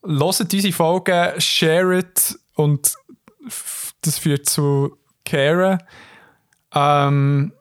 hört 0.05 0.40
unsere 0.40 0.72
Folgen, 0.72 1.40
share 1.40 1.98
it 1.98 2.38
und 2.55 2.94
das 4.02 4.18
führt 4.18 4.48
zu 4.48 4.97
Caren. 5.24 5.82
Ähm, 6.74 7.52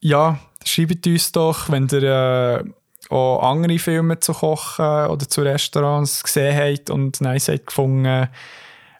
ja, 0.00 0.38
schreibt 0.64 1.06
uns 1.06 1.32
doch, 1.32 1.70
wenn 1.70 1.88
ihr 1.88 2.02
äh, 2.02 2.64
auch 3.12 3.42
andere 3.42 3.78
Filme 3.78 4.18
zu 4.18 4.32
kochen 4.32 5.06
oder 5.06 5.28
zu 5.28 5.42
Restaurants 5.42 6.22
gesehen 6.22 6.56
habt 6.56 6.90
und 6.90 7.20
nice 7.20 7.48
habt 7.48 7.66
gefunden. 7.66 8.28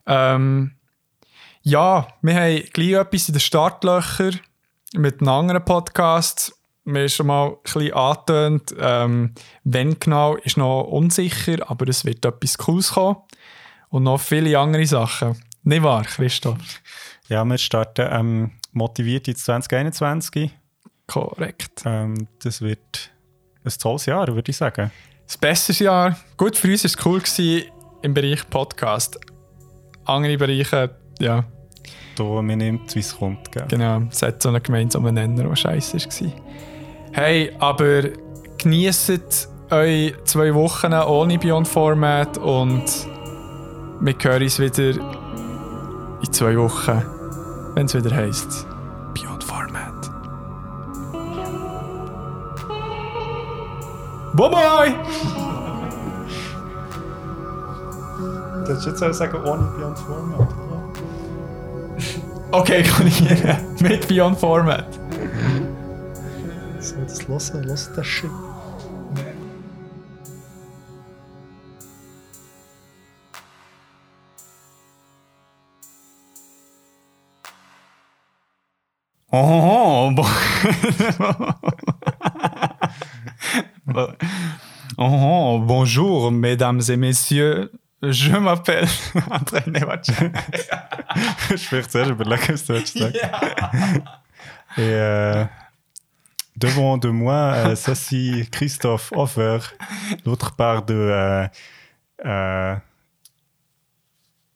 Ähm, 0.06 0.73
ja, 1.64 2.06
wir 2.20 2.34
haben 2.34 2.62
gleich 2.72 2.92
etwas 2.92 3.28
in 3.28 3.34
den 3.34 3.40
Startlöchern 3.40 4.38
mit 4.92 5.20
einem 5.20 5.30
anderen 5.30 5.64
Podcast. 5.64 6.54
Mir 6.84 7.06
ist 7.06 7.14
schon 7.14 7.28
mal 7.28 7.48
ein 7.48 7.56
bisschen 7.62 7.92
angetönt, 7.94 8.74
ähm, 8.78 9.34
wenn 9.64 9.98
genau, 9.98 10.36
ist 10.36 10.58
noch 10.58 10.82
unsicher, 10.82 11.70
aber 11.70 11.88
es 11.88 12.04
wird 12.04 12.22
etwas 12.24 12.58
Cooles 12.58 12.92
kommen. 12.92 13.16
Und 13.88 14.02
noch 14.02 14.20
viele 14.20 14.58
andere 14.58 14.84
Sachen. 14.86 15.40
Nicht 15.62 15.82
wahr, 15.82 16.02
Christoph? 16.02 16.58
Ja, 17.28 17.44
wir 17.44 17.56
starten 17.56 18.08
ähm, 18.10 18.50
motiviert 18.72 19.26
ins 19.28 19.44
2021. 19.44 20.50
Korrekt. 21.06 21.82
Ähm, 21.86 22.28
das 22.42 22.60
wird 22.60 23.10
ein 23.64 23.72
tolles 23.80 24.04
Jahr, 24.04 24.26
würde 24.26 24.50
ich 24.50 24.56
sagen. 24.58 24.90
Das 25.26 25.38
beste 25.38 25.72
Jahr. 25.82 26.18
Gut, 26.36 26.56
für 26.56 26.68
uns 26.68 26.84
war 26.84 26.90
es 26.90 27.06
cool 27.06 27.20
gewesen 27.20 27.70
im 28.02 28.12
Bereich 28.12 28.46
Podcast. 28.50 29.18
Andere 30.04 30.36
Bereiche, 30.36 30.94
ja, 31.18 31.46
Da 32.16 32.42
mir 32.42 32.56
nimmt, 32.56 32.94
wie 32.94 33.00
es 33.00 33.16
kommt. 33.16 33.50
Gell? 33.52 33.64
genau. 33.68 34.02
Es 34.10 34.22
hat 34.22 34.42
so 34.42 34.48
einen 34.48 34.62
gemeinsamen 34.62 35.14
Nenner, 35.14 35.44
der 35.44 35.56
scheiße 35.56 35.98
war. 35.98 36.32
Hey, 37.12 37.52
aber 37.58 38.02
genießt 38.58 39.48
eure 39.70 40.12
zwei 40.24 40.54
Wochen 40.54 40.92
ohne 40.92 41.38
Beyond 41.38 41.68
Format 41.68 42.38
und 42.38 42.84
wir 44.00 44.14
hören 44.20 44.42
uns 44.42 44.58
wieder 44.58 44.90
in 46.22 46.32
zwei 46.32 46.56
Wochen, 46.56 47.02
wenn 47.74 47.86
es 47.86 47.94
wieder 47.94 48.14
heisst 48.14 48.66
Beyond 49.14 49.44
Format. 49.44 50.10
Bye 54.34 54.50
bye! 54.50 54.94
Du 58.64 58.70
hättest 58.70 58.86
jetzt 58.86 59.02
auch 59.02 59.12
sagen, 59.12 59.36
ohne 59.44 59.62
Beyond 59.76 59.98
Format. 59.98 60.63
Okay, 62.52 62.80
ich 62.80 62.98
hier 63.08 63.60
mit 63.80 64.06
Beyond 64.08 64.38
Format. 64.38 64.86
Soll 66.78 67.04
das 67.04 67.28
hören? 67.52 67.64
Lass 67.64 67.92
das 67.94 68.06
Shit. 68.06 68.30
Oh, 79.36 80.12
bon. 80.12 80.24
oh, 84.96 85.58
bonjour, 85.58 86.30
mesdames 86.30 86.88
et 86.88 86.96
messieurs. 86.96 87.70
Je 88.10 88.36
m'appelle 88.36 88.88
André 89.30 89.62
Newacha. 89.66 90.30
Sprich 91.56 91.88
zuerst 91.88 92.10
überlegen, 92.10 92.52
was 92.52 92.64
du 92.64 92.84
sagen. 92.84 93.14
Et 94.76 94.80
euh, 94.80 95.44
devant 96.56 96.98
de 96.98 97.08
moi 97.08 97.54
euh, 97.54 97.76
s'assit 97.76 98.50
Christophe 98.50 99.12
Hofer, 99.12 99.58
l'autre 100.24 100.54
part 100.56 100.84
de. 100.84 100.94
Euh, 100.94 101.48
euh, 102.24 102.76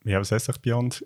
ja, 0.04 0.18
was 0.18 0.32
heißt 0.32 0.62
Beyond? 0.62 1.04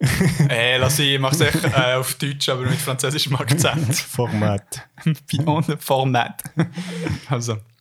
Ey, 0.48 0.78
lass 0.78 0.98
ich, 0.98 1.18
mach's 1.18 1.40
echt 1.40 1.64
äh, 1.64 1.94
auf 1.94 2.14
Deutsch, 2.14 2.48
aber 2.48 2.62
mit 2.62 2.78
französischem 2.78 3.34
Akzent. 3.34 3.96
Format. 3.96 4.88
Beyond 5.30 5.76
Format. 5.82 6.42
Also. 7.28 7.56